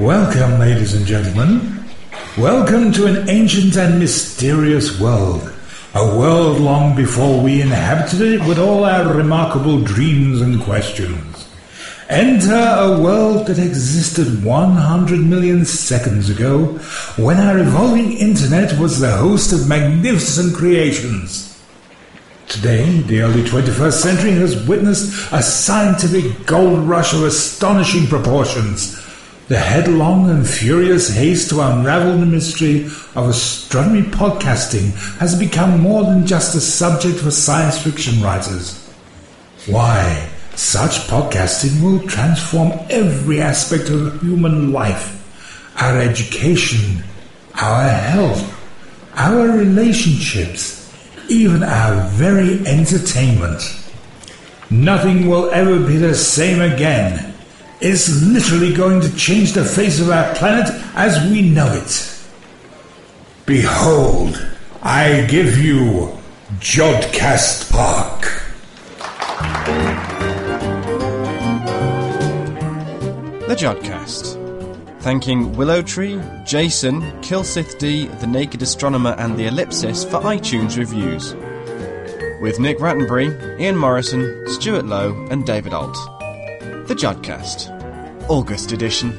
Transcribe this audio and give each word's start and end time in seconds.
Welcome, 0.00 0.58
ladies 0.58 0.94
and 0.94 1.04
gentlemen. 1.04 1.84
Welcome 2.38 2.90
to 2.92 3.04
an 3.04 3.28
ancient 3.28 3.76
and 3.76 3.98
mysterious 3.98 4.98
world. 4.98 5.52
A 5.92 6.16
world 6.16 6.58
long 6.58 6.96
before 6.96 7.42
we 7.42 7.60
inhabited 7.60 8.22
it 8.22 8.48
with 8.48 8.58
all 8.58 8.86
our 8.86 9.12
remarkable 9.12 9.78
dreams 9.82 10.40
and 10.40 10.58
questions. 10.62 11.46
Enter 12.08 12.54
a 12.54 12.98
world 12.98 13.46
that 13.48 13.58
existed 13.58 14.42
100 14.42 15.20
million 15.20 15.66
seconds 15.66 16.30
ago 16.30 16.78
when 17.18 17.36
our 17.36 17.58
evolving 17.58 18.14
internet 18.14 18.80
was 18.80 19.00
the 19.00 19.14
host 19.18 19.52
of 19.52 19.68
magnificent 19.68 20.56
creations. 20.56 21.62
Today, 22.48 23.00
the 23.00 23.20
early 23.20 23.42
21st 23.42 23.92
century 23.92 24.32
has 24.32 24.66
witnessed 24.66 25.30
a 25.30 25.42
scientific 25.42 26.46
gold 26.46 26.88
rush 26.88 27.12
of 27.12 27.22
astonishing 27.24 28.06
proportions. 28.06 29.09
The 29.50 29.58
headlong 29.58 30.30
and 30.30 30.48
furious 30.48 31.12
haste 31.12 31.50
to 31.50 31.60
unravel 31.60 32.18
the 32.18 32.24
mystery 32.24 32.84
of 33.16 33.28
astronomy 33.28 34.02
podcasting 34.02 34.92
has 35.18 35.36
become 35.36 35.80
more 35.80 36.04
than 36.04 36.24
just 36.24 36.54
a 36.54 36.60
subject 36.60 37.18
for 37.18 37.32
science 37.32 37.82
fiction 37.82 38.22
writers. 38.22 38.78
Why, 39.66 40.28
such 40.54 41.08
podcasting 41.08 41.82
will 41.82 42.06
transform 42.06 42.70
every 42.90 43.40
aspect 43.40 43.90
of 43.90 44.22
human 44.22 44.70
life 44.70 45.16
our 45.82 45.98
education, 45.98 47.02
our 47.60 47.88
health, 47.88 48.56
our 49.16 49.48
relationships 49.48 50.94
even 51.28 51.64
our 51.64 52.06
very 52.10 52.64
entertainment. 52.68 53.62
Nothing 54.70 55.28
will 55.28 55.50
ever 55.50 55.80
be 55.80 55.96
the 55.96 56.14
same 56.14 56.60
again. 56.60 57.29
It's 57.80 58.22
literally 58.22 58.72
going 58.74 59.00
to 59.00 59.16
change 59.16 59.52
the 59.52 59.64
face 59.64 60.00
of 60.00 60.10
our 60.10 60.34
planet 60.34 60.68
as 60.94 61.18
we 61.30 61.42
know 61.42 61.72
it. 61.72 62.18
Behold, 63.46 64.46
I 64.82 65.26
give 65.28 65.58
you 65.58 66.16
Jodcast 66.58 67.70
Park. 67.70 68.22
The 73.48 73.56
Jodcast 73.56 74.40
thanking 75.00 75.52
Willow 75.54 75.80
Tree, 75.80 76.20
Jason, 76.44 77.00
Kilsith 77.22 77.78
D, 77.78 78.06
The 78.06 78.26
Naked 78.26 78.60
Astronomer, 78.62 79.14
and 79.18 79.36
The 79.36 79.46
Ellipsis 79.46 80.04
for 80.04 80.20
iTunes 80.20 80.76
reviews. 80.76 81.34
With 82.42 82.60
Nick 82.60 82.78
Rattenbury, 82.78 83.58
Ian 83.58 83.76
Morison, 83.76 84.46
Stuart 84.48 84.86
Lowe, 84.86 85.26
and 85.30 85.46
David 85.46 85.72
Alt. 85.72 85.96
The 86.86 86.94
Jodcast, 86.94 87.79
August 88.30 88.70
edition. 88.70 89.10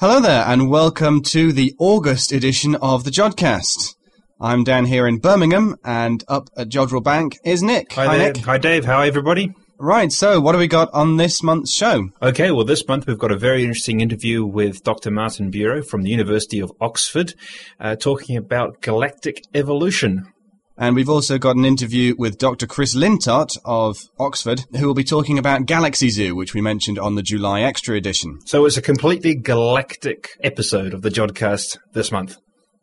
Hello 0.00 0.20
there, 0.20 0.42
and 0.46 0.70
welcome 0.70 1.20
to 1.24 1.52
the 1.52 1.74
August 1.78 2.32
edition 2.32 2.76
of 2.76 3.04
the 3.04 3.10
Jodcast. 3.10 3.94
I'm 4.40 4.64
down 4.64 4.86
here 4.86 5.06
in 5.06 5.18
Birmingham, 5.18 5.76
and 5.84 6.24
up 6.28 6.48
at 6.56 6.70
Jodrell 6.70 7.04
Bank 7.04 7.36
is 7.44 7.62
Nick. 7.62 7.92
Hi, 7.92 8.06
Hi. 8.06 8.16
Nick. 8.16 8.38
Hi, 8.38 8.56
Dave. 8.56 8.86
How 8.86 9.02
everybody? 9.02 9.52
Right, 9.78 10.10
so 10.10 10.40
what 10.40 10.54
have 10.54 10.60
we 10.60 10.66
got 10.66 10.88
on 10.94 11.18
this 11.18 11.42
month's 11.42 11.74
show? 11.74 12.08
Okay, 12.22 12.50
well, 12.50 12.64
this 12.64 12.88
month 12.88 13.06
we've 13.06 13.18
got 13.18 13.32
a 13.32 13.38
very 13.38 13.64
interesting 13.64 14.00
interview 14.00 14.46
with 14.46 14.82
Dr. 14.82 15.10
Martin 15.10 15.50
Bureau 15.50 15.82
from 15.82 16.04
the 16.04 16.10
University 16.10 16.58
of 16.58 16.72
Oxford, 16.80 17.34
uh, 17.78 17.96
talking 17.96 18.38
about 18.38 18.80
galactic 18.80 19.42
evolution. 19.52 20.32
And 20.80 20.96
we've 20.96 21.10
also 21.10 21.36
got 21.36 21.56
an 21.56 21.66
interview 21.66 22.14
with 22.16 22.38
Dr. 22.38 22.66
Chris 22.66 22.94
Lintott 22.94 23.58
of 23.66 23.98
Oxford, 24.18 24.64
who 24.78 24.86
will 24.86 24.94
be 24.94 25.04
talking 25.04 25.38
about 25.38 25.66
Galaxy 25.66 26.08
Zoo, 26.08 26.34
which 26.34 26.54
we 26.54 26.62
mentioned 26.62 26.98
on 26.98 27.16
the 27.16 27.22
July 27.22 27.60
Extra 27.60 27.96
edition. 27.96 28.38
So 28.46 28.64
it's 28.64 28.78
a 28.78 28.82
completely 28.82 29.34
galactic 29.34 30.30
episode 30.42 30.94
of 30.94 31.02
the 31.02 31.10
Jodcast 31.10 31.76
this 31.92 32.10
month. 32.10 32.38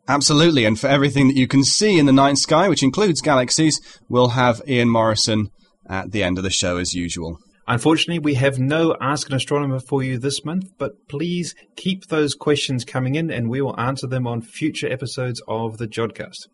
Absolutely, 0.06 0.64
and 0.64 0.78
for 0.78 0.86
everything 0.86 1.26
that 1.26 1.36
you 1.36 1.48
can 1.48 1.64
see 1.64 1.98
in 1.98 2.06
the 2.06 2.12
night 2.12 2.38
sky, 2.38 2.68
which 2.68 2.84
includes 2.84 3.20
galaxies, 3.20 3.80
we'll 4.08 4.28
have 4.28 4.62
Ian 4.68 4.90
Morison 4.90 5.50
at 5.90 6.12
the 6.12 6.22
end 6.22 6.38
of 6.38 6.44
the 6.44 6.50
show 6.50 6.76
as 6.76 6.94
usual. 6.94 7.40
Unfortunately, 7.66 8.20
we 8.20 8.34
have 8.34 8.60
no 8.60 8.96
Ask 9.00 9.28
an 9.28 9.34
Astronomer 9.34 9.80
for 9.80 10.04
you 10.04 10.18
this 10.18 10.44
month, 10.44 10.70
but 10.78 10.92
please 11.08 11.52
keep 11.74 12.06
those 12.06 12.34
questions 12.34 12.84
coming 12.84 13.16
in 13.16 13.28
and 13.28 13.50
we 13.50 13.60
will 13.60 13.78
answer 13.78 14.06
them 14.06 14.26
on 14.26 14.40
future 14.40 14.90
episodes 14.90 15.42
of 15.48 15.78
the 15.78 15.88
Jodcast. 15.88 16.46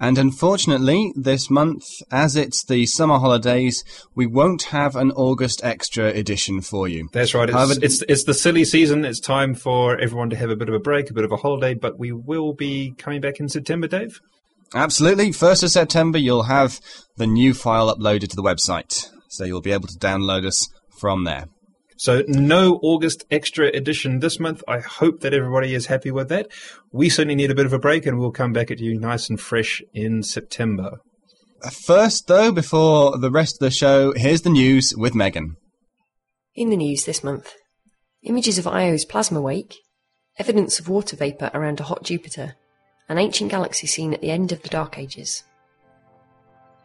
And 0.00 0.16
unfortunately, 0.16 1.12
this 1.16 1.50
month, 1.50 1.84
as 2.10 2.36
it's 2.36 2.64
the 2.64 2.86
summer 2.86 3.18
holidays, 3.18 3.82
we 4.14 4.26
won't 4.26 4.64
have 4.64 4.94
an 4.94 5.10
August 5.12 5.64
extra 5.64 6.06
edition 6.08 6.60
for 6.60 6.86
you. 6.86 7.08
That's 7.12 7.34
right. 7.34 7.48
It's, 7.48 7.56
However, 7.56 7.74
it's, 7.82 8.02
it's 8.08 8.24
the 8.24 8.34
silly 8.34 8.64
season. 8.64 9.04
It's 9.04 9.18
time 9.18 9.54
for 9.54 9.98
everyone 9.98 10.30
to 10.30 10.36
have 10.36 10.50
a 10.50 10.56
bit 10.56 10.68
of 10.68 10.74
a 10.74 10.78
break, 10.78 11.10
a 11.10 11.14
bit 11.14 11.24
of 11.24 11.32
a 11.32 11.36
holiday, 11.36 11.74
but 11.74 11.98
we 11.98 12.12
will 12.12 12.52
be 12.52 12.94
coming 12.96 13.20
back 13.20 13.40
in 13.40 13.48
September, 13.48 13.88
Dave. 13.88 14.20
Absolutely. 14.74 15.30
1st 15.30 15.64
of 15.64 15.70
September, 15.70 16.18
you'll 16.18 16.44
have 16.44 16.80
the 17.16 17.26
new 17.26 17.54
file 17.54 17.94
uploaded 17.94 18.28
to 18.28 18.36
the 18.36 18.42
website. 18.42 19.10
So 19.28 19.44
you'll 19.44 19.62
be 19.62 19.72
able 19.72 19.88
to 19.88 19.98
download 19.98 20.46
us 20.46 20.68
from 21.00 21.24
there. 21.24 21.46
So 21.98 22.22
no 22.28 22.78
August 22.80 23.24
extra 23.28 23.66
edition 23.66 24.20
this 24.20 24.38
month. 24.38 24.62
I 24.68 24.78
hope 24.78 25.20
that 25.20 25.34
everybody 25.34 25.74
is 25.74 25.86
happy 25.86 26.12
with 26.12 26.28
that. 26.28 26.46
We 26.92 27.08
certainly 27.10 27.34
need 27.34 27.50
a 27.50 27.56
bit 27.56 27.66
of 27.66 27.72
a 27.72 27.78
break 27.78 28.06
and 28.06 28.18
we'll 28.18 28.30
come 28.30 28.52
back 28.52 28.70
at 28.70 28.78
you 28.78 28.98
nice 28.98 29.28
and 29.28 29.40
fresh 29.40 29.82
in 29.92 30.22
September. 30.22 30.98
Uh, 31.60 31.70
first, 31.70 32.28
though, 32.28 32.52
before 32.52 33.18
the 33.18 33.32
rest 33.32 33.56
of 33.56 33.66
the 33.66 33.72
show, 33.72 34.12
here's 34.14 34.42
the 34.42 34.50
news 34.50 34.94
with 34.96 35.12
Megan. 35.12 35.56
In 36.54 36.70
the 36.70 36.76
news 36.76 37.04
this 37.04 37.24
month, 37.24 37.54
images 38.22 38.58
of 38.58 38.68
Io's 38.68 39.04
plasma 39.04 39.40
wake, 39.40 39.76
evidence 40.38 40.78
of 40.78 40.88
water 40.88 41.16
vapour 41.16 41.50
around 41.52 41.80
a 41.80 41.84
hot 41.84 42.04
Jupiter, 42.04 42.54
an 43.08 43.18
ancient 43.18 43.50
galaxy 43.50 43.88
seen 43.88 44.14
at 44.14 44.20
the 44.20 44.30
end 44.30 44.52
of 44.52 44.62
the 44.62 44.68
Dark 44.68 44.98
Ages. 44.98 45.42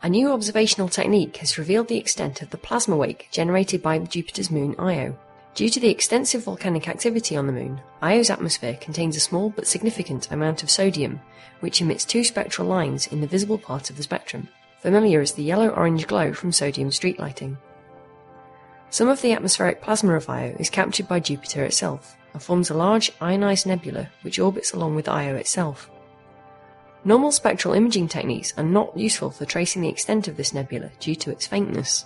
A 0.03 0.09
new 0.09 0.33
observational 0.33 0.89
technique 0.89 1.37
has 1.37 1.57
revealed 1.57 1.87
the 1.87 1.97
extent 1.97 2.41
of 2.41 2.49
the 2.49 2.57
plasma 2.57 2.97
wake 2.97 3.29
generated 3.31 3.81
by 3.81 3.99
Jupiter's 3.99 4.51
moon 4.51 4.75
Io. 4.77 5.15
Due 5.55 5.69
to 5.69 5.79
the 5.79 5.89
extensive 5.89 6.43
volcanic 6.43 6.89
activity 6.89 7.37
on 7.37 7.47
the 7.47 7.53
moon, 7.53 7.79
Io's 8.01 8.29
atmosphere 8.29 8.77
contains 8.81 9.15
a 9.15 9.21
small 9.21 9.49
but 9.51 9.65
significant 9.65 10.29
amount 10.29 10.61
of 10.61 10.69
sodium, 10.69 11.21
which 11.61 11.79
emits 11.79 12.03
two 12.03 12.25
spectral 12.25 12.67
lines 12.67 13.07
in 13.07 13.21
the 13.21 13.27
visible 13.27 13.57
part 13.57 13.89
of 13.89 13.95
the 13.95 14.03
spectrum, 14.03 14.49
familiar 14.81 15.21
as 15.21 15.31
the 15.31 15.43
yellow-orange 15.43 16.05
glow 16.05 16.33
from 16.33 16.51
sodium 16.51 16.91
street 16.91 17.17
lighting. 17.17 17.57
Some 18.89 19.07
of 19.07 19.21
the 19.21 19.31
atmospheric 19.31 19.81
plasma 19.81 20.15
of 20.15 20.27
Io 20.27 20.53
is 20.59 20.69
captured 20.69 21.07
by 21.07 21.21
Jupiter 21.21 21.63
itself 21.63 22.17
and 22.33 22.43
forms 22.43 22.69
a 22.69 22.73
large 22.73 23.09
ionized 23.21 23.65
nebula 23.65 24.09
which 24.21 24.37
orbits 24.37 24.73
along 24.73 24.95
with 24.95 25.07
Io 25.07 25.37
itself. 25.37 25.89
Normal 27.05 27.33
spectral 27.33 27.73
imaging 27.73 28.07
techniques 28.07 28.53
are 28.57 28.63
not 28.63 28.97
useful 28.97 29.29
for 29.29 29.43
tracing 29.43 29.81
the 29.81 29.89
extent 29.89 30.29
of 30.29 30.37
this 30.37 30.53
nebula 30.53 30.89
due 31.01 31.15
to 31.15 31.31
its 31.31 31.45
faintness. 31.45 32.05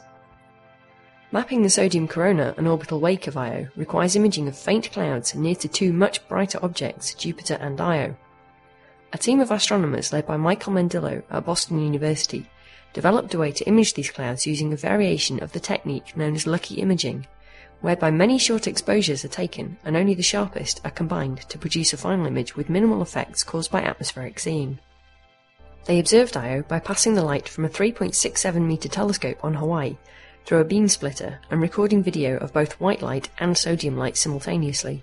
Mapping 1.32 1.62
the 1.62 1.70
sodium 1.70 2.08
corona 2.08 2.56
and 2.58 2.68
orbital 2.68 3.00
wake 3.00 3.28
of 3.28 3.38
Io 3.38 3.68
requires 3.76 4.16
imaging 4.16 4.48
of 4.48 4.58
faint 4.58 4.92
clouds 4.92 5.36
near 5.36 5.54
to 5.56 5.68
two 5.68 5.94
much 5.94 6.28
brighter 6.28 6.58
objects, 6.64 7.14
Jupiter 7.14 7.60
and 7.62 7.80
Io. 7.80 8.16
A 9.14 9.20
team 9.20 9.40
of 9.40 9.52
astronomers 9.52 10.12
led 10.12 10.26
by 10.26 10.36
Michael 10.36 10.74
Mendillo 10.74 11.22
at 11.30 11.46
Boston 11.46 11.80
University 11.80 12.50
developed 12.94 13.36
a 13.36 13.38
way 13.38 13.52
to 13.52 13.68
image 13.68 13.94
these 13.94 14.10
clouds 14.10 14.48
using 14.48 14.74
a 14.74 14.78
variation 14.78 15.44
of 15.44 15.52
the 15.52 15.60
technique 15.60 16.18
known 16.18 16.34
as 16.34 16.48
lucky 16.48 16.76
imaging, 16.76 17.28
whereby 17.82 18.10
many 18.10 18.40
short 18.40 18.66
exposures 18.66 19.24
are 19.24 19.28
taken 19.28 19.78
and 19.86 19.96
only 19.96 20.16
the 20.16 20.24
sharpest 20.24 20.82
are 20.84 20.90
combined 20.90 21.42
to 21.50 21.60
produce 21.60 21.94
a 21.94 21.98
final 21.98 22.26
image 22.26 22.56
with 22.56 22.68
minimal 22.68 23.04
effects 23.04 23.44
caused 23.44 23.70
by 23.70 23.84
atmospheric 23.84 24.40
seeing. 24.40 24.80
They 25.88 26.00
observed 26.00 26.36
Io 26.36 26.64
by 26.64 26.80
passing 26.80 27.14
the 27.14 27.24
light 27.24 27.48
from 27.48 27.64
a 27.64 27.70
3.67 27.70 28.62
meter 28.62 28.90
telescope 28.90 29.42
on 29.42 29.54
Hawaii 29.54 29.96
through 30.44 30.60
a 30.60 30.66
beam 30.66 30.90
splitter 30.90 31.40
and 31.50 31.62
recording 31.62 32.04
video 32.04 32.36
of 32.40 32.52
both 32.52 32.78
white 32.82 33.02
light 33.02 33.30
and 33.40 33.58
sodium 33.58 33.96
light 33.96 34.18
simultaneously. 34.18 35.02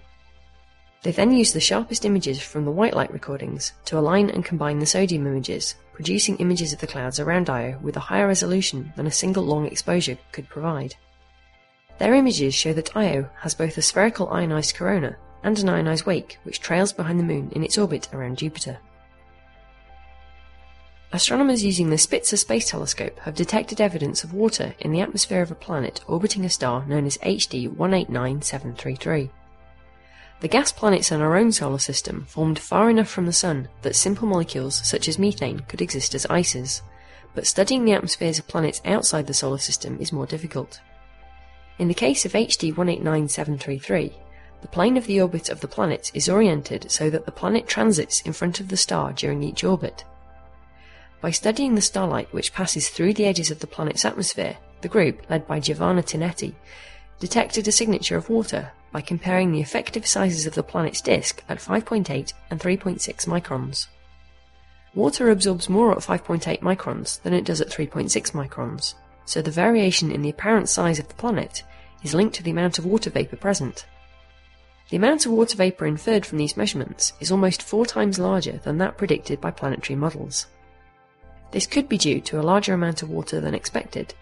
They 1.03 1.11
then 1.11 1.33
used 1.33 1.55
the 1.55 1.61
sharpest 1.61 2.05
images 2.05 2.43
from 2.43 2.67
the 2.67 2.71
white 2.71 2.93
light 2.93 3.11
recordings 3.15 3.73
to 3.87 3.99
align 3.99 4.29
and 4.29 4.45
combine 4.45 4.79
the 4.79 4.85
sodium 4.85 5.27
images, 5.27 5.75
producing 5.95 6.37
images 6.37 6.75
of 6.75 6.81
the 6.81 6.87
clouds 6.87 7.19
around 7.19 7.49
Io 7.49 7.79
with 7.81 7.97
a 7.97 8.01
higher 8.01 8.27
resolution 8.27 8.93
than 8.95 9.07
a 9.07 9.11
single 9.11 9.43
long 9.43 9.65
exposure 9.65 10.19
could 10.33 10.51
provide. 10.51 10.97
Their 11.97 12.13
images 12.13 12.55
show 12.55 12.75
that 12.75 12.95
Io 12.95 13.31
has 13.41 13.55
both 13.55 13.79
a 13.79 13.83
spherical 13.83 14.29
ionized 14.29 14.75
corona 14.75 15.17
and 15.43 15.59
an 15.59 15.71
ionized 15.71 16.05
wake 16.05 16.39
which 16.43 16.61
trails 16.61 16.93
behind 16.93 17.19
the 17.19 17.25
Moon 17.25 17.51
in 17.53 17.65
its 17.65 17.79
orbit 17.79 18.11
around 18.13 18.37
Jupiter. 18.37 18.81
Astronomers 21.15 21.63
using 21.63 21.91
the 21.91 21.97
Spitzer 21.97 22.37
Space 22.37 22.71
Telescope 22.71 23.17
have 23.21 23.37
detected 23.37 23.81
evidence 23.81 24.25
of 24.25 24.35
water 24.35 24.75
in 24.81 24.91
the 24.91 25.01
atmosphere 25.01 25.43
of 25.43 25.53
a 25.53 25.55
planet 25.55 26.01
orbiting 26.09 26.45
a 26.45 26.51
star 26.51 26.85
known 26.87 27.07
as 27.07 27.19
HD 27.19 27.69
189733. 27.69 29.31
The 30.41 30.49
gas 30.49 30.73
planets 30.73 31.13
in 31.13 31.21
our 31.21 31.37
own 31.37 31.53
solar 31.53 31.79
system 31.79 32.25
formed 32.25 32.59
far 32.59 32.91
enough 32.91 33.07
from 33.07 33.27
the 33.27 33.33
Sun 33.33 33.69
that 33.83 33.95
simple 33.95 34.27
molecules 34.27 34.85
such 34.85 35.07
as 35.07 35.17
methane 35.17 35.61
could 35.69 35.81
exist 35.81 36.17
as 36.17 36.27
ices, 36.27 36.83
but 37.33 37.47
studying 37.47 37.85
the 37.85 37.93
atmospheres 37.93 38.41
of 38.41 38.49
planets 38.49 38.83
outside 38.85 39.29
the 39.29 39.35
solar 39.35 39.59
system 39.59 39.97
is 40.01 40.13
more 40.13 40.27
difficult. 40.27 40.81
In 41.79 41.87
the 41.87 41.95
case 41.95 42.25
of 42.25 42.33
HD 42.33 42.77
189733, 42.77 44.13
the 44.63 44.67
plane 44.67 44.97
of 44.97 45.07
the 45.07 45.21
orbit 45.21 45.49
of 45.49 45.61
the 45.61 45.69
planet 45.69 46.11
is 46.13 46.29
oriented 46.29 46.91
so 46.91 47.09
that 47.09 47.25
the 47.25 47.31
planet 47.31 47.69
transits 47.69 48.21
in 48.23 48.33
front 48.33 48.59
of 48.59 48.67
the 48.67 48.77
star 48.77 49.13
during 49.13 49.45
each 49.45 49.63
orbit. 49.63 50.03
By 51.25 51.31
studying 51.31 51.75
the 51.75 51.81
starlight 51.81 52.31
which 52.35 52.53
passes 52.53 52.91
through 52.91 53.15
the 53.15 53.25
edges 53.25 53.51
of 53.51 53.61
the 53.61 53.67
planet's 53.67 54.05
atmosphere, 54.05 54.59
the 54.83 54.89
group, 54.89 55.23
led 55.31 55.47
by 55.47 55.59
Giovanna 55.59 56.03
Tinetti, 56.03 56.53
detected 57.19 57.67
a 57.67 57.73
signature 57.73 58.19
of 58.19 58.29
water 58.29 58.73
by 58.93 59.01
comparing 59.01 59.51
the 59.51 59.63
effective 59.63 60.07
sizes 60.07 60.45
of 60.45 60.55
the 60.55 60.63
planet's 60.63 61.01
disk 61.01 61.43
at 61.49 61.61
5.8 61.61 62.35
and 62.51 62.61
3.6 62.61 63.27
microns. 63.27 63.87
Water 64.95 65.31
absorbs 65.31 65.71
more 65.71 65.93
at 65.93 66.01
5.8 66.01 66.61
microns 66.61 67.23
than 67.23 67.33
it 67.33 67.47
does 67.47 67.63
at 67.63 67.71
3.6 67.71 68.33
microns, 68.33 68.93
so 69.25 69.41
the 69.41 69.51
variation 69.51 70.13
in 70.13 70.21
the 70.21 70.29
apparent 70.29 70.69
size 70.69 70.99
of 70.99 71.09
the 71.09 71.15
planet 71.15 71.63
is 72.03 72.15
linked 72.15 72.35
to 72.35 72.43
the 72.43 72.51
amount 72.51 72.79
of 72.79 72.85
water 72.85 73.09
vapor 73.09 73.37
present. 73.37 73.87
The 74.91 74.99
amount 74.99 75.25
of 75.25 75.33
water 75.33 75.57
vapor 75.57 75.87
inferred 75.87 76.27
from 76.27 76.37
these 76.37 76.59
measurements 76.59 77.15
is 77.19 77.33
almost 77.33 77.63
four 77.63 77.87
times 77.87 78.19
larger 78.19 78.59
than 78.59 78.77
that 78.77 78.99
predicted 78.99 79.41
by 79.41 79.53
planetary 79.53 79.97
models. 79.97 80.49
This 81.55 81.69
could 81.69 81.89
be 81.89 81.99
due 81.99 82.21
to 82.23 82.41
a 82.41 82.43
larger 82.43 82.75
amount 82.75 83.01
of 83.01 83.11
water 83.11 83.41
than 83.41 83.55
expected, 83.55 84.13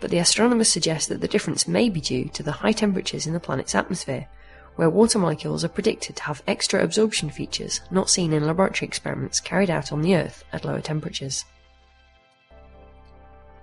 but 0.00 0.10
the 0.10 0.18
astronomers 0.18 0.68
suggest 0.68 1.08
that 1.10 1.20
the 1.20 1.28
difference 1.28 1.68
may 1.68 1.88
be 1.88 2.00
due 2.00 2.24
to 2.30 2.42
the 2.42 2.50
high 2.50 2.72
temperatures 2.72 3.24
in 3.24 3.34
the 3.34 3.38
planet's 3.38 3.76
atmosphere, 3.76 4.26
where 4.74 4.90
water 4.90 5.20
molecules 5.20 5.64
are 5.64 5.68
predicted 5.68 6.16
to 6.16 6.24
have 6.24 6.42
extra 6.44 6.82
absorption 6.82 7.30
features 7.30 7.82
not 7.92 8.10
seen 8.10 8.32
in 8.32 8.48
laboratory 8.48 8.88
experiments 8.88 9.38
carried 9.38 9.70
out 9.70 9.92
on 9.92 10.02
the 10.02 10.16
Earth 10.16 10.42
at 10.52 10.64
lower 10.64 10.80
temperatures. 10.80 11.44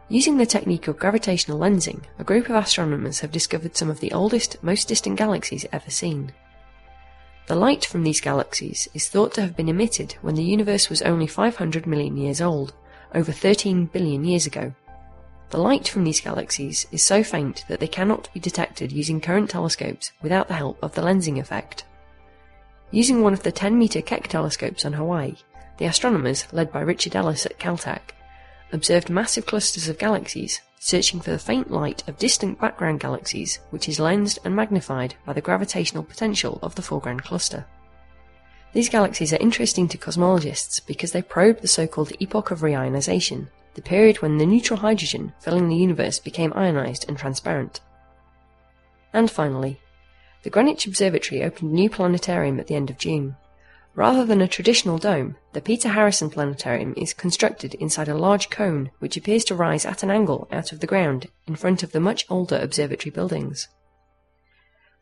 Using 0.07 0.37
the 0.37 0.45
technique 0.45 0.87
of 0.87 0.97
gravitational 0.97 1.59
lensing, 1.59 2.03
a 2.19 2.23
group 2.23 2.49
of 2.49 2.55
astronomers 2.55 3.19
have 3.19 3.33
discovered 3.33 3.75
some 3.75 3.89
of 3.89 3.99
the 3.99 4.13
oldest, 4.13 4.63
most 4.63 4.87
distant 4.87 5.17
galaxies 5.17 5.65
ever 5.73 5.91
seen. 5.91 6.31
The 7.47 7.55
light 7.55 7.83
from 7.83 8.03
these 8.03 8.21
galaxies 8.21 8.87
is 8.93 9.09
thought 9.09 9.33
to 9.33 9.41
have 9.41 9.57
been 9.57 9.67
emitted 9.67 10.13
when 10.21 10.35
the 10.35 10.41
universe 10.43 10.89
was 10.89 11.01
only 11.01 11.27
500 11.27 11.85
million 11.85 12.15
years 12.15 12.39
old, 12.39 12.73
over 13.13 13.31
13 13.31 13.85
billion 13.87 14.23
years 14.23 14.45
ago. 14.45 14.73
The 15.49 15.57
light 15.57 15.87
from 15.87 16.03
these 16.03 16.21
galaxies 16.21 16.85
is 16.91 17.03
so 17.03 17.23
faint 17.23 17.65
that 17.67 17.79
they 17.79 17.87
cannot 17.87 18.31
be 18.33 18.39
detected 18.39 18.91
using 18.91 19.19
current 19.19 19.49
telescopes 19.49 20.11
without 20.21 20.47
the 20.47 20.53
help 20.53 20.77
of 20.83 20.93
the 20.93 21.01
lensing 21.01 21.39
effect. 21.39 21.85
Using 22.91 23.21
one 23.21 23.33
of 23.33 23.43
the 23.43 23.51
10 23.51 23.77
meter 23.77 24.01
Keck 24.01 24.27
telescopes 24.27 24.85
on 24.85 24.93
Hawaii, 24.93 25.35
the 25.77 25.85
astronomers, 25.85 26.45
led 26.51 26.71
by 26.71 26.81
Richard 26.81 27.15
Ellis 27.15 27.45
at 27.45 27.57
Caltech, 27.57 28.13
observed 28.71 29.09
massive 29.09 29.45
clusters 29.45 29.87
of 29.87 29.97
galaxies, 29.97 30.61
searching 30.79 31.19
for 31.19 31.31
the 31.31 31.39
faint 31.39 31.71
light 31.71 32.07
of 32.07 32.17
distant 32.19 32.59
background 32.59 32.99
galaxies, 32.99 33.59
which 33.71 33.89
is 33.89 33.99
lensed 33.99 34.39
and 34.43 34.55
magnified 34.55 35.15
by 35.25 35.33
the 35.33 35.41
gravitational 35.41 36.03
potential 36.03 36.59
of 36.61 36.75
the 36.75 36.81
foreground 36.81 37.23
cluster. 37.23 37.65
These 38.71 38.89
galaxies 38.89 39.33
are 39.33 39.37
interesting 39.37 39.87
to 39.87 39.97
cosmologists 39.97 40.85
because 40.85 41.11
they 41.11 41.23
probe 41.23 41.61
the 41.61 41.67
so-called 41.67 42.11
epoch 42.19 42.51
of 42.51 42.59
reionization, 42.61 43.47
the 43.73 43.81
period 43.81 44.21
when 44.21 44.37
the 44.37 44.45
neutral 44.45 44.79
hydrogen 44.79 45.33
filling 45.39 45.69
the 45.69 45.75
universe 45.75 46.19
became 46.19 46.53
ionized 46.55 47.05
and 47.07 47.17
transparent. 47.17 47.79
And 49.11 49.31
finally, 49.31 49.79
the 50.43 50.51
Greenwich 50.51 50.85
Observatory 50.85 51.43
opened 51.43 51.71
a 51.71 51.73
new 51.73 51.89
planetarium 51.89 52.59
at 52.59 52.67
the 52.67 52.75
end 52.75 52.89
of 52.89 52.99
June. 52.99 53.35
Rather 53.95 54.23
than 54.23 54.39
a 54.39 54.47
traditional 54.47 54.99
dome, 54.99 55.35
the 55.53 55.61
Peter 55.61 55.89
Harrison 55.89 56.29
Planetarium 56.29 56.93
is 56.95 57.11
constructed 57.13 57.73
inside 57.75 58.07
a 58.07 58.15
large 58.15 58.51
cone 58.51 58.91
which 58.99 59.17
appears 59.17 59.43
to 59.45 59.55
rise 59.55 59.83
at 59.83 60.03
an 60.03 60.11
angle 60.11 60.47
out 60.51 60.71
of 60.71 60.79
the 60.79 60.87
ground 60.87 61.27
in 61.47 61.55
front 61.55 61.81
of 61.81 61.91
the 61.91 61.99
much 61.99 62.25
older 62.29 62.57
observatory 62.57 63.11
buildings. 63.11 63.67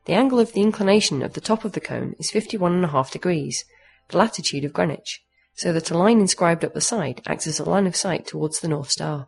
The 0.07 0.13
angle 0.13 0.39
of 0.39 0.53
the 0.53 0.61
inclination 0.61 1.21
of 1.21 1.33
the 1.33 1.41
top 1.41 1.65
of 1.65 1.73
the 1.73 1.81
cone 1.81 2.15
is 2.17 2.31
51.5 2.31 3.11
degrees, 3.11 3.65
the 4.07 4.17
latitude 4.17 4.63
of 4.63 4.71
Greenwich, 4.71 5.21
so 5.53 5.73
that 5.73 5.91
a 5.91 5.97
line 5.97 6.21
inscribed 6.21 6.63
up 6.63 6.73
the 6.73 6.79
side 6.79 7.21
acts 7.27 7.45
as 7.45 7.59
a 7.59 7.69
line 7.69 7.85
of 7.85 7.95
sight 7.95 8.25
towards 8.25 8.61
the 8.61 8.69
North 8.69 8.89
Star. 8.89 9.27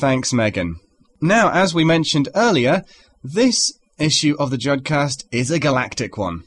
Thanks, 0.00 0.32
Megan. 0.32 0.80
Now, 1.22 1.52
as 1.52 1.72
we 1.72 1.84
mentioned 1.84 2.28
earlier, 2.34 2.84
this 3.22 3.72
issue 3.98 4.34
of 4.40 4.50
the 4.50 4.56
Jodcast 4.56 5.24
is 5.30 5.52
a 5.52 5.60
galactic 5.60 6.18
one. 6.18 6.42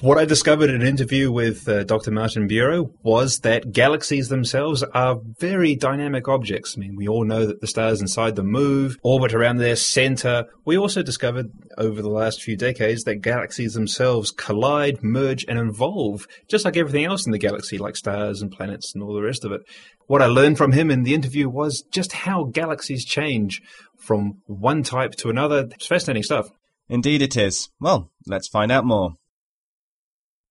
What 0.00 0.16
I 0.16 0.26
discovered 0.26 0.70
in 0.70 0.80
an 0.80 0.86
interview 0.86 1.32
with 1.32 1.68
uh, 1.68 1.82
Dr. 1.82 2.12
Martin 2.12 2.46
Bureau 2.46 2.92
was 3.02 3.40
that 3.40 3.72
galaxies 3.72 4.28
themselves 4.28 4.84
are 4.84 5.18
very 5.40 5.74
dynamic 5.74 6.28
objects. 6.28 6.76
I 6.76 6.80
mean, 6.80 6.94
we 6.94 7.08
all 7.08 7.24
know 7.24 7.46
that 7.46 7.60
the 7.60 7.66
stars 7.66 8.00
inside 8.00 8.36
them 8.36 8.46
move, 8.46 8.96
orbit 9.02 9.34
around 9.34 9.56
their 9.56 9.74
center. 9.74 10.44
We 10.64 10.78
also 10.78 11.02
discovered 11.02 11.50
over 11.76 12.00
the 12.00 12.10
last 12.10 12.44
few 12.44 12.56
decades 12.56 13.02
that 13.04 13.22
galaxies 13.22 13.74
themselves 13.74 14.30
collide, 14.30 15.02
merge, 15.02 15.44
and 15.48 15.58
evolve, 15.58 16.28
just 16.46 16.64
like 16.64 16.76
everything 16.76 17.04
else 17.04 17.26
in 17.26 17.32
the 17.32 17.38
galaxy, 17.38 17.76
like 17.76 17.96
stars 17.96 18.40
and 18.40 18.52
planets 18.52 18.94
and 18.94 19.02
all 19.02 19.14
the 19.14 19.22
rest 19.22 19.44
of 19.44 19.50
it. 19.50 19.62
What 20.06 20.22
I 20.22 20.26
learned 20.26 20.58
from 20.58 20.70
him 20.70 20.92
in 20.92 21.02
the 21.02 21.14
interview 21.14 21.48
was 21.48 21.82
just 21.90 22.12
how 22.12 22.44
galaxies 22.44 23.04
change 23.04 23.62
from 23.96 24.42
one 24.46 24.84
type 24.84 25.16
to 25.16 25.28
another. 25.28 25.68
It's 25.72 25.88
fascinating 25.88 26.22
stuff. 26.22 26.50
Indeed, 26.88 27.20
it 27.20 27.36
is. 27.36 27.68
Well, 27.80 28.12
let's 28.28 28.46
find 28.46 28.70
out 28.70 28.84
more 28.84 29.16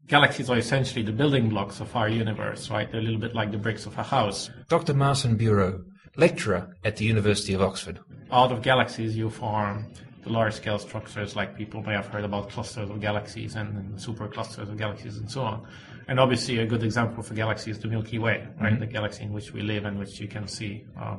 galaxies 0.07 0.49
are 0.49 0.57
essentially 0.57 1.03
the 1.03 1.11
building 1.11 1.49
blocks 1.49 1.79
of 1.79 1.95
our 1.95 2.09
universe, 2.09 2.69
right? 2.69 2.89
They're 2.91 3.01
a 3.01 3.03
little 3.03 3.19
bit 3.19 3.35
like 3.35 3.51
the 3.51 3.57
bricks 3.57 3.85
of 3.85 3.97
a 3.97 4.03
house. 4.03 4.49
Dr. 4.69 4.93
Martin 4.93 5.35
Bureau, 5.35 5.83
lecturer 6.15 6.75
at 6.83 6.97
the 6.97 7.05
University 7.05 7.53
of 7.53 7.61
Oxford. 7.61 7.99
Out 8.31 8.51
of 8.51 8.61
galaxies, 8.61 9.15
you 9.15 9.29
form 9.29 9.85
the 10.23 10.29
large 10.29 10.53
scale 10.53 10.79
structures, 10.79 11.35
like 11.35 11.55
people 11.55 11.81
may 11.83 11.93
have 11.93 12.07
heard 12.07 12.23
about 12.23 12.49
clusters 12.49 12.89
of 12.89 12.99
galaxies 12.99 13.55
and, 13.55 13.77
and 13.77 14.01
super 14.01 14.27
clusters 14.27 14.69
of 14.69 14.77
galaxies 14.77 15.17
and 15.17 15.29
so 15.29 15.41
on. 15.41 15.67
And 16.07 16.19
obviously, 16.19 16.59
a 16.59 16.65
good 16.65 16.83
example 16.83 17.21
for 17.21 17.33
galaxy 17.33 17.71
is 17.71 17.79
the 17.79 17.87
Milky 17.87 18.17
Way, 18.17 18.47
right? 18.61 18.73
Mm-hmm. 18.73 18.79
The 18.79 18.87
galaxy 18.87 19.23
in 19.23 19.33
which 19.33 19.51
we 19.51 19.61
live 19.61 19.85
and 19.85 19.99
which 19.99 20.19
you 20.19 20.27
can 20.27 20.47
see 20.47 20.85
uh, 20.99 21.17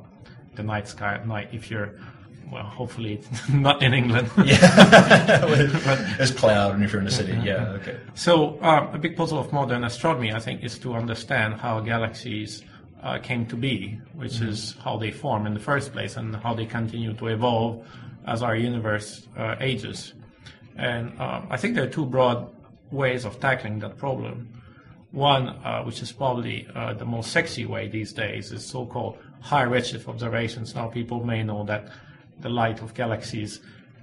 the 0.55 0.63
night 0.63 0.89
sky 0.89 1.15
at 1.15 1.27
night 1.27 1.51
if 1.53 1.71
you're 1.71 1.99
well, 2.51 2.65
hopefully 2.65 3.21
not 3.53 3.83
in 3.83 3.95
England. 3.95 4.31
yeah, 4.39 4.59
it's 6.19 6.31
cloud, 6.31 6.75
and 6.75 6.85
if 6.85 6.93
you're 6.93 7.01
in 7.01 7.07
a 7.07 7.11
city, 7.11 7.39
yeah, 7.43 7.69
okay. 7.71 7.99
So 8.15 8.59
uh, 8.61 8.91
a 8.93 8.99
big 8.99 9.17
puzzle 9.17 9.39
of 9.39 9.53
modern 9.53 9.85
astronomy, 9.85 10.33
I 10.33 10.39
think, 10.39 10.63
is 10.63 10.79
to 10.81 10.95
understand 10.95 11.55
how 11.55 11.81
galaxies 11.81 12.63
uh, 13.03 13.19
came 13.19 13.47
to 13.47 13.57
be, 13.57 14.01
which 14.15 14.35
mm-hmm. 14.35 14.49
is 14.49 14.75
how 14.83 14.97
they 14.97 15.11
form 15.11 15.47
in 15.47 15.55
the 15.55 15.61
first 15.61 15.93
place, 15.93 16.17
and 16.17 16.35
how 16.37 16.55
they 16.55 16.67
continue 16.67 17.15
to 17.15 17.27
evolve 17.29 17.87
as 18.27 18.43
our 18.43 18.57
universe 18.57 19.27
uh, 19.37 19.57
ages. 19.61 20.15
And 20.77 21.19
uh, 21.19 21.43
I 21.51 21.57
think 21.57 21.75
there 21.75 21.85
are 21.85 21.91
two 21.91 22.07
broad 22.07 22.55
ways 22.91 23.25
of 23.25 23.41
tackling 23.41 23.81
that 23.81 23.99
problem. 23.99 24.49
One, 25.11 25.49
uh, 25.49 25.83
which 25.85 26.03
is 26.03 26.13
probably 26.13 26.69
uh, 26.75 26.93
the 26.95 27.05
most 27.05 27.33
sexy 27.33 27.65
way 27.65 27.89
these 27.89 28.13
days, 28.13 28.53
is 28.53 28.65
so-called 28.65 29.19
high 29.41 29.65
redshift 29.65 30.07
observations. 30.07 30.75
Now, 30.75 30.89
people 30.89 31.25
may 31.25 31.43
know 31.43 31.65
that 31.65 31.89
the 32.41 32.49
light 32.49 32.83
of 32.83 32.95
galaxies 32.95 33.61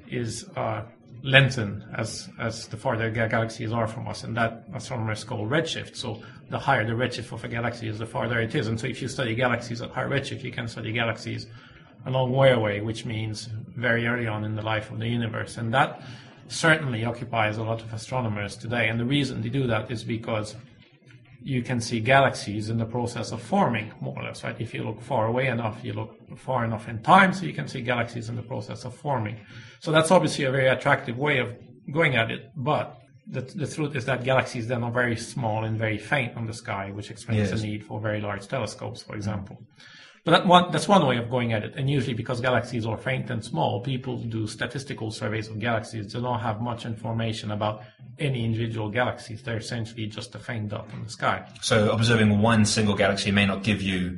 is 0.08 0.48
uh, 0.56 0.84
lengthened 1.24 1.84
as 1.96 2.30
as 2.40 2.68
the 2.68 2.78
farther 2.78 3.10
galaxies 3.10 3.72
are 3.72 3.88
from 3.88 4.08
us, 4.08 4.24
and 4.24 4.36
that 4.38 4.66
astronomers 4.74 5.24
call 5.24 5.46
redshift. 5.48 5.96
So 5.96 6.22
the 6.50 6.60
higher 6.60 6.86
the 6.86 6.94
redshift 6.94 7.32
of 7.32 7.44
a 7.44 7.48
galaxy 7.48 7.88
is, 7.88 7.98
the 7.98 8.06
farther 8.06 8.40
it 8.40 8.54
is. 8.54 8.68
And 8.68 8.80
so 8.80 8.88
if 8.88 9.02
you 9.02 9.08
study 9.08 9.36
galaxies 9.36 9.82
at 9.82 9.92
high 9.92 10.04
redshift, 10.04 10.44
you 10.44 10.52
can 10.52 10.68
study 10.68 10.92
galaxies 10.92 11.48
a 12.06 12.12
long 12.12 12.32
way 12.32 12.52
away, 12.52 12.82
which 12.82 13.06
means 13.06 13.50
very 13.76 14.06
early 14.06 14.28
on 14.28 14.44
in 14.44 14.56
the 14.56 14.62
life 14.62 14.92
of 14.92 15.00
the 15.00 15.08
universe. 15.08 15.58
And 15.58 15.74
that 15.74 16.04
certainly 16.48 17.04
occupies 17.04 17.58
a 17.58 17.64
lot 17.64 17.82
of 17.82 17.92
astronomers 17.92 18.56
today. 18.56 18.90
And 18.90 19.00
the 19.00 19.06
reason 19.06 19.42
they 19.42 19.50
do 19.50 19.66
that 19.68 19.90
is 19.90 20.04
because 20.04 20.56
you 21.46 21.62
can 21.62 21.80
see 21.80 22.00
galaxies 22.00 22.72
in 22.72 22.78
the 22.80 22.86
process 22.86 23.32
of 23.32 23.40
forming, 23.40 23.94
more 24.02 24.18
or 24.18 24.24
less, 24.24 24.44
right? 24.44 24.60
If 24.60 24.74
you 24.74 24.84
look 24.84 25.00
far 25.00 25.28
away 25.28 25.46
enough, 25.46 25.78
you 25.84 25.94
look 25.94 26.12
far 26.40 26.66
enough 26.66 26.90
in 26.90 27.04
time, 27.04 27.34
so 27.34 27.46
you 27.46 27.54
can 27.54 27.68
see 27.68 27.82
galaxies 27.82 28.30
in 28.30 28.36
the 28.36 28.42
process 28.42 28.84
of 28.84 28.96
forming. 28.96 29.38
So 29.80 29.92
that's 29.92 30.10
obviously 30.10 30.46
a 30.46 30.52
very 30.52 30.68
attractive 30.68 31.20
way 31.20 31.38
of 31.38 31.56
going 31.92 32.16
at 32.16 32.32
it, 32.32 32.50
but 32.56 33.00
the, 33.28 33.42
the 33.42 33.68
truth 33.68 33.96
is 33.96 34.06
that 34.06 34.24
galaxies 34.24 34.68
then 34.68 34.84
are 34.84 34.90
very 34.90 35.16
small 35.16 35.66
and 35.66 35.78
very 35.78 36.00
faint 36.00 36.36
on 36.36 36.48
the 36.48 36.54
sky, 36.54 36.90
which 36.90 37.12
explains 37.12 37.52
yes. 37.52 37.62
the 37.62 37.68
need 37.68 37.84
for 37.84 38.00
very 38.00 38.22
large 38.22 38.48
telescopes, 38.48 39.04
for 39.04 39.16
example. 39.16 39.62
But 40.26 40.32
that 40.32 40.48
one, 40.48 40.72
that's 40.72 40.88
one 40.88 41.06
way 41.06 41.18
of 41.18 41.30
going 41.30 41.54
at 41.54 41.64
it. 41.64 41.76
And 41.76 41.88
usually 41.88 42.16
because 42.16 42.42
galaxies 42.42 42.88
are 42.88 42.98
faint 42.98 43.30
and 43.30 43.46
small, 43.46 43.82
people 43.82 44.18
do 44.18 44.48
statistical 44.48 45.12
surveys 45.12 45.50
of 45.50 45.60
galaxies. 45.60 46.12
They 46.12 46.20
don't 46.20 46.40
have 46.40 46.62
much 46.62 46.84
information 46.84 47.52
about 47.52 47.84
any 48.18 48.44
individual 48.44 48.90
galaxies. 48.90 49.44
They're 49.44 49.58
essentially 49.58 50.08
just 50.08 50.34
a 50.34 50.40
faint 50.40 50.70
dot 50.70 50.88
in 50.94 51.04
the 51.04 51.10
sky. 51.10 51.48
So 51.62 51.92
observing 51.92 52.42
one 52.42 52.66
single 52.66 52.96
galaxy 52.96 53.30
may 53.30 53.46
not 53.46 53.62
give 53.62 53.84
you 53.84 54.18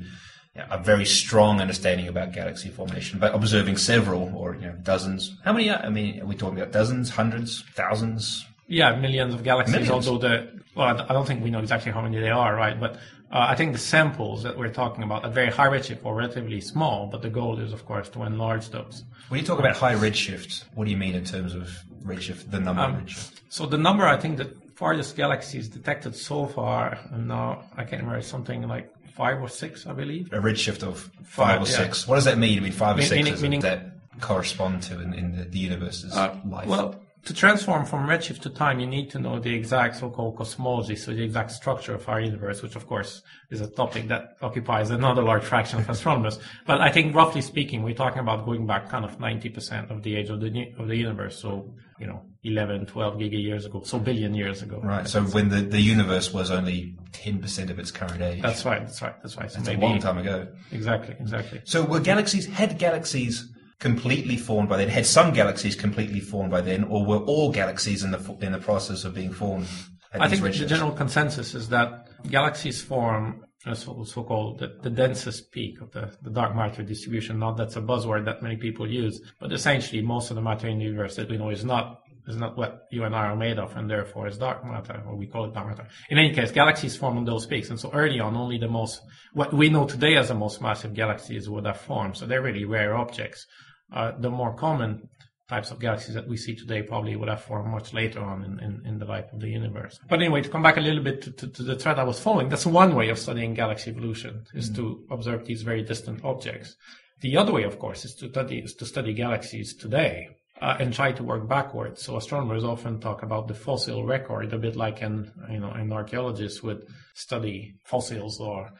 a 0.71 0.81
very 0.81 1.05
strong 1.05 1.59
understanding 1.59 2.07
about 2.07 2.31
galaxy 2.31 2.69
formation, 2.69 3.19
but 3.19 3.35
observing 3.35 3.75
several 3.75 4.33
or 4.33 4.55
you 4.55 4.67
know, 4.67 4.75
dozens. 4.83 5.35
How 5.43 5.51
many? 5.51 5.69
I 5.69 5.89
mean, 5.89 6.21
are 6.21 6.25
we 6.25 6.35
talking 6.35 6.57
about 6.57 6.71
dozens, 6.71 7.09
hundreds, 7.09 7.65
thousands? 7.75 8.45
Yeah, 8.67 8.95
millions 8.95 9.33
of 9.33 9.43
galaxies. 9.43 9.75
Millions. 9.75 10.07
Although 10.07 10.27
the 10.27 10.61
well, 10.73 11.01
I 11.01 11.13
don't 11.13 11.25
think 11.25 11.43
we 11.43 11.49
know 11.49 11.59
exactly 11.59 11.91
how 11.91 12.01
many 12.01 12.19
they 12.19 12.29
are, 12.29 12.55
right? 12.55 12.79
But 12.79 12.97
Uh, 13.29 13.45
I 13.49 13.55
think 13.55 13.73
the 13.73 13.79
samples 13.79 14.43
that 14.43 14.57
we're 14.57 14.69
talking 14.71 15.03
about 15.03 15.25
at 15.25 15.33
very 15.33 15.51
high 15.51 15.67
redshift 15.67 16.05
are 16.05 16.15
relatively 16.15 16.61
small, 16.61 17.07
but 17.07 17.21
the 17.21 17.29
goal 17.29 17.59
is, 17.59 17.73
of 17.73 17.85
course, 17.85 18.07
to 18.09 18.23
enlarge 18.23 18.69
those. 18.69 19.03
When 19.29 19.39
you 19.41 19.45
talk 19.45 19.59
about 19.59 19.75
high 19.75 19.95
redshift, 19.95 20.63
what 20.75 20.85
do 20.85 20.91
you 20.91 20.97
mean 20.97 21.13
in 21.15 21.25
terms 21.25 21.53
of 21.53 21.69
redshift, 22.05 22.49
the 22.51 22.59
number 22.61 22.81
Um, 22.83 22.95
of 22.95 23.01
redshift? 23.01 23.41
So 23.49 23.65
the 23.65 23.77
number 23.77 24.05
I 24.05 24.15
think 24.17 24.37
the 24.37 24.53
farthest 24.75 25.17
galaxies 25.17 25.67
detected 25.67 26.15
so 26.15 26.45
far, 26.47 26.97
and 27.11 27.27
now 27.27 27.65
I 27.75 27.83
can't 27.83 28.03
remember, 28.03 28.21
something 28.21 28.61
like 28.67 28.93
five 29.13 29.41
or 29.41 29.49
six, 29.49 29.85
I 29.85 29.93
believe. 29.93 30.31
A 30.31 30.37
redshift 30.39 30.83
of 30.83 30.99
five, 31.23 31.59
Five, 31.59 31.61
or 31.63 31.69
yeah. 31.71 31.77
six. 31.83 32.07
What 32.07 32.15
does 32.15 32.25
that 32.25 32.37
mean? 32.37 32.59
I 32.59 32.61
mean, 32.61 32.71
five 32.71 32.95
or 32.95 32.99
Mean- 32.99 33.07
six 33.09 33.23
meaning- 33.25 33.41
meaning- 33.41 33.61
that 33.61 33.91
correspond 34.21 34.83
to 34.83 34.99
in, 35.01 35.13
in 35.13 35.35
the, 35.35 35.43
the 35.43 35.59
universe's 35.59 36.15
Uh, 36.15 36.33
life? 36.45 36.67
Well, 36.67 36.95
to 37.25 37.33
transform 37.33 37.85
from 37.85 38.07
redshift 38.07 38.39
to 38.41 38.49
time, 38.49 38.79
you 38.79 38.87
need 38.87 39.09
to 39.11 39.19
know 39.19 39.39
the 39.39 39.53
exact 39.53 39.97
so-called 39.97 40.37
cosmology, 40.37 40.95
so 40.95 41.13
the 41.13 41.23
exact 41.23 41.51
structure 41.51 41.93
of 41.93 42.07
our 42.07 42.21
universe, 42.21 42.61
which 42.61 42.75
of 42.75 42.87
course 42.87 43.21
is 43.49 43.59
a 43.59 43.69
topic 43.69 44.07
that 44.07 44.37
occupies 44.41 44.91
another 44.91 45.21
large 45.21 45.43
fraction 45.43 45.79
of 45.79 45.89
astronomers. 45.95 46.39
But 46.65 46.79
I 46.79 46.89
think 46.89 47.15
roughly 47.15 47.41
speaking, 47.41 47.83
we're 47.83 47.95
talking 47.95 48.19
about 48.19 48.45
going 48.45 48.65
back 48.65 48.89
kind 48.89 49.03
of 49.03 49.17
90% 49.19 49.91
of 49.91 50.03
the 50.03 50.15
age 50.15 50.29
of 50.29 50.39
the 50.39 50.73
of 50.79 50.87
the 50.87 50.95
universe. 50.95 51.37
So, 51.37 51.73
you 51.99 52.07
know, 52.07 52.23
11, 52.43 52.85
12 52.85 53.15
giga 53.15 53.41
years 53.41 53.65
ago, 53.65 53.81
so 53.83 53.99
billion 53.99 54.33
years 54.33 54.61
ago. 54.61 54.79
right. 54.81 55.07
So 55.07 55.23
when 55.23 55.49
the, 55.49 55.61
the 55.61 55.81
universe 55.81 56.33
was 56.33 56.49
only 56.49 56.95
10% 57.11 57.69
of 57.69 57.79
its 57.79 57.91
current 57.91 58.21
age. 58.21 58.41
That's 58.41 58.63
right. 58.63 58.81
That's 58.81 59.01
right. 59.01 59.15
That's 59.21 59.35
right. 59.35 59.51
So 59.51 59.59
That's 59.59 59.77
a 59.77 59.81
long 59.81 59.99
time 59.99 60.17
ago. 60.17 60.47
exactly, 60.71 61.15
exactly. 61.19 61.61
So 61.65 61.83
were 61.83 61.99
galaxies, 61.99 62.45
had 62.45 62.77
galaxies 62.77 63.49
completely 63.79 64.37
formed 64.37 64.69
by 64.69 64.77
then? 64.77 64.89
Had 64.89 65.05
some 65.05 65.33
galaxies 65.33 65.75
completely 65.75 66.19
formed 66.19 66.51
by 66.51 66.61
then? 66.61 66.83
Or 66.83 67.05
were 67.05 67.19
all 67.19 67.51
galaxies 67.51 68.03
in 68.03 68.11
the, 68.11 68.37
in 68.41 68.51
the 68.51 68.59
process 68.59 69.03
of 69.03 69.13
being 69.13 69.33
formed? 69.33 69.67
I 70.13 70.27
think 70.27 70.41
the 70.41 70.65
general 70.65 70.91
consensus 70.91 71.53
is 71.53 71.69
that 71.69 72.07
galaxies 72.29 72.81
form 72.81 73.45
so- 73.73 74.03
so-called 74.03 74.59
the, 74.59 74.77
the 74.81 74.89
densest 74.89 75.51
peak 75.51 75.81
of 75.81 75.91
the, 75.91 76.15
the 76.21 76.29
dark 76.29 76.55
matter 76.55 76.83
distribution. 76.83 77.39
Not 77.39 77.57
that's 77.57 77.75
a 77.75 77.81
buzzword 77.81 78.25
that 78.25 78.41
many 78.41 78.55
people 78.55 78.89
use, 78.89 79.21
but 79.39 79.51
essentially 79.51 80.01
most 80.01 80.29
of 80.29 80.35
the 80.35 80.41
matter 80.41 80.67
in 80.67 80.79
the 80.79 80.85
universe 80.85 81.15
that 81.15 81.29
we 81.29 81.37
know 81.37 81.49
is 81.49 81.65
not 81.65 82.01
is 82.27 82.35
not 82.35 82.57
what 82.57 82.87
you 82.91 83.05
and 83.05 83.15
I 83.15 83.27
are 83.27 83.37
made 83.37 83.57
of, 83.57 83.73
and 83.77 83.89
therefore 83.89 84.27
is 84.27 84.37
dark 84.37 84.65
matter, 84.65 85.01
or 85.07 85.15
we 85.15 85.27
call 85.27 85.45
it 85.45 85.53
dark 85.53 85.67
matter. 85.67 85.87
In 86.09 86.17
any 86.17 86.33
case, 86.33 86.51
galaxies 86.51 86.95
form 86.95 87.17
on 87.17 87.23
those 87.23 87.45
peaks, 87.45 87.69
and 87.69 87.79
so 87.79 87.89
early 87.93 88.19
on, 88.19 88.35
only 88.35 88.57
the 88.57 88.67
most 88.67 89.01
what 89.33 89.53
we 89.53 89.69
know 89.69 89.85
today 89.85 90.17
as 90.17 90.27
the 90.27 90.33
most 90.33 90.61
massive 90.61 90.93
galaxies 90.93 91.49
would 91.49 91.65
have 91.65 91.79
formed. 91.79 92.17
So 92.17 92.25
they're 92.25 92.41
really 92.41 92.65
rare 92.65 92.97
objects. 92.97 93.45
Uh, 93.91 94.11
the 94.19 94.29
more 94.29 94.53
common 94.53 95.07
types 95.47 95.71
of 95.71 95.79
galaxies 95.79 96.13
that 96.13 96.27
we 96.27 96.35
see 96.35 96.55
today 96.55 96.81
probably 96.81 97.15
would 97.15 97.29
have 97.29 97.41
formed 97.41 97.71
much 97.71 97.93
later 97.93 98.19
on 98.19 98.43
in, 98.43 98.59
in, 98.59 98.85
in 98.85 98.99
the 98.99 99.05
life 99.05 99.31
of 99.31 99.39
the 99.39 99.47
universe. 99.47 99.97
But 100.09 100.19
anyway, 100.19 100.41
to 100.41 100.49
come 100.49 100.61
back 100.61 100.77
a 100.77 100.81
little 100.81 101.03
bit 101.03 101.21
to, 101.21 101.31
to, 101.31 101.47
to 101.47 101.63
the 101.63 101.75
thread 101.75 101.99
I 101.99 102.03
was 102.03 102.19
following, 102.19 102.49
that's 102.49 102.65
one 102.65 102.95
way 102.95 103.09
of 103.09 103.17
studying 103.17 103.53
galaxy 103.53 103.91
evolution, 103.91 104.45
is 104.53 104.69
to 104.71 105.05
observe 105.09 105.45
these 105.45 105.61
very 105.61 105.83
distant 105.83 106.23
objects. 106.25 106.75
The 107.21 107.37
other 107.37 107.53
way, 107.53 107.63
of 107.63 107.79
course, 107.79 108.03
is 108.03 108.13
to 108.15 108.29
study, 108.29 108.59
is 108.59 108.73
to 108.75 108.85
study 108.85 109.13
galaxies 109.13 109.75
today. 109.75 110.29
Uh, 110.59 110.75
and 110.79 110.91
try 110.91 111.11
to 111.11 111.21
work 111.21 111.47
backwards. 111.47 112.01
So 112.01 112.17
astronomers 112.17 112.63
often 112.63 112.99
talk 112.99 113.21
about 113.21 113.47
the 113.47 113.53
fossil 113.53 114.07
record, 114.07 114.51
a 114.53 114.57
bit 114.57 114.75
like 114.75 115.03
an 115.03 115.31
you 115.51 115.59
know 115.59 115.69
an 115.69 115.93
archaeologist 115.93 116.63
would 116.63 116.87
study 117.13 117.75
fossils 117.83 118.39
or 118.39 118.71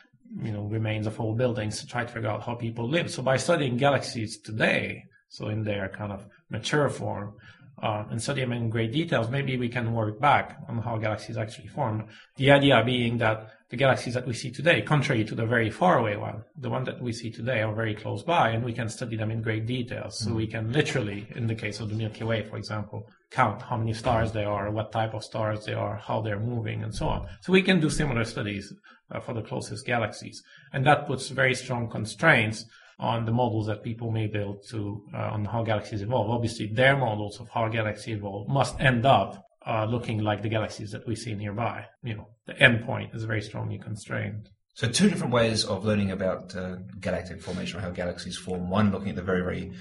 you 0.41 0.51
know 0.51 0.63
remains 0.63 1.07
of 1.07 1.19
old 1.19 1.38
buildings 1.38 1.79
to 1.79 1.88
try 1.88 2.03
to 2.03 2.12
figure 2.12 2.29
out 2.29 2.43
how 2.43 2.55
people 2.55 2.88
live. 2.88 3.12
So 3.12 3.22
by 3.22 3.38
studying 3.38 3.77
galaxies 3.77 4.38
today, 4.39 5.05
so 5.29 5.50
in 5.50 5.63
their 5.63 5.89
kind 5.89 6.12
of 6.12 6.25
mature 6.50 6.89
form, 6.89 7.36
uh, 7.81 8.03
and 8.10 8.22
study 8.22 8.41
them 8.41 8.53
in 8.53 8.69
great 8.69 8.91
details, 8.91 9.29
maybe 9.29 9.57
we 9.57 9.69
can 9.69 9.93
work 9.93 10.19
back 10.19 10.57
on 10.67 10.79
how 10.79 10.98
galaxies 10.98 11.38
actually 11.38 11.67
form. 11.67 12.07
The 12.38 12.51
idea 12.51 12.84
being 12.84 13.19
that 13.19 13.51
the 13.69 13.77
galaxies 13.77 14.13
that 14.13 14.25
we 14.25 14.34
see 14.34 14.50
today, 14.50 14.81
contrary 14.81 15.24
to 15.25 15.36
the 15.36 15.46
very 15.46 15.69
far 15.69 16.00
away 16.00 16.15
one, 16.15 16.43
the 16.55 16.69
one 16.69 16.86
that 16.86 17.01
we 17.01 17.12
see 17.12 17.29
today 17.29 17.62
are 17.62 17.75
very 17.75 17.93
close 17.93 18.24
by, 18.24 18.50
and 18.50 18.63
we 18.63 18.74
can 18.74 18.89
study 18.89 19.15
them 19.15 19.29
in 19.29 19.41
great 19.41 19.65
detail. 19.65 20.10
So 20.10 20.34
we 20.34 20.48
can 20.48 20.72
literally, 20.72 21.27
in 21.36 21.48
the 21.48 21.55
case 21.55 21.79
of 21.79 21.89
the 21.89 21.96
Milky 21.96 22.24
Way, 22.24 22.43
for 22.43 22.57
example, 22.57 23.10
count 23.31 23.62
how 23.62 23.77
many 23.77 23.93
stars 23.93 24.31
there 24.31 24.50
are, 24.50 24.72
what 24.72 24.91
type 24.91 25.13
of 25.13 25.24
stars 25.24 25.65
they 25.65 25.74
are, 25.74 25.98
how 25.98 26.22
they're 26.22 26.39
moving, 26.39 26.84
and 26.84 26.93
so 26.93 27.07
on. 27.07 27.27
So 27.41 27.51
we 27.51 27.62
can 27.62 27.79
do 27.79 27.89
similar 27.89 28.24
studies 28.24 28.74
uh, 29.12 29.19
for 29.19 29.34
the 29.34 29.41
closest 29.41 29.86
galaxies, 29.86 30.41
and 30.74 30.86
that 30.86 31.07
puts 31.07 31.29
very 31.29 31.55
strong 31.55 31.89
constraints 31.89 32.65
on 33.00 33.25
the 33.25 33.31
models 33.31 33.67
that 33.67 33.84
people 33.84 34.12
may 34.12 34.27
build 34.27 34.63
to 34.69 35.05
uh, 35.13 35.29
on 35.36 35.46
how 35.46 35.63
galaxies 35.63 36.01
evolve. 36.01 36.29
Obviously, 36.29 36.67
their 36.67 36.98
models 36.98 37.39
of 37.39 37.48
how 37.50 37.67
galaxies 37.67 38.17
evolve 38.17 38.48
must 38.48 38.79
end 38.79 39.05
up 39.05 39.43
uh, 39.67 39.86
looking 39.86 40.19
like 40.19 40.41
the 40.41 40.50
galaxies 40.50 40.91
that 40.91 41.05
we 41.05 41.15
see 41.15 41.36
nearby. 41.36 41.86
You 42.03 42.15
know, 42.15 42.27
the 42.48 42.53
endpoint 42.53 43.15
is 43.15 43.24
very 43.25 43.41
strongly 43.41 43.77
constrained. 43.77 44.50
So 44.74 44.88
two 44.88 45.10
different 45.10 45.34
ways 45.34 45.65
of 45.65 45.86
learning 45.86 46.12
about 46.12 46.55
uh, 46.55 46.77
galactic 47.00 47.41
formation 47.41 47.79
or 47.79 47.81
how 47.81 47.89
galaxies 47.89 48.38
form. 48.38 48.69
One 48.69 48.91
looking 48.91 49.10
at 49.10 49.15
the 49.15 49.24
very, 49.24 49.41
very 49.41 49.74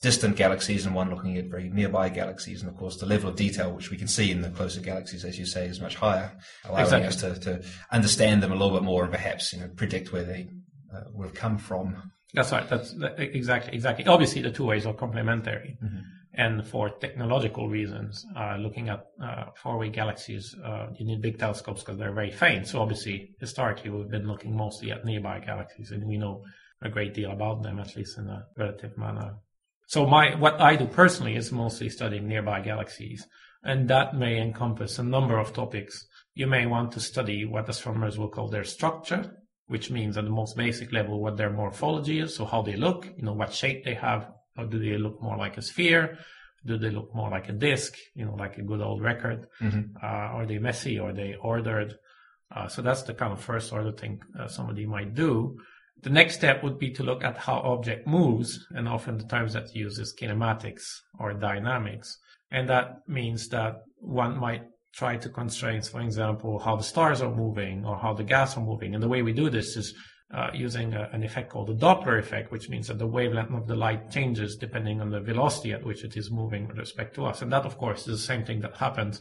distant 0.00 0.36
galaxies 0.36 0.86
and 0.86 0.94
one 0.94 1.10
looking 1.10 1.36
at 1.36 1.46
very 1.46 1.68
nearby 1.68 2.08
galaxies. 2.08 2.60
And 2.62 2.70
of 2.70 2.76
course, 2.76 2.96
the 2.98 3.06
level 3.06 3.28
of 3.30 3.36
detail 3.36 3.72
which 3.72 3.90
we 3.90 3.96
can 3.96 4.08
see 4.08 4.30
in 4.30 4.42
the 4.42 4.50
closer 4.50 4.80
galaxies, 4.80 5.24
as 5.24 5.38
you 5.38 5.46
say, 5.46 5.66
is 5.66 5.80
much 5.80 5.96
higher, 5.96 6.30
allowing 6.64 6.84
Exactly. 6.84 7.08
us 7.08 7.16
to, 7.16 7.40
to 7.40 7.64
understand 7.90 8.42
them 8.42 8.52
a 8.52 8.54
little 8.54 8.76
bit 8.78 8.84
more 8.84 9.02
and 9.02 9.12
perhaps, 9.12 9.52
you 9.52 9.60
know, 9.60 9.68
predict 9.76 10.12
where 10.12 10.24
they 10.24 10.48
uh, 10.94 11.00
would 11.12 11.26
have 11.26 11.34
come 11.34 11.58
from. 11.58 12.12
That's 12.34 12.52
right. 12.52 12.68
That's 12.68 12.92
that, 12.98 13.18
exactly 13.18 13.74
exactly. 13.74 14.06
Obviously, 14.06 14.42
the 14.42 14.50
two 14.52 14.66
ways 14.66 14.86
are 14.86 14.94
complementary, 14.94 15.78
Mm-hmm. 15.82 15.98
and 16.34 16.66
for 16.66 16.90
technological 16.90 17.68
reasons, 17.68 18.24
uh, 18.36 18.56
looking 18.56 18.90
at 18.90 19.00
uh, 19.22 19.44
faraway 19.62 19.88
galaxies, 19.88 20.54
uh, 20.64 20.88
you 20.98 21.06
need 21.06 21.22
big 21.22 21.38
telescopes 21.38 21.82
because 21.82 21.98
they're 21.98 22.12
very 22.12 22.30
faint. 22.30 22.68
So 22.68 22.80
obviously, 22.82 23.34
historically, 23.40 23.90
we've 23.90 24.10
been 24.10 24.28
looking 24.28 24.54
mostly 24.56 24.92
at 24.92 25.04
nearby 25.04 25.40
galaxies, 25.40 25.90
and 25.90 26.06
we 26.06 26.18
know 26.18 26.44
a 26.82 26.88
great 26.90 27.14
deal 27.14 27.32
about 27.32 27.62
them, 27.62 27.80
at 27.80 27.96
least 27.96 28.18
in 28.18 28.28
a 28.28 28.44
relative 28.56 28.96
manner. 28.96 29.34
So 29.88 30.06
my 30.06 30.34
what 30.34 30.60
I 30.60 30.76
do 30.76 30.86
personally 30.86 31.34
is 31.34 31.50
mostly 31.50 31.88
studying 31.88 32.28
nearby 32.28 32.60
galaxies, 32.60 33.26
and 33.64 33.88
that 33.88 34.14
may 34.14 34.38
encompass 34.38 34.98
a 34.98 35.02
number 35.02 35.38
of 35.38 35.54
topics. 35.54 36.06
You 36.34 36.46
may 36.46 36.66
want 36.66 36.92
to 36.92 37.00
study 37.00 37.46
what 37.46 37.70
astronomers 37.70 38.18
will 38.18 38.28
call 38.28 38.48
their 38.48 38.64
structure, 38.64 39.22
which 39.66 39.90
means 39.90 40.18
at 40.18 40.24
the 40.24 40.30
most 40.30 40.58
basic 40.58 40.92
level 40.92 41.22
what 41.22 41.38
their 41.38 41.50
morphology 41.50 42.20
is, 42.20 42.34
so 42.34 42.44
how 42.44 42.60
they 42.60 42.76
look, 42.76 43.06
you 43.16 43.22
know, 43.22 43.32
what 43.32 43.54
shape 43.54 43.82
they 43.82 43.94
have, 43.94 44.30
or 44.58 44.66
do 44.66 44.78
they 44.78 44.98
look 44.98 45.22
more 45.22 45.38
like 45.38 45.56
a 45.56 45.62
sphere? 45.62 46.18
Do 46.66 46.76
they 46.76 46.90
look 46.90 47.14
more 47.14 47.30
like 47.30 47.48
a 47.48 47.52
disk, 47.52 47.94
you 48.14 48.26
know, 48.26 48.34
like 48.34 48.58
a 48.58 48.62
good 48.62 48.82
old 48.82 49.00
record? 49.00 49.46
Uh, 50.02 50.06
are 50.36 50.44
they 50.46 50.58
messy? 50.58 50.98
Are 50.98 51.14
they 51.14 51.34
ordered? 51.40 51.94
Uh, 52.54 52.68
so 52.68 52.82
that's 52.82 53.04
the 53.04 53.14
kind 53.14 53.32
of 53.32 53.40
first 53.40 53.72
order 53.72 53.92
thing 53.92 54.20
uh, 54.38 54.48
somebody 54.48 54.84
might 54.84 55.14
do. 55.14 55.56
The 56.02 56.10
next 56.10 56.34
step 56.34 56.62
would 56.62 56.78
be 56.78 56.90
to 56.92 57.02
look 57.02 57.24
at 57.24 57.36
how 57.36 57.58
object 57.58 58.06
moves, 58.06 58.64
and 58.70 58.88
often 58.88 59.18
the 59.18 59.24
terms 59.24 59.52
that 59.54 59.74
use 59.74 59.98
is 59.98 60.14
kinematics 60.14 60.84
or 61.18 61.32
dynamics. 61.34 62.16
And 62.50 62.68
that 62.68 63.00
means 63.08 63.48
that 63.48 63.82
one 63.96 64.38
might 64.38 64.62
try 64.94 65.16
to 65.16 65.28
constrain, 65.28 65.82
for 65.82 66.00
example, 66.00 66.58
how 66.58 66.76
the 66.76 66.84
stars 66.84 67.20
are 67.20 67.34
moving 67.34 67.84
or 67.84 67.96
how 67.98 68.14
the 68.14 68.24
gas 68.24 68.56
are 68.56 68.64
moving. 68.64 68.94
And 68.94 69.02
the 69.02 69.08
way 69.08 69.22
we 69.22 69.32
do 69.32 69.50
this 69.50 69.76
is 69.76 69.94
uh, 70.32 70.50
using 70.54 70.94
a, 70.94 71.08
an 71.12 71.24
effect 71.24 71.50
called 71.50 71.68
the 71.68 71.86
Doppler 71.86 72.18
effect, 72.18 72.52
which 72.52 72.68
means 72.68 72.88
that 72.88 72.98
the 72.98 73.06
wavelength 73.06 73.52
of 73.52 73.66
the 73.66 73.74
light 73.74 74.10
changes 74.10 74.56
depending 74.56 75.00
on 75.00 75.10
the 75.10 75.20
velocity 75.20 75.72
at 75.72 75.84
which 75.84 76.04
it 76.04 76.16
is 76.16 76.30
moving 76.30 76.68
with 76.68 76.78
respect 76.78 77.14
to 77.16 77.26
us. 77.26 77.42
And 77.42 77.52
that, 77.52 77.64
of 77.64 77.76
course, 77.76 78.00
is 78.00 78.20
the 78.20 78.26
same 78.26 78.44
thing 78.44 78.60
that 78.60 78.76
happens 78.76 79.20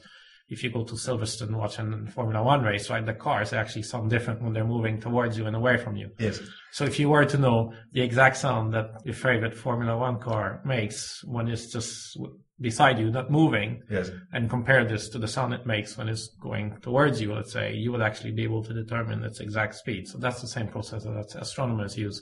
if 0.50 0.64
you 0.64 0.70
go 0.72 0.84
to 0.84 0.94
Silverstone 0.94 1.56
watch 1.56 1.78
a 1.80 2.12
Formula 2.12 2.42
One 2.44 2.64
race, 2.64 2.90
right? 2.90 3.06
The 3.06 3.14
cars 3.14 3.54
actually 3.54 3.84
sound 3.84 4.10
different 4.10 4.42
when 4.42 4.54
they're 4.54 4.66
moving 4.66 5.00
towards 5.00 5.38
you 5.38 5.46
and 5.46 5.56
away 5.56 5.78
from 5.78 5.96
you. 5.98 6.10
Yes. 6.20 6.40
So 6.72 6.86
if 6.86 7.00
you 7.00 7.10
were 7.10 7.26
to 7.26 7.38
know 7.38 7.74
the 7.92 8.02
exact 8.02 8.38
sound 8.38 8.74
that 8.74 9.02
your 9.04 9.14
favorite 9.16 9.56
Formula 9.56 9.98
One 9.98 10.20
car 10.20 10.62
makes 10.66 11.22
when 11.26 11.48
it's 11.48 11.72
just 11.72 12.18
beside 12.60 12.98
you, 12.98 13.12
not 13.12 13.30
moving, 13.30 13.82
Yes. 13.90 14.10
and 14.34 14.50
compare 14.50 14.86
this 14.86 15.10
to 15.10 15.20
the 15.20 15.28
sound 15.28 15.54
it 15.54 15.66
makes 15.66 15.98
when 15.98 16.10
it's 16.10 16.28
going 16.42 16.78
towards 16.82 17.22
you, 17.22 17.34
let's 17.34 17.54
say, 17.54 17.74
you 17.74 17.92
would 17.92 18.02
actually 18.02 18.32
be 18.32 18.44
able 18.44 18.64
to 18.64 18.74
determine 18.74 19.24
its 19.24 19.40
exact 19.40 19.76
speed. 19.76 20.08
So 20.08 20.18
that's 20.18 20.42
the 20.42 20.48
same 20.48 20.68
process 20.68 21.04
that 21.04 21.36
astronomers 21.36 21.98
use. 21.98 22.22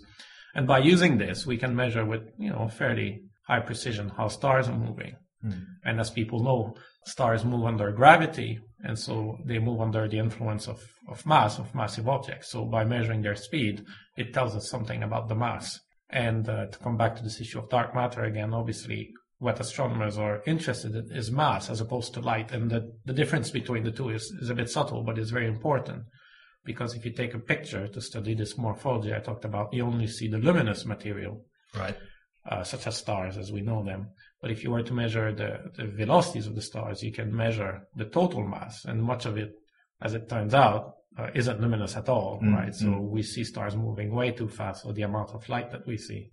And 0.56 0.68
by 0.68 0.80
using 0.80 1.18
this, 1.18 1.46
we 1.46 1.58
can 1.58 1.76
measure 1.76 2.06
with, 2.06 2.24
you 2.38 2.50
know, 2.50 2.68
fairly 2.68 3.22
high 3.48 3.60
precision 3.60 4.10
how 4.10 4.28
stars 4.28 4.68
are 4.68 4.78
moving. 4.78 5.16
Hmm. 5.42 5.52
And 5.84 6.00
as 6.00 6.10
people 6.10 6.44
know, 6.44 6.76
stars 7.06 7.46
move 7.46 7.66
under 7.66 7.92
gravity, 7.92 8.60
and 8.84 8.98
so 8.98 9.38
they 9.46 9.60
move 9.60 9.80
under 9.82 10.08
the 10.08 10.20
influence 10.20 10.68
of, 10.68 10.82
of 11.08 11.26
mass, 11.26 11.60
of 11.60 11.74
massive 11.74 12.08
objects. 12.08 12.50
So 12.52 12.66
by 12.66 12.84
measuring 12.84 13.22
their 13.22 13.36
speed, 13.36 13.86
it 14.18 14.34
tells 14.34 14.56
us 14.56 14.70
something 14.70 15.04
about 15.04 15.28
the 15.30 15.36
mass. 15.36 15.80
And 16.10 16.48
uh, 16.48 16.68
to 16.68 16.78
come 16.80 16.98
back 16.98 17.16
to 17.16 17.24
this 17.24 17.42
issue 17.42 17.60
of 17.60 17.70
dark 17.70 17.96
matter 17.96 18.24
again, 18.24 18.54
obviously, 18.54 19.12
what 19.40 19.60
astronomers 19.60 20.18
are 20.18 20.42
interested 20.46 20.96
in 20.96 21.12
is 21.12 21.32
mass 21.32 21.70
as 21.70 21.82
opposed 21.82 22.14
to 22.14 22.22
light. 22.22 22.52
And 22.52 22.70
the, 22.72 22.92
the 23.06 23.14
difference 23.14 23.52
between 23.52 23.84
the 23.84 23.92
two 23.92 24.10
is, 24.10 24.24
is 24.42 24.50
a 24.50 24.56
bit 24.56 24.70
subtle, 24.70 25.04
but 25.04 25.18
it's 25.18 25.32
very 25.32 25.48
important. 25.48 26.04
Because 26.64 26.96
if 26.96 27.06
you 27.06 27.12
take 27.12 27.34
a 27.34 27.40
picture 27.40 27.88
to 27.88 28.02
study 28.02 28.34
this 28.34 28.58
morphology 28.58 29.14
I 29.14 29.20
talked 29.20 29.46
about, 29.46 29.74
you 29.74 29.86
only 29.86 30.08
see 30.08 30.28
the 30.28 30.38
luminous 30.40 30.86
material 30.86 31.44
Right. 31.78 31.98
uh, 32.50 32.64
such 32.64 32.88
as 32.88 32.98
stars 32.98 33.38
as 33.38 33.52
we 33.52 33.62
know 33.62 33.84
them. 33.84 34.08
But 34.46 34.52
if 34.52 34.64
you 34.64 34.70
were 34.70 34.84
to 34.84 34.94
measure 34.94 35.34
the, 35.34 35.72
the 35.76 35.88
velocities 35.88 36.46
of 36.46 36.54
the 36.54 36.62
stars, 36.62 37.02
you 37.02 37.12
can 37.12 37.36
measure 37.36 37.88
the 37.96 38.06
total 38.06 38.48
mass, 38.48 38.86
and 38.86 39.02
much 39.02 39.26
of 39.26 39.40
it, 39.40 39.54
as 40.04 40.14
it 40.14 40.30
turns 40.30 40.54
out, 40.54 40.98
uh, 41.18 41.32
isn't 41.34 41.60
luminous 41.60 41.98
at 41.98 42.10
all, 42.10 42.40
Mm, 42.44 42.54
right? 42.54 42.76
So 42.76 43.00
we 43.00 43.24
see 43.24 43.44
stars 43.44 43.76
moving 43.76 44.14
way 44.14 44.30
too 44.30 44.48
fast 44.48 44.84
for 44.84 44.94
the 44.94 45.02
amount 45.02 45.32
of 45.32 45.50
light 45.50 45.72
that 45.72 45.88
we 45.88 45.98
see, 45.98 46.30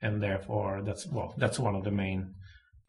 and 0.00 0.22
therefore 0.22 0.82
that's 0.86 1.08
well, 1.08 1.34
that's 1.38 1.58
one 1.58 1.74
of 1.74 1.82
the 1.82 1.90
main 1.90 2.34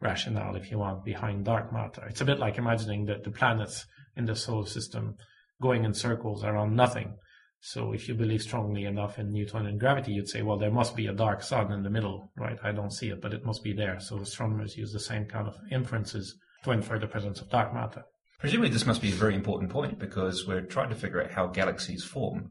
rationale, 0.00 0.54
if 0.54 0.70
you 0.70 0.78
want, 0.78 1.04
behind 1.04 1.44
dark 1.44 1.72
matter. 1.72 2.06
It's 2.06 2.20
a 2.20 2.24
bit 2.24 2.38
like 2.38 2.56
imagining 2.56 3.06
that 3.06 3.24
the 3.24 3.32
planets 3.32 3.86
in 4.16 4.26
the 4.26 4.36
solar 4.36 4.66
system 4.66 5.16
going 5.60 5.84
in 5.84 5.92
circles 5.92 6.44
around 6.44 6.76
nothing. 6.76 7.16
So 7.64 7.92
if 7.92 8.08
you 8.08 8.14
believe 8.14 8.42
strongly 8.42 8.86
enough 8.86 9.20
in 9.20 9.30
Newtonian 9.30 9.78
gravity, 9.78 10.12
you'd 10.12 10.28
say, 10.28 10.42
well, 10.42 10.58
there 10.58 10.72
must 10.72 10.96
be 10.96 11.06
a 11.06 11.12
dark 11.12 11.44
sun 11.44 11.70
in 11.70 11.84
the 11.84 11.90
middle, 11.90 12.32
right? 12.36 12.58
I 12.64 12.72
don't 12.72 12.92
see 12.92 13.10
it, 13.10 13.22
but 13.22 13.32
it 13.32 13.44
must 13.44 13.62
be 13.62 13.72
there. 13.72 14.00
So 14.00 14.18
astronomers 14.18 14.76
use 14.76 14.92
the 14.92 14.98
same 14.98 15.26
kind 15.26 15.46
of 15.46 15.54
inferences 15.70 16.34
to 16.64 16.72
infer 16.72 16.98
the 16.98 17.06
presence 17.06 17.40
of 17.40 17.50
dark 17.50 17.72
matter. 17.72 18.02
Presumably, 18.40 18.70
this 18.70 18.84
must 18.84 19.00
be 19.00 19.10
a 19.10 19.14
very 19.14 19.36
important 19.36 19.70
point 19.70 20.00
because 20.00 20.44
we're 20.44 20.62
trying 20.62 20.88
to 20.88 20.96
figure 20.96 21.22
out 21.22 21.30
how 21.30 21.46
galaxies 21.46 22.02
form. 22.02 22.50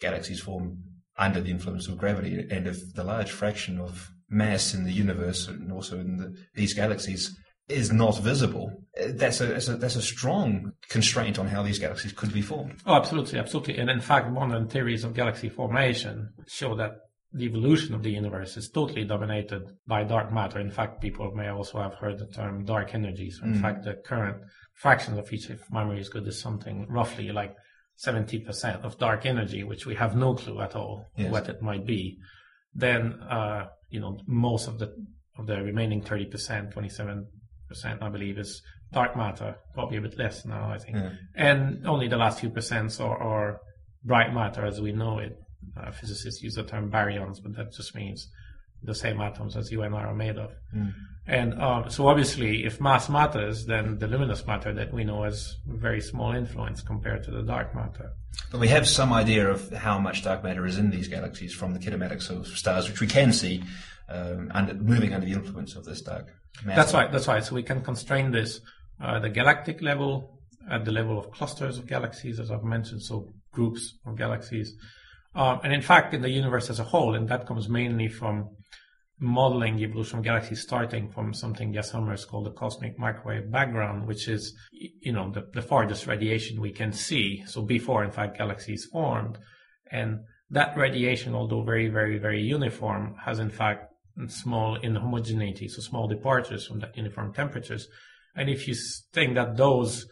Galaxies 0.00 0.40
form 0.40 0.78
under 1.16 1.40
the 1.40 1.52
influence 1.52 1.86
of 1.86 1.96
gravity, 1.96 2.44
and 2.50 2.66
if 2.66 2.92
the 2.94 3.04
large 3.04 3.30
fraction 3.30 3.78
of 3.78 4.10
mass 4.28 4.74
in 4.74 4.82
the 4.82 4.92
universe 4.92 5.46
and 5.46 5.70
also 5.70 6.00
in 6.00 6.16
the, 6.16 6.34
these 6.56 6.74
galaxies 6.74 7.38
is 7.68 7.92
not 7.92 8.18
visible, 8.18 8.70
uh, 9.00 9.06
that's 9.14 9.40
a, 9.40 9.46
that's 9.46 9.68
a 9.68 9.76
that's 9.76 9.96
a 9.96 10.02
strong 10.02 10.72
constraint 10.88 11.38
on 11.38 11.46
how 11.46 11.62
these 11.62 11.78
galaxies 11.78 12.12
could 12.12 12.32
be 12.32 12.42
formed. 12.42 12.76
Oh, 12.86 12.94
absolutely, 12.94 13.38
absolutely. 13.38 13.78
And 13.78 13.88
in 13.90 14.00
fact, 14.00 14.30
modern 14.30 14.68
theories 14.68 15.04
of 15.04 15.14
galaxy 15.14 15.48
formation 15.48 16.30
show 16.46 16.74
that 16.76 16.92
the 17.32 17.44
evolution 17.46 17.94
of 17.94 18.02
the 18.02 18.10
universe 18.12 18.56
is 18.56 18.68
totally 18.70 19.04
dominated 19.04 19.62
by 19.88 20.04
dark 20.04 20.32
matter. 20.32 20.60
In 20.60 20.70
fact, 20.70 21.00
people 21.00 21.32
may 21.34 21.48
also 21.48 21.80
have 21.80 21.94
heard 21.94 22.18
the 22.18 22.26
term 22.26 22.64
dark 22.64 22.94
energy. 22.94 23.30
So 23.30 23.44
in 23.44 23.60
fact, 23.60 23.84
the 23.84 23.94
current 23.94 24.36
fraction 24.74 25.18
of 25.18 25.32
each, 25.32 25.50
if 25.50 25.68
memory 25.72 25.98
is 26.00 26.08
good, 26.08 26.28
is 26.28 26.38
something 26.40 26.86
roughly 26.88 27.32
like 27.32 27.56
70% 28.06 28.84
of 28.84 28.98
dark 28.98 29.26
energy, 29.26 29.64
which 29.64 29.86
we 29.86 29.94
have 29.96 30.14
no 30.16 30.34
clue 30.34 30.60
at 30.60 30.76
all 30.76 31.06
Yes. 31.16 31.32
what 31.32 31.48
it 31.48 31.62
might 31.62 31.86
be. 31.86 32.18
Then, 32.74 33.14
uh, 33.14 33.66
you 33.88 34.00
know, 34.00 34.18
most 34.26 34.68
of 34.68 34.78
the, 34.78 34.94
of 35.38 35.46
the 35.46 35.60
remaining 35.62 36.02
30%, 36.02 36.72
27%, 36.72 37.24
I 37.84 38.08
believe, 38.08 38.38
is 38.38 38.62
dark 38.92 39.16
matter, 39.16 39.56
probably 39.74 39.98
a 39.98 40.00
bit 40.00 40.18
less 40.18 40.44
now, 40.44 40.70
I 40.70 40.78
think. 40.78 40.96
Yeah. 40.96 41.10
And 41.34 41.86
only 41.86 42.08
the 42.08 42.16
last 42.16 42.40
few 42.40 42.50
percents 42.50 43.00
are, 43.00 43.16
are 43.16 43.60
bright 44.04 44.32
matter 44.32 44.64
as 44.64 44.80
we 44.80 44.92
know 44.92 45.18
it. 45.18 45.36
Uh, 45.76 45.90
physicists 45.90 46.42
use 46.42 46.54
the 46.54 46.62
term 46.62 46.90
baryons, 46.90 47.42
but 47.42 47.56
that 47.56 47.72
just 47.72 47.94
means 47.94 48.28
the 48.82 48.94
same 48.94 49.20
atoms 49.20 49.56
as 49.56 49.72
you 49.72 49.82
and 49.82 49.94
I 49.94 50.02
are 50.02 50.14
made 50.14 50.36
of. 50.36 50.52
And 51.26 51.60
um, 51.60 51.88
so, 51.88 52.06
obviously, 52.06 52.66
if 52.66 52.80
mass 52.82 53.08
matters, 53.08 53.64
then 53.64 53.98
the 53.98 54.06
luminous 54.06 54.46
matter 54.46 54.74
that 54.74 54.92
we 54.92 55.04
know 55.04 55.22
has 55.22 55.56
very 55.66 56.02
small 56.02 56.32
influence 56.32 56.82
compared 56.82 57.24
to 57.24 57.30
the 57.30 57.42
dark 57.42 57.74
matter. 57.74 58.12
But 58.50 58.60
we 58.60 58.68
have 58.68 58.86
some 58.86 59.12
idea 59.12 59.48
of 59.48 59.72
how 59.72 59.98
much 59.98 60.22
dark 60.22 60.44
matter 60.44 60.66
is 60.66 60.76
in 60.76 60.90
these 60.90 61.08
galaxies 61.08 61.54
from 61.54 61.72
the 61.72 61.78
kinematics 61.78 62.28
of 62.28 62.46
stars, 62.46 62.90
which 62.90 63.00
we 63.00 63.06
can 63.06 63.32
see 63.32 63.64
um, 64.10 64.50
under, 64.54 64.74
moving 64.74 65.14
under 65.14 65.26
the 65.26 65.32
influence 65.32 65.76
of 65.76 65.86
this 65.86 66.02
dark 66.02 66.26
matter. 66.64 66.80
That's 66.80 66.94
right. 66.94 67.10
That's 67.12 67.28
right. 67.28 67.44
So 67.44 67.54
we 67.54 67.62
can 67.62 67.80
constrain 67.82 68.30
this 68.30 68.60
uh, 69.02 69.18
the 69.18 69.28
galactic 69.28 69.82
level, 69.82 70.38
at 70.70 70.84
the 70.84 70.92
level 70.92 71.18
of 71.18 71.30
clusters 71.30 71.78
of 71.78 71.86
galaxies, 71.86 72.38
as 72.38 72.50
I've 72.50 72.64
mentioned, 72.64 73.02
so 73.02 73.32
groups 73.52 73.98
of 74.06 74.16
galaxies, 74.16 74.74
um, 75.34 75.60
and 75.64 75.72
in 75.72 75.82
fact, 75.82 76.14
in 76.14 76.22
the 76.22 76.30
universe 76.30 76.70
as 76.70 76.78
a 76.78 76.84
whole, 76.84 77.14
and 77.14 77.28
that 77.28 77.46
comes 77.46 77.68
mainly 77.68 78.08
from 78.08 78.48
modeling 79.18 79.76
the 79.76 79.84
evolution 79.84 80.18
of 80.18 80.24
galaxies, 80.24 80.62
starting 80.62 81.08
from 81.08 81.34
something 81.34 81.72
Jas 81.72 81.90
Helmers 81.90 82.24
called 82.24 82.46
the 82.46 82.52
cosmic 82.52 82.98
microwave 82.98 83.50
background, 83.50 84.06
which 84.06 84.28
is, 84.28 84.56
you 84.72 85.12
know, 85.12 85.30
the, 85.30 85.48
the 85.52 85.62
farthest 85.62 86.06
radiation 86.06 86.60
we 86.60 86.72
can 86.72 86.92
see. 86.92 87.44
So 87.46 87.62
before, 87.62 88.04
in 88.04 88.10
fact, 88.10 88.38
galaxies 88.38 88.84
formed, 88.84 89.38
and 89.90 90.20
that 90.50 90.76
radiation, 90.76 91.34
although 91.34 91.62
very, 91.62 91.88
very, 91.88 92.18
very 92.18 92.42
uniform, 92.42 93.16
has 93.24 93.38
in 93.38 93.50
fact 93.50 93.93
small 94.28 94.78
inhomogeneity, 94.78 95.68
so 95.68 95.80
small 95.80 96.08
departures 96.08 96.66
from 96.66 96.80
that 96.80 96.96
uniform 96.96 97.32
temperatures. 97.32 97.88
And 98.36 98.48
if 98.48 98.66
you 98.68 98.74
think 99.12 99.34
that 99.34 99.56
those 99.56 100.06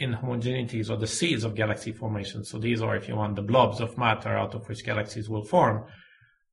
inhomogeneities 0.00 0.90
are 0.90 0.96
the 0.96 1.06
seeds 1.06 1.44
of 1.44 1.54
galaxy 1.54 1.92
formation, 1.92 2.44
so 2.44 2.58
these 2.58 2.82
are, 2.82 2.96
if 2.96 3.08
you 3.08 3.16
want, 3.16 3.36
the 3.36 3.42
blobs 3.42 3.80
of 3.80 3.96
matter 3.96 4.36
out 4.36 4.54
of 4.54 4.68
which 4.68 4.84
galaxies 4.84 5.28
will 5.28 5.44
form, 5.44 5.84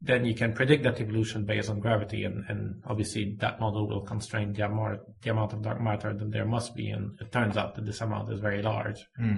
then 0.03 0.25
you 0.25 0.33
can 0.33 0.53
predict 0.53 0.83
that 0.83 0.99
evolution 0.99 1.45
based 1.45 1.69
on 1.69 1.79
gravity, 1.79 2.23
and, 2.23 2.43
and 2.47 2.81
obviously 2.87 3.35
that 3.39 3.59
model 3.59 3.87
will 3.87 4.01
constrain 4.01 4.51
the 4.53 4.65
amount, 4.65 4.99
the 5.21 5.29
amount 5.29 5.53
of 5.53 5.61
dark 5.61 5.79
matter 5.79 6.11
that 6.11 6.31
there 6.31 6.45
must 6.45 6.75
be, 6.75 6.89
and 6.89 7.11
it 7.19 7.31
turns 7.31 7.55
out 7.55 7.75
that 7.75 7.85
this 7.85 8.01
amount 8.01 8.31
is 8.31 8.39
very 8.39 8.63
large. 8.63 9.05
Hmm. 9.17 9.35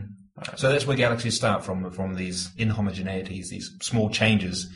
So 0.56 0.72
that's 0.72 0.88
where 0.88 0.98
galaxies 0.98 1.36
start 1.36 1.64
from, 1.64 1.92
from 1.92 2.16
these 2.16 2.50
inhomogeneities, 2.56 3.50
these 3.50 3.72
small 3.82 4.10
changes 4.10 4.72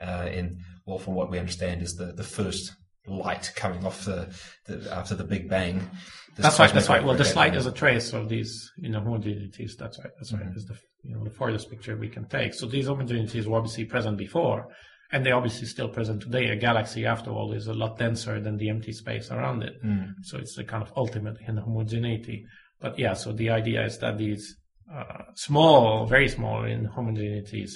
uh, 0.00 0.28
in, 0.32 0.60
well, 0.86 0.98
from 0.98 1.14
what 1.14 1.30
we 1.30 1.38
understand 1.38 1.82
is 1.82 1.94
the, 1.94 2.12
the 2.12 2.24
first 2.24 2.72
light 3.06 3.52
coming 3.56 3.84
off 3.84 4.04
the, 4.04 4.28
the 4.66 4.94
after 4.94 5.14
the 5.14 5.24
Big 5.24 5.48
Bang. 5.48 5.88
That's 6.36 6.58
right. 6.58 6.72
That's 6.72 6.88
right. 6.88 7.04
Well, 7.04 7.16
this 7.16 7.34
light 7.34 7.56
is 7.56 7.66
a 7.66 7.72
trace 7.72 8.12
of 8.12 8.28
these 8.28 8.70
inhomogeneities. 8.82 9.76
That's 9.76 9.98
right. 9.98 10.12
That's 10.16 10.32
right. 10.32 10.46
Is 10.54 10.66
the 10.66 10.78
you 11.02 11.14
know 11.14 11.24
the 11.24 11.30
farthest 11.30 11.70
picture 11.70 11.96
we 11.96 12.08
can 12.08 12.26
take. 12.26 12.54
So 12.54 12.66
these 12.66 12.86
homogeneities 12.86 13.46
were 13.46 13.56
obviously 13.56 13.86
present 13.86 14.18
before, 14.18 14.68
and 15.10 15.24
they're 15.24 15.34
obviously 15.34 15.66
still 15.66 15.88
present 15.88 16.22
today. 16.22 16.48
A 16.50 16.56
galaxy, 16.56 17.06
after 17.06 17.30
all, 17.30 17.52
is 17.52 17.66
a 17.66 17.74
lot 17.74 17.98
denser 17.98 18.40
than 18.40 18.56
the 18.56 18.68
empty 18.68 18.92
space 18.92 19.30
around 19.30 19.62
it. 19.62 19.74
So 20.22 20.38
it's 20.38 20.54
the 20.54 20.64
kind 20.64 20.82
of 20.82 20.92
ultimate 20.96 21.38
inhomogeneity. 21.40 22.44
But 22.80 22.98
yeah, 22.98 23.14
so 23.14 23.32
the 23.32 23.50
idea 23.50 23.84
is 23.84 23.98
that 23.98 24.18
these 24.18 24.56
uh, 24.94 25.24
small, 25.34 26.06
very 26.06 26.28
small 26.28 26.62
inhomogeneities 26.62 27.72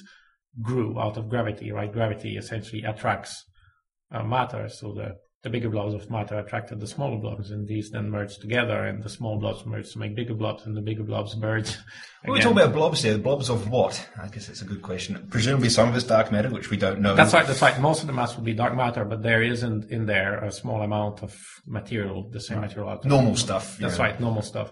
grew 0.60 0.98
out 1.00 1.16
of 1.16 1.28
gravity. 1.28 1.72
Right? 1.72 1.92
Gravity 1.92 2.36
essentially 2.36 2.82
attracts 2.84 3.44
uh, 4.10 4.22
matter. 4.22 4.68
So 4.68 4.92
the, 4.92 5.16
the 5.42 5.50
bigger 5.50 5.70
blobs 5.70 5.94
of 5.94 6.08
matter 6.10 6.38
attracted 6.38 6.78
the 6.80 6.86
smaller 6.86 7.18
blobs, 7.18 7.50
and 7.50 7.66
these 7.66 7.90
then 7.90 8.10
merged 8.10 8.40
together, 8.40 8.84
and 8.84 9.02
the 9.02 9.08
small 9.08 9.38
blobs 9.40 9.64
merged 9.66 9.92
to 9.92 9.98
make 9.98 10.14
bigger 10.14 10.34
blobs, 10.34 10.66
and 10.66 10.76
the 10.76 10.80
bigger 10.82 11.02
blobs 11.02 11.36
merged. 11.36 11.76
When 12.24 12.34
we 12.34 12.38
again. 12.38 12.52
talk 12.54 12.62
about 12.62 12.74
blobs 12.76 13.02
here, 13.02 13.14
The 13.14 13.18
blobs 13.18 13.50
of 13.50 13.68
what? 13.68 14.08
I 14.22 14.28
guess 14.28 14.46
that's 14.46 14.62
a 14.62 14.64
good 14.64 14.80
question. 14.82 15.26
Presumably 15.28 15.68
some 15.70 15.88
of 15.88 15.96
it's 15.96 16.04
dark 16.04 16.30
matter, 16.30 16.50
which 16.50 16.70
we 16.70 16.76
don't 16.76 17.00
know. 17.00 17.16
That's 17.16 17.34
right. 17.34 17.44
That's 17.44 17.60
right. 17.60 17.80
Most 17.80 18.02
of 18.02 18.06
the 18.06 18.12
mass 18.12 18.36
would 18.36 18.44
be 18.44 18.54
dark 18.54 18.76
matter, 18.76 19.04
but 19.04 19.24
there 19.24 19.42
isn't 19.42 19.90
in 19.90 20.06
there 20.06 20.38
a 20.44 20.52
small 20.52 20.82
amount 20.82 21.24
of 21.24 21.36
material, 21.66 22.28
the 22.30 22.38
same 22.38 22.60
material. 22.60 22.90
out 22.90 22.98
of- 23.00 23.06
Normal 23.06 23.34
stuff. 23.34 23.76
That's 23.78 23.98
know. 23.98 24.04
right, 24.04 24.20
normal 24.20 24.42
stuff. 24.42 24.70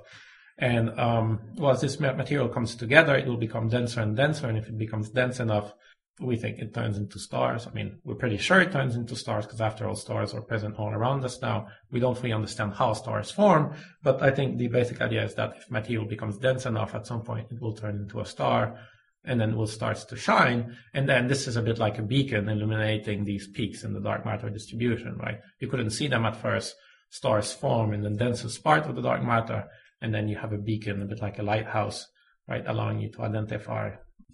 And 0.61 0.99
um, 1.01 1.41
well, 1.57 1.73
as 1.73 1.81
this 1.81 1.99
material 1.99 2.49
comes 2.49 2.77
together, 2.77 3.17
it 3.17 3.27
will 3.27 3.39
become 3.39 3.69
denser 3.69 4.01
and 4.03 4.15
denser. 4.15 4.47
And 4.47 4.59
if 4.59 4.69
it 4.69 4.77
becomes 4.77 5.09
dense 5.09 5.41
enough, 5.41 5.73
we 6.21 6.37
think 6.37 6.59
it 6.59 6.75
turns 6.75 6.99
into 6.99 7.19
stars. 7.19 7.67
I 7.67 7.71
mean, 7.71 7.99
we're 8.05 8.15
pretty 8.15 8.37
sure 8.37 8.61
it 8.61 8.73
turns 8.73 8.95
into 8.95 9.17
stars 9.17 9.47
because 9.47 9.63
after 9.63 9.89
all, 9.89 9.97
stars 9.97 10.35
are 10.35 10.43
present 10.43 10.79
all 10.79 10.91
around 10.91 11.25
us 11.25 11.41
now. 11.41 11.69
We 11.91 11.99
don't 11.99 12.17
fully 12.17 12.35
understand 12.35 12.75
how 12.75 12.93
stars 12.93 13.31
form, 13.31 13.75
but 14.03 14.23
I 14.23 14.31
think 14.31 14.59
the 14.59 14.69
basic 14.69 15.01
idea 15.01 15.25
is 15.25 15.35
that 15.37 15.55
if 15.57 15.71
material 15.71 16.05
becomes 16.07 16.37
dense 16.37 16.67
enough 16.67 16.95
at 16.95 17.07
some 17.07 17.23
point, 17.23 17.51
it 17.51 17.61
will 17.61 17.73
turn 17.73 17.97
into 17.97 18.21
a 18.21 18.27
star 18.27 18.79
and 19.25 19.41
then 19.41 19.57
will 19.57 19.67
start 19.67 19.97
to 19.97 20.17
shine. 20.17 20.77
And 20.93 21.09
then 21.09 21.27
this 21.27 21.47
is 21.49 21.57
a 21.57 21.63
bit 21.63 21.79
like 21.79 21.99
a 21.99 22.03
beacon 22.03 22.51
illuminating 22.51 23.25
these 23.25 23.49
peaks 23.49 23.83
in 23.83 23.95
the 23.95 24.01
dark 24.01 24.27
matter 24.27 24.51
distribution, 24.51 25.17
right? 25.17 25.41
You 25.59 25.69
couldn't 25.69 25.91
see 25.91 26.09
them 26.09 26.27
at 26.27 26.37
first. 26.37 26.75
Stars 27.11 27.53
form 27.53 27.93
in 27.93 28.03
the 28.03 28.11
densest 28.11 28.63
part 28.63 28.87
of 28.87 28.95
the 28.95 29.03
dark 29.03 29.23
matter, 29.23 29.65
and 30.01 30.15
then 30.15 30.29
you 30.29 30.37
have 30.37 30.53
a 30.53 30.59
beacon, 30.59 31.03
a 31.03 31.05
bit 31.05 31.21
like 31.21 31.39
a 31.39 31.43
lighthouse, 31.43 32.07
right, 32.49 32.65
allowing 32.67 33.01
you 33.01 33.11
to 33.13 33.23
identify 33.23 33.91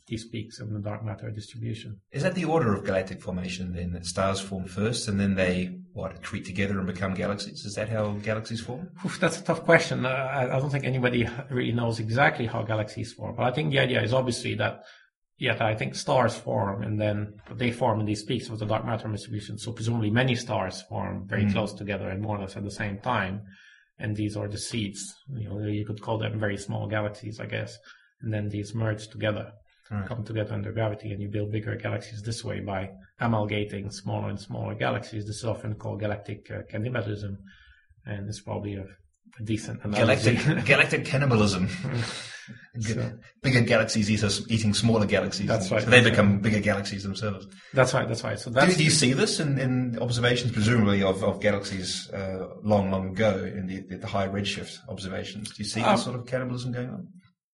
these 0.07 0.25
peaks 0.29 0.61
in 0.61 0.73
the 0.73 0.79
dark 0.79 1.05
matter 1.05 1.31
distribution. 1.31 2.01
Is 2.13 2.23
that 2.23 2.35
the 2.35 2.45
order 2.45 2.75
of 2.75 2.85
galactic 2.85 3.21
formation 3.21 3.73
then? 3.73 3.93
That 3.93 4.07
stars 4.07 4.41
form 4.41 4.67
first 4.67 5.09
and 5.09 5.19
then 5.19 5.35
they, 5.35 5.79
what, 5.93 6.21
accrete 6.21 6.45
together 6.45 6.79
and 6.79 6.87
become 6.87 7.15
galaxies? 7.15 7.65
Is 7.65 7.75
that 7.75 7.89
how 7.89 8.13
galaxies 8.13 8.61
form? 8.61 8.89
Oof, 9.05 9.19
that's 9.19 9.41
a 9.41 9.43
tough 9.43 9.65
question. 9.65 10.07
Uh, 10.07 10.11
I, 10.11 10.57
I 10.57 10.61
don't 10.61 10.71
think 10.71 10.85
anybody 10.85 11.29
really 11.51 11.73
knows 11.73 11.99
exactly 11.99 12.47
how 12.47 12.63
galaxies 12.63 13.13
form, 13.13 13.35
but 13.37 13.45
I 13.45 13.51
think 13.51 13.71
the 13.71 13.81
idea 13.81 14.01
is 14.01 14.13
obviously 14.13 14.55
that, 14.55 14.85
yeah, 15.39 15.57
I 15.61 15.75
think 15.75 15.97
stars 15.97 16.37
form 16.37 16.83
and 16.83 17.01
then 17.01 17.35
they 17.53 17.73
form 17.73 17.99
in 17.99 18.07
these 18.07 18.23
peaks 18.23 18.49
of 18.49 18.61
the 18.61 18.67
dark 18.67 18.87
matter 18.87 19.09
distribution. 19.09 19.59
So 19.59 19.73
presumably 19.73 20.11
many 20.11 20.37
stars 20.37 20.83
form 20.83 21.27
very 21.27 21.51
close 21.51 21.73
together 21.73 22.09
and 22.09 22.23
more 22.23 22.37
or 22.37 22.43
less 22.43 22.57
at 22.57 22.63
the 22.63 22.71
same 22.71 22.99
time. 22.99 23.43
And 23.99 24.15
these 24.15 24.37
are 24.37 24.49
the 24.49 24.59
seeds. 24.59 25.15
You 25.33 25.49
know, 25.49 25.67
you 25.67 25.87
could 25.87 26.03
call 26.03 26.19
them 26.19 26.39
very 26.39 26.57
small 26.57 26.87
galaxies, 26.87 27.41
I 27.41 27.47
guess. 27.47 27.79
And 28.21 28.33
then 28.33 28.49
these 28.49 28.75
merge 28.75 29.09
together, 29.09 29.53
come 30.07 30.25
together 30.25 30.55
under 30.55 30.73
gravity, 30.73 31.13
and 31.13 31.21
you 31.21 31.29
build 31.29 31.53
bigger 31.53 31.77
galaxies 31.77 32.23
this 32.23 32.45
way 32.45 32.61
by 32.61 32.91
amalgating 33.21 33.91
smaller 33.91 34.29
and 34.29 34.41
smaller 34.41 34.75
galaxies. 34.75 35.27
This 35.27 35.37
is 35.37 35.45
often 35.45 35.75
called 35.75 36.01
galactic 36.01 36.51
uh, 36.51 36.63
cannibalism, 36.69 37.39
and 38.05 38.29
it's 38.29 38.41
probably 38.41 38.75
a, 38.75 38.87
a 39.39 39.43
decent 39.43 39.83
analogy. 39.85 40.37
Galactic, 40.37 40.65
galactic 40.67 41.05
cannibalism. 41.05 41.69
Bigger 43.43 43.61
galaxies 43.63 44.11
eat 44.11 44.23
us, 44.23 44.43
eating 44.51 44.75
smaller 44.75 45.07
galaxies. 45.07 45.47
That's 45.47 45.71
right, 45.71 45.83
So 45.83 45.91
they 45.91 46.03
become 46.03 46.41
bigger 46.41 46.61
galaxies 46.61 47.03
themselves. 47.03 47.47
that's 47.73 47.95
right. 47.95 48.07
That's 48.09 48.25
right. 48.25 48.39
So 48.39 48.51
Do, 48.51 48.55
that's 48.55 48.77
do 48.77 48.85
you 48.85 48.91
see 48.91 49.13
this 49.13 49.41
in, 49.41 49.59
in 49.59 49.99
observations, 50.01 50.53
presumably, 50.53 51.03
of, 51.03 51.23
of 51.23 51.41
galaxies 51.41 52.11
uh, 52.11 52.47
long, 52.63 52.91
long 52.91 53.11
ago 53.11 53.45
in 53.45 53.67
the, 53.67 53.97
the 53.97 54.07
high 54.07 54.29
redshift 54.29 54.77
observations? 54.89 55.51
Do 55.51 55.63
you 55.63 55.69
see 55.69 55.81
Um, 55.83 55.97
this 55.97 56.05
sort 56.05 56.17
of 56.17 56.27
cannibalism 56.27 56.73
going 56.73 56.91
on? 56.91 57.09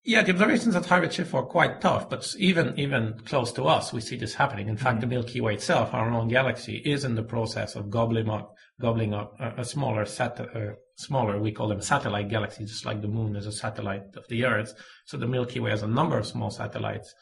Yeah, 0.04 0.22
the 0.22 0.32
observations 0.32 0.74
at 0.74 0.86
high 0.86 1.00
redshift 1.00 1.32
are 1.32 1.44
quite 1.44 1.80
tough, 1.80 2.10
but 2.10 2.26
even 2.36 2.76
even 2.76 3.20
close 3.24 3.52
to 3.52 3.64
us, 3.66 3.92
we 3.92 4.00
see 4.00 4.16
this 4.16 4.34
happening. 4.34 4.68
In 4.68 4.76
fact, 4.76 5.00
the 5.00 5.06
Milky 5.06 5.40
Way 5.40 5.54
itself, 5.54 5.94
our 5.94 6.10
own 6.10 6.26
galaxy, 6.26 6.78
is 6.84 7.04
in 7.04 7.14
the 7.14 7.22
process 7.22 7.76
of 7.76 7.88
gobbling 7.88 8.28
up 8.28 8.52
gobbling 8.80 9.14
up 9.14 9.32
a, 9.38 9.60
a 9.60 9.64
smaller 9.64 10.04
sat 10.04 10.40
uh, 10.40 10.72
smaller 10.96 11.38
we 11.38 11.52
call 11.52 11.68
them 11.68 11.80
satellite 11.80 12.28
galaxies, 12.28 12.70
just 12.70 12.86
like 12.86 13.00
the 13.00 13.08
Moon 13.08 13.36
is 13.36 13.46
a 13.46 13.52
satellite 13.52 14.14
of 14.16 14.26
the 14.28 14.44
Earth. 14.44 14.74
So 15.06 15.16
the 15.16 15.26
Milky 15.26 15.60
Way 15.60 15.70
has 15.70 15.82
a 15.82 15.88
number 15.88 16.18
of 16.18 16.26
small 16.26 16.50
satellites 16.50 17.14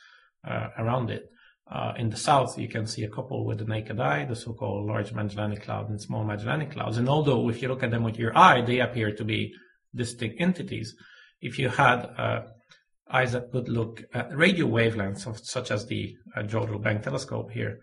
uh, 0.47 0.69
around 0.79 1.11
it. 1.11 1.25
Uh, 1.71 1.93
in 1.97 2.11
the 2.11 2.17
south, 2.17 2.59
you 2.59 2.69
can 2.69 2.85
see 2.85 3.05
a 3.05 3.09
couple 3.09 3.45
with 3.45 3.59
the 3.59 3.65
naked 3.65 4.01
eye, 4.01 4.25
the 4.25 4.35
so-called 4.35 4.87
Large 4.87 5.13
Magellanic 5.13 5.63
Cloud 5.63 5.89
and 5.89 6.01
Small 6.01 6.25
Magellanic 6.25 6.73
Clouds. 6.73 6.97
And 6.97 7.09
although 7.09 7.49
if 7.49 7.63
you 7.63 7.69
look 7.69 7.85
at 7.85 7.93
them 7.93 8.03
with 8.03 8.19
your 8.19 8.37
eye, 8.37 8.61
they 8.61 8.81
appear 8.81 9.15
to 9.15 9.25
be 9.25 9.53
distinct 9.95 10.41
entities. 10.41 10.97
If 11.41 11.61
you 11.61 11.69
had 11.69 12.07
uh, 12.19 12.41
eyes 13.09 13.33
that 13.33 13.53
could 13.53 13.69
look 13.69 14.03
at 14.13 14.37
radio 14.37 14.67
wavelengths 14.67 15.27
of, 15.29 15.39
such 15.39 15.71
as 15.71 15.87
the 15.87 16.17
uh, 16.37 16.43
Jodrell 16.43 16.83
Bank 16.83 17.03
telescope 17.03 17.53
here, 17.53 17.79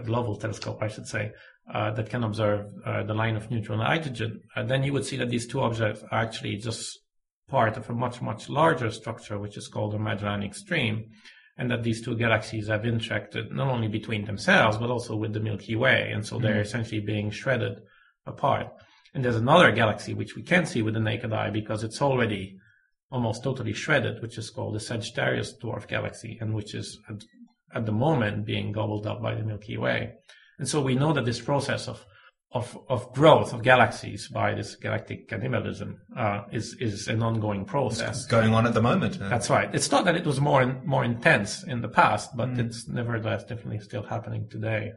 the 0.00 0.10
Lovell 0.10 0.36
telescope, 0.36 0.78
I 0.80 0.88
should 0.88 1.06
say, 1.06 1.32
uh, 1.72 1.90
that 1.92 2.10
can 2.10 2.24
observe 2.24 2.66
uh, 2.84 3.02
the 3.02 3.14
line 3.14 3.36
of 3.36 3.50
neutron 3.50 3.80
and 3.80 3.88
hydrogen, 3.88 4.40
uh, 4.56 4.62
then 4.62 4.82
you 4.82 4.92
would 4.92 5.04
see 5.04 5.16
that 5.18 5.30
these 5.30 5.46
two 5.46 5.60
objects 5.60 6.02
are 6.10 6.20
actually 6.20 6.56
just 6.56 7.00
part 7.48 7.76
of 7.76 7.88
a 7.90 7.92
much, 7.92 8.22
much 8.22 8.48
larger 8.48 8.90
structure, 8.90 9.38
which 9.38 9.56
is 9.56 9.68
called 9.68 9.92
the 9.92 9.98
Magellanic 9.98 10.54
Stream, 10.54 11.10
and 11.58 11.70
that 11.70 11.82
these 11.82 12.02
two 12.02 12.16
galaxies 12.16 12.68
have 12.68 12.82
interacted 12.82 13.52
not 13.52 13.68
only 13.68 13.88
between 13.88 14.24
themselves, 14.24 14.78
but 14.78 14.90
also 14.90 15.14
with 15.14 15.34
the 15.34 15.40
Milky 15.40 15.76
Way, 15.76 16.10
and 16.12 16.26
so 16.26 16.38
they're 16.38 16.52
mm-hmm. 16.52 16.60
essentially 16.62 17.00
being 17.00 17.30
shredded 17.30 17.82
apart. 18.26 18.68
And 19.14 19.22
there's 19.22 19.36
another 19.36 19.70
galaxy 19.72 20.14
which 20.14 20.34
we 20.34 20.42
can't 20.42 20.66
see 20.66 20.80
with 20.80 20.94
the 20.94 21.00
naked 21.00 21.32
eye 21.34 21.50
because 21.50 21.84
it's 21.84 22.00
already 22.00 22.56
almost 23.10 23.44
totally 23.44 23.74
shredded, 23.74 24.22
which 24.22 24.38
is 24.38 24.48
called 24.48 24.74
the 24.74 24.80
Sagittarius 24.80 25.54
dwarf 25.62 25.86
galaxy, 25.86 26.38
and 26.40 26.54
which 26.54 26.74
is 26.74 26.98
at, 27.74 27.86
the 27.86 27.92
moment 27.92 28.46
being 28.46 28.72
gobbled 28.72 29.06
up 29.06 29.22
by 29.22 29.34
the 29.34 29.42
Milky 29.42 29.76
Way. 29.76 30.14
And 30.58 30.68
so 30.68 30.80
we 30.80 30.94
know 30.94 31.12
that 31.12 31.24
this 31.24 31.40
process 31.40 31.88
of 31.88 32.04
of, 32.54 32.78
of 32.90 33.12
growth 33.14 33.54
of 33.54 33.62
galaxies 33.62 34.28
by 34.28 34.54
this 34.54 34.76
galactic 34.76 35.26
cannibalism 35.26 35.98
uh, 36.16 36.42
is 36.52 36.76
is 36.80 37.08
an 37.08 37.22
ongoing 37.22 37.64
process 37.64 38.18
it's 38.18 38.26
going 38.26 38.52
on 38.52 38.66
at 38.66 38.74
the 38.74 38.82
moment. 38.82 39.18
That's 39.18 39.48
right. 39.48 39.74
It's 39.74 39.90
not 39.90 40.04
that 40.04 40.16
it 40.16 40.26
was 40.26 40.40
more 40.40 40.60
in, 40.60 40.80
more 40.84 41.02
intense 41.02 41.64
in 41.64 41.80
the 41.80 41.88
past, 41.88 42.36
but 42.36 42.50
mm. 42.50 42.58
it's 42.58 42.86
nevertheless 42.88 43.44
definitely 43.44 43.80
still 43.80 44.02
happening 44.02 44.48
today. 44.50 44.92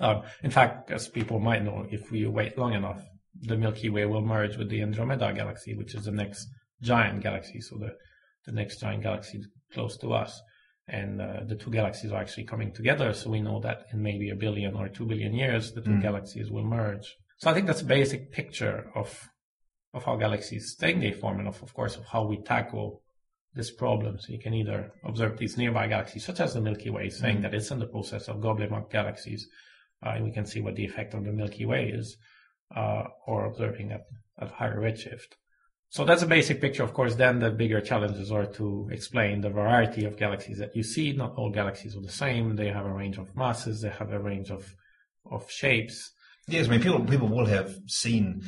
Uh, 0.00 0.22
in 0.42 0.50
fact, 0.50 0.90
as 0.90 1.08
people 1.08 1.40
might 1.40 1.64
know, 1.64 1.86
if 1.90 2.10
we 2.10 2.26
wait 2.26 2.56
long 2.56 2.72
enough, 2.74 3.02
the 3.42 3.56
Milky 3.56 3.88
Way 3.88 4.06
will 4.06 4.22
merge 4.22 4.56
with 4.56 4.68
the 4.68 4.82
Andromeda 4.82 5.32
galaxy, 5.32 5.74
which 5.74 5.94
is 5.94 6.04
the 6.04 6.12
next 6.12 6.48
giant 6.82 7.22
galaxy, 7.22 7.60
so 7.60 7.76
the, 7.76 7.90
the 8.46 8.52
next 8.52 8.80
giant 8.80 9.02
galaxy 9.02 9.42
close 9.72 9.96
to 9.98 10.12
us. 10.12 10.40
And 10.90 11.20
uh, 11.20 11.40
the 11.46 11.54
two 11.54 11.70
galaxies 11.70 12.12
are 12.12 12.20
actually 12.20 12.44
coming 12.44 12.72
together, 12.72 13.12
so 13.12 13.28
we 13.28 13.42
know 13.42 13.60
that 13.60 13.86
in 13.92 14.02
maybe 14.02 14.30
a 14.30 14.34
billion 14.34 14.74
or 14.74 14.88
two 14.88 15.04
billion 15.04 15.34
years, 15.34 15.72
the 15.72 15.82
two 15.82 15.90
mm. 15.90 16.02
galaxies 16.02 16.50
will 16.50 16.64
merge. 16.64 17.14
So 17.36 17.50
I 17.50 17.54
think 17.54 17.66
that's 17.66 17.82
a 17.82 17.86
basic 17.98 18.32
picture 18.32 18.90
of 18.94 19.28
of 19.94 20.04
how 20.04 20.16
galaxies 20.16 20.76
take 20.76 21.00
their 21.00 21.12
form, 21.12 21.38
and 21.40 21.48
of, 21.48 21.62
of 21.62 21.74
course 21.74 21.96
of 21.96 22.04
how 22.06 22.24
we 22.24 22.38
tackle 22.38 23.02
this 23.54 23.70
problem. 23.70 24.18
So 24.18 24.32
you 24.32 24.38
can 24.38 24.54
either 24.54 24.92
observe 25.04 25.36
these 25.36 25.56
nearby 25.58 25.88
galaxies, 25.88 26.24
such 26.24 26.40
as 26.40 26.54
the 26.54 26.60
Milky 26.60 26.90
Way, 26.90 27.10
saying 27.10 27.38
mm. 27.38 27.42
that 27.42 27.54
it's 27.54 27.70
in 27.70 27.80
the 27.80 27.86
process 27.86 28.28
of 28.28 28.40
gobbling 28.40 28.72
up 28.72 28.90
galaxies, 28.90 29.46
uh, 30.04 30.10
and 30.14 30.24
we 30.24 30.32
can 30.32 30.46
see 30.46 30.60
what 30.60 30.76
the 30.76 30.84
effect 30.84 31.14
on 31.14 31.24
the 31.24 31.32
Milky 31.32 31.66
Way 31.66 31.90
is, 31.90 32.16
uh, 32.74 33.04
or 33.26 33.46
observing 33.46 33.92
at, 33.92 34.04
at 34.40 34.50
higher 34.52 34.80
redshift. 34.80 35.36
So 35.90 36.04
that's 36.04 36.22
a 36.22 36.26
basic 36.26 36.60
picture. 36.60 36.82
Of 36.82 36.92
course, 36.92 37.14
then 37.14 37.38
the 37.38 37.50
bigger 37.50 37.80
challenges 37.80 38.30
are 38.30 38.44
to 38.44 38.88
explain 38.92 39.40
the 39.40 39.50
variety 39.50 40.04
of 40.04 40.18
galaxies 40.18 40.58
that 40.58 40.76
you 40.76 40.82
see. 40.82 41.12
Not 41.12 41.34
all 41.36 41.50
galaxies 41.50 41.96
are 41.96 42.02
the 42.02 42.10
same. 42.10 42.56
They 42.56 42.68
have 42.68 42.84
a 42.84 42.92
range 42.92 43.16
of 43.16 43.34
masses. 43.34 43.80
They 43.80 43.88
have 43.90 44.12
a 44.12 44.20
range 44.20 44.50
of 44.50 44.74
of 45.30 45.50
shapes. 45.50 46.12
Yes, 46.46 46.66
I 46.66 46.70
mean 46.70 46.80
people 46.80 47.04
people 47.04 47.28
will 47.28 47.46
have 47.46 47.74
seen 47.86 48.42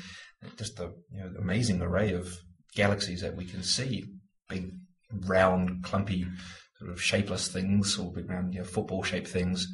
just 0.57 0.76
the 0.76 0.94
you 1.12 1.20
know, 1.20 1.31
amazing 1.38 1.81
array 1.81 2.12
of 2.12 2.38
galaxies 2.74 3.22
that 3.22 3.37
we 3.37 3.46
can 3.46 3.62
see. 3.62 4.05
Big, 4.48 4.72
round, 5.26 5.83
clumpy, 5.83 6.26
sort 6.79 6.90
of 6.90 7.03
shapeless 7.03 7.48
things, 7.48 7.98
or 7.98 8.12
big 8.12 8.29
round, 8.29 8.53
you 8.53 8.61
know, 8.61 8.66
football 8.66 9.03
shaped 9.03 9.29
things 9.29 9.66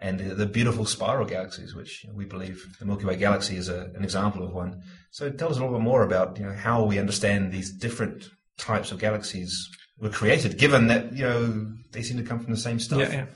and 0.00 0.18
the 0.18 0.46
beautiful 0.46 0.86
spiral 0.86 1.26
galaxies, 1.26 1.74
which 1.74 2.06
we 2.14 2.24
believe 2.24 2.64
the 2.78 2.86
Milky 2.86 3.04
Way 3.04 3.16
galaxy 3.16 3.56
is 3.56 3.68
a, 3.68 3.90
an 3.94 4.02
example 4.02 4.42
of 4.42 4.52
one. 4.52 4.82
So 5.10 5.28
tell 5.30 5.50
us 5.50 5.58
a 5.58 5.60
little 5.60 5.76
bit 5.76 5.84
more 5.84 6.02
about 6.02 6.38
you 6.38 6.46
know, 6.46 6.54
how 6.54 6.84
we 6.84 6.98
understand 6.98 7.52
these 7.52 7.70
different 7.70 8.30
types 8.56 8.92
of 8.92 8.98
galaxies 8.98 9.68
were 9.98 10.08
created, 10.08 10.56
given 10.56 10.86
that 10.86 11.12
you 11.12 11.24
know 11.24 11.72
they 11.92 12.02
seem 12.02 12.16
to 12.16 12.22
come 12.22 12.40
from 12.40 12.52
the 12.52 12.60
same 12.60 12.78
stuff. 12.78 13.00
Yeah, 13.00 13.12
yeah. 13.12 13.26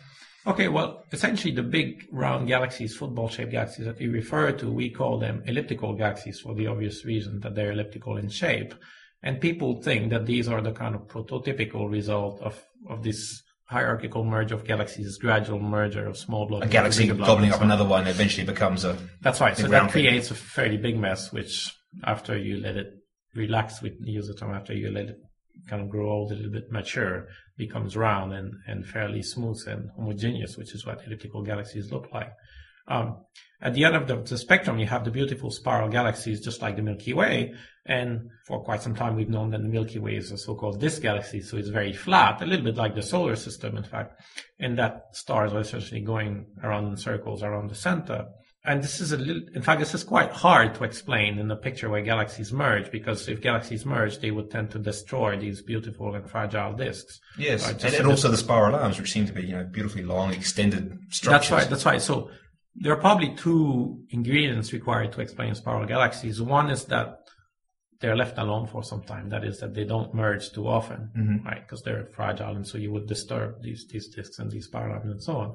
Okay, 0.46 0.68
well, 0.68 1.04
essentially 1.12 1.54
the 1.54 1.62
big 1.62 2.06
round 2.12 2.48
galaxies, 2.48 2.94
football-shaped 2.96 3.50
galaxies 3.50 3.86
that 3.86 3.98
we 3.98 4.08
refer 4.08 4.52
to, 4.52 4.70
we 4.70 4.90
call 4.90 5.18
them 5.18 5.42
elliptical 5.46 5.94
galaxies 5.94 6.40
for 6.40 6.54
the 6.54 6.66
obvious 6.66 7.04
reason 7.04 7.40
that 7.40 7.54
they're 7.54 7.72
elliptical 7.72 8.18
in 8.18 8.28
shape. 8.28 8.74
And 9.22 9.40
people 9.40 9.80
think 9.80 10.10
that 10.10 10.26
these 10.26 10.48
are 10.48 10.60
the 10.60 10.72
kind 10.72 10.94
of 10.94 11.08
prototypical 11.08 11.90
result 11.90 12.42
of, 12.42 12.62
of 12.90 13.02
this 13.02 13.42
hierarchical 13.66 14.24
merge 14.24 14.52
of 14.52 14.64
galaxies, 14.64 15.18
gradual 15.18 15.58
merger 15.58 16.06
of 16.06 16.16
small 16.16 16.46
blobs. 16.46 16.66
A 16.66 16.68
galaxy 16.68 17.06
gobbling 17.06 17.52
up 17.52 17.62
another 17.62 17.84
one 17.84 18.06
eventually 18.06 18.46
becomes 18.46 18.84
a. 18.84 18.96
That's 19.20 19.40
right. 19.40 19.56
So 19.56 19.68
that 19.68 19.90
creates 19.90 20.28
thing. 20.28 20.36
a 20.36 20.40
fairly 20.40 20.76
big 20.76 20.98
mess, 20.98 21.32
which 21.32 21.74
after 22.04 22.36
you 22.36 22.58
let 22.58 22.76
it 22.76 22.92
relax, 23.34 23.82
we 23.82 23.96
use 24.00 24.28
the 24.28 24.34
term 24.34 24.52
after 24.52 24.74
you 24.74 24.90
let 24.90 25.06
it 25.06 25.16
kind 25.68 25.82
of 25.82 25.88
grow 25.88 26.10
old, 26.10 26.32
a 26.32 26.34
little 26.34 26.50
bit 26.50 26.70
mature, 26.70 27.28
becomes 27.56 27.96
round 27.96 28.32
and, 28.32 28.52
and 28.66 28.86
fairly 28.86 29.22
smooth 29.22 29.60
and 29.66 29.90
homogeneous, 29.96 30.56
which 30.56 30.74
is 30.74 30.84
what 30.84 31.00
elliptical 31.06 31.42
galaxies 31.42 31.90
look 31.90 32.08
like. 32.12 32.32
Um, 32.88 33.16
at 33.60 33.72
the 33.72 33.84
end 33.84 33.96
of 33.96 34.06
the, 34.06 34.16
the, 34.16 34.36
spectrum, 34.36 34.78
you 34.78 34.86
have 34.86 35.04
the 35.04 35.10
beautiful 35.10 35.50
spiral 35.50 35.88
galaxies, 35.88 36.44
just 36.44 36.60
like 36.60 36.76
the 36.76 36.82
Milky 36.82 37.14
Way. 37.14 37.54
And 37.86 38.30
for 38.46 38.62
quite 38.62 38.82
some 38.82 38.94
time, 38.94 39.16
we've 39.16 39.30
known 39.30 39.50
that 39.50 39.62
the 39.62 39.68
Milky 39.68 39.98
Way 39.98 40.16
is 40.16 40.30
a 40.32 40.38
so-called 40.38 40.80
disk 40.80 41.00
galaxy, 41.00 41.40
so 41.40 41.56
it's 41.56 41.68
very 41.68 41.92
flat, 41.92 42.42
a 42.42 42.46
little 42.46 42.64
bit 42.64 42.76
like 42.76 42.94
the 42.94 43.02
solar 43.02 43.36
system, 43.36 43.76
in 43.76 43.84
fact. 43.84 44.20
And 44.58 44.78
that 44.78 45.06
stars 45.12 45.54
are 45.54 45.60
essentially 45.60 46.02
going 46.02 46.46
around 46.62 46.88
in 46.88 46.96
circles 46.96 47.42
around 47.42 47.70
the 47.70 47.74
center. 47.74 48.26
And 48.66 48.82
this 48.82 48.98
is 48.98 49.12
a 49.12 49.18
little, 49.18 49.42
in 49.54 49.60
fact, 49.60 49.80
this 49.80 49.92
is 49.92 50.04
quite 50.04 50.30
hard 50.30 50.74
to 50.76 50.84
explain 50.84 51.38
in 51.38 51.48
the 51.48 51.56
picture 51.56 51.90
where 51.90 52.00
galaxies 52.00 52.50
merge, 52.50 52.90
because 52.90 53.28
if 53.28 53.42
galaxies 53.42 53.84
merge, 53.84 54.20
they 54.20 54.30
would 54.30 54.50
tend 54.50 54.70
to 54.70 54.78
destroy 54.78 55.38
these 55.38 55.60
beautiful 55.60 56.14
and 56.14 56.28
fragile 56.30 56.72
disks. 56.72 57.20
Yes, 57.38 57.66
right? 57.66 57.84
and, 57.84 57.94
and 57.94 58.06
also 58.06 58.30
the 58.30 58.38
spiral 58.38 58.74
arms, 58.74 58.98
which 58.98 59.12
seem 59.12 59.26
to 59.26 59.34
be, 59.34 59.42
you 59.42 59.54
know, 59.54 59.64
beautifully 59.64 60.02
long, 60.02 60.32
extended 60.32 60.98
structures. 61.10 61.50
That's 61.50 61.50
right, 61.50 61.70
that's 61.70 61.84
right. 61.84 62.00
So 62.00 62.30
there 62.76 62.92
are 62.92 63.00
probably 63.00 63.34
two 63.34 64.04
ingredients 64.10 64.72
required 64.72 65.12
to 65.12 65.20
explain 65.20 65.54
spiral 65.54 65.86
galaxies. 65.86 66.42
One 66.42 66.70
is 66.70 66.84
that 66.86 67.20
they're 68.00 68.16
left 68.16 68.36
alone 68.38 68.66
for 68.66 68.82
some 68.82 69.02
time. 69.02 69.28
That 69.28 69.44
is, 69.44 69.60
that 69.60 69.74
they 69.74 69.84
don't 69.84 70.12
merge 70.12 70.52
too 70.52 70.66
often, 70.66 71.10
mm-hmm. 71.16 71.46
right? 71.46 71.62
Because 71.62 71.82
they're 71.82 72.08
fragile, 72.14 72.56
and 72.56 72.66
so 72.66 72.76
you 72.78 72.92
would 72.92 73.06
disturb 73.06 73.62
these 73.62 73.86
these 73.88 74.08
disks 74.08 74.38
and 74.38 74.50
these 74.50 74.66
spiral 74.66 75.00
and 75.02 75.22
so 75.22 75.36
on. 75.36 75.54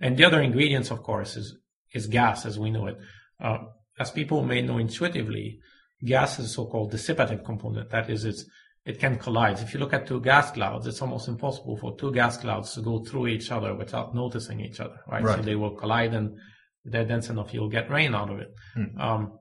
And 0.00 0.16
the 0.16 0.24
other 0.24 0.40
ingredients, 0.40 0.90
of 0.90 1.02
course, 1.02 1.36
is 1.36 1.56
is 1.92 2.06
gas 2.06 2.46
as 2.46 2.58
we 2.58 2.70
know 2.70 2.86
it. 2.86 2.98
Uh, 3.40 3.58
as 3.98 4.10
people 4.10 4.42
may 4.44 4.62
know 4.62 4.78
intuitively, 4.78 5.60
gas 6.04 6.38
is 6.38 6.46
a 6.46 6.48
so-called 6.48 6.92
dissipative 6.92 7.44
component. 7.44 7.90
That 7.90 8.08
is, 8.08 8.24
it's 8.24 8.44
it 8.86 8.98
can 8.98 9.18
collide. 9.18 9.58
If 9.58 9.74
you 9.74 9.80
look 9.80 9.92
at 9.92 10.06
two 10.06 10.20
gas 10.20 10.52
clouds, 10.52 10.86
it's 10.86 11.02
almost 11.02 11.28
impossible 11.28 11.76
for 11.76 11.96
two 11.96 12.12
gas 12.12 12.38
clouds 12.38 12.72
to 12.74 12.80
go 12.80 13.04
through 13.04 13.26
each 13.26 13.50
other 13.50 13.74
without 13.74 14.14
noticing 14.14 14.60
each 14.60 14.80
other, 14.80 15.00
right? 15.06 15.22
right. 15.22 15.36
So 15.36 15.42
they 15.42 15.56
will 15.56 15.72
collide 15.72 16.14
and 16.14 16.38
they're 16.84 17.04
dense 17.04 17.28
enough, 17.28 17.52
you'll 17.52 17.68
get 17.68 17.90
rain 17.90 18.14
out 18.14 18.30
of 18.30 18.38
it. 18.40 18.54
Mm. 18.76 19.00
Um, 19.00 19.32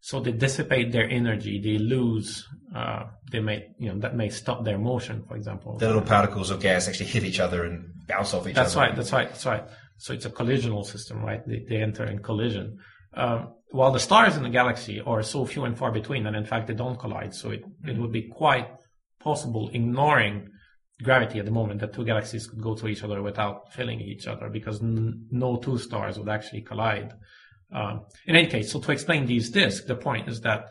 so 0.00 0.20
they 0.20 0.32
dissipate 0.32 0.92
their 0.92 1.08
energy, 1.08 1.60
they 1.60 1.78
lose, 1.78 2.46
uh, 2.74 3.04
they 3.32 3.40
may, 3.40 3.66
you 3.78 3.92
know, 3.92 3.98
that 3.98 4.14
may 4.14 4.28
stop 4.28 4.64
their 4.64 4.78
motion, 4.78 5.24
for 5.26 5.36
example. 5.36 5.78
The 5.78 5.86
little 5.86 6.02
particles 6.02 6.50
of 6.50 6.60
gas 6.60 6.86
actually 6.86 7.06
hit 7.06 7.24
each 7.24 7.40
other 7.40 7.64
and 7.64 7.90
bounce 8.06 8.32
off 8.32 8.46
each 8.46 8.54
that's 8.54 8.76
other. 8.76 8.86
That's 8.86 8.90
right, 8.90 8.96
that's 8.96 9.12
right, 9.12 9.28
that's 9.28 9.46
right. 9.46 9.64
So 9.98 10.12
it's 10.12 10.24
a 10.24 10.30
collisional 10.30 10.84
system, 10.84 11.22
right? 11.24 11.40
They, 11.46 11.64
they 11.68 11.82
enter 11.82 12.04
in 12.04 12.20
collision. 12.20 12.78
Um, 13.14 13.54
while 13.70 13.90
the 13.90 13.98
stars 13.98 14.36
in 14.36 14.42
the 14.42 14.48
galaxy 14.48 15.00
are 15.00 15.22
so 15.22 15.44
few 15.44 15.64
and 15.64 15.76
far 15.76 15.90
between, 15.90 16.26
and 16.26 16.36
in 16.36 16.44
fact 16.44 16.68
they 16.68 16.74
don't 16.74 16.98
collide, 16.98 17.34
so 17.34 17.50
it, 17.50 17.64
it 17.84 17.98
would 17.98 18.12
be 18.12 18.28
quite 18.28 18.68
possible, 19.18 19.70
ignoring 19.72 20.50
gravity 21.02 21.38
at 21.38 21.44
the 21.44 21.50
moment 21.50 21.80
that 21.80 21.92
two 21.92 22.04
galaxies 22.04 22.46
could 22.46 22.62
go 22.62 22.74
to 22.74 22.88
each 22.88 23.02
other 23.02 23.22
without 23.22 23.72
filling 23.72 24.00
each 24.00 24.26
other 24.26 24.48
because 24.48 24.82
n- 24.82 25.26
no 25.30 25.56
two 25.56 25.78
stars 25.78 26.18
would 26.18 26.28
actually 26.28 26.62
collide. 26.62 27.12
Um, 27.72 28.06
in 28.26 28.36
any 28.36 28.46
case, 28.46 28.72
so 28.72 28.80
to 28.80 28.92
explain 28.92 29.26
these 29.26 29.50
disks, 29.50 29.86
the 29.86 29.96
point 29.96 30.28
is 30.28 30.40
that 30.42 30.66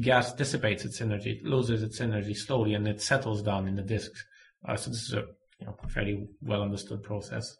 gas 0.00 0.32
dissipates 0.34 0.84
its 0.84 1.00
energy, 1.00 1.40
it 1.42 1.44
loses 1.46 1.82
its 1.82 2.00
energy 2.00 2.34
slowly, 2.34 2.74
and 2.74 2.86
it 2.86 3.02
settles 3.02 3.42
down 3.42 3.66
in 3.66 3.76
the 3.76 3.82
disks. 3.82 4.24
Uh, 4.66 4.76
so 4.76 4.90
this 4.90 5.02
is 5.02 5.14
a 5.14 5.24
you 5.60 5.66
know, 5.66 5.76
fairly 5.88 6.26
well 6.42 6.62
understood 6.62 7.02
process. 7.02 7.56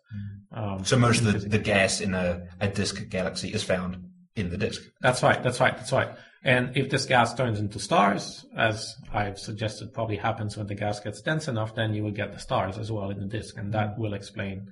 Mm. 0.55 0.59
Um, 0.59 0.85
so 0.85 0.97
most 0.97 1.23
of 1.23 1.33
the, 1.33 1.49
the 1.49 1.59
gas 1.59 2.01
in 2.01 2.15
a, 2.15 2.47
a 2.61 2.69
disk 2.69 3.09
galaxy 3.09 3.53
is 3.53 3.63
found 3.63 3.99
in 4.35 4.51
the 4.51 4.57
disk. 4.57 4.83
That's 5.01 5.23
right. 5.23 5.43
That's 5.43 5.61
right. 5.61 5.77
That's 5.77 5.93
right. 5.93 6.11
And 6.47 6.77
if 6.77 6.91
this 6.91 7.07
gas 7.07 7.35
turns 7.35 7.59
into 7.59 7.81
stars, 7.81 8.47
as 8.57 8.95
I've 9.13 9.37
suggested 9.37 9.93
probably 9.93 10.17
happens 10.17 10.57
when 10.57 10.69
the 10.69 10.77
gas 10.77 11.01
gets 11.01 11.21
dense 11.21 11.49
enough, 11.49 11.75
then 11.75 11.93
you 11.93 12.05
will 12.05 12.13
get 12.13 12.33
the 12.33 12.39
stars 12.39 12.79
as 12.79 12.93
well 12.93 13.11
in 13.11 13.19
the 13.19 13.27
disk. 13.27 13.59
And 13.59 13.75
that 13.75 13.99
will 13.99 14.15
explain 14.15 14.69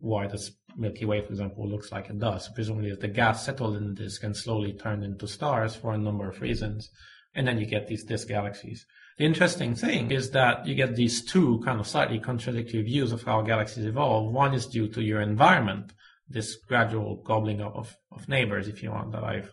why 0.00 0.26
the 0.26 0.50
Milky 0.76 1.04
Way, 1.04 1.20
for 1.20 1.28
example, 1.28 1.68
looks 1.68 1.92
like 1.92 2.10
it 2.10 2.18
does. 2.18 2.48
Presumably, 2.56 2.90
if 2.90 2.98
the 2.98 3.06
gas 3.06 3.44
settled 3.44 3.76
in 3.76 3.86
the 3.86 4.02
disk 4.02 4.24
and 4.24 4.36
slowly 4.36 4.72
turned 4.72 5.04
into 5.04 5.28
stars 5.28 5.76
for 5.76 5.92
a 5.92 5.96
number 5.96 6.28
of 6.28 6.40
reasons, 6.40 6.90
and 7.36 7.46
then 7.46 7.56
you 7.56 7.66
get 7.66 7.86
these 7.86 8.02
disk 8.02 8.26
galaxies. 8.26 8.84
The 9.16 9.24
interesting 9.24 9.76
thing 9.76 10.10
is 10.10 10.32
that 10.32 10.66
you 10.66 10.74
get 10.74 10.96
these 10.96 11.24
two 11.24 11.62
kind 11.64 11.78
of 11.78 11.86
slightly 11.86 12.18
contradictory 12.18 12.82
views 12.82 13.12
of 13.12 13.22
how 13.22 13.42
galaxies 13.42 13.84
evolve. 13.84 14.32
One 14.32 14.54
is 14.54 14.66
due 14.66 14.88
to 14.88 15.00
your 15.00 15.20
environment, 15.20 15.92
this 16.28 16.56
gradual 16.56 17.22
gobbling 17.22 17.60
up 17.60 17.76
of, 17.76 17.96
of 18.10 18.28
neighbors, 18.28 18.66
if 18.66 18.82
you 18.82 18.90
want, 18.90 19.12
that 19.12 19.22
I've 19.22 19.52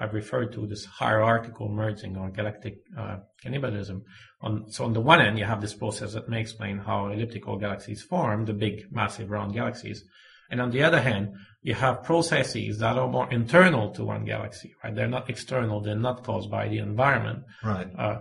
I've 0.00 0.14
referred 0.14 0.52
to 0.54 0.66
this 0.66 0.86
hierarchical 0.86 1.68
merging 1.68 2.16
or 2.16 2.30
galactic 2.30 2.78
uh, 2.98 3.18
cannibalism. 3.42 4.02
On, 4.40 4.64
so 4.72 4.84
on 4.86 4.94
the 4.94 5.00
one 5.00 5.20
end, 5.20 5.38
you 5.38 5.44
have 5.44 5.60
this 5.60 5.74
process 5.74 6.14
that 6.14 6.28
may 6.28 6.40
explain 6.40 6.78
how 6.78 7.08
elliptical 7.08 7.58
galaxies 7.58 8.02
form, 8.02 8.46
the 8.46 8.54
big, 8.54 8.86
massive 8.90 9.30
round 9.30 9.52
galaxies. 9.52 10.02
And 10.50 10.60
on 10.60 10.70
the 10.70 10.82
other 10.82 11.02
hand, 11.02 11.34
you 11.62 11.74
have 11.74 12.02
processes 12.02 12.78
that 12.78 12.96
are 12.96 13.08
more 13.08 13.30
internal 13.30 13.90
to 13.92 14.04
one 14.04 14.24
galaxy, 14.24 14.72
right? 14.82 14.94
They're 14.94 15.06
not 15.06 15.28
external. 15.28 15.82
They're 15.82 15.94
not 15.94 16.24
caused 16.24 16.50
by 16.50 16.68
the 16.68 16.78
environment. 16.78 17.44
Right. 17.62 17.88
Uh, 17.96 18.20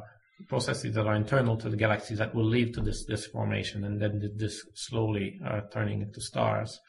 processes 0.50 0.94
that 0.96 1.08
are 1.08 1.16
internal 1.16 1.56
to 1.58 1.70
the 1.70 1.78
galaxies 1.78 2.18
that 2.18 2.36
will 2.36 2.46
lead 2.46 2.74
to 2.74 2.82
this, 2.82 3.06
this 3.06 3.26
formation 3.26 3.86
and 3.86 4.02
then 4.02 4.32
this 4.36 4.66
slowly 4.76 5.40
uh, 5.46 5.62
turning 5.72 6.02
into 6.02 6.20
stars. 6.20 6.80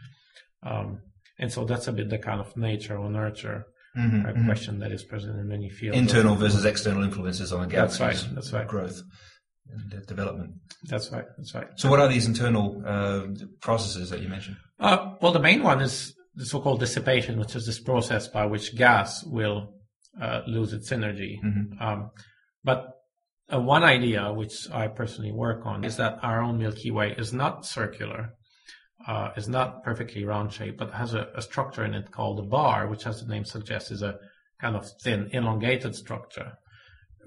Um, 0.64 1.00
and 1.38 1.50
so 1.50 1.64
that's 1.64 1.88
a 1.88 1.92
bit 1.92 2.10
the 2.10 2.18
kind 2.18 2.40
of 2.40 2.56
nature 2.56 2.96
or 2.96 3.08
nurture 3.08 3.66
mm-hmm, 3.96 4.26
uh, 4.26 4.28
mm-hmm. 4.30 4.46
question 4.46 4.78
that 4.80 4.92
is 4.92 5.02
present 5.04 5.38
in 5.38 5.48
many 5.48 5.68
fields. 5.68 5.98
Internal 5.98 6.36
versus 6.36 6.64
external 6.64 7.02
influences 7.02 7.52
on 7.52 7.64
a 7.64 7.66
galaxy's 7.66 7.98
that's 7.98 8.22
right, 8.22 8.34
that's 8.34 8.52
right. 8.52 8.68
growth 8.68 9.02
and 9.72 10.06
development. 10.06 10.54
That's 10.84 11.10
right. 11.12 11.24
That's 11.36 11.54
right. 11.54 11.68
So, 11.76 11.90
what 11.90 12.00
are 12.00 12.08
these 12.08 12.26
internal 12.26 12.82
uh, 12.84 13.26
processes 13.60 14.10
that 14.10 14.20
you 14.20 14.28
mentioned? 14.28 14.56
Uh, 14.78 15.14
well, 15.20 15.32
the 15.32 15.40
main 15.40 15.62
one 15.62 15.80
is 15.80 16.14
the 16.34 16.46
so-called 16.46 16.80
dissipation, 16.80 17.38
which 17.38 17.54
is 17.54 17.66
this 17.66 17.80
process 17.80 18.28
by 18.28 18.46
which 18.46 18.76
gas 18.76 19.24
will 19.24 19.74
uh, 20.20 20.42
lose 20.46 20.72
its 20.72 20.90
energy. 20.92 21.40
Mm-hmm. 21.44 21.82
Um, 21.82 22.10
but 22.64 22.88
uh, 23.52 23.60
one 23.60 23.82
idea, 23.82 24.32
which 24.32 24.70
I 24.72 24.88
personally 24.88 25.32
work 25.32 25.66
on, 25.66 25.84
is 25.84 25.96
that 25.96 26.18
our 26.22 26.42
own 26.42 26.58
Milky 26.58 26.90
Way 26.90 27.14
is 27.16 27.32
not 27.32 27.66
circular 27.66 28.34
uh, 29.10 29.32
is 29.36 29.48
not 29.48 29.82
perfectly 29.82 30.24
round 30.24 30.52
shaped, 30.52 30.78
but 30.78 30.92
has 30.92 31.14
a, 31.14 31.26
a, 31.34 31.42
structure 31.42 31.84
in 31.84 31.94
it 31.94 32.12
called 32.12 32.38
a 32.38 32.42
bar, 32.42 32.86
which, 32.86 33.08
as 33.08 33.20
the 33.20 33.28
name 33.28 33.44
suggests, 33.44 33.90
is 33.90 34.02
a 34.02 34.16
kind 34.60 34.76
of 34.76 34.88
thin, 35.02 35.28
elongated 35.32 35.96
structure. 35.96 36.52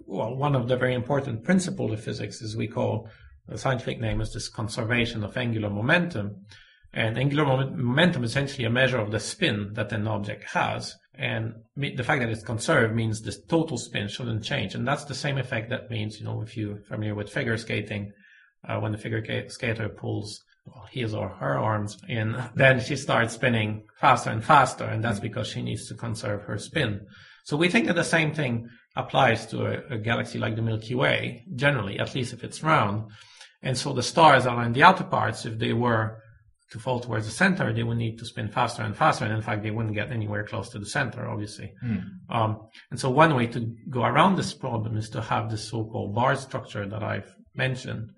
Well, 0.05 0.33
one 0.33 0.55
of 0.55 0.69
the 0.69 0.77
very 0.77 0.93
important 0.93 1.43
principles 1.43 1.91
of 1.91 2.01
physics 2.01 2.41
is 2.41 2.55
we 2.55 2.69
call 2.69 3.09
the 3.49 3.57
scientific 3.57 3.99
name 3.99 4.21
is 4.21 4.31
this 4.31 4.47
conservation 4.47 5.25
of 5.25 5.35
angular 5.35 5.69
momentum. 5.69 6.45
And 6.93 7.17
angular 7.17 7.45
momentum 7.45 8.23
is 8.23 8.31
essentially 8.31 8.63
a 8.63 8.69
measure 8.69 8.99
of 8.99 9.11
the 9.11 9.19
spin 9.19 9.73
that 9.73 9.91
an 9.91 10.07
object 10.07 10.45
has. 10.53 10.95
And 11.15 11.53
the 11.75 12.03
fact 12.03 12.21
that 12.21 12.29
it's 12.29 12.43
conserved 12.43 12.95
means 12.95 13.19
the 13.19 13.35
total 13.49 13.77
spin 13.77 14.07
shouldn't 14.07 14.45
change. 14.45 14.73
And 14.73 14.87
that's 14.87 15.03
the 15.03 15.15
same 15.15 15.37
effect 15.37 15.69
that 15.71 15.89
means, 15.89 16.17
you 16.17 16.25
know, 16.25 16.41
if 16.43 16.55
you're 16.55 16.79
familiar 16.87 17.13
with 17.13 17.29
figure 17.29 17.57
skating, 17.57 18.13
uh, 18.65 18.79
when 18.79 18.93
the 18.93 18.97
figure 18.97 19.49
skater 19.49 19.89
pulls 19.89 20.41
his 20.91 21.13
or 21.13 21.29
her 21.29 21.57
arms 21.57 21.97
in, 22.07 22.35
then 22.55 22.79
she 22.79 22.95
starts 22.95 23.33
spinning 23.33 23.83
faster 23.99 24.29
and 24.29 24.43
faster, 24.43 24.85
and 24.85 25.03
that's 25.03 25.19
because 25.19 25.47
she 25.47 25.61
needs 25.61 25.87
to 25.87 25.95
conserve 25.95 26.43
her 26.43 26.57
spin. 26.57 27.01
So 27.45 27.57
we 27.57 27.69
think 27.69 27.87
that 27.87 27.95
the 27.95 28.03
same 28.03 28.33
thing 28.33 28.69
applies 28.95 29.45
to 29.47 29.65
a, 29.65 29.95
a 29.95 29.97
galaxy 29.97 30.39
like 30.39 30.55
the 30.55 30.61
Milky 30.61 30.95
Way, 30.95 31.45
generally, 31.55 31.99
at 31.99 32.15
least 32.15 32.33
if 32.33 32.43
it's 32.43 32.63
round. 32.63 33.11
And 33.61 33.77
so 33.77 33.93
the 33.93 34.03
stars 34.03 34.45
are 34.45 34.63
in 34.63 34.73
the 34.73 34.83
outer 34.83 35.03
parts. 35.03 35.45
If 35.45 35.57
they 35.57 35.73
were 35.73 36.21
to 36.71 36.79
fall 36.79 36.99
towards 36.99 37.25
the 37.25 37.31
center, 37.31 37.71
they 37.73 37.83
would 37.83 37.97
need 37.97 38.17
to 38.19 38.25
spin 38.25 38.49
faster 38.49 38.83
and 38.83 38.95
faster. 38.95 39.25
And 39.25 39.33
in 39.33 39.41
fact, 39.41 39.63
they 39.63 39.71
wouldn't 39.71 39.95
get 39.95 40.11
anywhere 40.11 40.43
close 40.43 40.69
to 40.69 40.79
the 40.79 40.85
center, 40.85 41.27
obviously. 41.27 41.71
Mm. 41.83 42.03
Um, 42.29 42.67
and 42.91 42.99
so 42.99 43.09
one 43.09 43.35
way 43.35 43.47
to 43.47 43.73
go 43.89 44.03
around 44.03 44.35
this 44.35 44.53
problem 44.53 44.97
is 44.97 45.09
to 45.11 45.21
have 45.21 45.49
this 45.49 45.67
so-called 45.69 46.15
bar 46.15 46.35
structure 46.35 46.87
that 46.87 47.03
I've 47.03 47.33
mentioned, 47.55 48.11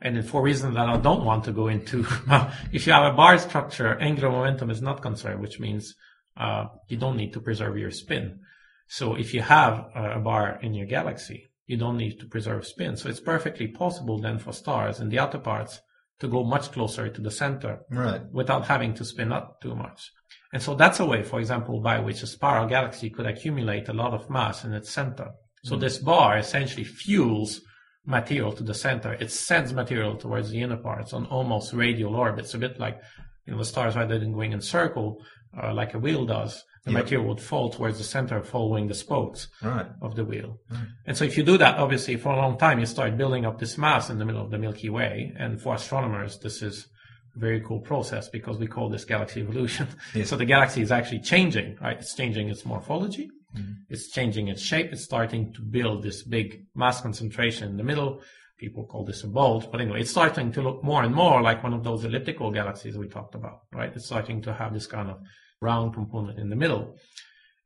and 0.00 0.28
for 0.28 0.42
reasons 0.42 0.74
that 0.74 0.88
I 0.88 0.96
don't 0.98 1.24
want 1.24 1.44
to 1.44 1.52
go 1.52 1.68
into, 1.68 2.06
if 2.72 2.86
you 2.86 2.92
have 2.92 3.12
a 3.12 3.16
bar 3.16 3.38
structure, 3.38 3.98
angular 3.98 4.30
momentum 4.30 4.70
is 4.70 4.82
not 4.82 5.02
conserved, 5.02 5.40
which 5.40 5.58
means 5.58 5.94
uh, 6.36 6.66
you 6.88 6.96
don't 6.96 7.16
need 7.16 7.32
to 7.32 7.40
preserve 7.40 7.78
your 7.78 7.90
spin. 7.90 8.40
So 8.88 9.14
if 9.14 9.32
you 9.32 9.40
have 9.40 9.86
a 9.94 10.20
bar 10.20 10.58
in 10.62 10.74
your 10.74 10.86
galaxy, 10.86 11.50
you 11.66 11.76
don't 11.76 11.96
need 11.96 12.20
to 12.20 12.26
preserve 12.26 12.66
spin. 12.66 12.96
So 12.96 13.08
it's 13.08 13.20
perfectly 13.20 13.68
possible 13.68 14.20
then 14.20 14.38
for 14.38 14.52
stars 14.52 15.00
in 15.00 15.08
the 15.08 15.18
outer 15.18 15.38
parts 15.38 15.80
to 16.20 16.28
go 16.28 16.44
much 16.44 16.72
closer 16.72 17.08
to 17.08 17.20
the 17.20 17.30
center 17.30 17.80
right. 17.90 18.22
without 18.32 18.66
having 18.66 18.94
to 18.94 19.04
spin 19.04 19.32
up 19.32 19.60
too 19.60 19.74
much. 19.74 20.12
And 20.52 20.62
so 20.62 20.74
that's 20.74 21.00
a 21.00 21.06
way, 21.06 21.22
for 21.22 21.40
example, 21.40 21.80
by 21.80 21.98
which 21.98 22.22
a 22.22 22.26
spiral 22.26 22.68
galaxy 22.68 23.10
could 23.10 23.26
accumulate 23.26 23.88
a 23.88 23.92
lot 23.92 24.14
of 24.14 24.30
mass 24.30 24.64
in 24.64 24.72
its 24.72 24.90
center. 24.90 25.32
So 25.64 25.76
mm. 25.76 25.80
this 25.80 25.98
bar 25.98 26.38
essentially 26.38 26.84
fuels 26.84 27.60
material 28.06 28.52
to 28.52 28.62
the 28.62 28.74
center. 28.74 29.12
It 29.14 29.30
sends 29.30 29.72
material 29.72 30.16
towards 30.16 30.50
the 30.50 30.62
inner 30.62 30.76
parts 30.76 31.12
on 31.12 31.26
almost 31.26 31.72
radial 31.72 32.14
orbits, 32.14 32.54
a 32.54 32.58
bit 32.58 32.78
like 32.78 33.00
you 33.44 33.52
know 33.52 33.58
the 33.58 33.64
stars 33.64 33.96
rather 33.96 34.18
than 34.18 34.32
going 34.32 34.52
in 34.52 34.60
circle 34.60 35.20
uh, 35.60 35.72
like 35.72 35.94
a 35.94 35.98
wheel 35.98 36.24
does. 36.24 36.64
The 36.84 36.92
yep. 36.92 37.04
material 37.04 37.28
would 37.28 37.40
fall 37.40 37.70
towards 37.70 37.98
the 37.98 38.04
center, 38.04 38.40
following 38.42 38.86
the 38.86 38.94
spokes 38.94 39.48
right. 39.60 39.86
of 40.00 40.14
the 40.14 40.24
wheel. 40.24 40.60
Right. 40.70 40.86
And 41.06 41.16
so, 41.16 41.24
if 41.24 41.36
you 41.36 41.42
do 41.42 41.58
that, 41.58 41.78
obviously, 41.78 42.16
for 42.16 42.32
a 42.32 42.36
long 42.36 42.58
time, 42.58 42.78
you 42.78 42.86
start 42.86 43.16
building 43.16 43.44
up 43.44 43.58
this 43.58 43.76
mass 43.76 44.08
in 44.08 44.18
the 44.18 44.24
middle 44.24 44.42
of 44.42 44.50
the 44.50 44.58
Milky 44.58 44.88
Way. 44.88 45.32
And 45.36 45.60
for 45.60 45.74
astronomers, 45.74 46.38
this 46.38 46.62
is 46.62 46.86
a 47.34 47.40
very 47.40 47.60
cool 47.60 47.80
process 47.80 48.28
because 48.28 48.58
we 48.58 48.68
call 48.68 48.88
this 48.88 49.04
galaxy 49.04 49.40
evolution. 49.40 49.88
Yes. 50.14 50.28
so 50.30 50.36
the 50.36 50.44
galaxy 50.44 50.80
is 50.80 50.92
actually 50.92 51.20
changing, 51.20 51.76
right? 51.80 51.98
It's 51.98 52.14
changing 52.14 52.50
its 52.50 52.64
morphology 52.64 53.30
Mm-hmm. 53.56 53.72
It's 53.88 54.08
changing 54.10 54.48
its 54.48 54.62
shape. 54.62 54.92
It's 54.92 55.04
starting 55.04 55.52
to 55.54 55.60
build 55.60 56.02
this 56.02 56.22
big 56.22 56.66
mass 56.74 57.00
concentration 57.00 57.68
in 57.68 57.76
the 57.76 57.84
middle. 57.84 58.20
People 58.58 58.84
call 58.84 59.04
this 59.04 59.22
a 59.22 59.26
bulge, 59.26 59.70
but 59.70 59.80
anyway, 59.80 60.00
it's 60.00 60.10
starting 60.10 60.50
to 60.52 60.62
look 60.62 60.82
more 60.82 61.02
and 61.02 61.14
more 61.14 61.42
like 61.42 61.62
one 61.62 61.74
of 61.74 61.84
those 61.84 62.04
elliptical 62.04 62.50
galaxies 62.50 62.96
we 62.96 63.06
talked 63.06 63.34
about, 63.34 63.62
right? 63.72 63.92
It's 63.94 64.06
starting 64.06 64.40
to 64.42 64.54
have 64.54 64.72
this 64.72 64.86
kind 64.86 65.10
of 65.10 65.18
round 65.60 65.94
component 65.94 66.38
in 66.38 66.48
the 66.48 66.56
middle. 66.56 66.96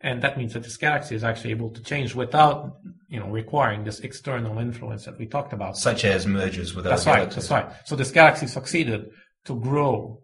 And 0.03 0.23
that 0.23 0.39
means 0.39 0.55
that 0.55 0.63
this 0.63 0.77
galaxy 0.79 1.15
is 1.15 1.23
actually 1.23 1.51
able 1.51 1.71
to 1.71 1.83
change 1.83 2.15
without, 2.15 2.79
you 3.09 3.21
know, 3.21 3.29
requiring 3.29 3.85
this 3.85 4.01
external 4.01 4.59
influence 4.59 5.05
that 5.05 5.19
we 5.19 5.27
talked 5.27 5.53
about. 5.53 5.77
Such 5.77 6.05
as 6.05 6.27
mergers 6.27 6.75
with 6.75 6.87
that's 6.87 7.07
other 7.07 7.21
right, 7.21 7.31
That's 7.31 7.51
right. 7.51 7.71
So 7.85 7.97
this 7.97 8.11
galaxy 8.11 8.47
succeeded 8.47 9.11
to 9.45 9.55
grow 9.61 10.23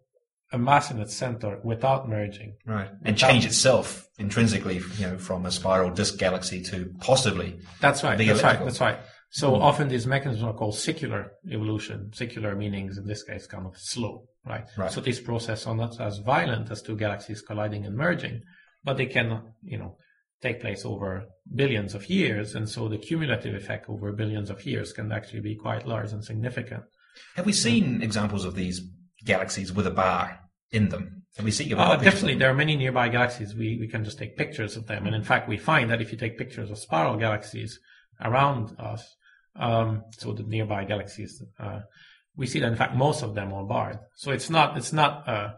a 0.56 0.58
mass 0.58 0.90
in 0.90 0.98
its 0.98 1.14
center 1.14 1.60
without 1.62 2.08
merging. 2.08 2.56
Right. 2.66 2.90
And 3.04 3.16
change 3.16 3.44
itself 3.46 4.08
intrinsically, 4.18 4.80
you 4.98 5.06
know, 5.06 5.18
from 5.18 5.46
a 5.46 5.52
spiral 5.52 5.90
disk 5.90 6.18
galaxy 6.18 6.62
to 6.70 6.92
possibly. 7.00 7.58
That's 7.80 8.02
right. 8.02 8.18
That's 8.18 8.42
right. 8.42 8.58
That's 8.58 8.80
right. 8.80 8.98
So 9.30 9.52
mm. 9.52 9.60
often 9.60 9.88
these 9.88 10.06
mechanisms 10.06 10.44
are 10.44 10.54
called 10.54 10.76
secular 10.76 11.32
evolution. 11.50 12.10
Secular 12.12 12.56
meanings 12.56 12.98
in 12.98 13.06
this 13.06 13.22
case 13.22 13.46
kind 13.46 13.66
of 13.66 13.76
slow, 13.76 14.24
right? 14.44 14.66
right? 14.76 14.90
So 14.90 15.00
these 15.00 15.20
processes 15.20 15.66
are 15.66 15.76
not 15.76 16.00
as 16.00 16.18
violent 16.18 16.70
as 16.70 16.82
two 16.82 16.96
galaxies 16.96 17.42
colliding 17.42 17.84
and 17.84 17.96
merging, 17.96 18.42
but 18.82 18.96
they 18.96 19.06
can, 19.06 19.42
you 19.62 19.78
know, 19.78 19.96
take 20.42 20.60
place 20.60 20.84
over 20.84 21.26
billions 21.54 21.94
of 21.94 22.08
years. 22.08 22.54
And 22.54 22.68
so 22.68 22.88
the 22.88 22.98
cumulative 22.98 23.54
effect 23.54 23.88
over 23.88 24.12
billions 24.12 24.48
of 24.50 24.64
years 24.64 24.92
can 24.92 25.12
actually 25.12 25.40
be 25.40 25.54
quite 25.54 25.86
large 25.86 26.12
and 26.12 26.24
significant. 26.24 26.84
Have 27.34 27.46
we 27.46 27.52
seen 27.52 28.02
examples 28.02 28.44
of 28.44 28.54
these 28.54 28.80
galaxies 29.24 29.72
with 29.72 29.86
a 29.86 29.90
bar 29.90 30.38
in 30.70 30.88
them. 30.88 31.24
Can 31.34 31.44
we 31.44 31.50
see 31.50 31.72
uh, 31.74 31.96
definitely, 31.96 32.36
there 32.36 32.50
are 32.50 32.54
many 32.54 32.76
nearby 32.76 33.08
galaxies. 33.08 33.54
We 33.54 33.76
we 33.78 33.88
can 33.88 34.04
just 34.04 34.18
take 34.18 34.36
pictures 34.36 34.76
of 34.76 34.86
them, 34.86 35.06
and 35.06 35.14
in 35.14 35.22
fact, 35.22 35.48
we 35.48 35.58
find 35.58 35.90
that 35.90 36.00
if 36.00 36.10
you 36.10 36.16
take 36.16 36.38
pictures 36.38 36.70
of 36.70 36.78
spiral 36.78 37.16
galaxies 37.16 37.78
around 38.22 38.74
us, 38.78 39.16
um, 39.54 40.04
so 40.12 40.32
the 40.32 40.44
nearby 40.44 40.84
galaxies, 40.84 41.42
uh, 41.60 41.80
we 42.36 42.46
see 42.46 42.60
that 42.60 42.68
in 42.68 42.76
fact 42.76 42.94
most 42.94 43.22
of 43.22 43.34
them 43.34 43.52
are 43.52 43.64
barred. 43.64 43.98
So 44.14 44.30
it's 44.30 44.48
not 44.48 44.78
it's 44.78 44.94
not 44.94 45.28
a, 45.28 45.56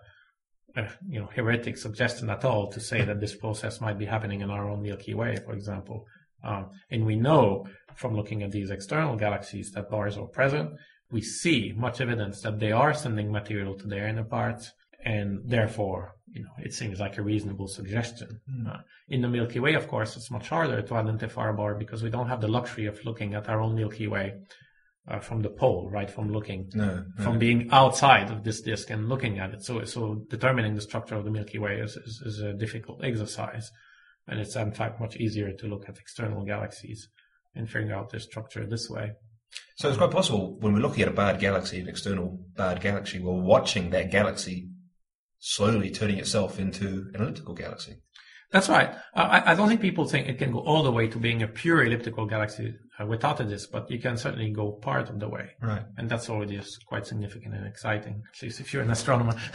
a, 0.74 0.88
you 1.08 1.20
know 1.20 1.28
heretic 1.32 1.78
suggestion 1.78 2.28
at 2.28 2.44
all 2.44 2.72
to 2.72 2.80
say 2.80 3.04
that 3.04 3.20
this 3.20 3.36
process 3.36 3.80
might 3.80 3.98
be 3.98 4.06
happening 4.06 4.40
in 4.40 4.50
our 4.50 4.68
own 4.68 4.82
Milky 4.82 5.14
Way, 5.14 5.36
for 5.36 5.52
example. 5.52 6.06
Um, 6.42 6.70
and 6.90 7.06
we 7.06 7.14
know 7.14 7.66
from 7.94 8.16
looking 8.16 8.42
at 8.42 8.50
these 8.50 8.70
external 8.70 9.16
galaxies 9.16 9.70
that 9.72 9.90
bars 9.90 10.16
are 10.16 10.26
present 10.26 10.70
we 11.10 11.22
see 11.22 11.72
much 11.76 12.00
evidence 12.00 12.42
that 12.42 12.58
they 12.58 12.72
are 12.72 12.92
sending 12.92 13.32
material 13.32 13.74
to 13.74 13.86
their 13.86 14.06
inner 14.06 14.24
parts, 14.24 14.72
and 15.04 15.40
therefore, 15.44 16.16
you 16.26 16.42
know, 16.42 16.50
it 16.58 16.72
seems 16.72 17.00
like 17.00 17.18
a 17.18 17.22
reasonable 17.22 17.68
suggestion. 17.68 18.40
Mm. 18.50 18.74
Uh, 18.74 18.78
in 19.08 19.22
the 19.22 19.28
Milky 19.28 19.60
Way, 19.60 19.74
of 19.74 19.88
course, 19.88 20.16
it's 20.16 20.30
much 20.30 20.48
harder 20.48 20.82
to 20.82 20.94
identify 20.94 21.48
a 21.48 21.52
bar 21.52 21.74
because 21.74 22.02
we 22.02 22.10
don't 22.10 22.28
have 22.28 22.40
the 22.40 22.48
luxury 22.48 22.86
of 22.86 23.04
looking 23.04 23.34
at 23.34 23.48
our 23.48 23.60
own 23.60 23.74
Milky 23.74 24.06
Way 24.06 24.34
uh, 25.08 25.20
from 25.20 25.42
the 25.42 25.48
pole, 25.48 25.88
right? 25.90 26.10
From 26.10 26.30
looking, 26.32 26.70
no, 26.74 27.04
no. 27.16 27.24
from 27.24 27.38
being 27.38 27.68
outside 27.72 28.30
of 28.30 28.44
this 28.44 28.60
disk 28.60 28.90
and 28.90 29.08
looking 29.08 29.38
at 29.38 29.54
it. 29.54 29.64
So, 29.64 29.84
so 29.84 30.22
determining 30.28 30.74
the 30.74 30.80
structure 30.80 31.14
of 31.14 31.24
the 31.24 31.30
Milky 31.30 31.58
Way 31.58 31.80
is, 31.80 31.96
is, 31.96 32.22
is 32.24 32.40
a 32.40 32.52
difficult 32.52 33.02
exercise. 33.02 33.70
And 34.26 34.38
it's 34.40 34.56
in 34.56 34.72
fact 34.72 35.00
much 35.00 35.16
easier 35.16 35.52
to 35.52 35.66
look 35.66 35.88
at 35.88 35.98
external 35.98 36.44
galaxies 36.44 37.08
and 37.54 37.66
figuring 37.66 37.92
out 37.92 38.10
their 38.10 38.20
structure 38.20 38.66
this 38.66 38.90
way. 38.90 39.12
So 39.76 39.88
it's 39.88 39.96
quite 39.96 40.10
possible 40.10 40.58
when 40.60 40.74
we're 40.74 40.80
looking 40.80 41.02
at 41.02 41.08
a 41.08 41.12
barred 41.12 41.40
galaxy, 41.40 41.80
an 41.80 41.88
external 41.88 42.38
barred 42.54 42.80
galaxy, 42.80 43.20
we're 43.20 43.32
watching 43.32 43.90
that 43.90 44.10
galaxy 44.10 44.68
slowly 45.38 45.90
turning 45.90 46.18
itself 46.18 46.58
into 46.58 47.10
an 47.14 47.22
elliptical 47.22 47.54
galaxy. 47.54 47.96
That's 48.50 48.68
right. 48.68 48.90
Uh, 49.14 49.40
I, 49.44 49.52
I, 49.52 49.54
don't 49.54 49.68
think 49.68 49.82
people 49.82 50.06
think 50.06 50.26
it 50.26 50.38
can 50.38 50.52
go 50.52 50.60
all 50.60 50.82
the 50.82 50.90
way 50.90 51.06
to 51.08 51.18
being 51.18 51.42
a 51.42 51.48
pure 51.48 51.84
elliptical 51.84 52.24
galaxy 52.24 52.74
uh, 52.98 53.04
without 53.04 53.40
a 53.40 53.44
disk, 53.44 53.68
but 53.70 53.90
you 53.90 53.98
can 54.00 54.16
certainly 54.16 54.50
go 54.50 54.72
part 54.72 55.10
of 55.10 55.20
the 55.20 55.28
way. 55.28 55.50
Right. 55.60 55.82
And 55.98 56.08
that's 56.08 56.30
already 56.30 56.58
quite 56.86 57.06
significant 57.06 57.54
and 57.54 57.66
exciting, 57.66 58.22
at 58.34 58.42
least 58.42 58.60
if 58.60 58.72
you're 58.72 58.82
an 58.82 58.90
astronomer. 58.90 59.34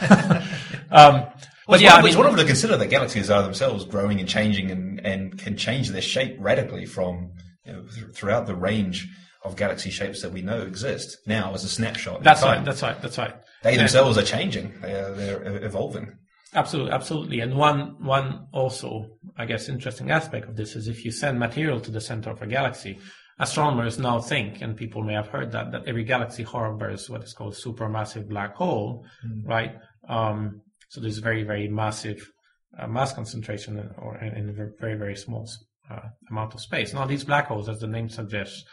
um, 0.92 1.26
but 1.66 1.80
yeah, 1.80 1.94
one, 1.94 1.98
I 1.98 2.02
mean, 2.02 2.06
it's 2.06 2.16
wonderful 2.16 2.38
to 2.38 2.46
consider 2.46 2.76
that 2.76 2.86
galaxies 2.86 3.30
are 3.30 3.42
themselves 3.42 3.84
growing 3.84 4.20
and 4.20 4.28
changing 4.28 4.70
and, 4.70 5.04
and 5.04 5.38
can 5.38 5.56
change 5.56 5.88
their 5.88 6.00
shape 6.00 6.36
radically 6.38 6.86
from 6.86 7.32
you 7.64 7.72
know, 7.72 7.82
th- 7.82 8.14
throughout 8.14 8.46
the 8.46 8.54
range 8.54 9.08
of 9.44 9.56
galaxy 9.56 9.90
shapes 9.90 10.22
that 10.22 10.32
we 10.32 10.42
know 10.42 10.62
exist 10.62 11.18
now 11.26 11.52
as 11.54 11.64
a 11.64 11.68
snapshot. 11.68 12.22
That's 12.22 12.42
right. 12.42 12.64
That's 12.64 12.82
right. 12.82 13.00
That's 13.00 13.18
right. 13.18 13.34
They 13.62 13.76
themselves 13.76 14.18
are 14.18 14.22
changing. 14.22 14.74
They 14.80 14.92
are, 14.92 15.12
they're 15.12 15.64
evolving. 15.64 16.18
Absolutely, 16.54 16.92
absolutely. 16.92 17.40
And 17.40 17.56
one 17.56 17.96
one 18.04 18.46
also, 18.52 19.10
I 19.36 19.44
guess, 19.44 19.68
interesting 19.68 20.10
aspect 20.10 20.48
of 20.48 20.56
this 20.56 20.76
is 20.76 20.88
if 20.88 21.04
you 21.04 21.10
send 21.10 21.38
material 21.38 21.80
to 21.80 21.90
the 21.90 22.00
center 22.00 22.30
of 22.30 22.40
a 22.42 22.46
galaxy, 22.46 22.98
astronomers 23.38 23.98
now 23.98 24.20
think, 24.20 24.62
and 24.62 24.76
people 24.76 25.02
may 25.02 25.14
have 25.14 25.28
heard 25.28 25.52
that, 25.52 25.72
that 25.72 25.82
every 25.86 26.04
galaxy 26.04 26.42
harbors 26.42 27.10
what 27.10 27.24
is 27.24 27.32
called 27.32 27.54
supermassive 27.54 28.28
black 28.28 28.54
hole, 28.54 29.04
mm. 29.26 29.46
right? 29.46 29.74
Um, 30.08 30.60
so 30.88 31.00
there's 31.00 31.18
very, 31.18 31.42
very 31.42 31.68
massive 31.68 32.30
uh, 32.78 32.86
mass 32.86 33.12
concentration 33.12 33.78
in, 33.78 33.90
or 33.98 34.16
in, 34.18 34.36
in, 34.36 34.48
a 34.50 34.52
very, 34.52 34.96
very 34.96 35.16
small 35.16 35.48
uh, 35.90 36.00
amount 36.30 36.54
of 36.54 36.60
space. 36.60 36.94
Now, 36.94 37.06
these 37.06 37.24
black 37.24 37.48
holes, 37.48 37.68
as 37.68 37.80
the 37.80 37.88
name 37.88 38.08
suggests, 38.08 38.64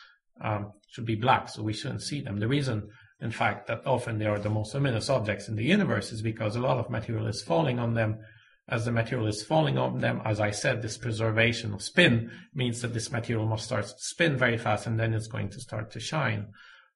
um, 0.43 0.73
should 0.89 1.05
be 1.05 1.15
black, 1.15 1.49
so 1.49 1.63
we 1.63 1.73
shouldn't 1.73 2.01
see 2.01 2.21
them. 2.21 2.39
The 2.39 2.47
reason 2.47 2.89
in 3.21 3.31
fact, 3.31 3.67
that 3.67 3.85
often 3.85 4.17
they 4.17 4.25
are 4.25 4.39
the 4.39 4.49
most 4.49 4.73
luminous 4.73 5.09
objects 5.09 5.47
in 5.47 5.55
the 5.55 5.63
universe 5.63 6.11
is 6.11 6.23
because 6.23 6.55
a 6.55 6.59
lot 6.59 6.79
of 6.79 6.89
material 6.89 7.27
is 7.27 7.41
falling 7.41 7.77
on 7.77 7.93
them. 7.93 8.19
As 8.67 8.85
the 8.85 8.91
material 8.91 9.27
is 9.27 9.43
falling 9.43 9.77
on 9.77 9.99
them, 9.99 10.21
as 10.25 10.39
I 10.39 10.51
said, 10.51 10.81
this 10.81 10.97
preservation 10.97 11.73
of 11.73 11.83
spin 11.83 12.31
means 12.53 12.81
that 12.81 12.93
this 12.93 13.11
material 13.11 13.45
must 13.45 13.65
start 13.65 13.85
to 13.85 13.93
spin 13.97 14.37
very 14.37 14.57
fast 14.57 14.87
and 14.87 14.99
then 14.99 15.13
it's 15.13 15.27
going 15.27 15.49
to 15.49 15.59
start 15.59 15.91
to 15.91 15.99
shine. 15.99 16.47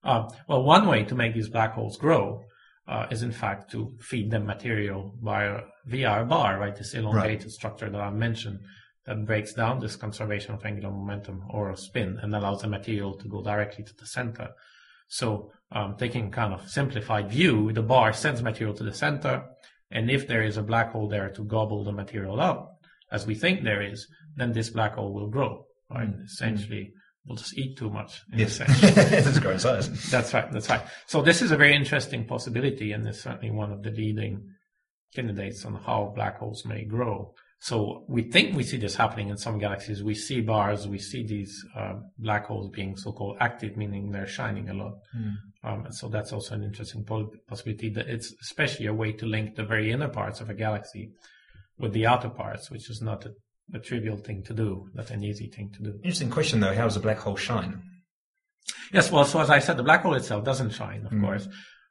Uh, 0.04 0.30
well, 0.48 0.64
one 0.64 0.88
way 0.88 1.04
to 1.04 1.16
make 1.16 1.34
these 1.34 1.50
black 1.50 1.74
holes 1.74 1.98
grow 1.98 2.44
uh, 2.88 3.08
is 3.12 3.24
in 3.24 3.32
fact 3.32 3.72
to 3.72 3.94
feed 4.00 4.32
them 4.32 4.46
material 4.46 5.14
via, 5.22 5.62
via 5.86 6.22
a 6.22 6.26
bar, 6.26 6.60
right? 6.60 6.76
This 6.76 6.94
elongated 6.94 7.44
right. 7.44 7.52
structure 7.52 7.90
that 7.90 8.02
I 8.02 8.10
mentioned 8.10 8.60
that 9.06 9.26
breaks 9.26 9.54
down 9.54 9.80
this 9.80 9.96
conservation 9.96 10.54
of 10.54 10.66
angular 10.66 10.92
momentum 10.92 11.44
or 11.50 11.76
spin 11.76 12.20
and 12.22 12.36
allows 12.36 12.62
the 12.62 12.68
material 12.68 13.14
to 13.16 13.28
go 13.28 13.44
directly 13.44 13.84
to 13.84 13.96
the 13.96 14.06
center. 14.06 14.50
So 15.08 15.52
um, 15.72 15.96
taking 15.98 16.32
kind 16.32 16.54
of 16.54 16.70
simplified 16.70 17.30
view, 17.30 17.72
the 17.72 17.84
bar 17.84 18.14
sends 18.14 18.42
material 18.42 18.76
to 18.76 18.84
the 18.84 18.94
center, 18.94 19.44
and 19.92 20.10
if 20.10 20.28
there 20.28 20.44
is 20.44 20.58
a 20.58 20.64
black 20.64 20.92
hole 20.92 21.08
there 21.08 21.30
to 21.30 21.44
gobble 21.44 21.84
the 21.84 21.92
material 21.92 22.42
up, 22.42 22.80
as 23.12 23.28
we 23.28 23.36
think 23.36 23.64
there 23.64 23.82
is, 23.82 24.08
then 24.36 24.52
this 24.52 24.70
black 24.70 24.96
hole 24.96 25.14
will 25.14 25.30
grow. 25.30 25.66
Right? 25.90 26.10
Mm. 26.10 26.26
Essentially, 26.26 26.94
will 27.26 27.36
just 27.36 27.58
eat 27.58 27.78
too 27.78 27.90
much. 27.90 28.22
In 28.32 28.40
yes, 28.40 28.60
it's 28.68 29.40
growing 29.40 29.60
size. 29.60 30.10
That's 30.10 30.34
right. 30.34 30.52
That's 30.52 30.70
right. 30.70 30.82
So 31.08 31.22
this 31.22 31.42
is 31.42 31.52
a 31.52 31.58
very 31.58 31.76
interesting 31.76 32.26
possibility, 32.26 32.92
and 32.92 33.08
it's 33.08 33.22
certainly 33.22 33.52
one 33.52 33.72
of 33.72 33.84
the 33.84 33.92
leading 33.92 34.50
candidates 35.14 35.66
on 35.66 35.76
how 35.76 36.12
black 36.16 36.40
holes 36.40 36.66
may 36.66 36.84
grow. 36.84 37.34
So 37.60 38.04
we 38.08 38.24
think 38.24 38.56
we 38.56 38.64
see 38.64 38.78
this 38.78 38.96
happening 38.96 39.30
in 39.30 39.38
some 39.38 39.58
galaxies. 39.58 40.04
We 40.04 40.14
see 40.14 40.42
bars, 40.42 40.88
we 40.88 41.00
see 41.00 41.26
these 41.26 41.66
uh, 41.76 41.96
black 42.20 42.46
holes 42.46 42.70
being 42.70 42.96
so-called 42.96 43.38
active, 43.40 43.76
meaning 43.76 44.12
they're 44.12 44.28
shining 44.28 44.70
a 44.70 44.74
lot. 44.74 44.94
Mm. 45.18 45.34
Um, 45.64 45.88
so 45.90 46.08
that's 46.08 46.32
also 46.32 46.54
an 46.54 46.64
interesting 46.64 47.04
possibility. 47.48 47.90
That 47.90 48.08
it's 48.08 48.34
especially 48.42 48.86
a 48.86 48.94
way 48.94 49.14
to 49.14 49.26
link 49.26 49.56
the 49.56 49.64
very 49.64 49.92
inner 49.92 50.10
parts 50.10 50.42
of 50.42 50.50
a 50.50 50.54
galaxy 50.54 51.12
with 51.80 51.94
the 51.94 52.06
outer 52.06 52.30
parts, 52.30 52.70
which 52.70 52.90
is 52.90 53.02
not 53.02 53.26
a, 53.26 53.32
a 53.74 53.80
trivial 53.80 54.18
thing 54.18 54.44
to 54.44 54.54
do, 54.54 54.88
not 54.94 55.10
an 55.10 55.24
easy 55.24 55.48
thing 55.48 55.72
to 55.76 55.82
do. 55.82 55.94
Interesting 56.04 56.30
question 56.30 56.60
though. 56.60 56.74
How 56.74 56.84
does 56.84 56.98
a 56.98 57.00
black 57.00 57.18
hole 57.18 57.36
shine? 57.36 57.82
Yes, 58.94 59.12
well, 59.12 59.26
so 59.26 59.40
as 59.40 59.50
I 59.50 59.60
said, 59.60 59.78
the 59.78 59.84
black 59.84 60.04
hole 60.04 60.14
itself 60.14 60.44
doesn't 60.44 60.72
shine, 60.72 61.06
of 61.06 61.12
mm. 61.12 61.22
course, 61.22 61.48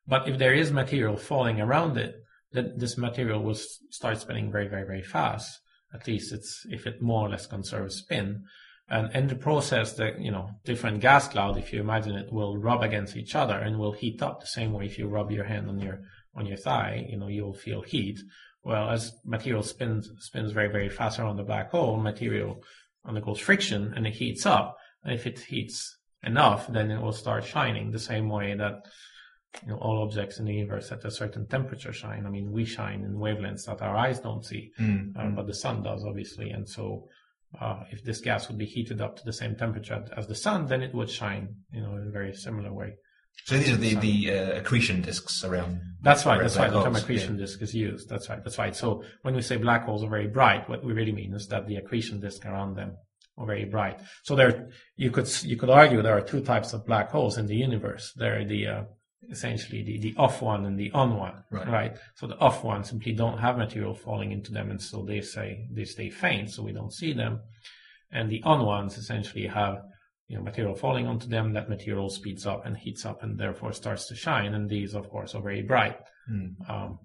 but 0.07 0.29
if 0.29 0.39
there 0.39 0.55
is 0.55 0.71
material 0.71 1.17
falling 1.17 1.61
around 1.61 1.97
it, 1.97 2.15
then 2.55 2.73
this 2.77 2.97
material 2.97 3.43
will 3.43 3.59
start 3.91 4.19
spinning 4.19 4.51
very, 4.51 4.69
very, 4.69 4.87
very 4.87 5.03
fast 5.03 5.61
at 5.95 6.07
least 6.09 6.33
it's 6.33 6.67
if 6.69 6.87
it 6.87 7.01
more 7.01 7.27
or 7.27 7.31
less 7.31 7.47
conserves 7.47 7.97
spin. 7.97 8.45
And 8.89 9.15
in 9.15 9.29
the 9.29 9.37
process, 9.37 9.95
the 9.95 10.15
you 10.19 10.31
know 10.31 10.51
different 10.65 11.01
gas 11.01 11.29
cloud, 11.29 11.57
if 11.57 11.73
you 11.73 11.81
imagine 11.81 12.17
it, 12.17 12.33
will 12.33 12.59
rub 12.59 12.83
against 12.83 13.17
each 13.17 13.35
other 13.35 13.57
and 13.57 13.79
will 13.79 13.93
heat 13.93 14.21
up 14.21 14.41
the 14.41 14.47
same 14.47 14.73
way 14.73 14.87
if 14.87 14.99
you 14.99 15.09
rub 15.09 15.31
your 15.31 15.45
hand 15.45 15.69
on 15.69 15.79
your 15.79 16.01
on 16.35 16.47
your 16.47 16.57
thigh, 16.57 17.07
you 17.09 17.17
know 17.17 17.29
you'll 17.29 17.55
feel 17.55 17.81
heat. 17.81 18.19
Well, 18.63 18.91
as 18.91 19.13
material 19.25 19.63
spins 19.63 20.11
spins 20.19 20.53
very 20.53 20.69
very 20.69 20.89
fast 20.89 21.19
around 21.19 21.37
the 21.37 21.45
black 21.45 21.71
hole, 21.71 21.97
material 21.97 22.63
undergoes 23.07 23.39
friction 23.39 23.95
and 23.95 24.07
it 24.07 24.15
heats 24.15 24.45
up. 24.45 24.77
And 25.05 25.15
if 25.15 25.27
it 25.27 25.39
heats 25.39 25.97
enough, 26.23 26.67
then 26.67 26.91
it 26.91 27.01
will 27.01 27.13
start 27.13 27.45
shining 27.45 27.91
the 27.91 27.99
same 27.99 28.29
way 28.29 28.55
that 28.55 28.87
you 29.63 29.69
know, 29.69 29.79
all 29.79 30.03
objects 30.03 30.39
in 30.39 30.45
the 30.45 30.55
universe 30.55 30.91
at 30.93 31.05
a 31.05 31.11
certain 31.11 31.47
temperature 31.47 31.93
shine. 31.93 32.27
I 32.27 32.31
mean, 32.31 32.51
we 32.53 32.65
shine 32.65 33.05
in 33.05 33.15
wavelengths 33.15 33.67
that 33.67 33.83
our 33.83 33.97
eyes 33.97 34.21
don't 34.21 34.45
see, 34.45 34.73
mm-hmm. 34.79 35.19
um, 35.19 35.35
but 35.35 35.47
the 35.47 35.55
sun 35.55 35.83
does, 35.83 36.05
obviously. 36.05 36.51
And 36.51 36.69
so, 36.69 37.09
uh, 37.61 37.85
if 37.91 38.03
this 38.03 38.21
gas 38.21 38.49
would 38.49 38.59
be 38.59 38.67
heated 38.67 39.01
up 39.01 39.17
to 39.17 39.25
the 39.25 39.33
same 39.33 39.55
temperature 39.55 40.05
as 40.17 40.27
the 40.27 40.35
sun, 40.35 40.67
then 40.67 40.83
it 40.83 40.95
would 40.95 41.09
shine, 41.09 41.55
you 41.73 41.81
know, 41.81 41.95
in 41.97 42.09
a 42.09 42.11
very 42.11 42.35
similar 42.35 42.73
way. 42.73 42.95
So 43.45 43.57
these 43.57 43.71
are 43.71 43.77
the, 43.77 43.95
the 43.97 44.31
uh, 44.31 44.59
accretion 44.59 45.03
disks 45.03 45.45
around. 45.45 45.81
That's 46.01 46.25
right. 46.25 46.41
That's 46.41 46.57
right. 46.57 46.71
The 46.71 46.83
term 46.83 46.97
accretion 46.97 47.35
yeah. 47.35 47.41
disk 47.41 47.63
is 47.63 47.75
used. 47.75 48.09
That's 48.09 48.29
right. 48.29 48.43
That's 48.43 48.59
right. 48.59 48.75
So 48.75 49.03
when 49.23 49.35
we 49.35 49.43
say 49.43 49.57
black 49.57 49.85
holes 49.85 50.03
are 50.03 50.09
very 50.09 50.29
bright, 50.29 50.69
what 50.69 50.85
we 50.85 50.93
really 50.93 51.13
mean 51.13 51.35
is 51.35 51.49
that 51.49 51.67
the 51.67 51.77
accretion 51.77 52.21
disk 52.21 52.47
around 52.47 52.77
them 52.77 52.97
are 53.37 53.47
very 53.47 53.65
bright. 53.65 54.01
So 54.23 54.35
there, 54.35 54.71
you 54.97 55.11
could 55.11 55.29
you 55.45 55.57
could 55.57 55.69
argue 55.69 56.01
there 56.01 56.17
are 56.17 56.23
two 56.23 56.41
types 56.41 56.73
of 56.73 56.87
black 56.87 57.11
holes 57.11 57.37
in 57.37 57.47
the 57.47 57.57
universe. 57.57 58.13
There 58.17 58.41
are 58.41 58.45
the 58.45 58.67
uh, 58.67 58.83
essentially 59.31 59.83
the, 59.83 59.99
the 59.99 60.15
off 60.17 60.43
one 60.43 60.67
and 60.67 60.79
the 60.79 60.91
on 60.93 61.17
one, 61.17 61.45
right. 61.51 61.69
right? 61.69 61.97
So 62.15 62.27
the 62.27 62.39
off 62.39 62.65
one 62.65 62.85
simply 62.85 63.13
don't 63.13 63.39
have 63.39 63.59
material 63.59 63.95
falling 63.95 64.33
into 64.33 64.53
them, 64.53 64.71
and 64.71 64.81
so 64.81 65.03
they 65.03 65.21
say 65.21 65.67
they 65.71 65.85
stay 65.85 66.11
faint, 66.11 66.51
so 66.51 66.63
we 66.63 66.73
don't 66.73 66.93
see 66.93 67.13
them. 67.13 67.41
And 68.11 68.31
the 68.31 68.43
on 68.45 68.65
ones 68.65 68.97
essentially 68.97 69.47
have 69.47 69.79
you 70.29 70.37
know 70.37 70.43
material 70.43 70.75
falling 70.75 71.07
onto 71.07 71.29
them. 71.29 71.53
That 71.53 71.69
material 71.69 72.09
speeds 72.11 72.47
up 72.47 72.65
and 72.67 72.77
heats 72.77 73.05
up, 73.05 73.23
and 73.23 73.39
therefore 73.39 73.73
starts 73.73 74.07
to 74.09 74.15
shine. 74.15 74.55
And 74.55 74.69
these, 74.69 74.95
of 74.95 75.09
course, 75.09 75.35
are 75.35 75.43
very 75.43 75.63
bright. 75.63 75.99
Mm. 76.31 76.69
Um, 76.69 76.99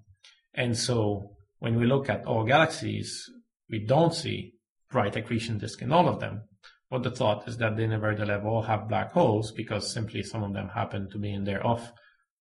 and 0.54 0.76
so 0.76 1.36
when 1.58 1.78
we 1.78 1.86
look 1.86 2.08
at 2.08 2.26
all 2.26 2.44
galaxies, 2.44 3.28
we 3.68 3.78
don't 3.78 4.14
see 4.14 4.54
bright 4.90 5.16
accretion 5.16 5.58
disk 5.58 5.82
in 5.82 5.92
all 5.92 6.08
of 6.08 6.20
them. 6.20 6.42
But 6.90 7.04
the 7.04 7.10
thought 7.10 7.46
is 7.46 7.56
that 7.58 7.76
they 7.76 7.86
nevertheless 7.86 8.42
all 8.44 8.62
have 8.62 8.88
black 8.88 9.12
holes 9.12 9.52
because 9.52 9.92
simply 9.92 10.24
some 10.24 10.42
of 10.42 10.52
them 10.52 10.68
happen 10.68 11.08
to 11.10 11.18
be 11.18 11.32
in 11.32 11.44
their 11.44 11.64
off 11.64 11.92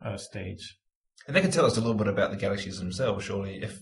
uh, 0.04 0.18
stage. 0.18 0.78
And 1.28 1.36
they 1.36 1.42
can 1.42 1.52
tell 1.52 1.66
us 1.66 1.78
a 1.78 1.82
little 1.82 1.96
bit 1.96 2.08
about 2.08 2.32
the 2.32 2.38
galaxies 2.38 2.80
themselves, 2.80 3.26
surely. 3.26 3.62
If 3.62 3.80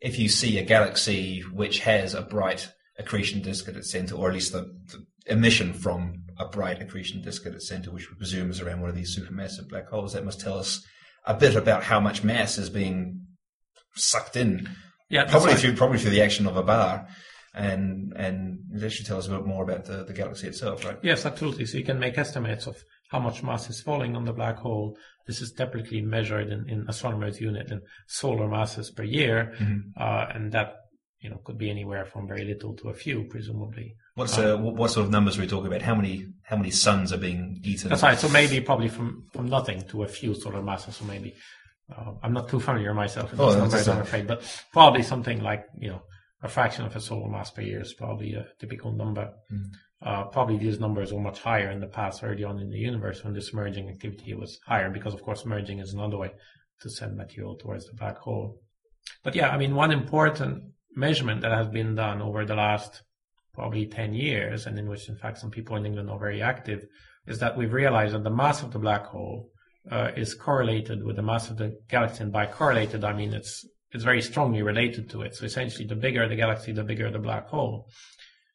if 0.00 0.18
you 0.18 0.28
see 0.28 0.58
a 0.58 0.64
galaxy 0.64 1.40
which 1.40 1.80
has 1.80 2.14
a 2.14 2.22
bright 2.22 2.68
accretion 2.98 3.40
disk 3.40 3.68
at 3.68 3.76
its 3.76 3.90
center, 3.90 4.14
or 4.14 4.28
at 4.28 4.34
least 4.34 4.52
the, 4.52 4.72
the 4.92 5.32
emission 5.32 5.72
from 5.72 6.22
a 6.38 6.46
bright 6.46 6.82
accretion 6.82 7.22
disk 7.22 7.46
at 7.46 7.54
its 7.54 7.68
center, 7.68 7.90
which 7.90 8.10
we 8.10 8.16
presume 8.16 8.50
is 8.50 8.60
around 8.60 8.80
one 8.80 8.90
of 8.90 8.96
these 8.96 9.18
supermassive 9.18 9.68
black 9.68 9.88
holes, 9.88 10.12
that 10.12 10.24
must 10.24 10.40
tell 10.40 10.58
us 10.58 10.84
a 11.24 11.34
bit 11.34 11.56
about 11.56 11.82
how 11.82 11.98
much 11.98 12.22
mass 12.22 12.58
is 12.58 12.68
being 12.68 13.26
sucked 13.94 14.36
in. 14.36 14.68
Yeah, 15.08 15.24
probably 15.24 15.52
right. 15.52 15.58
through 15.58 15.76
probably 15.76 15.98
through 15.98 16.10
the 16.10 16.22
action 16.22 16.46
of 16.46 16.56
a 16.56 16.62
bar 16.62 17.08
and 17.56 18.12
and 18.16 18.58
that 18.70 18.90
should 18.90 19.06
tell 19.06 19.16
us 19.16 19.26
a 19.26 19.30
bit 19.30 19.46
more 19.46 19.64
about 19.64 19.86
the, 19.86 20.04
the 20.04 20.12
galaxy 20.12 20.46
itself, 20.46 20.84
right? 20.84 20.98
Yes, 21.02 21.24
absolutely. 21.24 21.64
So 21.64 21.78
you 21.78 21.84
can 21.84 21.98
make 21.98 22.18
estimates 22.18 22.66
of 22.66 22.76
how 23.10 23.18
much 23.18 23.42
mass 23.42 23.70
is 23.70 23.80
falling 23.80 24.14
on 24.14 24.26
the 24.26 24.32
black 24.32 24.58
hole, 24.58 24.96
this 25.26 25.40
is 25.40 25.52
typically 25.52 26.00
measured 26.02 26.48
in, 26.50 26.68
in 26.68 26.86
astronomers' 26.88 27.40
unit 27.40 27.70
in 27.70 27.80
solar 28.06 28.48
masses 28.48 28.90
per 28.90 29.02
year, 29.02 29.54
mm-hmm. 29.58 29.90
uh, 30.00 30.26
and 30.34 30.52
that 30.52 30.74
you 31.20 31.30
know 31.30 31.38
could 31.44 31.58
be 31.58 31.70
anywhere 31.70 32.04
from 32.04 32.28
very 32.28 32.44
little 32.44 32.74
to 32.74 32.88
a 32.90 32.94
few, 32.94 33.24
presumably. 33.24 33.96
What's 34.14 34.38
uh, 34.38 34.54
um, 34.54 34.76
what 34.76 34.90
sort 34.90 35.06
of 35.06 35.12
numbers 35.12 35.38
are 35.38 35.42
we 35.42 35.46
talking 35.46 35.66
about? 35.66 35.82
How 35.82 35.94
many 35.94 36.26
how 36.44 36.56
many 36.56 36.70
suns 36.70 37.12
are 37.12 37.18
being 37.18 37.60
eaten? 37.64 37.90
That's 37.90 38.02
right. 38.02 38.18
So 38.18 38.28
maybe 38.28 38.60
probably 38.60 38.88
from 38.88 39.26
from 39.32 39.48
nothing 39.48 39.82
to 39.88 40.04
a 40.04 40.08
few 40.08 40.34
solar 40.34 40.62
masses. 40.62 40.96
So 40.96 41.04
maybe 41.04 41.34
uh, 41.94 42.12
I'm 42.22 42.32
not 42.32 42.48
too 42.48 42.60
familiar 42.60 42.94
myself 42.94 43.30
with 43.30 43.40
oh, 43.40 43.56
numbers, 43.56 43.88
I'm 43.88 44.00
afraid, 44.00 44.26
but 44.26 44.42
probably 44.72 45.02
something 45.02 45.40
like 45.40 45.64
you 45.78 45.90
know 45.90 46.02
a 46.42 46.48
fraction 46.48 46.84
of 46.84 46.94
a 46.94 47.00
solar 47.00 47.28
mass 47.28 47.50
per 47.50 47.62
year 47.62 47.80
is 47.80 47.94
probably 47.94 48.34
a 48.34 48.46
typical 48.60 48.92
number. 48.92 49.32
Mm. 49.52 49.66
Uh, 50.02 50.24
probably 50.24 50.58
these 50.58 50.78
numbers 50.78 51.12
were 51.12 51.20
much 51.20 51.40
higher 51.40 51.70
in 51.70 51.80
the 51.80 51.86
past, 51.86 52.22
early 52.22 52.44
on 52.44 52.58
in 52.58 52.70
the 52.70 52.78
universe, 52.78 53.24
when 53.24 53.32
this 53.32 53.54
merging 53.54 53.88
activity 53.88 54.34
was 54.34 54.58
higher, 54.66 54.90
because 54.90 55.14
of 55.14 55.22
course 55.22 55.46
merging 55.46 55.78
is 55.78 55.94
another 55.94 56.18
way 56.18 56.30
to 56.80 56.90
send 56.90 57.16
material 57.16 57.56
towards 57.56 57.86
the 57.86 57.94
black 57.94 58.18
hole. 58.18 58.60
But 59.24 59.34
yeah, 59.34 59.48
I 59.48 59.56
mean, 59.56 59.74
one 59.74 59.92
important 59.92 60.64
measurement 60.94 61.40
that 61.42 61.52
has 61.52 61.68
been 61.68 61.94
done 61.94 62.20
over 62.20 62.44
the 62.44 62.54
last 62.54 63.02
probably 63.54 63.86
10 63.86 64.12
years, 64.12 64.66
and 64.66 64.78
in 64.78 64.88
which, 64.88 65.08
in 65.08 65.16
fact, 65.16 65.38
some 65.38 65.50
people 65.50 65.76
in 65.76 65.86
England 65.86 66.10
are 66.10 66.18
very 66.18 66.42
active, 66.42 66.84
is 67.26 67.38
that 67.38 67.56
we've 67.56 67.72
realized 67.72 68.14
that 68.14 68.22
the 68.22 68.30
mass 68.30 68.62
of 68.62 68.72
the 68.72 68.78
black 68.78 69.06
hole 69.06 69.50
uh, 69.90 70.10
is 70.16 70.34
correlated 70.34 71.04
with 71.04 71.16
the 71.16 71.22
mass 71.22 71.50
of 71.50 71.56
the 71.56 71.78
galaxy. 71.88 72.22
And 72.22 72.32
by 72.32 72.46
correlated, 72.46 73.04
I 73.04 73.12
mean 73.12 73.32
it's 73.32 73.64
it's 73.92 74.04
very 74.04 74.20
strongly 74.20 74.62
related 74.62 75.08
to 75.10 75.22
it. 75.22 75.34
So 75.34 75.44
essentially, 75.44 75.86
the 75.86 75.94
bigger 75.94 76.28
the 76.28 76.36
galaxy, 76.36 76.72
the 76.72 76.84
bigger 76.84 77.10
the 77.10 77.18
black 77.18 77.48
hole. 77.48 77.88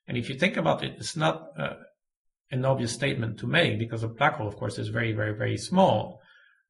And 0.07 0.17
if 0.17 0.29
you 0.29 0.35
think 0.35 0.57
about 0.57 0.83
it, 0.83 0.95
it's 0.97 1.15
not 1.15 1.49
uh, 1.57 1.73
an 2.51 2.65
obvious 2.65 2.91
statement 2.91 3.39
to 3.39 3.47
make 3.47 3.79
because 3.79 4.03
a 4.03 4.07
black 4.07 4.35
hole, 4.35 4.47
of 4.47 4.57
course, 4.57 4.77
is 4.77 4.89
very, 4.89 5.13
very, 5.13 5.35
very 5.35 5.57
small, 5.57 6.21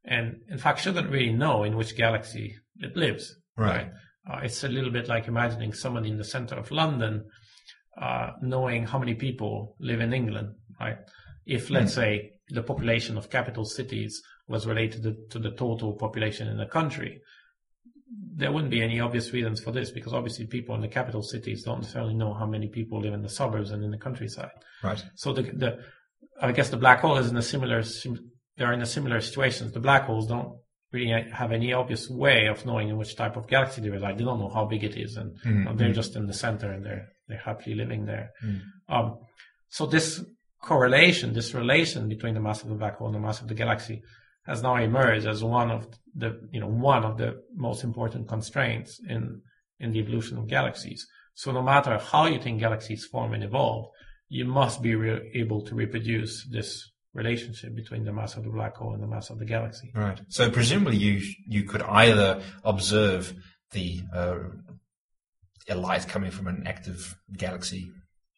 and 0.06 0.42
in 0.50 0.58
fact 0.58 0.82
shouldn't 0.82 1.10
really 1.10 1.34
know 1.34 1.64
in 1.64 1.76
which 1.76 1.96
galaxy 1.96 2.56
it 2.80 2.96
lives. 2.96 3.36
Right. 3.58 3.92
Uh, 4.30 4.40
it's 4.44 4.64
a 4.64 4.68
little 4.68 4.92
bit 4.92 5.08
like 5.08 5.28
imagining 5.28 5.74
someone 5.74 6.06
in 6.06 6.18
the 6.18 6.24
center 6.24 6.56
of 6.56 6.72
London 6.72 7.26
uh, 8.00 8.32
knowing 8.42 8.86
how 8.86 9.00
many 9.00 9.16
people 9.16 9.76
live 9.80 10.00
in 10.00 10.14
England, 10.14 10.56
right? 10.80 10.98
If, 11.46 11.70
let's 11.70 11.94
say, 11.94 12.34
the 12.50 12.64
population 12.64 13.18
of 13.18 13.30
capital 13.30 13.66
cities 13.66 14.22
was 14.48 14.68
related 14.68 15.04
to, 15.04 15.16
to 15.32 15.40
the 15.40 15.52
total 15.52 15.94
population 15.94 16.48
in 16.48 16.58
the 16.58 16.66
country, 16.68 17.22
there 18.36 18.52
wouldn't 18.52 18.72
be 18.72 18.82
any 18.82 19.00
obvious 19.00 19.32
reasons 19.34 19.62
for 19.62 19.72
this 19.72 19.92
because 19.92 20.14
obviously 20.14 20.46
people 20.48 20.76
in 20.76 20.82
the 20.82 20.88
capital 20.88 21.22
cities 21.22 21.64
don't 21.64 21.82
necessarily 21.82 22.14
know 22.14 22.34
how 22.34 22.46
many 22.46 22.68
people 22.68 23.00
live 23.02 23.14
in 23.14 23.22
the 23.22 23.30
suburbs 23.30 23.72
and 23.72 23.84
in 23.84 23.92
the 23.92 23.98
countryside. 23.98 24.52
Right. 24.84 25.04
So 25.16 25.34
the, 25.34 25.44
the 25.44 25.80
I 26.42 26.52
guess 26.52 26.70
the 26.70 26.78
black 26.78 27.02
hole 27.02 27.18
is 27.18 27.30
in 27.30 27.38
a 27.38 27.42
similar, 27.42 27.84
they're 28.58 28.74
in 28.74 28.82
a 28.82 28.86
similar 28.86 29.22
situations. 29.22 29.72
The 29.74 29.80
black 29.80 30.06
holes 30.06 30.28
don't 30.28 30.58
really 30.92 31.30
have 31.32 31.52
any 31.52 31.72
obvious 31.72 32.10
way 32.10 32.48
of 32.48 32.66
knowing 32.66 32.90
in 32.90 32.98
which 32.98 33.16
type 33.16 33.38
of 33.38 33.48
galaxy 33.48 33.82
they 33.82 33.90
reside. 33.90 34.18
They 34.18 34.24
don't 34.24 34.40
know 34.40 34.50
how 34.50 34.66
big 34.66 34.84
it 34.84 34.98
is, 34.98 35.16
and 35.18 35.38
Mhm, 35.40 35.78
they're 35.78 35.90
mhm. 35.90 35.94
just 35.96 36.16
in 36.16 36.26
the 36.26 36.34
center 36.34 36.72
and 36.72 36.86
they're 36.86 37.08
they're 37.28 37.38
happily 37.38 37.76
living 37.76 38.06
there. 38.06 38.32
Mm. 38.44 38.60
Um, 38.90 39.18
so 39.70 39.86
this 39.86 40.22
correlation, 40.62 41.32
this 41.34 41.54
relation 41.54 42.10
between 42.10 42.34
the 42.34 42.42
mass 42.42 42.62
of 42.62 42.70
the 42.70 42.76
black 42.76 42.98
hole 42.98 43.08
and 43.08 43.16
the 43.16 43.20
mass 43.20 43.42
of 43.42 43.48
the 43.48 43.54
galaxy, 43.54 44.02
has 44.46 44.62
now 44.64 44.76
emerged 44.76 45.28
as 45.28 45.44
one 45.44 45.70
of 45.72 45.88
the 46.16 46.48
you 46.52 46.60
know 46.60 46.68
one 46.68 47.04
of 47.04 47.18
the 47.18 47.42
most 47.56 47.84
important 47.84 48.28
constraints 48.28 49.00
in 49.08 49.42
in 49.80 49.92
the 49.92 50.00
evolution 50.00 50.38
of 50.38 50.48
galaxies. 50.48 51.08
So 51.34 51.52
no 51.52 51.62
matter 51.62 51.98
how 51.98 52.26
you 52.26 52.40
think 52.40 52.60
galaxies 52.60 53.06
form 53.06 53.34
and 53.34 53.44
evolve, 53.44 53.90
you 54.30 54.46
must 54.46 54.82
be 54.82 54.96
re- 54.96 55.32
able 55.34 55.62
to 55.64 55.76
reproduce 55.76 56.46
this 56.46 56.92
relationship 57.14 57.76
between 57.76 58.06
the 58.06 58.14
mass 58.14 58.36
of 58.36 58.44
the 58.44 58.50
black 58.50 58.76
hole 58.76 58.94
and 58.94 59.04
the 59.04 59.08
mass 59.08 59.30
of 59.30 59.40
the 59.40 59.46
galaxy. 59.46 59.92
Right. 59.94 60.22
So 60.28 60.50
presumably 60.50 60.98
you 60.98 61.22
you 61.48 61.64
could 61.64 61.82
either 61.84 62.42
observe 62.64 63.34
the 63.72 64.02
uh, 64.14 64.40
a 65.70 65.76
light 65.76 66.08
coming 66.08 66.32
from 66.32 66.48
an 66.48 66.64
active 66.66 67.16
galaxy 67.38 67.92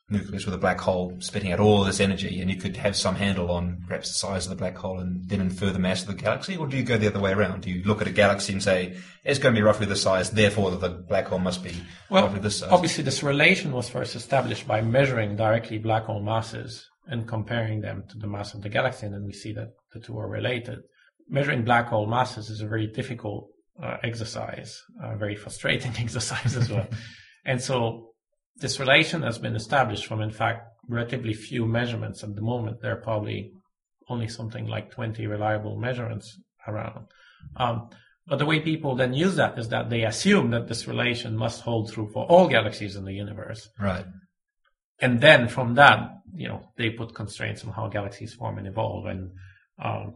nucleus 0.09 0.45
with 0.45 0.53
a 0.53 0.57
black 0.59 0.79
hole 0.79 1.15
spitting 1.19 1.51
out 1.51 1.59
all 1.59 1.83
this 1.83 1.99
energy, 1.99 2.41
and 2.41 2.49
you 2.49 2.57
could 2.57 2.77
have 2.77 2.95
some 2.95 3.15
handle 3.15 3.49
on 3.51 3.83
perhaps 3.87 4.09
the 4.09 4.13
size 4.15 4.45
of 4.45 4.49
the 4.49 4.55
black 4.55 4.75
hole 4.77 4.99
and 4.99 5.27
then 5.29 5.39
infer 5.41 5.69
the 5.71 5.79
mass 5.79 6.01
of 6.01 6.07
the 6.07 6.13
galaxy, 6.13 6.55
or 6.57 6.67
do 6.67 6.77
you 6.77 6.83
go 6.83 6.97
the 6.97 7.07
other 7.07 7.19
way 7.19 7.31
around? 7.31 7.61
Do 7.61 7.71
you 7.71 7.83
look 7.83 8.01
at 8.01 8.07
a 8.07 8.11
galaxy 8.11 8.53
and 8.53 8.61
say 8.61 8.97
it's 9.23 9.39
going 9.39 9.55
to 9.55 9.59
be 9.59 9.63
roughly 9.63 9.85
this 9.85 10.01
size, 10.01 10.31
therefore 10.31 10.71
the 10.71 10.89
black 10.89 11.27
hole 11.27 11.39
must 11.39 11.63
be 11.63 11.73
Well, 12.09 12.23
roughly 12.23 12.39
this 12.39 12.59
size? 12.59 12.69
obviously, 12.71 13.03
this 13.03 13.23
relation 13.23 13.71
was 13.71 13.89
first 13.89 14.15
established 14.15 14.67
by 14.67 14.81
measuring 14.81 15.35
directly 15.35 15.77
black 15.77 16.03
hole 16.05 16.21
masses 16.21 16.87
and 17.07 17.27
comparing 17.27 17.81
them 17.81 18.03
to 18.09 18.17
the 18.17 18.27
mass 18.27 18.53
of 18.53 18.61
the 18.61 18.69
galaxy, 18.69 19.05
and 19.05 19.15
then 19.15 19.25
we 19.25 19.33
see 19.33 19.53
that 19.53 19.69
the 19.93 19.99
two 19.99 20.17
are 20.19 20.27
related. 20.29 20.79
Measuring 21.29 21.63
black 21.63 21.87
hole 21.87 22.05
masses 22.07 22.49
is 22.49 22.61
a 22.61 22.67
very 22.67 22.87
difficult 22.87 23.47
uh, 23.81 23.97
exercise, 24.03 24.81
a 25.01 25.15
very 25.17 25.35
frustrating 25.35 25.93
exercise 25.99 26.55
as 26.55 26.69
well. 26.69 26.87
and 27.45 27.61
so, 27.61 28.12
this 28.57 28.79
relation 28.79 29.23
has 29.23 29.37
been 29.37 29.55
established 29.55 30.05
from, 30.05 30.21
in 30.21 30.31
fact, 30.31 30.67
relatively 30.87 31.33
few 31.33 31.65
measurements 31.65 32.23
at 32.23 32.35
the 32.35 32.41
moment. 32.41 32.81
There 32.81 32.93
are 32.93 33.01
probably 33.01 33.51
only 34.09 34.27
something 34.27 34.67
like 34.67 34.91
20 34.91 35.25
reliable 35.27 35.77
measurements 35.77 36.39
around. 36.67 37.05
Um, 37.55 37.89
but 38.27 38.39
the 38.39 38.45
way 38.45 38.59
people 38.59 38.95
then 38.95 39.13
use 39.13 39.35
that 39.35 39.57
is 39.57 39.69
that 39.69 39.89
they 39.89 40.03
assume 40.03 40.51
that 40.51 40.67
this 40.67 40.87
relation 40.87 41.35
must 41.35 41.61
hold 41.61 41.91
true 41.91 42.09
for 42.13 42.25
all 42.25 42.47
galaxies 42.47 42.95
in 42.95 43.05
the 43.05 43.13
universe. 43.13 43.69
right. 43.79 44.05
And 44.99 45.19
then 45.19 45.49
from 45.49 45.73
that, 45.75 46.11
you 46.33 46.47
know, 46.47 46.69
they 46.77 46.91
put 46.91 47.13
constraints 47.13 47.65
on 47.65 47.73
how 47.73 47.87
galaxies 47.87 48.33
form 48.33 48.57
and 48.57 48.67
evolve. 48.67 49.05
And 49.07 49.31
um, 49.83 50.15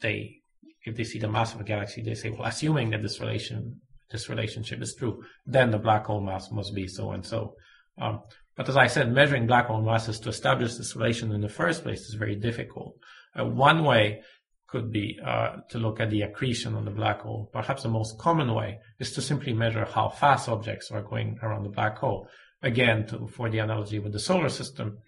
they, 0.00 0.36
if 0.84 0.94
they 0.96 1.04
see 1.04 1.18
the 1.18 1.28
mass 1.28 1.54
of 1.54 1.60
a 1.60 1.64
galaxy, 1.64 2.02
they 2.02 2.14
say, 2.14 2.30
well, 2.30 2.44
assuming 2.44 2.90
that 2.90 3.02
this 3.02 3.18
relation, 3.20 3.80
this 4.10 4.28
relationship 4.28 4.80
is 4.82 4.94
true, 4.94 5.24
then 5.46 5.72
the 5.72 5.78
black 5.78 6.06
hole 6.06 6.20
mass 6.20 6.50
must 6.52 6.74
be 6.74 6.86
so 6.86 7.10
and 7.10 7.26
so. 7.26 7.54
Um, 8.00 8.20
but 8.56 8.68
as 8.68 8.76
I 8.76 8.88
said, 8.88 9.12
measuring 9.12 9.46
black 9.46 9.66
hole 9.66 9.82
masses 9.82 10.20
to 10.20 10.28
establish 10.28 10.74
this 10.74 10.96
relation 10.96 11.32
in 11.32 11.40
the 11.40 11.48
first 11.48 11.82
place 11.82 12.02
is 12.08 12.14
very 12.14 12.36
difficult. 12.36 12.94
Uh, 13.38 13.44
one 13.44 13.84
way 13.84 14.22
could 14.66 14.92
be 14.92 15.18
uh, 15.24 15.56
to 15.70 15.78
look 15.78 16.00
at 16.00 16.10
the 16.10 16.22
accretion 16.22 16.74
on 16.74 16.84
the 16.84 16.90
black 16.90 17.20
hole. 17.22 17.50
Perhaps 17.52 17.82
the 17.82 17.88
most 17.88 18.18
common 18.18 18.54
way 18.54 18.78
is 18.98 19.12
to 19.12 19.22
simply 19.22 19.52
measure 19.52 19.84
how 19.84 20.08
fast 20.08 20.48
objects 20.48 20.90
are 20.90 21.02
going 21.02 21.38
around 21.42 21.64
the 21.64 21.70
black 21.70 21.98
hole. 21.98 22.28
Again, 22.62 23.06
to, 23.08 23.26
for 23.26 23.50
the 23.50 23.58
analogy 23.58 23.98
with 23.98 24.12
the 24.12 24.20
solar 24.20 24.48
system, 24.48 24.98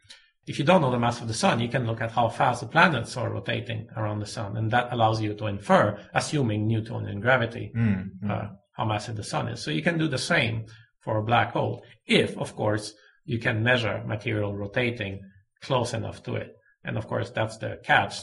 if 0.47 0.59
you 0.59 0.65
don't 0.65 0.81
know 0.81 0.91
the 0.91 0.99
mass 0.99 1.21
of 1.21 1.29
the 1.29 1.35
sun, 1.35 1.61
you 1.61 1.69
can 1.69 1.87
look 1.87 2.01
at 2.01 2.11
how 2.11 2.29
fast 2.29 2.61
the 2.63 2.67
planets 2.67 3.17
are 3.17 3.31
rotating 3.31 3.87
around 3.97 4.19
the 4.19 4.27
sun, 4.27 4.57
and 4.57 4.71
that 4.73 4.89
allows 4.91 5.21
you 5.21 5.35
to 5.35 5.47
infer, 5.47 5.99
assuming 6.15 6.67
Newtonian 6.67 7.21
gravity, 7.21 7.71
Mm, 7.77 8.11
mm. 8.25 8.31
uh, 8.31 8.49
how 8.73 8.85
massive 8.85 9.17
the 9.17 9.23
sun 9.23 9.49
is. 9.49 9.63
So 9.63 9.71
you 9.71 9.83
can 9.83 9.99
do 9.99 10.09
the 10.09 10.19
same 10.19 10.65
for 11.03 11.19
a 11.19 11.23
black 11.23 11.53
hole, 11.53 11.85
if, 12.07 12.37
of 12.39 12.55
course, 12.57 12.95
you 13.25 13.39
can 13.39 13.63
measure 13.63 14.03
material 14.07 14.57
rotating 14.57 15.21
close 15.61 15.95
enough 15.95 16.23
to 16.25 16.35
it. 16.35 16.57
And 16.85 16.97
of 16.99 17.07
course, 17.07 17.31
that's 17.31 17.59
the 17.59 17.79
catch. 17.85 18.17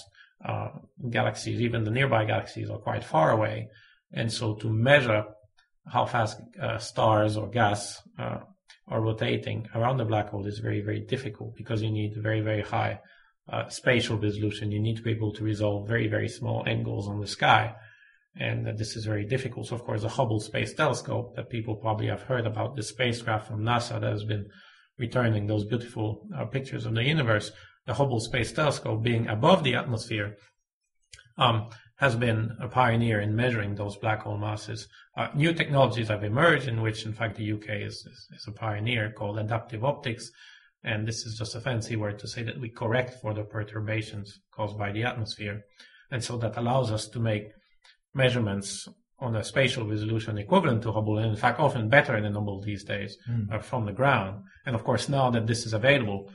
Uh, 0.44 0.70
galaxies, 1.10 1.60
even 1.60 1.84
the 1.84 1.92
nearby 1.92 2.26
galaxies, 2.26 2.70
are 2.70 2.78
quite 2.78 3.04
far 3.04 3.32
away, 3.32 3.68
and 4.14 4.32
so 4.32 4.56
to 4.56 4.70
measure 4.70 5.26
how 5.86 6.06
fast 6.06 6.40
uh, 6.62 6.78
stars 6.78 7.36
or 7.36 7.50
gas 7.50 8.02
uh, 8.18 8.40
are 8.88 9.02
rotating 9.02 9.68
around 9.76 9.98
the 9.98 10.06
black 10.06 10.30
hole 10.30 10.46
is 10.46 10.60
very, 10.60 10.82
very 10.82 11.02
difficult 11.02 11.56
because 11.56 11.82
you 11.82 11.92
need 11.92 12.16
very, 12.16 12.42
very 12.42 12.62
high 12.62 13.00
uh, 13.52 13.68
spatial 13.70 14.18
resolution. 14.18 14.72
You 14.72 14.80
need 14.80 14.98
to 14.98 15.02
be 15.02 15.12
able 15.12 15.34
to 15.34 15.44
resolve 15.44 15.88
very, 15.88 16.08
very 16.08 16.30
small 16.30 16.64
angles 16.68 17.08
on 17.08 17.20
the 17.20 17.28
sky. 17.28 17.76
And 18.36 18.78
this 18.78 18.96
is 18.96 19.06
very 19.06 19.26
difficult. 19.26 19.68
So, 19.68 19.76
of 19.76 19.84
course, 19.84 20.02
the 20.02 20.10
Hubble 20.10 20.40
Space 20.40 20.74
Telescope 20.74 21.36
that 21.36 21.50
people 21.50 21.76
probably 21.76 22.08
have 22.08 22.22
heard 22.22 22.46
about, 22.46 22.76
the 22.76 22.84
spacecraft 22.84 23.48
from 23.48 23.64
NASA 23.64 24.00
that 24.00 24.12
has 24.12 24.24
been 24.24 24.48
returning 24.98 25.48
those 25.48 25.66
beautiful 25.66 26.28
uh, 26.38 26.46
pictures 26.46 26.86
of 26.86 26.94
the 26.94 27.04
universe, 27.04 27.52
the 27.86 27.94
Hubble 27.94 28.20
Space 28.20 28.52
Telescope 28.52 29.02
being 29.02 29.28
above 29.28 29.64
the 29.64 29.76
atmosphere, 29.76 30.38
um, 31.38 31.70
has 32.00 32.16
been 32.16 32.56
a 32.62 32.68
pioneer 32.68 33.20
in 33.20 33.36
measuring 33.36 33.76
those 33.76 33.98
black 33.98 34.22
hole 34.22 34.38
masses. 34.38 34.88
Uh, 35.18 35.28
new 35.36 35.54
technologies 35.54 36.08
have 36.08 36.24
emerged 36.24 36.68
in 36.68 36.82
which, 36.82 37.06
in 37.06 37.14
fact, 37.14 37.36
the 37.36 37.52
UK 37.52 37.70
is, 37.70 38.06
is, 38.06 38.28
is 38.36 38.46
a 38.48 38.52
pioneer 38.52 39.12
called 39.12 39.38
adaptive 39.38 39.84
optics. 39.84 40.32
And 40.84 41.06
this 41.06 41.26
is 41.26 41.38
just 41.38 41.56
a 41.56 41.62
fancy 41.62 41.98
word 41.98 42.20
to 42.20 42.28
say 42.28 42.44
that 42.44 42.60
we 42.60 42.70
correct 42.70 43.20
for 43.22 43.34
the 43.34 43.44
perturbations 43.44 44.40
caused 44.52 44.78
by 44.78 44.94
the 44.94 45.04
atmosphere. 45.04 45.62
And 46.10 46.24
so 46.24 46.38
that 46.38 46.56
allows 46.56 46.90
us 46.90 47.08
to 47.10 47.20
make 47.20 47.52
measurements 48.14 48.88
on 49.20 49.36
a 49.36 49.43
spatial 49.43 49.86
resolution 49.86 50.38
equivalent 50.38 50.82
to 50.84 50.91
Hubble, 50.91 51.18
and 51.18 51.32
in 51.32 51.36
fact, 51.36 51.60
often 51.60 51.89
better 51.89 52.22
than 52.22 52.34
Hubble 52.34 52.62
these 52.62 52.84
days 52.84 53.18
uh, 53.51 53.60
from 53.60 53.86
the 53.86 53.91
ground. 53.91 54.43
And 54.66 54.76
of 54.76 54.84
course, 54.84 55.10
now 55.10 55.30
that 55.32 55.45
this 55.45 55.66
is 55.66 55.74
available, 55.74 56.32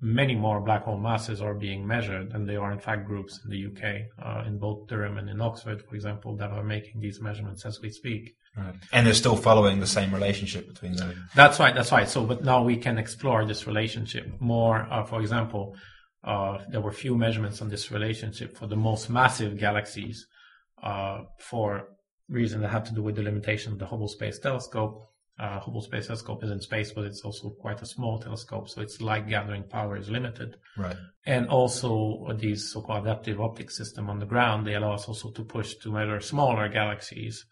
many 0.00 0.34
more 0.34 0.60
black 0.60 0.84
hole 0.84 0.98
masses 0.98 1.42
are 1.42 1.54
being 1.54 1.86
measured, 1.86 2.32
and 2.32 2.48
there 2.48 2.62
are 2.62 2.72
in 2.72 2.78
fact 2.78 3.06
groups 3.06 3.40
in 3.44 3.50
the 3.50 3.66
UK, 3.66 4.02
uh, 4.24 4.44
in 4.46 4.58
both 4.58 4.86
Durham 4.86 5.18
and 5.18 5.28
in 5.28 5.40
Oxford, 5.40 5.82
for 5.82 5.94
example, 5.94 6.36
that 6.36 6.50
are 6.50 6.62
making 6.62 7.00
these 7.00 7.20
measurements 7.20 7.64
as 7.66 7.80
we 7.80 7.90
speak. 7.90 8.34
Right. 8.56 8.74
And 8.92 9.06
they're 9.06 9.14
still 9.14 9.36
following 9.36 9.80
the 9.80 9.86
same 9.86 10.12
relationship 10.12 10.68
between 10.68 10.94
them. 10.94 11.28
That's 11.34 11.60
right. 11.60 11.74
That's 11.74 11.92
right. 11.92 12.08
So, 12.08 12.24
but 12.24 12.44
now 12.44 12.62
we 12.62 12.76
can 12.76 12.98
explore 12.98 13.44
this 13.44 13.66
relationship 13.66 14.40
more. 14.40 14.86
Uh, 14.90 15.04
for 15.04 15.20
example, 15.20 15.76
uh, 16.24 16.58
there 16.68 16.80
were 16.80 16.92
few 16.92 17.16
measurements 17.16 17.62
on 17.62 17.68
this 17.68 17.90
relationship 17.90 18.56
for 18.56 18.66
the 18.66 18.76
most 18.76 19.10
massive 19.10 19.58
galaxies, 19.58 20.26
uh, 20.82 21.22
for 21.38 21.88
reasons 22.28 22.62
that 22.62 22.68
have 22.68 22.84
to 22.84 22.94
do 22.94 23.02
with 23.02 23.16
the 23.16 23.22
limitation 23.22 23.72
of 23.72 23.78
the 23.78 23.86
Hubble 23.86 24.08
Space 24.08 24.38
Telescope. 24.38 25.10
Uh, 25.38 25.60
Hubble 25.60 25.82
Space 25.82 26.08
Telescope 26.08 26.42
is 26.42 26.50
in 26.50 26.60
space, 26.60 26.92
but 26.92 27.04
it's 27.04 27.22
also 27.22 27.50
quite 27.50 27.80
a 27.80 27.86
small 27.86 28.18
telescope, 28.18 28.68
so 28.68 28.80
its 28.80 29.00
light 29.00 29.28
gathering 29.28 29.62
power 29.62 29.96
is 29.96 30.10
limited. 30.10 30.56
Right. 30.76 30.96
And 31.26 31.48
also 31.48 32.26
these 32.38 32.72
so-called 32.72 33.06
adaptive 33.06 33.40
optic 33.40 33.70
system 33.70 34.10
on 34.10 34.18
the 34.18 34.26
ground, 34.26 34.66
they 34.66 34.74
allow 34.74 34.94
us 34.94 35.06
also 35.06 35.30
to 35.30 35.44
push 35.44 35.74
to 35.76 35.92
measure 35.92 36.20
smaller 36.20 36.68
galaxies. 36.68 37.46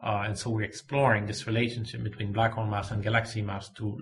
Uh, 0.00 0.22
and 0.26 0.38
so 0.38 0.50
we're 0.50 0.62
exploring 0.62 1.26
this 1.26 1.46
relationship 1.48 2.04
between 2.04 2.32
black 2.32 2.52
hole 2.52 2.66
mass 2.66 2.92
and 2.92 3.02
galaxy 3.02 3.42
mass 3.42 3.68
to 3.70 4.00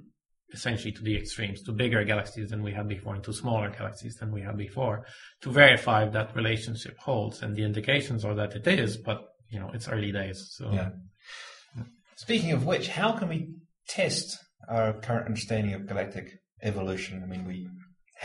essentially 0.57 0.93
to 0.93 1.03
the 1.09 1.17
extremes, 1.17 1.63
to 1.63 1.73
bigger 1.83 2.03
galaxies 2.13 2.49
than 2.51 2.63
we 2.63 2.73
had 2.79 2.87
before 2.97 3.15
and 3.17 3.25
to 3.25 3.33
smaller 3.33 3.69
galaxies 3.79 4.17
than 4.21 4.31
we 4.37 4.41
had 4.49 4.57
before, 4.57 4.97
to 5.43 5.49
verify 5.65 6.01
that 6.17 6.29
relationship 6.41 6.97
holds. 6.99 7.37
And 7.43 7.51
the 7.57 7.65
indications 7.71 8.25
are 8.27 8.35
that 8.41 8.53
it 8.61 8.67
is, 8.67 8.97
but 9.09 9.19
you 9.55 9.59
know, 9.61 9.71
it's 9.75 9.89
early 9.89 10.13
days. 10.21 10.39
So 10.59 10.65
Yeah. 10.79 10.91
Speaking 12.17 12.53
of 12.53 12.65
which, 12.71 12.89
how 12.89 13.11
can 13.19 13.29
we 13.29 13.41
test 13.89 14.39
our 14.69 14.95
current 15.07 15.27
understanding 15.27 15.75
of 15.75 15.87
galactic 15.87 16.27
evolution? 16.63 17.23
I 17.23 17.27
mean, 17.27 17.45
we 17.47 17.69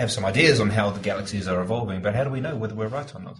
have 0.01 0.09
some 0.11 0.23
ideas 0.33 0.59
on 0.61 0.69
how 0.69 0.89
the 0.91 1.01
galaxies 1.01 1.45
are 1.51 1.61
evolving, 1.61 2.01
but 2.01 2.15
how 2.15 2.23
do 2.23 2.29
we 2.29 2.39
know 2.39 2.55
whether 2.55 2.73
we're 2.79 2.87
right 2.99 3.13
or 3.13 3.21
not? 3.21 3.37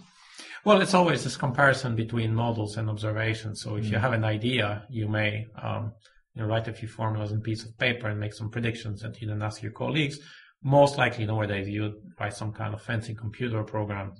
Well, 0.65 0.81
it's 0.81 0.93
always 0.93 1.23
this 1.23 1.37
comparison 1.37 1.95
between 1.95 2.35
models 2.35 2.77
and 2.77 2.89
observations. 2.89 3.61
So 3.63 3.77
if 3.77 3.85
Mm. 3.85 3.91
you 3.91 3.97
have 4.05 4.13
an 4.13 4.25
idea, 4.25 4.65
you 4.89 5.07
may 5.07 5.29
um, 5.67 5.93
you 6.33 6.41
know, 6.41 6.47
write 6.47 6.67
a 6.67 6.73
few 6.73 6.87
formulas 6.87 7.31
on 7.31 7.37
a 7.37 7.41
piece 7.41 7.63
of 7.63 7.77
paper 7.77 8.07
and 8.07 8.19
make 8.19 8.33
some 8.33 8.49
predictions 8.49 9.01
that 9.01 9.19
you 9.21 9.27
then 9.27 9.41
ask 9.41 9.61
your 9.61 9.71
colleagues. 9.71 10.19
Most 10.63 10.97
likely 10.97 11.25
nowadays 11.25 11.67
you 11.67 12.01
write 12.19 12.33
some 12.33 12.53
kind 12.53 12.73
of 12.73 12.81
fancy 12.81 13.15
computer 13.15 13.63
program 13.63 14.13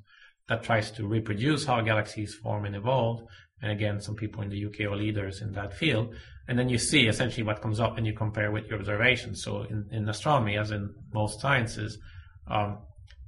that 0.50 0.64
tries 0.64 0.92
to 0.92 1.08
reproduce 1.08 1.66
how 1.66 1.80
galaxies 1.82 2.34
form 2.34 2.66
and 2.66 2.76
evolve. 2.76 3.22
And 3.62 3.72
again, 3.72 4.02
some 4.02 4.16
people 4.16 4.42
in 4.42 4.50
the 4.50 4.66
UK 4.66 4.92
are 4.92 4.96
leaders 4.96 5.42
in 5.42 5.52
that 5.54 5.74
field. 5.74 6.16
And 6.48 6.58
then 6.58 6.68
you 6.68 6.78
see 6.78 7.08
essentially 7.08 7.44
what 7.44 7.62
comes 7.62 7.80
up 7.80 7.98
and 7.98 8.06
you 8.06 8.14
compare 8.14 8.52
with 8.52 8.66
your 8.66 8.80
observations. 8.80 9.44
So 9.44 9.64
in, 9.64 9.88
in 9.92 10.10
astronomy, 10.10 10.58
as 10.58 10.72
in 10.72 10.94
most 11.14 11.40
sciences, 11.40 11.98
um, 12.48 12.80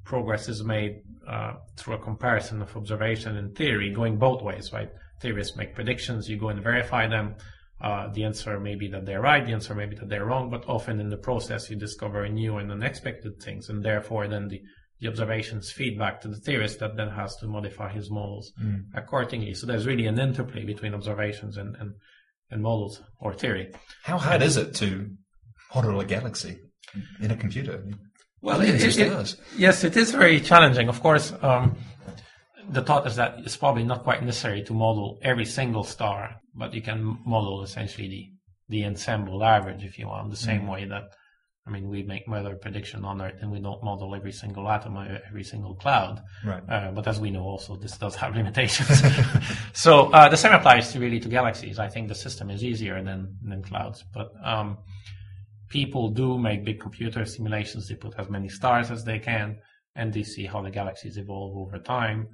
progress 0.03 0.49
is 0.49 0.63
made 0.63 1.01
uh, 1.27 1.53
through 1.77 1.95
a 1.95 1.99
comparison 1.99 2.61
of 2.61 2.75
observation 2.75 3.37
and 3.37 3.55
theory, 3.55 3.91
going 3.91 4.17
both 4.17 4.41
ways, 4.41 4.73
right? 4.73 4.89
Theorists 5.21 5.55
make 5.55 5.75
predictions, 5.75 6.27
you 6.27 6.37
go 6.37 6.49
and 6.49 6.61
verify 6.61 7.07
them. 7.07 7.35
Uh, 7.83 8.07
the 8.13 8.23
answer 8.23 8.59
may 8.61 8.75
be 8.75 8.87
that 8.87 9.05
they're 9.05 9.19
right, 9.21 9.45
the 9.45 9.51
answer 9.51 9.75
may 9.75 9.85
be 9.85 9.95
that 9.97 10.07
they're 10.07 10.25
wrong, 10.25 10.49
but 10.49 10.63
often 10.69 11.01
in 11.01 11.09
the 11.09 11.17
process 11.17 11.69
you 11.69 11.75
discover 11.75 12.27
new 12.29 12.55
and 12.57 12.71
unexpected 12.71 13.33
things, 13.41 13.67
and 13.69 13.83
therefore 13.83 14.25
then 14.27 14.47
the, 14.47 14.61
the 15.01 15.07
observations 15.09 15.69
feed 15.69 15.99
back 15.99 16.21
to 16.21 16.29
the 16.29 16.37
theorist 16.45 16.79
that 16.79 16.95
then 16.95 17.09
has 17.09 17.35
to 17.35 17.45
modify 17.45 17.89
his 17.91 18.09
models 18.09 18.53
accordingly. 18.95 19.53
So 19.53 19.67
there's 19.67 19.85
really 19.85 20.07
an 20.07 20.17
interplay 20.17 20.63
between 20.63 20.93
observations 20.93 21.57
and, 21.57 21.75
and, 21.75 21.91
and 22.51 22.61
models 22.61 23.01
or 23.19 23.33
theory. 23.33 23.73
How 24.03 24.17
hard 24.17 24.41
is 24.41 24.55
it 24.55 24.73
to 24.75 25.09
model 25.75 25.99
a 25.99 26.05
galaxy 26.05 26.59
in 27.19 27.31
a 27.31 27.35
computer? 27.35 27.83
Well, 28.41 28.61
it- 28.61 28.75
of 28.75 28.97
it- 28.97 29.35
yes, 29.57 29.83
it 29.83 29.97
is 29.97 30.11
very 30.11 30.39
challenging. 30.39 30.87
Of 30.87 31.01
course, 31.01 31.33
um, 31.41 31.75
the 32.69 32.81
thought 32.81 33.07
is 33.07 33.15
that 33.15 33.39
it's 33.39 33.57
probably 33.57 33.83
not 33.83 34.03
quite 34.03 34.23
necessary 34.23 34.63
to 34.63 34.73
model 34.73 35.19
every 35.21 35.45
single 35.45 35.83
star, 35.83 36.35
but 36.55 36.73
you 36.73 36.81
can 36.81 37.19
model 37.25 37.63
essentially 37.63 38.07
the, 38.07 38.29
the 38.69 38.85
ensemble 38.85 39.43
average, 39.43 39.83
if 39.83 39.99
you 39.99 40.07
want, 40.07 40.29
the 40.29 40.35
same 40.37 40.67
way 40.67 40.85
that, 40.85 41.03
I 41.65 41.71
mean, 41.71 41.87
we 41.87 42.03
make 42.03 42.27
weather 42.27 42.55
prediction 42.55 43.05
on 43.05 43.21
Earth 43.21 43.35
and 43.41 43.51
we 43.51 43.59
don't 43.59 43.83
model 43.83 44.13
every 44.15 44.31
single 44.31 44.69
atom 44.69 44.97
or 44.97 45.21
every 45.27 45.43
single 45.43 45.75
cloud. 45.75 46.21
Right. 46.45 46.63
Uh, 46.67 46.91
but 46.91 47.07
as 47.07 47.19
we 47.19 47.31
know 47.31 47.43
also, 47.43 47.75
this 47.75 47.97
does 47.97 48.15
have 48.15 48.35
limitations. 48.41 49.01
so 49.73 50.11
uh, 50.11 50.29
the 50.29 50.37
same 50.37 50.53
applies 50.53 50.91
to 50.91 50.99
really 50.99 51.19
to 51.21 51.29
galaxies. 51.29 51.79
I 51.79 51.87
think 51.87 52.07
the 52.07 52.15
system 52.15 52.49
is 52.49 52.63
easier 52.63 53.01
than, 53.03 53.37
than 53.43 53.63
clouds, 53.63 54.03
but 54.13 54.31
um, 54.43 54.77
people 55.69 56.09
do 56.09 56.37
make 56.37 56.63
big 56.63 56.79
computer 56.79 57.25
simulations. 57.25 57.87
They 57.87 57.95
put 57.95 58.13
as 58.17 58.29
many 58.29 58.49
stars 58.49 58.91
as 58.91 59.03
they 59.03 59.19
can, 59.19 59.57
and 59.95 60.13
they 60.13 60.23
see 60.23 60.45
how 60.45 60.61
the 60.61 60.71
galaxies 60.71 61.17
evolve 61.17 61.57
over 61.57 61.79
time. 61.79 62.27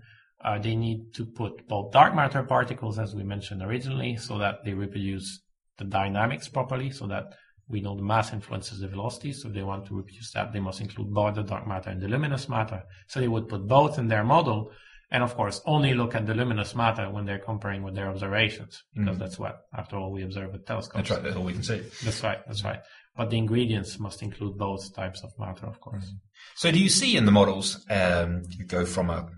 Uh, 0.44 0.58
they 0.58 0.76
need 0.76 1.14
to 1.14 1.26
put 1.26 1.68
both 1.68 1.92
dark 1.92 2.16
matter 2.16 2.44
particles, 2.44 2.98
as 2.98 3.14
we 3.14 3.24
mentioned 3.24 3.62
originally, 3.62 4.16
so 4.16 4.38
that 4.38 4.64
they 4.64 4.74
reproduce 4.74 5.42
the 5.78 5.84
dynamics 5.84 6.48
properly, 6.48 6.92
so 6.92 7.08
that 7.08 7.34
we 7.68 7.82
know 7.82 7.96
the 7.96 8.02
mass 8.02 8.34
influences 8.34 8.80
the 8.80 8.88
velocity. 8.88 9.32
So 9.34 9.50
if 9.50 9.54
they 9.54 9.64
want 9.64 9.86
to 9.88 9.96
reproduce 9.96 10.32
that, 10.32 10.54
they 10.54 10.60
must 10.60 10.82
include 10.82 11.14
both 11.14 11.36
the 11.36 11.44
dark 11.44 11.68
matter 11.68 11.90
and 11.90 12.02
the 12.02 12.08
luminous 12.08 12.50
matter. 12.50 12.84
So 13.08 13.20
they 13.20 13.28
would 13.28 13.48
put 13.48 13.68
both 13.68 14.00
in 14.00 14.08
their 14.08 14.24
model, 14.24 14.72
and 15.12 15.24
of 15.24 15.36
course, 15.36 15.62
only 15.66 15.94
look 15.94 16.16
at 16.16 16.26
the 16.26 16.34
luminous 16.34 16.76
matter 16.76 17.10
when 17.10 17.26
they're 17.26 17.40
comparing 17.40 17.84
with 17.84 17.96
their 17.96 18.10
observations, 18.10 18.84
because 18.96 19.18
that's 19.18 19.40
what, 19.40 19.62
after 19.76 19.98
all, 19.98 20.12
we 20.12 20.24
observe 20.24 20.52
with 20.52 20.66
telescopes. 20.66 21.10
That's 21.10 21.12
right. 21.12 21.24
That's 21.24 21.36
all 21.36 21.44
we 21.44 21.54
can 21.54 21.64
see. 21.64 21.82
That's 22.04 22.24
right. 22.24 22.40
That's 22.48 22.64
right. 22.64 22.80
But 23.16 23.30
the 23.30 23.38
ingredients 23.38 24.00
must 24.00 24.22
include 24.22 24.58
both 24.58 24.96
types 24.96 25.24
of 25.24 25.32
matter, 25.38 25.66
of 25.66 25.82
course. 25.82 26.14
So, 26.56 26.72
do 26.72 26.80
you 26.80 26.90
see 26.90 27.18
in 27.18 27.26
the 27.26 27.32
models 27.32 27.86
um, 27.90 28.44
you 28.50 28.66
go 28.66 28.86
from 28.86 29.10
a, 29.10 29.30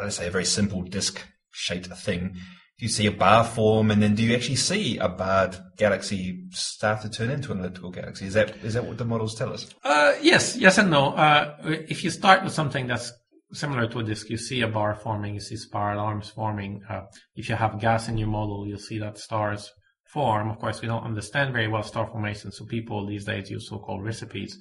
let's 0.00 0.16
say 0.16 0.26
a 0.28 0.30
very 0.30 0.44
simple 0.44 0.82
disc-shaped 0.82 1.86
thing? 1.86 2.36
Do 2.78 2.84
you 2.84 2.88
see 2.88 3.06
a 3.06 3.12
bar 3.12 3.42
form, 3.42 3.90
and 3.90 4.00
then 4.00 4.14
do 4.14 4.22
you 4.22 4.34
actually 4.36 4.56
see 4.56 4.98
a 4.98 5.08
barred 5.08 5.56
galaxy 5.76 6.44
start 6.50 7.02
to 7.02 7.10
turn 7.10 7.30
into 7.30 7.50
an 7.50 7.58
elliptical 7.58 7.90
galaxy? 7.90 8.26
Is 8.26 8.34
that 8.34 8.56
is 8.62 8.74
that 8.74 8.84
what 8.84 8.98
the 8.98 9.04
models 9.04 9.34
tell 9.34 9.52
us? 9.52 9.74
Uh, 9.82 10.14
yes, 10.22 10.56
yes 10.56 10.78
and 10.78 10.90
no. 10.90 11.08
Uh, 11.08 11.56
if 11.64 12.04
you 12.04 12.10
start 12.10 12.44
with 12.44 12.52
something 12.52 12.86
that's 12.86 13.12
similar 13.52 13.88
to 13.88 13.98
a 13.98 14.04
disk, 14.04 14.30
you 14.30 14.36
see 14.36 14.60
a 14.60 14.68
bar 14.68 14.94
forming, 14.94 15.34
you 15.34 15.40
see 15.40 15.56
spiral 15.56 15.98
arms 15.98 16.30
forming. 16.30 16.80
Uh, 16.88 17.00
if 17.34 17.48
you 17.48 17.56
have 17.56 17.80
gas 17.80 18.08
in 18.08 18.16
your 18.16 18.28
model, 18.28 18.64
you'll 18.66 18.78
see 18.78 19.00
that 19.00 19.18
stars 19.18 19.72
form. 20.12 20.48
Of 20.48 20.58
course, 20.58 20.80
we 20.80 20.86
don't 20.86 21.02
understand 21.02 21.52
very 21.52 21.66
well 21.66 21.82
star 21.82 22.06
formation, 22.06 22.52
so 22.52 22.64
people 22.64 23.06
these 23.06 23.24
days 23.24 23.50
use 23.50 23.68
so-called 23.68 24.04
recipes 24.04 24.56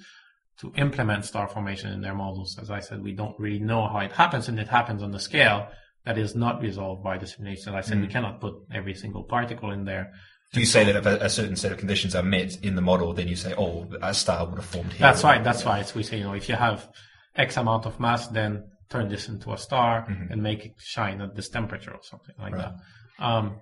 to 0.60 0.74
implement 0.78 1.26
star 1.26 1.48
formation 1.48 1.92
in 1.92 2.02
their 2.02 2.16
models. 2.16 2.58
As 2.62 2.70
I 2.72 2.80
said, 2.80 3.04
we 3.04 3.14
don't 3.14 3.38
really 3.40 3.60
know 3.60 3.88
how 3.88 4.00
it 4.00 4.12
happens, 4.12 4.48
and 4.50 4.60
it 4.60 4.68
happens 4.68 5.04
on 5.04 5.12
the 5.12 5.20
scale 5.20 5.68
that 6.06 6.18
is 6.18 6.36
not 6.36 6.62
resolved 6.62 7.04
by 7.04 7.18
the 7.18 7.28
simulation. 7.28 7.76
As 7.76 7.86
I 7.86 7.90
said, 7.90 8.02
we 8.02 8.08
cannot 8.08 8.40
put 8.42 8.56
every 8.74 8.94
single 8.96 9.24
particle 9.24 9.72
in 9.72 9.84
there. 9.86 10.14
Do 10.54 10.60
you 10.62 10.66
say 10.66 10.86
that 10.86 10.96
if 10.96 11.06
a, 11.06 11.18
a 11.26 11.30
certain 11.30 11.58
set 11.58 11.72
of 11.74 11.78
conditions 11.78 12.16
are 12.16 12.24
met 12.24 12.58
in 12.64 12.76
the 12.76 12.82
model, 12.82 13.14
then 13.14 13.28
you 13.28 13.36
say, 13.36 13.54
oh, 13.58 13.88
a 14.02 14.14
star 14.14 14.46
would 14.48 14.56
have 14.56 14.66
formed 14.66 14.94
here? 14.94 15.02
That's 15.02 15.24
right. 15.24 15.44
That's 15.44 15.66
why 15.66 15.80
it's, 15.80 15.94
we 15.94 16.04
say, 16.04 16.18
you 16.20 16.24
know, 16.24 16.34
if 16.34 16.48
you 16.48 16.56
have 16.56 16.88
X 17.36 17.58
amount 17.58 17.86
of 17.86 18.00
mass, 18.00 18.28
then 18.28 18.64
turn 18.90 19.10
this 19.10 19.28
into 19.28 19.52
a 19.52 19.58
star 19.58 20.08
and 20.30 20.42
make 20.42 20.66
it 20.66 20.76
shine 20.80 21.20
at 21.22 21.36
this 21.36 21.50
temperature 21.50 21.92
or 21.92 22.00
something 22.02 22.34
like 22.40 22.54
Right. 22.54 22.72
that. 23.20 23.24
Um, 23.26 23.58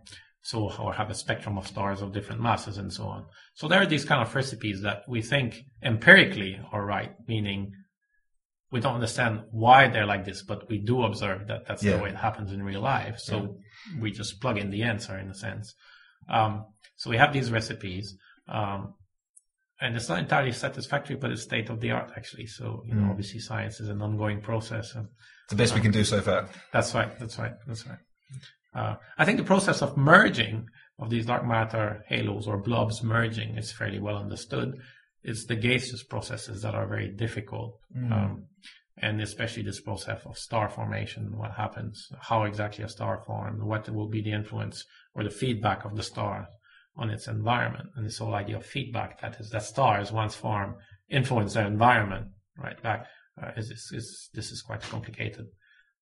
so, 0.49 0.69
or 0.79 0.93
have 0.93 1.09
a 1.09 1.15
spectrum 1.15 1.57
of 1.57 1.65
stars 1.65 2.01
of 2.03 2.13
different 2.13 2.39
masses 2.39 2.77
and 2.77 2.93
so 2.93 3.03
on. 3.05 3.25
So 3.55 3.67
there 3.67 3.81
are 3.81 3.85
these 3.87 4.05
kind 4.05 4.21
of 4.21 4.35
recipes 4.35 4.81
that 4.83 5.01
we 5.07 5.23
think 5.23 5.49
empirically 5.81 6.59
are 6.71 6.85
right, 6.85 7.13
meaning 7.27 7.71
we 8.71 8.79
don't 8.79 8.93
understand 8.93 9.41
why 9.49 9.87
they're 9.87 10.05
like 10.05 10.23
this, 10.23 10.43
but 10.43 10.69
we 10.69 10.77
do 10.77 11.01
observe 11.03 11.47
that 11.47 11.65
that's 11.67 11.83
Yeah. 11.83 11.97
the 11.97 12.03
way 12.03 12.09
it 12.09 12.15
happens 12.27 12.51
in 12.51 12.61
real 12.61 12.81
life. 12.81 13.17
So 13.19 13.57
we 13.99 14.11
just 14.11 14.39
plug 14.39 14.57
in 14.59 14.69
the 14.69 14.83
answer 14.83 15.17
in 15.17 15.31
a 15.31 15.33
sense. 15.33 15.73
Um, 16.29 16.53
so 16.95 17.09
we 17.09 17.17
have 17.17 17.33
these 17.33 17.49
recipes. 17.51 18.15
Um, 18.47 18.93
and 19.81 19.95
it's 19.95 20.09
not 20.09 20.19
entirely 20.19 20.51
satisfactory, 20.51 21.15
but 21.15 21.31
it's 21.31 21.41
state 21.41 21.69
of 21.71 21.79
the 21.81 21.89
art 21.91 22.11
actually. 22.15 22.45
So, 22.45 22.83
you 22.87 22.93
know, 22.93 23.09
obviously 23.09 23.39
science 23.39 23.79
is 23.79 23.89
an 23.89 23.99
ongoing 24.01 24.41
process 24.41 24.93
and 24.93 25.07
It's 25.45 25.49
the 25.53 25.55
best 25.55 25.73
we 25.73 25.81
can 25.81 25.91
do 25.91 26.03
so 26.03 26.21
far. 26.21 26.47
that's 26.71 26.93
right. 26.93 27.17
That's 27.19 27.39
right. 27.39 27.53
That's 27.67 27.85
right. 27.87 27.97
Uh, 28.75 28.95
I 29.17 29.25
think 29.25 29.37
the 29.37 29.43
process 29.43 29.81
of 29.81 29.95
merging 29.95 30.67
of 30.99 31.09
these 31.09 31.25
dark 31.25 31.45
matter 31.45 32.03
halos 32.07 32.47
or 32.47 32.57
blobs 32.57 33.03
merging 33.03 33.57
is 33.57 33.71
fairly 33.71 33.99
well 33.99 34.17
understood. 34.17 34.73
It's 35.23 35.45
the 35.45 35.55
gaseous 35.55 36.03
processes 36.03 36.61
that 36.61 36.75
are 36.75 36.87
very 36.87 37.09
difficult. 37.09 37.79
Um, 38.13 38.45
and 38.97 39.21
especially 39.21 39.63
this 39.63 39.81
process 39.81 40.21
of 40.25 40.37
star 40.37 40.69
formation, 40.69 41.37
what 41.37 41.51
happens, 41.51 42.07
how 42.21 42.43
exactly 42.43 42.83
a 42.83 42.89
star 42.89 43.21
formed, 43.25 43.61
what 43.61 43.89
will 43.89 44.07
be 44.07 44.21
the 44.21 44.31
influence 44.31 44.85
or 45.13 45.23
the 45.23 45.29
feedback 45.29 45.83
of 45.83 45.95
the 45.95 46.03
star 46.03 46.47
on 46.95 47.09
its 47.09 47.27
environment. 47.27 47.89
And 47.95 48.05
this 48.05 48.19
whole 48.19 48.35
idea 48.35 48.57
of 48.57 48.65
feedback, 48.65 49.19
that 49.21 49.39
is, 49.39 49.49
that 49.49 49.63
stars 49.63 50.11
once 50.11 50.35
formed 50.35 50.75
influence 51.09 51.53
their 51.53 51.67
environment, 51.67 52.27
right 52.57 52.81
back, 52.81 53.07
uh, 53.41 53.51
is, 53.57 53.69
is, 53.69 53.91
is, 53.93 54.29
this 54.33 54.51
is 54.51 54.61
quite 54.61 54.81
complicated. 54.81 55.45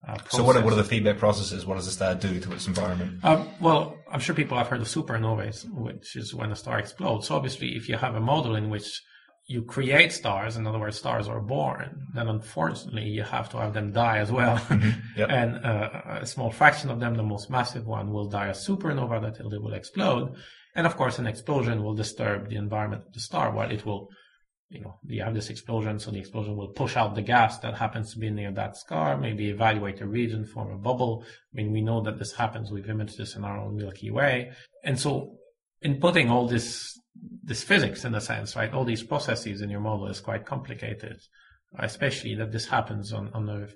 Uh, 0.07 0.17
So, 0.29 0.43
what 0.43 0.55
are, 0.55 0.63
what 0.63 0.73
are 0.73 0.77
the 0.77 0.83
feedback 0.83 1.17
processes? 1.17 1.65
What 1.65 1.75
does 1.75 1.87
a 1.87 1.91
star 1.91 2.15
do 2.15 2.39
to 2.39 2.51
its 2.51 2.67
environment? 2.67 3.23
Um, 3.23 3.47
well, 3.61 3.97
I'm 4.11 4.19
sure 4.19 4.35
people 4.35 4.57
have 4.57 4.67
heard 4.67 4.81
of 4.81 4.87
supernovas, 4.87 5.65
which 5.71 6.15
is 6.15 6.35
when 6.35 6.51
a 6.51 6.55
star 6.55 6.77
explodes. 6.79 7.27
So 7.27 7.35
obviously, 7.35 7.75
if 7.75 7.87
you 7.87 7.95
have 7.97 8.15
a 8.15 8.19
model 8.19 8.55
in 8.55 8.69
which 8.69 9.01
you 9.45 9.61
create 9.63 10.11
stars, 10.11 10.55
in 10.57 10.65
other 10.67 10.79
words, 10.79 10.97
stars 10.97 11.27
are 11.27 11.41
born, 11.41 12.07
then 12.13 12.27
unfortunately 12.27 13.03
you 13.03 13.23
have 13.23 13.49
to 13.49 13.57
have 13.57 13.73
them 13.73 13.91
die 13.91 14.19
as 14.19 14.31
well. 14.31 14.59
Yep. 15.17 15.29
and 15.29 15.65
uh, 15.65 15.89
a 16.21 16.25
small 16.25 16.49
fraction 16.51 16.89
of 16.89 16.99
them, 16.99 17.15
the 17.15 17.23
most 17.23 17.49
massive 17.49 17.85
one, 17.85 18.11
will 18.11 18.27
die 18.27 18.49
as 18.49 18.65
supernova 18.65 19.21
that 19.21 19.39
it 19.39 19.61
will 19.61 19.73
explode. 19.73 20.35
And 20.75 20.87
of 20.87 20.97
course, 20.97 21.19
an 21.19 21.27
explosion 21.27 21.83
will 21.83 21.93
disturb 21.93 22.49
the 22.49 22.55
environment 22.55 23.03
of 23.05 23.13
the 23.13 23.19
star 23.19 23.51
while 23.51 23.69
it 23.69 23.85
will 23.85 24.09
you 24.73 24.81
know, 24.81 24.95
you 25.05 25.23
have 25.23 25.35
this 25.35 25.51
explosion, 25.51 25.99
so 25.99 26.09
the 26.09 26.17
explosion 26.17 26.57
will 26.57 26.69
push 26.69 26.97
out 26.97 27.13
the 27.13 27.21
gas 27.21 27.59
that 27.59 27.75
happens 27.75 28.11
to 28.11 28.19
be 28.19 28.29
near 28.31 28.51
that 28.51 28.75
scar, 28.75 29.15
maybe 29.15 29.49
evaluate 29.49 29.97
the 29.97 30.07
region, 30.07 30.45
form 30.45 30.71
a 30.71 30.77
bubble. 30.77 31.23
I 31.53 31.57
mean, 31.57 31.71
we 31.71 31.81
know 31.81 32.01
that 32.01 32.17
this 32.17 32.33
happens. 32.33 32.71
We've 32.71 32.89
imaged 32.89 33.17
this 33.17 33.35
in 33.35 33.43
our 33.43 33.59
own 33.59 33.75
Milky 33.75 34.09
Way. 34.09 34.51
And 34.83 34.99
so 34.99 35.35
in 35.83 35.99
putting 35.99 36.31
all 36.31 36.47
this, 36.47 36.99
this 37.43 37.63
physics 37.63 38.03
in 38.03 38.15
a 38.15 38.21
sense, 38.21 38.55
right, 38.55 38.73
all 38.73 38.83
these 38.83 39.03
processes 39.03 39.61
in 39.61 39.69
your 39.69 39.79
model 39.79 40.07
is 40.07 40.19
quite 40.19 40.45
complicated, 40.45 41.19
especially 41.77 42.33
that 42.35 42.51
this 42.51 42.67
happens 42.67 43.13
on, 43.13 43.29
on 43.33 43.47
a 43.49 43.67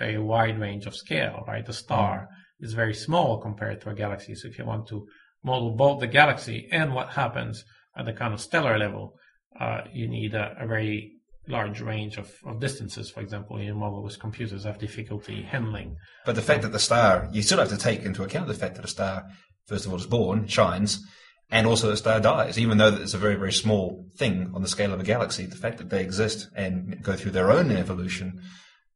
very 0.00 0.18
wide 0.18 0.58
range 0.58 0.86
of 0.86 0.96
scale, 0.96 1.44
right? 1.46 1.64
The 1.64 1.72
star 1.72 2.28
is 2.58 2.72
very 2.72 2.94
small 2.94 3.38
compared 3.40 3.80
to 3.82 3.90
a 3.90 3.94
galaxy. 3.94 4.34
So 4.34 4.48
if 4.48 4.58
you 4.58 4.64
want 4.64 4.88
to 4.88 5.06
model 5.44 5.76
both 5.76 6.00
the 6.00 6.08
galaxy 6.08 6.68
and 6.72 6.92
what 6.92 7.10
happens 7.10 7.64
at 7.96 8.04
the 8.04 8.12
kind 8.12 8.34
of 8.34 8.40
stellar 8.40 8.76
level, 8.78 9.14
uh, 9.58 9.82
you 9.92 10.08
need 10.08 10.34
a, 10.34 10.56
a 10.58 10.66
very 10.66 11.20
large 11.48 11.80
range 11.80 12.16
of, 12.16 12.32
of 12.44 12.60
distances. 12.60 13.10
For 13.10 13.20
example, 13.20 13.60
your 13.60 14.02
with 14.02 14.18
computers 14.18 14.64
have 14.64 14.78
difficulty 14.78 15.42
handling. 15.42 15.96
But 16.24 16.36
the 16.36 16.42
fact 16.42 16.62
that 16.62 16.72
the 16.72 16.78
star, 16.78 17.28
you 17.32 17.42
still 17.42 17.58
have 17.58 17.70
to 17.70 17.78
take 17.78 18.02
into 18.02 18.22
account 18.22 18.46
the 18.46 18.54
fact 18.54 18.76
that 18.76 18.84
a 18.84 18.88
star, 18.88 19.24
first 19.66 19.86
of 19.86 19.92
all, 19.92 19.98
is 19.98 20.06
born, 20.06 20.46
shines, 20.46 21.04
and 21.50 21.66
also 21.66 21.90
the 21.90 21.96
star 21.96 22.20
dies, 22.20 22.58
even 22.58 22.78
though 22.78 22.94
it's 22.94 23.14
a 23.14 23.18
very, 23.18 23.34
very 23.34 23.52
small 23.52 24.06
thing 24.16 24.52
on 24.54 24.62
the 24.62 24.68
scale 24.68 24.92
of 24.92 25.00
a 25.00 25.04
galaxy. 25.04 25.46
The 25.46 25.56
fact 25.56 25.78
that 25.78 25.90
they 25.90 26.02
exist 26.02 26.48
and 26.54 27.02
go 27.02 27.16
through 27.16 27.32
their 27.32 27.50
own 27.50 27.70
evolution 27.72 28.40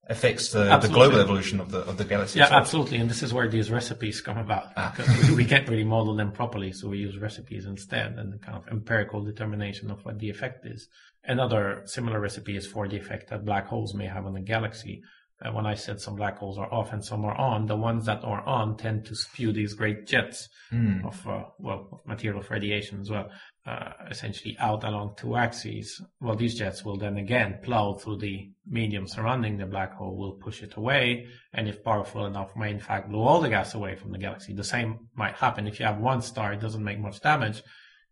affects 0.09 0.51
the, 0.53 0.77
the 0.79 0.89
global 0.89 1.19
evolution 1.19 1.61
of 1.61 1.71
the 1.71 1.79
of 1.81 1.97
the 1.97 2.05
galaxy. 2.05 2.39
Yeah, 2.39 2.49
absolutely, 2.51 2.99
and 2.99 3.09
this 3.09 3.23
is 3.23 3.33
where 3.33 3.49
these 3.49 3.71
recipes 3.71 4.21
come 4.21 4.39
about 4.39 4.67
Ah. 4.77 4.93
because 4.97 5.31
we, 5.31 5.37
we 5.37 5.45
can't 5.45 5.69
really 5.69 5.85
model 5.85 6.15
them 6.15 6.33
properly, 6.33 6.73
so 6.73 6.89
we 6.89 6.99
use 6.99 7.19
recipes 7.19 7.65
instead, 7.67 8.13
and 8.19 8.33
the 8.33 8.39
kind 8.39 8.57
of 8.57 8.69
empirical 8.69 9.23
determination 9.25 9.91
of 9.91 10.05
what 10.05 10.19
the 10.19 10.31
effect 10.31 10.67
is. 10.67 10.89
Another 11.25 11.83
similar 11.87 12.21
recipe 12.21 12.57
is 12.57 12.67
for 12.67 12.87
the 12.87 12.97
effect 12.97 13.31
that 13.31 13.45
black 13.45 13.67
holes 13.67 13.95
may 13.95 14.07
have 14.07 14.27
on 14.27 14.35
the 14.35 14.41
galaxy. 14.41 15.03
Uh, 15.45 15.51
when 15.53 15.67
I 15.67 15.75
said 15.75 16.01
some 16.01 16.15
black 16.15 16.39
holes 16.39 16.59
are 16.59 16.73
off 16.73 16.93
and 16.93 17.05
some 17.05 17.25
are 17.25 17.35
on, 17.35 17.67
the 17.67 17.77
ones 17.77 18.07
that 18.07 18.23
are 18.25 18.43
on 18.47 18.77
tend 18.77 19.05
to 19.07 19.15
spew 19.17 19.53
these 19.53 19.75
great 19.75 20.07
jets 20.07 20.49
of 21.05 21.27
uh, 21.27 21.45
well 21.59 21.89
of 21.93 22.07
material 22.07 22.41
of 22.41 22.51
radiation 22.51 23.01
as 23.01 23.11
well, 23.11 23.31
uh, 23.67 23.93
essentially 24.11 24.57
out 24.59 24.85
along 24.85 25.15
two 25.17 25.37
axes. 25.37 26.03
Well, 26.21 26.37
these 26.37 26.55
jets 26.55 26.85
will 26.85 26.99
then 26.99 27.17
again 27.17 27.61
plow 27.63 27.95
through 27.95 28.19
the 28.19 28.51
medium 28.67 29.07
surrounding 29.07 29.57
the 29.57 29.67
black 29.67 29.95
hole, 29.95 30.17
will 30.17 30.33
push 30.33 30.63
it 30.63 30.77
away, 30.77 31.27
and 31.55 31.69
if 31.69 31.83
powerful 31.83 32.27
enough, 32.27 32.55
may 32.57 32.71
in 32.71 32.81
fact 32.81 33.11
blow 33.11 33.23
all 33.23 33.41
the 33.41 33.49
gas 33.49 33.75
away 33.75 33.97
from 33.97 34.13
the 34.13 34.19
galaxy. 34.19 34.53
The 34.53 34.65
same 34.65 35.09
might 35.15 35.35
happen 35.35 35.67
if 35.67 35.81
you 35.81 35.87
have 35.87 35.99
one 35.99 36.21
star; 36.21 36.53
it 36.53 36.61
doesn't 36.61 36.85
make 36.85 36.99
much 36.99 37.21
damage. 37.21 37.63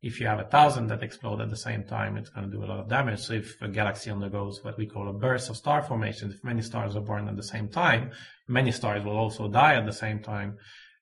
If 0.01 0.19
you 0.19 0.27
have 0.27 0.41
a 0.41 0.45
thousand 0.45 0.89
that 0.89 1.03
explode 1.03 1.41
at 1.41 1.51
the 1.51 1.57
same 1.57 1.85
time, 1.85 2.17
it's 2.17 2.31
going 2.31 2.51
to 2.51 2.57
do 2.57 2.65
a 2.65 2.67
lot 2.67 2.81
of 2.81 2.89
damage. 2.89 3.21
So 3.21 3.35
if 3.35 3.61
a 3.61 3.69
galaxy 3.69 4.11
undergoes 4.11 4.65
what 4.65 4.77
we 4.77 4.87
call 4.87 5.09
a 5.09 5.13
burst 5.13 5.49
of 5.49 5.57
star 5.57 5.81
formation, 5.81 6.33
if 6.33 6.43
many 6.43 6.61
stars 6.63 6.97
are 6.97 7.03
born 7.03 7.29
at 7.29 7.37
the 7.37 7.43
same 7.43 7.69
time, 7.69 8.11
many 8.49 8.73
stars 8.73 9.05
will 9.05 9.17
also 9.17 9.47
die 9.49 9.75
at 9.75 9.87
the 9.87 9.93
same 9.93 10.19
time. 10.19 10.57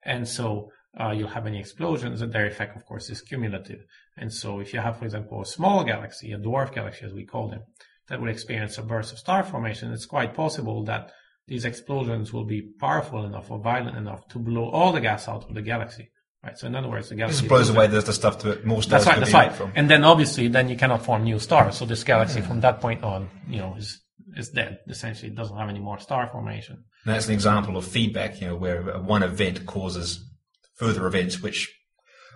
And 0.04 0.28
so 0.28 0.70
uh, 0.98 1.10
you'll 1.10 1.28
have 1.28 1.44
many 1.44 1.60
explosions, 1.60 2.20
and 2.20 2.32
their 2.32 2.46
effect, 2.46 2.76
of 2.76 2.84
course, 2.84 3.08
is 3.10 3.20
cumulative. 3.20 3.84
And 4.20 4.32
so 4.32 4.60
if 4.60 4.74
you 4.74 4.80
have, 4.80 4.98
for 4.98 5.06
example, 5.06 5.40
a 5.40 5.46
small 5.46 5.82
galaxy, 5.82 6.32
a 6.32 6.38
dwarf 6.38 6.74
galaxy, 6.74 7.06
as 7.06 7.12
we 7.12 7.24
call 7.24 7.48
them, 7.48 7.62
that 8.08 8.20
will 8.20 8.28
experience 8.28 8.76
a 8.76 8.82
burst 8.82 9.12
of 9.12 9.18
star 9.18 9.42
formation, 9.42 9.92
it's 9.92 10.04
quite 10.04 10.34
possible 10.34 10.84
that 10.84 11.10
these 11.48 11.64
explosions 11.64 12.32
will 12.32 12.44
be 12.44 12.60
powerful 12.78 13.24
enough 13.24 13.50
or 13.50 13.58
violent 13.58 13.96
enough 13.96 14.28
to 14.28 14.38
blow 14.38 14.68
all 14.68 14.92
the 14.92 15.00
gas 15.00 15.26
out 15.26 15.48
of 15.48 15.54
the 15.54 15.62
galaxy. 15.62 16.10
Right. 16.44 16.56
So 16.56 16.66
in 16.66 16.74
other 16.74 16.88
words, 16.88 17.08
the 17.08 17.16
galaxy 17.16 17.40
This 17.42 17.48
blows 17.48 17.70
away 17.70 17.86
the, 17.86 18.00
the 18.00 18.12
stuff 18.12 18.38
to 18.40 18.60
more 18.64 18.76
that's 18.76 18.86
stars 18.86 19.06
right. 19.06 19.18
That's 19.20 19.32
right. 19.32 19.52
from. 19.52 19.72
And 19.74 19.90
then 19.90 20.04
obviously, 20.04 20.48
then 20.48 20.68
you 20.68 20.76
cannot 20.76 21.02
form 21.02 21.24
new 21.24 21.38
stars. 21.38 21.76
So 21.76 21.84
this 21.86 22.04
galaxy, 22.04 22.40
from 22.40 22.60
that 22.60 22.80
point 22.80 23.02
on, 23.02 23.28
you 23.48 23.58
know, 23.58 23.74
is 23.76 24.00
is 24.36 24.50
dead. 24.50 24.78
Essentially, 24.88 25.32
it 25.32 25.34
doesn't 25.34 25.56
have 25.56 25.68
any 25.68 25.80
more 25.80 25.98
star 25.98 26.28
formation. 26.28 26.76
And 27.04 27.14
that's 27.14 27.26
an 27.26 27.34
example 27.34 27.76
of 27.76 27.84
feedback, 27.84 28.40
you 28.40 28.46
know, 28.46 28.56
where 28.56 28.82
one 29.00 29.22
event 29.22 29.66
causes 29.66 30.24
further 30.76 31.06
events 31.06 31.42
which 31.42 31.68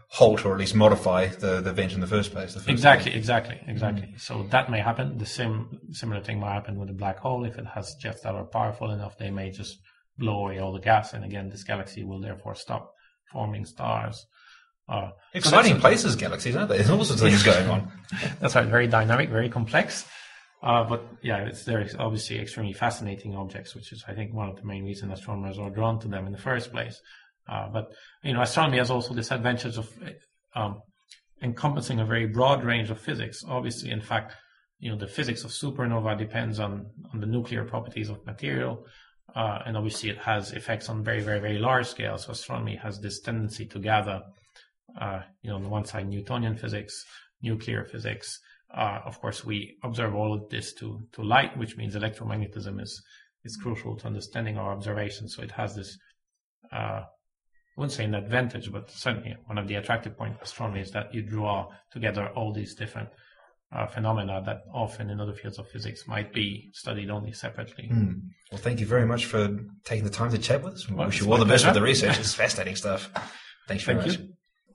halt 0.09 0.45
or 0.45 0.53
at 0.53 0.59
least 0.59 0.75
modify 0.75 1.27
the, 1.27 1.61
the 1.61 1.71
event 1.71 1.93
in 1.93 2.01
the 2.01 2.07
first 2.07 2.33
place. 2.33 2.55
The 2.55 2.61
first 2.61 2.71
Exactly. 2.71 3.15
Exactly. 3.15 3.61
Exactly. 3.67 4.15
So 4.17 4.47
that 4.51 4.71
may 4.71 4.81
happen. 4.81 5.19
The 5.19 5.27
same 5.27 5.81
similar 5.91 6.21
thing 6.21 6.41
might 6.41 6.53
happen 6.53 6.79
with 6.79 6.91
a 6.91 6.95
black 6.95 7.19
hole. 7.19 7.45
If 7.45 7.59
it 7.59 7.67
has 7.67 7.95
jets 7.95 8.23
that 8.23 8.35
are 8.35 8.45
powerful 8.45 8.91
enough, 8.91 9.19
they 9.19 9.31
may 9.31 9.51
just 9.51 9.79
blow 10.19 10.45
away 10.45 10.59
all 10.59 10.73
the 10.73 10.81
gas, 10.81 11.13
and 11.13 11.25
again, 11.25 11.51
this 11.51 11.65
galaxy 11.65 12.05
will 12.05 12.21
therefore 12.21 12.55
stop 12.55 12.95
forming 13.33 13.65
stars. 13.65 14.27
Uh, 14.89 15.11
Exciting 15.33 15.81
places, 15.81 16.15
galaxies, 16.15 16.55
aren't 16.57 16.69
they? 16.69 16.77
There's 16.77 16.91
all 16.91 17.05
sorts 17.05 17.23
of 17.23 17.29
things 17.29 17.43
going 17.43 17.69
on. 17.69 17.91
That's 18.41 18.55
right. 18.55 18.67
Very 18.67 18.87
dynamic, 18.87 19.31
very 19.31 19.49
complex. 19.49 20.07
Uh, 20.63 20.85
but 20.85 21.07
yeah, 21.23 21.39
it's 21.39 21.65
they're 21.65 21.87
obviously 21.99 22.39
extremely 22.39 22.73
fascinating 22.73 23.35
objects, 23.35 23.75
which 23.75 23.93
is 23.93 24.05
I 24.09 24.15
think 24.15 24.33
one 24.33 24.49
of 24.49 24.57
the 24.57 24.65
main 24.65 24.85
reasons 24.85 25.13
astronomers 25.13 25.59
are 25.59 25.71
drawn 25.71 25.99
to 26.01 26.09
them 26.09 26.27
in 26.27 26.33
the 26.33 26.39
first 26.39 26.71
place. 26.71 27.01
Uh, 27.49 27.69
but 27.69 27.93
you 28.23 28.33
know, 28.33 28.43
astronomy 28.43 28.79
has 28.79 28.91
also 28.91 29.15
this 29.15 29.31
advantage 29.31 29.77
of 29.77 29.91
um, 30.55 30.81
encompassing 31.43 32.01
a 32.01 32.05
very 32.05 32.27
broad 32.27 32.65
range 32.65 32.91
of 32.91 33.01
physics. 33.01 33.45
Obviously, 33.47 33.91
in 33.91 34.01
fact, 34.01 34.35
you 34.79 34.91
know, 34.91 34.97
the 34.97 35.07
physics 35.07 35.45
of 35.45 35.51
supernova 35.51 36.17
depends 36.17 36.59
on 36.59 36.87
on 37.13 37.21
the 37.21 37.27
nuclear 37.27 37.65
properties 37.65 38.09
of 38.09 38.25
material. 38.27 38.87
Uh, 39.35 39.59
and 39.67 39.77
obviously, 39.77 40.11
it 40.11 40.19
has 40.19 40.53
effects 40.53 40.89
on 40.89 41.03
very, 41.03 41.21
very, 41.21 41.41
very 41.41 41.59
large 41.59 41.87
scales. 41.87 42.25
So 42.25 42.33
astronomy 42.33 42.77
has 42.77 43.01
this 43.01 43.21
tendency 43.21 43.67
to 43.67 43.79
gather 43.81 44.23
uh, 45.01 45.23
you 45.43 45.51
know, 45.51 45.57
on 45.57 45.63
the 45.63 45.69
one 45.69 45.85
side, 45.85 46.09
Newtonian 46.09 46.57
physics, 46.57 47.05
nuclear 47.43 47.85
physics. 47.85 48.41
Uh, 48.73 49.01
of 49.05 49.21
course, 49.21 49.45
we 49.45 49.77
observe 49.83 50.15
all 50.15 50.33
of 50.33 50.49
this 50.51 50.73
to, 50.75 51.01
to 51.13 51.23
light, 51.23 51.57
which 51.57 51.77
means 51.77 51.95
electromagnetism 51.95 52.81
is, 52.81 53.03
is 53.45 53.57
crucial 53.57 53.97
to 53.97 54.07
understanding 54.07 54.57
our 54.57 54.73
observations. 54.73 55.35
So 55.35 55.43
it 55.43 55.51
has 55.53 55.75
this, 55.75 55.99
uh, 56.73 57.03
I 57.77 57.81
wouldn't 57.81 57.93
say 57.93 58.05
an 58.05 58.15
advantage, 58.15 58.71
but 58.71 58.91
certainly 58.91 59.37
one 59.47 59.59
of 59.59 59.67
the 59.67 59.75
attractive 59.75 60.17
points 60.17 60.37
of 60.37 60.43
astronomy 60.43 60.81
is 60.81 60.93
that 60.93 61.13
you 61.13 61.23
draw 61.23 61.71
together 61.93 62.29
all 62.37 62.53
these 62.53 62.75
different 62.75 63.09
uh, 63.75 63.87
phenomena 63.87 64.41
that 64.47 64.61
often 64.73 65.11
in 65.11 65.21
other 65.21 65.33
fields 65.35 65.59
of 65.59 65.69
physics 65.69 66.07
might 66.07 66.33
be 66.33 66.71
studied 66.73 67.11
only 67.11 67.33
separately. 67.33 67.91
Well, 68.53 68.61
thank 68.61 68.79
you 68.79 68.87
very 68.87 69.05
much 69.05 69.27
for 69.27 69.49
taking 69.85 70.05
the 70.05 70.11
time 70.11 70.31
to 70.31 70.39
chat 70.39 70.63
with 70.63 70.75
us. 70.75 70.89
We 70.89 70.95
Well, 70.95 71.07
wish 71.07 71.21
you 71.21 71.33
all 71.33 71.39
the 71.39 71.45
best 71.45 71.65
with 71.65 71.75
the 71.75 71.83
research. 71.83 72.17
It's 72.19 72.35
fascinating 72.35 72.77
stuff. 72.77 73.11
Thanks 73.67 73.83
very 73.83 73.99
Thank 73.99 74.11
much. 74.13 74.21
you. 74.21 74.34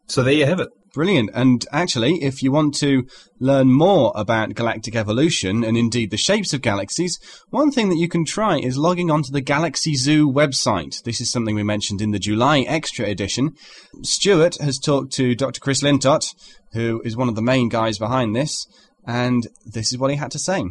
So 0.09 0.23
there 0.23 0.33
you 0.33 0.47
have 0.47 0.59
it. 0.59 0.69
Brilliant. 0.91 1.29
And 1.35 1.63
actually, 1.71 2.23
if 2.23 2.41
you 2.41 2.51
want 2.51 2.73
to 2.79 3.05
learn 3.39 3.71
more 3.71 4.11
about 4.15 4.55
galactic 4.55 4.95
evolution 4.95 5.63
and 5.63 5.77
indeed 5.77 6.09
the 6.09 6.17
shapes 6.17 6.51
of 6.51 6.63
galaxies, 6.63 7.19
one 7.51 7.69
thing 7.69 7.89
that 7.89 7.97
you 7.97 8.09
can 8.09 8.25
try 8.25 8.57
is 8.57 8.75
logging 8.75 9.11
onto 9.11 9.31
the 9.31 9.39
Galaxy 9.39 9.93
Zoo 9.93 10.27
website. 10.27 11.03
This 11.03 11.21
is 11.21 11.31
something 11.31 11.53
we 11.53 11.61
mentioned 11.61 12.01
in 12.01 12.09
the 12.09 12.17
July 12.17 12.61
Extra 12.61 13.05
edition. 13.05 13.53
Stuart 14.01 14.57
has 14.59 14.79
talked 14.79 15.13
to 15.13 15.35
Dr. 15.35 15.59
Chris 15.59 15.83
Lintott, 15.83 16.33
who 16.73 17.03
is 17.05 17.15
one 17.15 17.29
of 17.29 17.35
the 17.35 17.41
main 17.43 17.69
guys 17.69 17.99
behind 17.99 18.35
this, 18.35 18.65
and 19.05 19.47
this 19.63 19.91
is 19.91 19.99
what 19.99 20.09
he 20.09 20.17
had 20.17 20.31
to 20.31 20.39
say. 20.39 20.63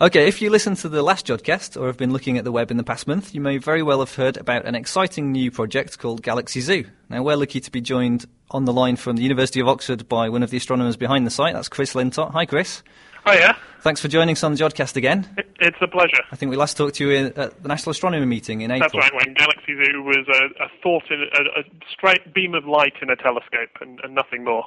Okay, 0.00 0.26
if 0.26 0.42
you 0.42 0.50
listened 0.50 0.78
to 0.78 0.88
the 0.88 1.02
last 1.02 1.26
Jodcast 1.26 1.80
or 1.80 1.86
have 1.86 1.96
been 1.96 2.12
looking 2.12 2.36
at 2.36 2.44
the 2.44 2.50
web 2.50 2.70
in 2.70 2.76
the 2.76 2.82
past 2.82 3.06
month, 3.06 3.34
you 3.34 3.40
may 3.40 3.58
very 3.58 3.82
well 3.82 4.00
have 4.00 4.14
heard 4.14 4.36
about 4.36 4.64
an 4.64 4.74
exciting 4.74 5.30
new 5.30 5.50
project 5.50 5.98
called 5.98 6.22
Galaxy 6.22 6.60
Zoo. 6.60 6.86
Now, 7.08 7.22
we're 7.22 7.36
lucky 7.36 7.60
to 7.60 7.70
be 7.70 7.80
joined 7.80 8.26
on 8.50 8.64
the 8.64 8.72
line 8.72 8.96
from 8.96 9.16
the 9.16 9.22
University 9.22 9.60
of 9.60 9.68
Oxford 9.68 10.08
by 10.08 10.28
one 10.28 10.42
of 10.42 10.50
the 10.50 10.56
astronomers 10.56 10.96
behind 10.96 11.26
the 11.26 11.30
site. 11.30 11.54
That's 11.54 11.68
Chris 11.68 11.94
Lintott. 11.94 12.32
Hi, 12.32 12.46
Chris. 12.46 12.82
Oh 13.24 13.32
yeah, 13.32 13.54
Thanks 13.82 14.00
for 14.00 14.08
joining 14.08 14.32
us 14.32 14.42
on 14.42 14.54
the 14.54 14.58
Jodcast 14.58 14.96
again. 14.96 15.28
it, 15.36 15.46
it's 15.60 15.76
a 15.80 15.86
pleasure. 15.86 16.22
I 16.32 16.36
think 16.36 16.50
we 16.50 16.56
last 16.56 16.76
talked 16.76 16.96
to 16.96 17.04
you 17.04 17.10
in, 17.16 17.26
at 17.36 17.62
the 17.62 17.68
National 17.68 17.90
Astronomy 17.90 18.26
meeting 18.26 18.62
in 18.62 18.72
April. 18.72 18.90
That's 18.94 19.12
right. 19.12 19.26
When 19.26 19.34
Galaxy 19.34 19.74
Zoo 19.76 20.02
was 20.02 20.26
a, 20.28 20.64
a 20.64 20.68
thought 20.82 21.04
in 21.10 21.20
a, 21.20 21.60
a 21.60 21.64
straight 21.92 22.34
beam 22.34 22.54
of 22.54 22.64
light 22.64 22.94
in 23.00 23.10
a 23.10 23.16
telescope, 23.16 23.70
and, 23.80 24.00
and 24.02 24.14
nothing 24.14 24.42
more. 24.44 24.64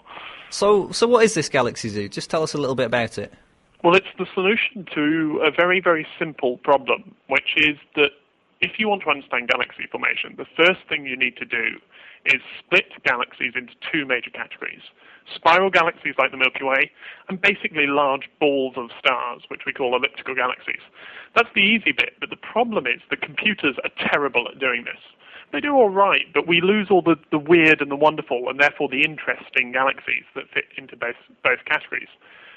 So, 0.50 0.92
so 0.92 1.06
what 1.08 1.26
is 1.26 1.34
this 1.34 1.50
Galaxy 1.50 1.90
Zoo? 1.90 2.08
Just 2.08 2.30
tell 2.30 2.44
us 2.44 2.54
a 2.54 2.58
little 2.58 2.76
bit 2.76 2.86
about 2.86 3.18
it. 3.18 3.34
Well, 3.86 3.94
it's 3.94 4.18
the 4.18 4.26
solution 4.34 4.88
to 4.96 5.44
a 5.46 5.52
very, 5.52 5.80
very 5.80 6.08
simple 6.18 6.58
problem, 6.58 7.14
which 7.28 7.54
is 7.56 7.78
that 7.96 8.18
if 8.60 8.80
you 8.80 8.90
want 8.90 9.04
to 9.04 9.12
understand 9.12 9.48
galaxy 9.48 9.86
formation, 9.92 10.34
the 10.38 10.50
first 10.58 10.80
thing 10.90 11.06
you 11.06 11.16
need 11.16 11.38
to 11.38 11.46
do 11.46 11.78
is 12.26 12.42
split 12.58 12.90
galaxies 13.04 13.54
into 13.54 13.74
two 13.92 14.08
major 14.08 14.32
categories. 14.32 14.82
Spiral 15.36 15.70
galaxies 15.70 16.16
like 16.18 16.32
the 16.32 16.38
Milky 16.38 16.64
Way, 16.64 16.90
and 17.30 17.40
basically 17.40 17.86
large 17.86 18.28
balls 18.40 18.74
of 18.76 18.90
stars, 18.98 19.44
which 19.50 19.68
we 19.68 19.72
call 19.72 19.96
elliptical 19.96 20.34
galaxies. 20.34 20.82
That's 21.36 21.54
the 21.54 21.62
easy 21.62 21.92
bit, 21.92 22.18
but 22.20 22.32
the 22.32 22.42
problem 22.42 22.88
is 22.88 23.02
the 23.12 23.18
computers 23.18 23.76
are 23.84 24.10
terrible 24.10 24.48
at 24.50 24.58
doing 24.58 24.86
this. 24.86 25.04
They 25.54 25.62
do 25.62 25.76
all 25.76 25.92
right, 25.92 26.26
but 26.34 26.48
we 26.48 26.60
lose 26.60 26.88
all 26.90 27.04
the, 27.04 27.18
the 27.30 27.38
weird 27.38 27.82
and 27.82 27.92
the 27.92 27.96
wonderful, 27.96 28.50
and 28.50 28.60
therefore 28.60 28.90
the 28.90 29.04
interesting 29.06 29.72
galaxies 29.72 30.26
that 30.34 30.50
fit 30.52 30.66
into 30.76 30.98
both, 30.98 31.22
both 31.44 31.64
categories. 31.66 32.10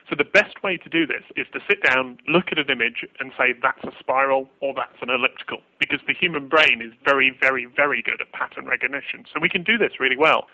So 0.09 0.16
the 0.16 0.24
best 0.24 0.62
way 0.62 0.78
to 0.78 0.88
do 0.88 1.06
this 1.06 1.22
is 1.36 1.46
to 1.52 1.61
sit 1.68 1.82
down, 1.82 2.18
look 2.26 2.46
at 2.50 2.59
an 2.59 2.70
image, 2.70 3.04
and 3.20 3.30
say 3.36 3.52
that's 3.61 3.84
a 3.84 3.92
spiral 4.00 4.48
or 4.61 4.72
that's 4.74 4.96
an 5.02 5.11
elliptical, 5.11 5.59
because 5.78 6.00
the 6.06 6.14
human 6.14 6.48
brain 6.48 6.80
is 6.80 6.92
very, 7.04 7.36
very, 7.40 7.66
very 7.66 8.02
good 8.02 8.20
at 8.20 8.32
pattern 8.32 8.66
recognition. 8.66 9.24
So 9.32 9.40
we 9.40 9.50
can 9.50 9.62
do 9.62 9.76
this 9.76 10.00
really 10.00 10.16
well. 10.16 10.46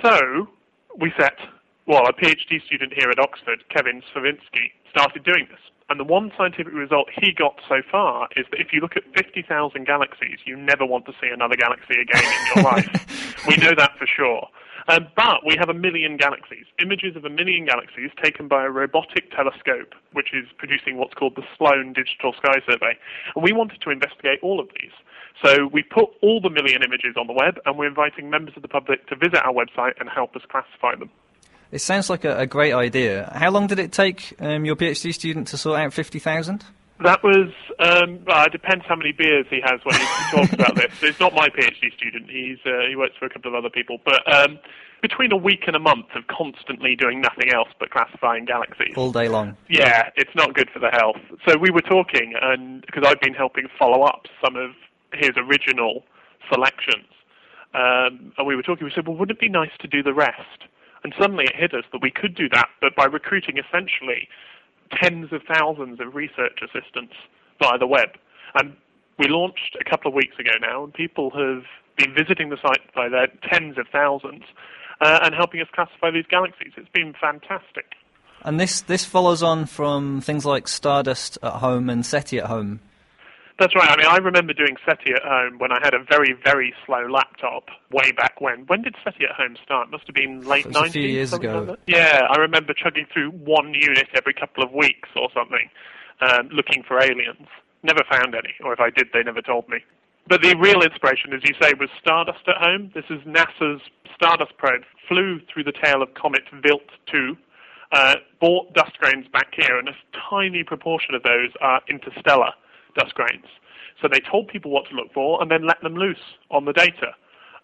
So 0.00 0.48
we 0.96 1.12
set, 1.18 1.38
well, 1.86 2.06
a 2.06 2.12
PhD 2.12 2.64
student 2.64 2.92
here 2.94 3.10
at 3.10 3.18
Oxford, 3.18 3.64
Kevin 3.68 4.00
Schawinski, 4.14 4.70
started 4.90 5.24
doing 5.24 5.46
this. 5.50 5.60
And 5.88 5.98
the 5.98 6.04
one 6.04 6.30
scientific 6.38 6.72
result 6.72 7.08
he 7.20 7.32
got 7.32 7.58
so 7.68 7.82
far 7.90 8.28
is 8.36 8.46
that 8.52 8.60
if 8.60 8.72
you 8.72 8.80
look 8.80 8.96
at 8.96 9.02
50,000 9.16 9.84
galaxies, 9.84 10.38
you 10.44 10.56
never 10.56 10.86
want 10.86 11.04
to 11.06 11.12
see 11.20 11.26
another 11.26 11.56
galaxy 11.56 12.00
again 12.00 12.22
in 12.22 12.54
your 12.54 12.64
life. 12.72 13.44
We 13.48 13.56
know 13.56 13.74
that 13.76 13.98
for 13.98 14.06
sure. 14.06 14.46
Um, 14.88 15.06
but 15.16 15.44
we 15.46 15.56
have 15.58 15.68
a 15.68 15.74
million 15.74 16.16
galaxies, 16.16 16.66
images 16.80 17.16
of 17.16 17.24
a 17.24 17.30
million 17.30 17.66
galaxies 17.66 18.10
taken 18.22 18.48
by 18.48 18.64
a 18.64 18.70
robotic 18.70 19.30
telescope, 19.30 19.94
which 20.12 20.32
is 20.32 20.46
producing 20.58 20.96
what's 20.96 21.14
called 21.14 21.36
the 21.36 21.44
Sloan 21.56 21.92
Digital 21.92 22.32
Sky 22.32 22.60
Survey. 22.66 22.98
And 23.34 23.44
we 23.44 23.52
wanted 23.52 23.80
to 23.82 23.90
investigate 23.90 24.40
all 24.42 24.60
of 24.60 24.68
these. 24.80 24.92
So 25.42 25.68
we 25.72 25.82
put 25.82 26.10
all 26.22 26.40
the 26.40 26.50
million 26.50 26.82
images 26.82 27.16
on 27.18 27.26
the 27.26 27.32
web, 27.32 27.58
and 27.64 27.78
we're 27.78 27.88
inviting 27.88 28.30
members 28.30 28.54
of 28.56 28.62
the 28.62 28.68
public 28.68 29.06
to 29.08 29.16
visit 29.16 29.42
our 29.44 29.52
website 29.52 29.92
and 29.98 30.08
help 30.08 30.36
us 30.36 30.42
classify 30.50 30.96
them. 30.96 31.10
It 31.70 31.80
sounds 31.80 32.10
like 32.10 32.24
a, 32.24 32.38
a 32.38 32.46
great 32.46 32.72
idea. 32.72 33.30
How 33.34 33.50
long 33.50 33.68
did 33.68 33.78
it 33.78 33.92
take 33.92 34.34
um, 34.40 34.64
your 34.64 34.76
PhD 34.76 35.14
student 35.14 35.48
to 35.48 35.56
sort 35.56 35.78
out 35.78 35.92
50,000? 35.92 36.64
That 37.02 37.22
was, 37.22 37.48
um, 37.78 38.20
it 38.26 38.52
depends 38.52 38.84
how 38.86 38.96
many 38.96 39.12
beers 39.12 39.46
he 39.48 39.60
has 39.64 39.80
when 39.84 39.96
he 39.96 40.06
talks 40.30 40.52
about 40.52 40.74
this. 40.74 40.92
It's 41.02 41.20
not 41.20 41.34
my 41.34 41.48
PhD 41.48 41.92
student. 41.96 42.30
He's, 42.30 42.58
uh, 42.66 42.88
he 42.88 42.96
works 42.96 43.14
for 43.18 43.24
a 43.24 43.30
couple 43.30 43.50
of 43.50 43.54
other 43.54 43.70
people. 43.70 43.98
But 44.04 44.20
um, 44.30 44.58
between 45.02 45.32
a 45.32 45.36
week 45.36 45.64
and 45.66 45.74
a 45.74 45.78
month 45.78 46.06
of 46.14 46.26
constantly 46.26 46.94
doing 46.94 47.20
nothing 47.20 47.52
else 47.52 47.68
but 47.78 47.90
classifying 47.90 48.44
galaxies. 48.44 48.94
All 48.96 49.12
day 49.12 49.28
long. 49.28 49.56
Yeah, 49.68 50.10
it's 50.16 50.34
not 50.34 50.54
good 50.54 50.68
for 50.70 50.78
the 50.78 50.90
health. 50.90 51.20
So 51.48 51.56
we 51.56 51.70
were 51.70 51.82
talking, 51.82 52.34
and 52.40 52.84
because 52.84 53.04
I've 53.06 53.20
been 53.20 53.34
helping 53.34 53.66
follow 53.78 54.02
up 54.02 54.26
some 54.44 54.56
of 54.56 54.72
his 55.14 55.30
original 55.36 56.04
selections, 56.52 57.08
um, 57.72 58.32
and 58.36 58.46
we 58.46 58.56
were 58.56 58.62
talking, 58.62 58.84
we 58.84 58.92
said, 58.94 59.06
well, 59.06 59.16
wouldn't 59.16 59.38
it 59.38 59.40
be 59.40 59.48
nice 59.48 59.70
to 59.80 59.88
do 59.88 60.02
the 60.02 60.14
rest? 60.14 60.68
And 61.02 61.14
suddenly 61.18 61.44
it 61.44 61.56
hit 61.56 61.72
us 61.72 61.84
that 61.92 62.02
we 62.02 62.10
could 62.10 62.34
do 62.34 62.48
that, 62.50 62.68
but 62.80 62.94
by 62.94 63.06
recruiting 63.06 63.56
essentially 63.56 64.28
tens 64.92 65.32
of 65.32 65.42
thousands 65.42 66.00
of 66.00 66.14
research 66.14 66.58
assistants 66.62 67.14
via 67.60 67.78
the 67.78 67.86
web. 67.86 68.10
And 68.54 68.76
we 69.18 69.28
launched 69.28 69.76
a 69.80 69.88
couple 69.88 70.08
of 70.08 70.14
weeks 70.14 70.38
ago 70.38 70.52
now, 70.60 70.84
and 70.84 70.92
people 70.94 71.30
have 71.30 71.64
been 71.96 72.14
visiting 72.14 72.48
the 72.48 72.56
site 72.56 72.92
by 72.94 73.08
their 73.08 73.28
tens 73.50 73.78
of 73.78 73.86
thousands 73.92 74.44
uh, 75.00 75.20
and 75.22 75.34
helping 75.34 75.60
us 75.60 75.68
classify 75.74 76.10
these 76.10 76.26
galaxies. 76.30 76.72
It's 76.76 76.88
been 76.92 77.14
fantastic. 77.20 77.94
And 78.42 78.58
this, 78.58 78.80
this 78.80 79.04
follows 79.04 79.42
on 79.42 79.66
from 79.66 80.20
things 80.20 80.46
like 80.46 80.66
Stardust 80.66 81.38
at 81.42 81.54
home 81.54 81.90
and 81.90 82.04
SETI 82.04 82.38
at 82.38 82.46
home. 82.46 82.80
That's 83.60 83.74
right. 83.76 83.90
I 83.90 83.96
mean, 83.98 84.06
I 84.06 84.16
remember 84.16 84.54
doing 84.54 84.76
SETI 84.88 85.12
at 85.12 85.22
home 85.22 85.58
when 85.58 85.70
I 85.70 85.78
had 85.84 85.92
a 85.92 86.02
very, 86.02 86.32
very 86.32 86.72
slow 86.86 87.04
laptop 87.06 87.68
way 87.92 88.10
back 88.10 88.40
when. 88.40 88.64
When 88.68 88.80
did 88.80 88.96
SETI 89.04 89.26
at 89.28 89.36
home 89.36 89.54
start? 89.62 89.88
It 89.88 89.90
must 89.90 90.06
have 90.06 90.14
been 90.14 90.40
late 90.48 90.64
It 90.64 90.68
was 90.68 90.76
a 90.76 90.80
90s. 90.88 90.92
few 90.92 91.02
years 91.02 91.32
ago. 91.34 91.66
like 91.68 91.78
yeah, 91.86 92.26
I 92.30 92.38
remember 92.38 92.72
chugging 92.72 93.04
through 93.12 93.32
one 93.32 93.74
unit 93.74 94.08
every 94.14 94.32
couple 94.32 94.64
of 94.64 94.72
weeks 94.72 95.10
or 95.14 95.28
something, 95.36 95.68
um, 96.22 96.48
looking 96.48 96.82
for 96.88 96.98
aliens. 96.98 97.46
Never 97.82 98.00
found 98.10 98.34
any, 98.34 98.54
or 98.64 98.72
if 98.72 98.80
I 98.80 98.88
did, 98.88 99.08
they 99.12 99.22
never 99.22 99.42
told 99.42 99.68
me. 99.68 99.84
But 100.26 100.40
the 100.40 100.56
real 100.56 100.80
inspiration, 100.80 101.34
as 101.34 101.42
you 101.44 101.52
say, 101.60 101.74
was 101.78 101.90
Stardust 102.00 102.48
at 102.48 102.56
home. 102.56 102.90
This 102.94 103.04
is 103.10 103.20
NASA's 103.28 103.82
Stardust 104.14 104.56
probe. 104.56 104.84
Flew 105.06 105.38
through 105.52 105.64
the 105.64 105.72
tail 105.84 106.00
of 106.00 106.14
comet 106.14 106.44
Wild 106.64 106.80
2, 107.12 107.36
uh, 107.92 108.14
brought 108.40 108.72
dust 108.72 108.96
grains 108.98 109.26
back 109.28 109.52
here, 109.54 109.78
and 109.78 109.88
a 109.90 109.96
tiny 110.30 110.64
proportion 110.64 111.14
of 111.14 111.22
those 111.22 111.50
are 111.60 111.82
interstellar 111.90 112.52
dust 112.94 113.14
grains. 113.14 113.46
So 114.00 114.08
they 114.08 114.20
told 114.20 114.48
people 114.48 114.70
what 114.70 114.88
to 114.88 114.94
look 114.94 115.12
for 115.12 115.40
and 115.42 115.50
then 115.50 115.66
let 115.66 115.80
them 115.82 115.94
loose 115.94 116.22
on 116.50 116.64
the 116.64 116.72
data. 116.72 117.14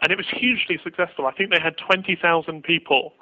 And 0.03 0.13
it 0.13 0.17
was 0.17 0.27
hugely 0.29 0.79
successful. 0.83 1.27
I 1.27 1.33
think 1.33 1.51
they 1.51 1.61
had 1.61 1.77
20,000 1.79 2.63
people 2.63 3.15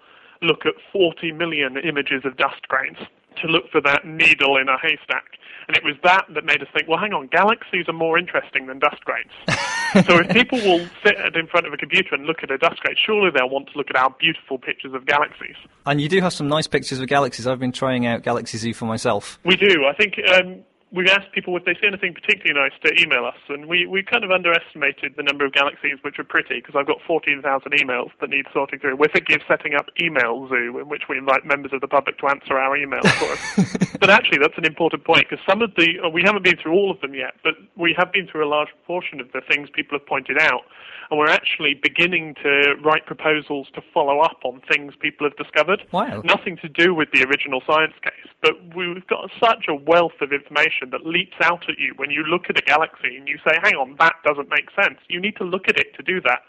look 0.43 0.67
at 0.67 0.75
40 0.93 1.33
million 1.33 1.77
images 1.79 2.25
of 2.25 2.37
dust 2.37 2.67
grains 2.69 2.99
to 3.41 3.49
look 3.49 3.71
for 3.71 3.81
that 3.81 4.07
needle 4.07 4.57
in 4.57 4.69
a 4.69 4.79
haystack. 4.79 5.39
And 5.67 5.77
it 5.77 5.83
was 5.83 5.95
that 6.03 6.27
that 6.35 6.45
made 6.45 6.61
us 6.61 6.69
think, 6.75 6.89
well, 6.89 6.99
hang 6.99 7.13
on, 7.13 7.27
galaxies 7.29 7.89
are 7.89 7.95
more 7.95 8.19
interesting 8.19 8.67
than 8.67 8.79
dust 8.79 9.03
grains. 9.05 9.31
so 10.07 10.19
if 10.19 10.29
people 10.29 10.59
will 10.59 10.87
sit 11.03 11.17
in 11.35 11.47
front 11.47 11.67
of 11.67 11.73
a 11.73 11.77
computer 11.77 12.15
and 12.15 12.27
look 12.27 12.43
at 12.43 12.51
a 12.51 12.59
dust 12.59 12.81
grain, 12.81 12.95
surely 13.03 13.31
they'll 13.35 13.49
want 13.49 13.69
to 13.73 13.79
look 13.79 13.89
at 13.91 13.97
our 13.97 14.15
beautiful 14.21 14.59
pictures 14.59 14.93
of 14.93 15.07
galaxies. 15.07 15.57
And 15.87 16.01
you 16.01 16.09
do 16.09 16.21
have 16.21 16.33
some 16.33 16.49
nice 16.49 16.67
pictures 16.67 17.01
of 17.01 17.09
galaxies. 17.09 17.47
I've 17.47 17.59
been 17.59 17.73
trying 17.73 18.07
out 18.07 18.23
Galaxy 18.23 18.59
Zoo 18.59 18.75
for 18.75 18.85
myself. 18.85 19.39
We 19.45 19.57
do. 19.57 19.87
I 19.87 19.95
think 19.95 20.15
um, 20.35 20.63
we've 20.95 21.09
asked 21.09 21.33
people 21.33 21.57
if 21.57 21.65
they 21.65 21.75
see 21.75 21.87
anything 21.87 22.15
particularly 22.15 22.55
nice 22.55 22.73
to 22.87 23.03
email 23.03 23.27
us, 23.27 23.37
and 23.49 23.67
we, 23.67 23.87
we 23.87 24.03
kind 24.03 24.25
of 24.25 24.31
underestimated 24.31 25.15
the 25.17 25.23
number 25.23 25.45
of 25.45 25.53
galaxies 25.53 25.99
which 26.03 26.19
are 26.19 26.25
pretty 26.25 26.61
because 26.61 26.75
I've 26.79 26.87
got 26.87 26.99
14,000 27.07 27.43
emails 27.73 28.11
that 28.21 28.31
need 28.31 28.47
sorting 28.53 28.79
through. 28.79 28.97
We're 28.97 29.13
thinking 29.13 29.37
of 29.37 29.43
setting 29.49 29.75
up 29.75 29.87
Email 30.01 30.49
Zoo, 30.49 30.79
in 30.79 30.89
which 30.89 31.03
we 31.09 31.19
invite 31.19 31.45
members 31.45 31.73
of 31.73 31.81
the 31.81 31.89
public 31.89 32.19
to 32.19 32.29
answer 32.29 32.57
our 32.57 32.79
emails 32.79 33.11
for 33.19 33.33
us. 33.35 33.97
but 34.01 34.09
actually, 34.11 34.39
that's 34.39 34.57
an 34.57 34.65
important 34.65 35.05
point 35.05 35.27
because 35.29 35.45
some 35.49 35.63
of 35.63 35.75
the 35.77 35.99
uh, 36.05 36.09
we 36.09 36.23
haven't 36.23 36.45
been 36.45 36.57
through 36.57 36.73
all 36.73 36.91
of 36.91 37.01
them 37.01 37.15
yet, 37.15 37.35
but 37.43 37.55
we 37.77 37.95
have 37.99 38.13
been 38.13 38.27
through 38.27 38.47
a 38.47 38.51
large 38.51 38.69
proportion 38.69 39.21
of 39.21 39.31
the 39.33 39.41
things 39.49 39.69
people 39.75 39.99
have 39.99 40.07
pointed 40.07 40.39
out. 40.39 40.63
And 41.11 41.19
we're 41.19 41.29
actually 41.31 41.75
beginning 41.75 42.35
to 42.43 42.77
write 42.83 43.05
proposals 43.05 43.69
to 43.75 43.83
follow 43.93 44.21
up 44.21 44.39
on 44.43 44.63
things 44.73 44.95
people 44.99 45.29
have 45.29 45.37
discovered 45.37 45.85
Wow. 45.93 46.23
nothing 46.25 46.57
to 46.59 46.69
do 46.69 46.95
with 46.95 47.11
the 47.13 47.25
original 47.25 47.63
science 47.67 47.93
case, 48.03 48.33
but 48.41 48.53
we've 48.75 49.07
got 49.07 49.31
such 49.39 49.67
a 49.69 49.75
wealth 49.75 50.17
of 50.23 50.33
information 50.33 50.84
that 50.91 51.07
leaps 51.07 51.37
out 51.43 51.69
at 51.69 51.79
you 51.79 51.93
when 51.97 52.11
you 52.11 52.23
look 52.23 52.47
at 52.49 52.59
a 52.59 52.63
galaxy 52.63 53.17
and 53.17 53.29
you 53.29 53.39
say, 53.47 53.55
hang 53.63 53.75
on, 53.75 53.97
that 53.99 54.15
doesn't 54.25 54.49
make 54.51 54.69
sense. 54.75 54.99
You 55.09 55.21
need 55.21 55.37
to 55.37 55.45
look 55.45 55.69
at 55.69 55.79
it 55.79 55.95
to 55.97 56.03
do 56.03 56.21
that. 56.23 56.41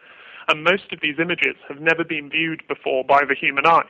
And 0.48 0.64
most 0.64 0.92
of 0.92 1.00
these 1.02 1.20
images 1.20 1.56
have 1.68 1.80
never 1.80 2.04
been 2.04 2.30
viewed 2.30 2.64
before 2.68 3.04
by 3.04 3.22
the 3.28 3.36
human 3.36 3.66
eye. 3.66 3.90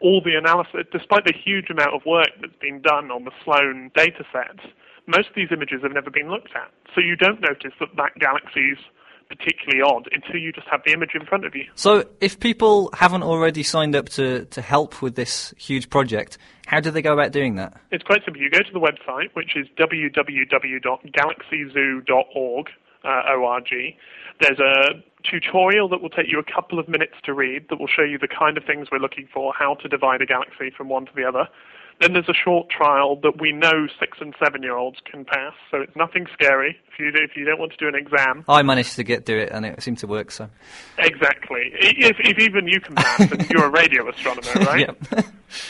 All 0.00 0.20
the 0.20 0.34
analysis, 0.34 0.84
despite 0.92 1.24
the 1.24 1.32
huge 1.32 1.70
amount 1.70 1.94
of 1.94 2.04
work 2.04 2.28
that's 2.40 2.60
been 2.60 2.82
done 2.82 3.10
on 3.10 3.24
the 3.24 3.32
Sloan 3.42 3.90
data 3.94 4.24
sets, 4.32 4.66
most 5.06 5.28
of 5.28 5.34
these 5.34 5.52
images 5.52 5.80
have 5.82 5.92
never 5.92 6.10
been 6.10 6.30
looked 6.30 6.54
at. 6.54 6.70
So 6.94 7.00
you 7.00 7.16
don't 7.16 7.40
notice 7.40 7.72
that 7.80 7.96
that 7.96 8.18
galaxy's 8.18 8.78
particularly 9.28 9.82
odd 9.82 10.08
until 10.12 10.36
you 10.36 10.52
just 10.52 10.68
have 10.68 10.80
the 10.84 10.92
image 10.92 11.10
in 11.14 11.26
front 11.26 11.44
of 11.44 11.54
you. 11.54 11.66
So, 11.74 12.04
if 12.20 12.40
people 12.40 12.90
haven't 12.92 13.22
already 13.22 13.62
signed 13.62 13.94
up 13.96 14.08
to, 14.10 14.44
to 14.46 14.62
help 14.62 15.02
with 15.02 15.14
this 15.14 15.54
huge 15.58 15.90
project, 15.90 16.38
how 16.66 16.80
do 16.80 16.90
they 16.90 17.02
go 17.02 17.12
about 17.12 17.32
doing 17.32 17.56
that? 17.56 17.78
It's 17.90 18.04
quite 18.04 18.24
simple. 18.24 18.40
You 18.42 18.48
go 18.50 18.60
to 18.60 18.72
the 18.72 18.80
website, 18.80 19.34
which 19.34 19.56
is 19.56 19.66
www.galaxyzoo.org, 19.78 22.68
uh, 23.04 23.22
O-R-G. 23.28 23.96
There's 24.40 24.58
a 24.58 25.02
tutorial 25.22 25.88
that 25.88 26.02
will 26.02 26.10
take 26.10 26.30
you 26.30 26.38
a 26.38 26.44
couple 26.44 26.78
of 26.78 26.88
minutes 26.88 27.14
to 27.24 27.32
read 27.32 27.68
that 27.70 27.78
will 27.78 27.86
show 27.86 28.02
you 28.02 28.18
the 28.18 28.28
kind 28.28 28.56
of 28.56 28.64
things 28.64 28.88
we're 28.90 28.98
looking 28.98 29.28
for, 29.32 29.52
how 29.56 29.74
to 29.76 29.88
divide 29.88 30.20
a 30.22 30.26
galaxy 30.26 30.70
from 30.76 30.88
one 30.88 31.06
to 31.06 31.12
the 31.14 31.24
other. 31.24 31.48
Then 32.00 32.12
there's 32.12 32.28
a 32.28 32.34
short 32.34 32.68
trial 32.70 33.16
that 33.22 33.40
we 33.40 33.52
know 33.52 33.86
six 33.98 34.18
and 34.20 34.34
seven 34.42 34.62
year 34.62 34.76
olds 34.76 34.98
can 35.10 35.24
pass, 35.24 35.54
so 35.70 35.80
it's 35.80 35.94
nothing 35.96 36.26
scary 36.32 36.76
if 36.92 36.98
you, 36.98 37.12
do, 37.12 37.18
if 37.22 37.36
you 37.36 37.44
don't 37.44 37.58
want 37.58 37.72
to 37.72 37.78
do 37.78 37.88
an 37.88 37.94
exam. 37.94 38.44
I 38.48 38.62
managed 38.62 38.96
to 38.96 39.04
get 39.04 39.24
do 39.24 39.36
it, 39.36 39.50
and 39.50 39.64
it 39.64 39.82
seemed 39.82 39.98
to 39.98 40.06
work. 40.06 40.30
So, 40.30 40.48
Exactly. 40.98 41.72
If, 41.74 42.16
if 42.18 42.38
even 42.38 42.66
you 42.66 42.80
can 42.80 42.96
pass, 42.96 43.20
and 43.30 43.48
you're 43.50 43.66
a 43.66 43.70
radio 43.70 44.08
astronomer, 44.08 44.52
right? 44.66 45.24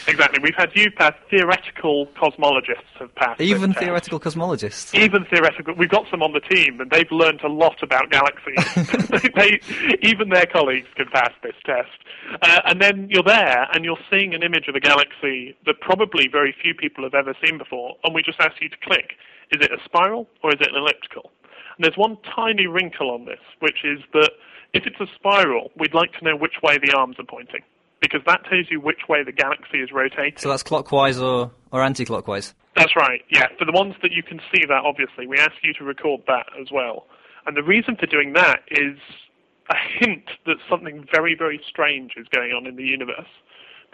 Exactly. 0.07 0.41
We've 0.43 0.55
had 0.57 0.71
you 0.75 0.91
pass. 0.91 1.15
Theoretical 1.31 2.07
cosmologists 2.17 2.99
have 2.99 3.15
passed. 3.15 3.41
even 3.41 3.73
test. 3.73 3.85
theoretical 3.85 4.21
cosmologists. 4.21 4.95
even 4.95 5.25
theoretical. 5.27 5.75
We've 5.75 5.91
got 5.91 6.07
some 6.11 6.23
on 6.23 6.33
the 6.33 6.41
team, 6.41 6.81
and 6.81 6.91
they've 6.91 7.11
learnt 7.11 7.43
a 7.43 7.49
lot 7.49 7.83
about 7.83 8.11
galaxies. 8.11 9.31
they, 9.35 9.61
even 10.03 10.29
their 10.29 10.47
colleagues 10.47 10.89
can 10.97 11.07
pass 11.13 11.33
this 11.43 11.55
test. 11.65 11.91
Uh, 12.43 12.61
and 12.67 12.81
then 12.81 13.09
you're 13.11 13.23
there, 13.23 13.67
and 13.73 13.85
you're 13.85 13.99
seeing 14.11 14.35
an 14.35 14.43
image 14.43 14.69
of 14.69 14.75
a 14.75 14.81
galaxy 14.81 15.57
that 15.67 15.81
probably 15.81 16.29
very 16.31 16.55
few 16.63 16.75
people 16.75 17.05
have 17.05 17.15
ever 17.15 17.35
seen 17.45 17.59
before, 17.59 17.97
and 18.05 18.15
we 18.15 18.23
just 18.23 18.41
ask 18.41 18.61
you 18.61 18.69
to 18.69 18.77
click. 18.83 19.15
Is 19.53 19.61
it 19.61 19.71
a 19.71 19.83
spiral 19.85 20.29
or 20.43 20.51
is 20.51 20.61
it 20.61 20.69
an 20.69 20.77
elliptical? 20.77 21.31
And 21.77 21.85
there's 21.85 21.97
one 21.97 22.17
tiny 22.35 22.67
wrinkle 22.67 23.11
on 23.11 23.25
this, 23.25 23.41
which 23.61 23.85
is 23.85 24.01
that 24.13 24.31
if 24.73 24.85
it's 24.87 25.01
a 25.01 25.07
spiral, 25.15 25.71
we'd 25.77 25.95
like 25.95 26.13
to 26.19 26.25
know 26.25 26.37
which 26.37 26.63
way 26.63 26.79
the 26.79 26.93
arms 26.97 27.17
are 27.19 27.25
pointing. 27.25 27.63
Because 28.05 28.21
that 28.27 28.45
tells 28.51 28.67
you 28.71 28.81
which 28.81 29.09
way 29.09 29.25
the 29.25 29.33
galaxy 29.33 29.79
is 29.79 29.91
rotating. 29.91 30.35
So 30.37 30.51
that's 30.51 30.63
clockwise 30.63 31.19
or, 31.19 31.51
or 31.73 31.83
anti-clockwise. 31.83 32.53
That's 32.77 32.95
right, 32.97 33.23
yeah. 33.31 33.47
For 33.59 33.65
the 33.65 33.73
ones 33.73 33.95
that 34.03 34.13
you 34.13 34.23
can 34.23 34.41
see 34.53 34.67
that, 34.67 34.83
obviously, 34.85 35.27
we 35.27 35.39
ask 35.39 35.53
you 35.63 35.73
to 35.75 35.85
record 35.85 36.21
that 36.27 36.47
as 36.61 36.69
well. 36.71 37.07
And 37.47 37.57
the 37.57 37.63
reason 37.63 37.97
for 37.97 38.05
doing 38.05 38.35
that 38.35 38.61
is 38.71 38.99
a 39.71 39.77
hint 39.99 40.29
that 40.45 40.57
something 40.69 41.07
very, 41.11 41.35
very 41.35 41.61
strange 41.67 42.13
is 42.19 42.27
going 42.29 42.53
on 42.53 42.67
in 42.67 42.77
the 42.77 42.85
universe. 42.85 43.33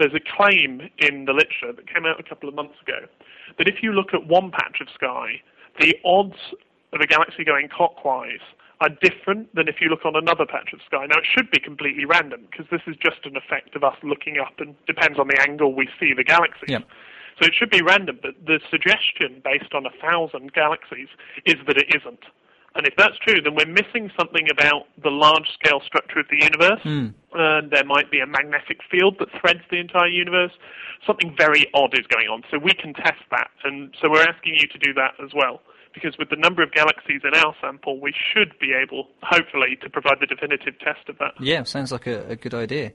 There's 0.00 0.14
a 0.14 0.36
claim 0.36 0.90
in 0.98 1.26
the 1.26 1.32
literature 1.32 1.72
that 1.76 1.86
came 1.86 2.04
out 2.04 2.18
a 2.18 2.24
couple 2.24 2.48
of 2.48 2.54
months 2.54 2.80
ago 2.82 3.06
that 3.58 3.68
if 3.68 3.82
you 3.82 3.92
look 3.92 4.12
at 4.12 4.26
one 4.26 4.50
patch 4.50 4.80
of 4.80 4.88
sky, 4.92 5.40
the 5.78 5.94
odds 6.04 6.38
of 6.92 7.00
a 7.00 7.06
galaxy 7.06 7.44
going 7.44 7.68
clockwise 7.68 8.42
are 8.80 8.88
different 9.02 9.54
than 9.54 9.68
if 9.68 9.76
you 9.80 9.88
look 9.88 10.04
on 10.04 10.16
another 10.16 10.46
patch 10.46 10.72
of 10.72 10.80
sky. 10.86 11.04
Now, 11.06 11.18
it 11.18 11.26
should 11.28 11.50
be 11.50 11.60
completely 11.60 12.06
random 12.06 12.48
because 12.50 12.66
this 12.70 12.80
is 12.86 12.96
just 12.96 13.24
an 13.24 13.36
effect 13.36 13.76
of 13.76 13.84
us 13.84 13.96
looking 14.02 14.38
up 14.38 14.58
and 14.58 14.74
depends 14.86 15.18
on 15.18 15.28
the 15.28 15.38
angle 15.46 15.74
we 15.74 15.88
see 16.00 16.14
the 16.16 16.24
galaxy. 16.24 16.66
Yeah. 16.68 16.80
So 17.40 17.46
it 17.46 17.54
should 17.54 17.70
be 17.70 17.82
random, 17.82 18.18
but 18.20 18.34
the 18.46 18.60
suggestion 18.70 19.40
based 19.44 19.72
on 19.74 19.86
a 19.86 19.90
thousand 20.00 20.52
galaxies 20.52 21.08
is 21.44 21.56
that 21.66 21.76
it 21.76 21.88
isn't. 21.94 22.24
And 22.74 22.86
if 22.86 22.94
that's 22.96 23.18
true, 23.18 23.40
then 23.42 23.56
we're 23.56 23.66
missing 23.66 24.12
something 24.18 24.46
about 24.50 24.86
the 25.02 25.10
large 25.10 25.48
scale 25.52 25.80
structure 25.84 26.20
of 26.20 26.26
the 26.30 26.38
universe. 26.38 26.80
Hmm. 26.82 27.08
And 27.34 27.70
there 27.70 27.84
might 27.84 28.10
be 28.10 28.20
a 28.20 28.26
magnetic 28.26 28.78
field 28.90 29.16
that 29.18 29.28
threads 29.40 29.60
the 29.70 29.78
entire 29.78 30.06
universe. 30.06 30.52
Something 31.06 31.34
very 31.36 31.66
odd 31.74 31.94
is 31.98 32.06
going 32.06 32.28
on. 32.28 32.42
So 32.50 32.58
we 32.58 32.72
can 32.72 32.94
test 32.94 33.22
that. 33.32 33.50
And 33.64 33.94
so 34.00 34.08
we're 34.08 34.22
asking 34.22 34.54
you 34.54 34.68
to 34.68 34.78
do 34.78 34.94
that 34.94 35.14
as 35.22 35.30
well. 35.34 35.60
Because 35.92 36.16
with 36.18 36.30
the 36.30 36.36
number 36.36 36.62
of 36.62 36.72
galaxies 36.72 37.22
in 37.24 37.34
our 37.34 37.54
sample, 37.60 38.00
we 38.00 38.12
should 38.12 38.56
be 38.60 38.72
able, 38.72 39.08
hopefully, 39.22 39.76
to 39.82 39.90
provide 39.90 40.18
the 40.20 40.26
definitive 40.26 40.78
test 40.78 41.08
of 41.08 41.18
that. 41.18 41.32
Yeah, 41.40 41.64
sounds 41.64 41.90
like 41.90 42.06
a, 42.06 42.28
a 42.28 42.36
good 42.36 42.54
idea. 42.54 42.92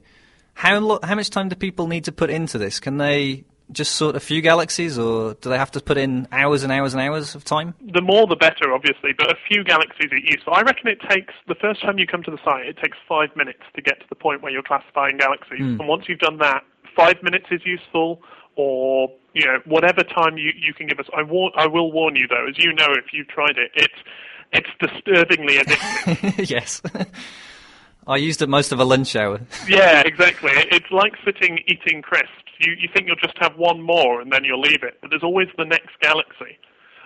How 0.54 0.78
lo- 0.78 1.00
how 1.02 1.14
much 1.14 1.28
time 1.28 1.50
do 1.50 1.56
people 1.56 1.86
need 1.86 2.04
to 2.04 2.12
put 2.12 2.30
into 2.30 2.56
this? 2.56 2.80
Can 2.80 2.96
they 2.96 3.44
just 3.72 3.96
sort 3.96 4.16
a 4.16 4.20
few 4.20 4.40
galaxies, 4.40 4.98
or 4.98 5.34
do 5.34 5.50
they 5.50 5.58
have 5.58 5.72
to 5.72 5.80
put 5.80 5.98
in 5.98 6.28
hours 6.32 6.62
and 6.62 6.72
hours 6.72 6.94
and 6.94 7.02
hours 7.02 7.34
of 7.34 7.44
time? 7.44 7.74
the 7.92 8.00
more 8.00 8.26
the 8.26 8.36
better, 8.36 8.72
obviously, 8.72 9.10
but 9.16 9.30
a 9.30 9.36
few 9.48 9.64
galaxies 9.64 10.10
are 10.12 10.18
useful. 10.18 10.54
I 10.54 10.62
reckon 10.62 10.88
it 10.88 11.00
takes, 11.10 11.34
the 11.48 11.56
first 11.56 11.82
time 11.82 11.98
you 11.98 12.06
come 12.06 12.22
to 12.22 12.30
the 12.30 12.38
site, 12.44 12.66
it 12.66 12.76
takes 12.82 12.96
five 13.08 13.34
minutes 13.36 13.62
to 13.74 13.82
get 13.82 14.00
to 14.00 14.06
the 14.08 14.14
point 14.14 14.42
where 14.42 14.52
you're 14.52 14.62
classifying 14.62 15.18
galaxies. 15.18 15.58
Hmm. 15.58 15.80
And 15.80 15.88
once 15.88 16.04
you've 16.08 16.20
done 16.20 16.38
that, 16.38 16.62
five 16.96 17.16
minutes 17.22 17.46
is 17.50 17.60
useful, 17.64 18.22
or, 18.56 19.10
you 19.34 19.44
know, 19.44 19.58
whatever 19.66 20.02
time 20.02 20.38
you, 20.38 20.50
you 20.58 20.74
can 20.74 20.86
give 20.86 20.98
us. 20.98 21.06
I, 21.16 21.22
war- 21.22 21.52
I 21.56 21.66
will 21.66 21.92
warn 21.92 22.16
you, 22.16 22.26
though, 22.26 22.46
as 22.48 22.58
you 22.58 22.72
know 22.72 22.88
if 22.90 23.12
you've 23.12 23.28
tried 23.28 23.56
it, 23.58 23.70
it's, 23.74 23.94
it's 24.52 24.68
disturbingly 24.80 25.58
addictive. 25.58 26.50
yes. 26.50 26.82
I 28.08 28.16
used 28.16 28.40
it 28.40 28.48
most 28.48 28.72
of 28.72 28.78
a 28.78 28.84
lunch 28.84 29.16
hour. 29.16 29.40
Yeah, 29.68 30.02
exactly. 30.06 30.52
It's 30.54 30.90
like 30.92 31.14
sitting 31.24 31.58
eating 31.66 32.02
crisps. 32.02 32.30
You, 32.60 32.72
you 32.78 32.88
think 32.94 33.08
you'll 33.08 33.16
just 33.16 33.36
have 33.38 33.56
one 33.56 33.82
more 33.82 34.20
and 34.20 34.32
then 34.32 34.44
you'll 34.44 34.60
leave 34.60 34.82
it, 34.82 34.98
but 35.00 35.10
there's 35.10 35.24
always 35.24 35.48
the 35.58 35.64
next 35.64 35.90
galaxy. 36.00 36.56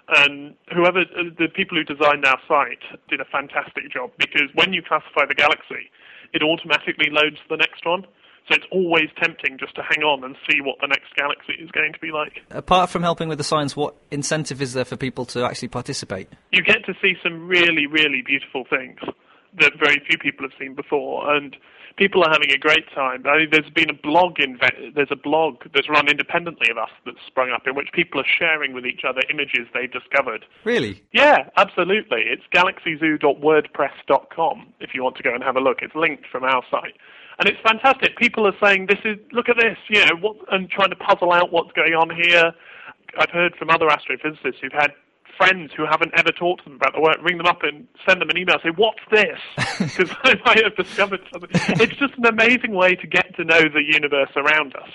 And 0.09 0.55
whoever, 0.75 1.01
uh, 1.01 1.31
the 1.39 1.49
people 1.49 1.79
who 1.79 1.85
designed 1.85 2.25
our 2.27 2.39
site 2.47 2.83
did 3.09 3.21
a 3.21 3.25
fantastic 3.25 3.91
job 3.91 4.11
because 4.19 4.49
when 4.55 4.73
you 4.73 4.83
classify 4.83 5.25
the 5.27 5.35
galaxy, 5.35 5.91
it 6.33 6.43
automatically 6.43 7.09
loads 7.11 7.39
the 7.49 7.57
next 7.57 7.87
one. 7.87 8.05
So 8.49 8.57
it's 8.57 8.67
always 8.73 9.09
tempting 9.23 9.59
just 9.59 9.77
to 9.77 9.83
hang 9.83 10.03
on 10.03 10.25
and 10.25 10.35
see 10.51 10.61
what 10.61 10.77
the 10.81 10.89
next 10.89 11.15
galaxy 11.15 11.53
is 11.61 11.71
going 11.71 11.93
to 11.93 11.99
be 12.01 12.11
like. 12.11 12.41
Apart 12.51 12.91
from 12.91 13.03
helping 13.03 13.29
with 13.29 13.39
the 13.39 13.45
science, 13.45 13.77
what 13.77 13.95
incentive 14.11 14.61
is 14.61 14.73
there 14.73 14.85
for 14.85 14.97
people 14.97 15.25
to 15.27 15.45
actually 15.45 15.69
participate? 15.69 16.29
You 16.51 16.63
get 16.63 16.85
to 16.87 16.95
see 17.01 17.15
some 17.23 17.47
really, 17.47 17.87
really 17.87 18.23
beautiful 18.23 18.65
things 18.69 18.99
that 19.59 19.73
very 19.79 20.03
few 20.09 20.17
people 20.19 20.49
have 20.49 20.57
seen 20.59 20.75
before, 20.75 21.33
and 21.35 21.57
people 21.97 22.25
are 22.25 22.31
having 22.31 22.53
a 22.53 22.59
great 22.59 22.89
time. 22.95 23.25
I 23.27 23.39
mean, 23.39 23.49
there's 23.51 23.69
been 23.71 23.91
a 23.91 23.95
blog 23.95 24.39
in 24.39 24.61
there's 24.95 25.11
a 25.11 25.17
blog 25.17 25.65
that's 25.75 25.89
run 25.89 26.07
independently 26.09 26.71
of 26.71 26.79
us 26.79 26.91
that's 27.05 27.19
sprung 27.27 27.51
up 27.51 27.67
in 27.67 27.75
which 27.75 27.89
people 27.93 28.21
are 28.21 28.27
sharing 28.39 28.73
with 28.73 28.87
each 28.87 29.03
other 29.07 29.21
images 29.31 29.67
they've 29.75 29.93
discovered. 29.93 30.47
Really? 30.65 31.03
Yeah, 31.13 31.51
absolutely. 31.57 32.23
It's 32.23 32.45
galaxyzoo.wordpress.com 32.55 34.67
if 34.81 34.95
you 34.95 35.03
want 35.03 35.17
to 35.17 35.23
go 35.23 35.35
and 35.35 35.43
have 35.43 35.57
a 35.57 35.61
look. 35.61 35.83
It's 35.83 35.95
linked 35.95 36.27
from 36.31 36.45
our 36.45 36.63
site. 36.71 36.97
And 37.41 37.49
it's 37.49 37.59
fantastic. 37.63 38.19
People 38.19 38.47
are 38.47 38.55
saying, 38.63 38.87
"This 38.87 38.99
is 39.03 39.17
look 39.33 39.49
at 39.49 39.57
this," 39.57 39.79
you 39.89 40.05
know, 40.05 40.15
what, 40.21 40.37
and 40.53 40.71
trying 40.71 40.91
to 40.91 40.97
puzzle 40.97 41.33
out 41.33 41.51
what's 41.51 41.73
going 41.73 41.95
on 41.95 42.11
here. 42.11 42.53
I've 43.19 43.31
heard 43.31 43.57
from 43.57 43.71
other 43.71 43.87
astrophysicists 43.87 44.61
who've 44.61 44.73
had 44.73 44.93
friends 45.39 45.73
who 45.75 45.87
haven't 45.87 46.13
ever 46.19 46.33
talked 46.33 46.65
to 46.65 46.69
them 46.69 46.77
about 46.77 46.93
the 46.93 47.01
work, 47.01 47.17
ring 47.23 47.39
them 47.39 47.47
up 47.47 47.63
and 47.63 47.89
send 48.07 48.21
them 48.21 48.29
an 48.29 48.37
email, 48.37 48.57
say, 48.63 48.69
"What's 48.77 49.01
this?" 49.11 49.41
Because 49.79 50.15
I 50.25 50.35
might 50.45 50.63
have 50.63 50.77
discovered 50.77 51.23
something. 51.33 51.49
It's 51.81 51.97
just 51.97 52.13
an 52.19 52.27
amazing 52.27 52.75
way 52.75 52.95
to 52.95 53.07
get 53.07 53.35
to 53.37 53.45
know 53.45 53.63
the 53.63 53.83
universe 53.83 54.31
around 54.37 54.77
us. 54.77 54.91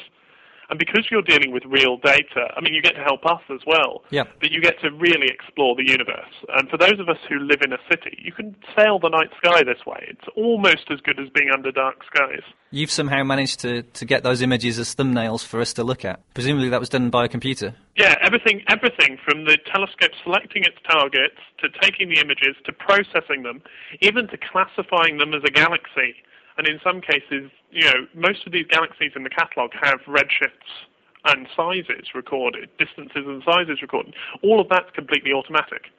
And 0.70 0.80
because 0.80 1.08
you're 1.12 1.22
dealing 1.22 1.52
with 1.52 1.64
real 1.66 1.98
data, 1.98 2.50
I 2.56 2.62
mean, 2.62 2.74
you 2.74 2.82
get 2.82 2.96
to 2.96 3.04
help 3.04 3.26
us 3.26 3.42
as 3.52 3.62
well. 3.68 4.04
Yeah. 4.10 4.24
But 4.40 4.52
you 4.52 4.62
get 4.62 4.80
to 4.82 4.92
really 4.92 5.28
explore 5.28 5.76
the 5.76 5.86
universe. 5.86 6.34
And 6.58 6.70
for 6.70 6.78
those 6.78 7.00
of 7.00 7.10
us 7.10 7.18
who 7.30 7.40
live 7.40 7.62
in 7.64 7.74
a 7.74 7.78
city, 7.90 8.18
you 8.24 8.32
can 8.32 8.56
sail 8.76 9.00
the 9.00 9.10
night 9.10 9.30
sky 9.38 9.64
this 9.64 9.86
way. 9.86 10.06
It's 10.10 10.28
almost 10.36 10.90
as 10.90 11.00
good 11.02 11.20
as 11.20 11.30
being 11.30 11.50
under 11.52 11.72
dark 11.72 12.04
skies. 12.06 12.44
You've 12.72 12.92
somehow 12.92 13.24
managed 13.24 13.60
to, 13.62 13.84
to 13.84 14.06
get 14.06 14.24
those 14.24 14.42
images 14.42 14.80
as 14.80 14.96
thumbnails 14.96 15.46
for 15.46 15.62
us 15.62 15.74
to 15.74 15.84
look 15.84 16.04
at. 16.04 16.20
Presumably 16.34 16.70
that 16.70 16.80
was 16.80 16.90
done 16.90 17.10
by 17.10 17.26
a 17.26 17.30
computer. 17.30 17.76
Yeah, 17.96 18.16
everything, 18.22 18.64
everything 18.68 19.18
from 19.24 19.46
the 19.46 19.58
telescope 19.72 20.12
selecting 20.24 20.64
its 20.64 20.78
targets 20.90 21.38
to 21.62 21.70
taking 21.82 22.10
the 22.10 22.20
images 22.20 22.56
to 22.66 22.74
processing 22.74 23.44
them, 23.44 23.62
even 24.02 24.28
to 24.28 24.38
classifying 24.38 25.18
them 25.18 25.34
as 25.34 25.44
a 25.46 25.52
galaxy. 25.52 26.16
And 26.58 26.68
in 26.68 26.80
some 26.84 27.02
cases, 27.02 27.52
you 27.72 27.84
know, 27.84 28.08
most 28.14 28.46
of 28.46 28.54
these 28.54 28.66
galaxies 28.68 29.12
in 29.16 29.24
the 29.24 29.30
catalogue 29.30 29.72
have 29.82 30.00
redshifts 30.08 30.88
and 31.26 31.48
sizes 31.56 32.14
recorded, 32.14 32.70
distances 32.78 33.26
and 33.26 33.44
sizes 33.44 33.82
recorded. 33.82 34.14
All 34.44 34.62
of 34.62 34.70
that's 34.70 34.90
completely 34.94 35.34
automatic. 35.34 35.92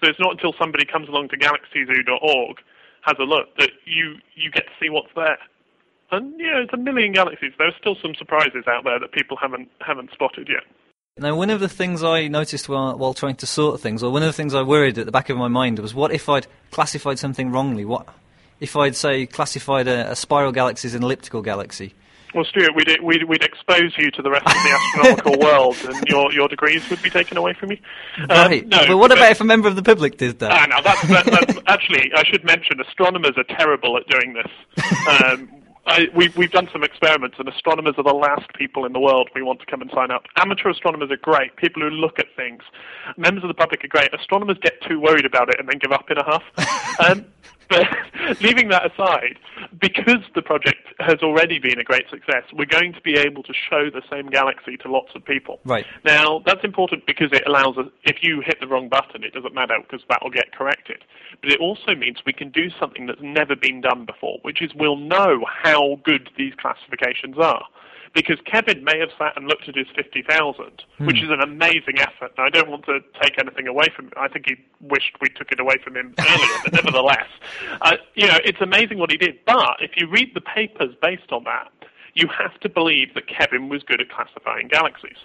So 0.00 0.08
it's 0.08 0.20
not 0.20 0.32
until 0.32 0.54
somebody 0.58 0.84
comes 0.86 1.08
along 1.08 1.28
to 1.30 1.36
galaxyzoo.org, 1.36 2.56
has 3.02 3.16
a 3.18 3.24
look, 3.24 3.56
that 3.58 3.70
you, 3.84 4.16
you 4.34 4.50
get 4.50 4.64
to 4.66 4.72
see 4.80 4.88
what's 4.88 5.12
there. 5.14 5.38
And 6.10 6.38
yeah, 6.38 6.62
it's 6.62 6.72
a 6.72 6.76
million 6.76 7.12
galaxies. 7.12 7.52
There 7.58 7.66
are 7.66 7.74
still 7.78 7.96
some 8.00 8.14
surprises 8.14 8.64
out 8.66 8.84
there 8.84 8.98
that 8.98 9.12
people 9.12 9.36
haven't 9.36 9.68
haven't 9.80 10.10
spotted 10.12 10.48
yet. 10.48 10.64
Now, 11.18 11.36
one 11.36 11.50
of 11.50 11.60
the 11.60 11.68
things 11.68 12.02
I 12.02 12.28
noticed 12.28 12.68
while, 12.68 12.96
while 12.96 13.12
trying 13.12 13.36
to 13.36 13.46
sort 13.46 13.80
things, 13.80 14.02
or 14.02 14.10
one 14.10 14.22
of 14.22 14.28
the 14.28 14.32
things 14.32 14.54
I 14.54 14.62
worried 14.62 14.98
at 14.98 15.04
the 15.04 15.12
back 15.12 15.28
of 15.28 15.36
my 15.36 15.48
mind 15.48 15.80
was, 15.80 15.92
what 15.92 16.12
if 16.12 16.28
I'd 16.28 16.46
classified 16.70 17.18
something 17.18 17.50
wrongly? 17.50 17.84
What 17.84 18.08
if 18.60 18.76
I'd 18.76 18.96
say 18.96 19.26
classified 19.26 19.88
a, 19.88 20.12
a 20.12 20.16
spiral 20.16 20.52
galaxy 20.52 20.88
as 20.88 20.94
an 20.94 21.02
elliptical 21.02 21.42
galaxy? 21.42 21.94
Well, 22.34 22.44
Stuart, 22.44 22.74
we'd, 22.74 22.88
we'd, 23.02 23.24
we'd 23.24 23.42
expose 23.42 23.96
you 23.96 24.10
to 24.10 24.22
the 24.22 24.30
rest 24.30 24.46
of 24.46 24.52
the 24.52 24.70
astronomical 24.70 25.38
world, 25.46 25.76
and 25.84 26.06
your, 26.08 26.30
your 26.32 26.46
degrees 26.46 26.88
would 26.90 27.00
be 27.02 27.08
taken 27.08 27.38
away 27.38 27.54
from 27.54 27.70
you. 27.70 27.78
Um, 28.18 28.26
right. 28.28 28.66
no, 28.66 28.86
but 28.86 28.98
what 28.98 29.10
about 29.12 29.30
if 29.30 29.40
a 29.40 29.44
member 29.44 29.66
of 29.66 29.76
the 29.76 29.82
public 29.82 30.18
did 30.18 30.38
that? 30.40 30.52
Ah, 30.52 30.66
no, 30.66 30.82
that's, 30.82 31.08
that, 31.08 31.24
that's 31.24 31.58
actually, 31.66 32.12
I 32.14 32.24
should 32.24 32.44
mention, 32.44 32.80
astronomers 32.80 33.32
are 33.38 33.44
terrible 33.44 33.96
at 33.96 34.06
doing 34.08 34.34
this. 34.34 34.52
Um, 35.08 35.48
I, 35.86 36.08
we've, 36.14 36.36
we've 36.36 36.50
done 36.50 36.68
some 36.70 36.84
experiments, 36.84 37.36
and 37.38 37.48
astronomers 37.48 37.94
are 37.96 38.04
the 38.04 38.12
last 38.12 38.52
people 38.54 38.84
in 38.84 38.92
the 38.92 39.00
world 39.00 39.30
we 39.34 39.42
want 39.42 39.60
to 39.60 39.66
come 39.66 39.80
and 39.80 39.90
sign 39.94 40.10
up. 40.10 40.24
Amateur 40.36 40.68
astronomers 40.68 41.10
are 41.10 41.16
great, 41.16 41.56
people 41.56 41.80
who 41.80 41.88
look 41.88 42.18
at 42.18 42.26
things. 42.36 42.62
Members 43.16 43.42
of 43.42 43.48
the 43.48 43.54
public 43.54 43.82
are 43.84 43.88
great. 43.88 44.12
Astronomers 44.12 44.58
get 44.60 44.74
too 44.86 45.00
worried 45.00 45.24
about 45.24 45.48
it 45.48 45.58
and 45.58 45.66
then 45.66 45.78
give 45.78 45.92
up 45.92 46.10
in 46.10 46.18
a 46.18 46.24
huff. 46.24 46.42
um, 47.08 47.24
but 47.68 47.86
leaving 48.40 48.68
that 48.68 48.92
aside, 48.92 49.38
because 49.80 50.22
the 50.34 50.42
project 50.42 50.88
has 50.98 51.18
already 51.22 51.58
been 51.58 51.78
a 51.78 51.84
great 51.84 52.08
success, 52.10 52.44
we're 52.52 52.66
going 52.66 52.92
to 52.92 53.00
be 53.00 53.14
able 53.14 53.42
to 53.44 53.52
show 53.52 53.90
the 53.90 54.02
same 54.10 54.28
galaxy 54.28 54.76
to 54.78 54.90
lots 54.90 55.10
of 55.14 55.24
people. 55.24 55.60
Right. 55.64 55.86
Now, 56.04 56.42
that's 56.44 56.64
important 56.64 57.06
because 57.06 57.30
it 57.32 57.42
allows 57.46 57.78
us, 57.78 57.86
if 58.04 58.22
you 58.22 58.42
hit 58.44 58.60
the 58.60 58.66
wrong 58.66 58.88
button, 58.88 59.24
it 59.24 59.32
doesn't 59.32 59.54
matter 59.54 59.76
because 59.80 60.04
that 60.08 60.22
will 60.22 60.30
get 60.30 60.52
corrected. 60.52 61.04
But 61.40 61.52
it 61.52 61.60
also 61.60 61.94
means 61.94 62.18
we 62.26 62.32
can 62.32 62.50
do 62.50 62.70
something 62.78 63.06
that's 63.06 63.22
never 63.22 63.54
been 63.54 63.80
done 63.80 64.04
before, 64.04 64.38
which 64.42 64.62
is 64.62 64.72
we'll 64.74 64.96
know 64.96 65.44
how 65.46 66.00
good 66.04 66.30
these 66.36 66.54
classifications 66.54 67.36
are 67.38 67.64
because 68.14 68.38
Kevin 68.44 68.84
may 68.84 68.98
have 68.98 69.10
sat 69.18 69.36
and 69.36 69.46
looked 69.46 69.68
at 69.68 69.76
his 69.76 69.86
50,000, 69.94 70.82
which 70.98 71.22
is 71.22 71.30
an 71.30 71.40
amazing 71.40 71.98
effort. 71.98 72.32
And 72.36 72.46
I 72.46 72.50
don't 72.50 72.70
want 72.70 72.84
to 72.86 73.00
take 73.22 73.38
anything 73.38 73.66
away 73.66 73.86
from 73.94 74.06
him. 74.06 74.12
I 74.16 74.28
think 74.28 74.46
he 74.48 74.56
wished 74.80 75.16
we 75.20 75.28
took 75.28 75.52
it 75.52 75.60
away 75.60 75.76
from 75.82 75.96
him 75.96 76.14
earlier, 76.18 76.58
but 76.64 76.72
nevertheless, 76.84 77.28
uh, 77.82 77.96
you 78.14 78.26
know, 78.26 78.38
it's 78.44 78.60
amazing 78.60 78.98
what 78.98 79.10
he 79.10 79.16
did. 79.16 79.38
But 79.46 79.76
if 79.80 79.92
you 79.96 80.08
read 80.08 80.32
the 80.34 80.40
papers 80.40 80.94
based 81.02 81.30
on 81.32 81.44
that, 81.44 81.70
you 82.14 82.28
have 82.36 82.58
to 82.60 82.68
believe 82.68 83.14
that 83.14 83.28
Kevin 83.28 83.68
was 83.68 83.82
good 83.82 84.00
at 84.00 84.10
classifying 84.10 84.68
galaxies. 84.68 85.18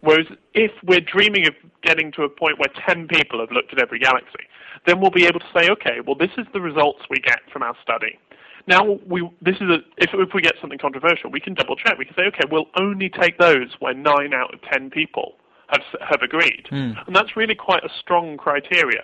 Whereas 0.00 0.26
if 0.54 0.72
we're 0.84 1.00
dreaming 1.00 1.46
of 1.46 1.54
getting 1.82 2.12
to 2.12 2.22
a 2.22 2.28
point 2.28 2.58
where 2.58 2.68
10 2.86 3.08
people 3.08 3.40
have 3.40 3.50
looked 3.50 3.72
at 3.72 3.80
every 3.80 3.98
galaxy, 3.98 4.44
then 4.86 5.00
we'll 5.00 5.10
be 5.10 5.26
able 5.26 5.40
to 5.40 5.46
say, 5.54 5.68
okay, 5.70 6.00
well, 6.04 6.14
this 6.14 6.30
is 6.36 6.46
the 6.52 6.60
results 6.60 7.00
we 7.10 7.18
get 7.18 7.40
from 7.52 7.62
our 7.62 7.74
study. 7.82 8.18
Now, 8.66 8.98
we, 9.06 9.28
this 9.40 9.56
is 9.56 9.68
a, 9.70 9.78
if, 9.98 10.10
if 10.12 10.30
we 10.34 10.42
get 10.42 10.54
something 10.60 10.78
controversial, 10.78 11.30
we 11.30 11.40
can 11.40 11.54
double 11.54 11.76
check. 11.76 11.98
We 11.98 12.04
can 12.04 12.14
say, 12.14 12.22
okay, 12.28 12.44
we'll 12.50 12.66
only 12.78 13.08
take 13.08 13.38
those 13.38 13.68
where 13.78 13.94
9 13.94 14.34
out 14.34 14.52
of 14.52 14.60
10 14.72 14.90
people 14.90 15.34
have, 15.68 15.82
have 16.00 16.22
agreed. 16.22 16.66
Hmm. 16.68 16.92
And 17.06 17.14
that's 17.14 17.36
really 17.36 17.54
quite 17.54 17.84
a 17.84 17.88
strong 18.00 18.36
criteria. 18.36 19.02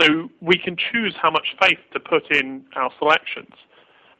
So 0.00 0.30
we 0.40 0.58
can 0.58 0.76
choose 0.76 1.14
how 1.20 1.30
much 1.30 1.56
faith 1.62 1.78
to 1.92 2.00
put 2.00 2.30
in 2.34 2.64
our 2.76 2.90
selections. 2.98 3.54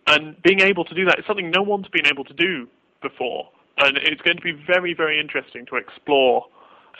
And 0.06 0.40
being 0.42 0.60
able 0.60 0.84
to 0.84 0.94
do 0.94 1.04
that 1.06 1.18
is 1.18 1.24
something 1.26 1.50
no 1.50 1.62
one's 1.62 1.88
been 1.88 2.06
able 2.06 2.24
to 2.24 2.34
do 2.34 2.68
before. 3.02 3.48
And 3.78 3.96
it's 3.98 4.20
going 4.22 4.36
to 4.36 4.42
be 4.42 4.52
very, 4.66 4.94
very 4.94 5.20
interesting 5.20 5.66
to 5.66 5.76
explore 5.76 6.46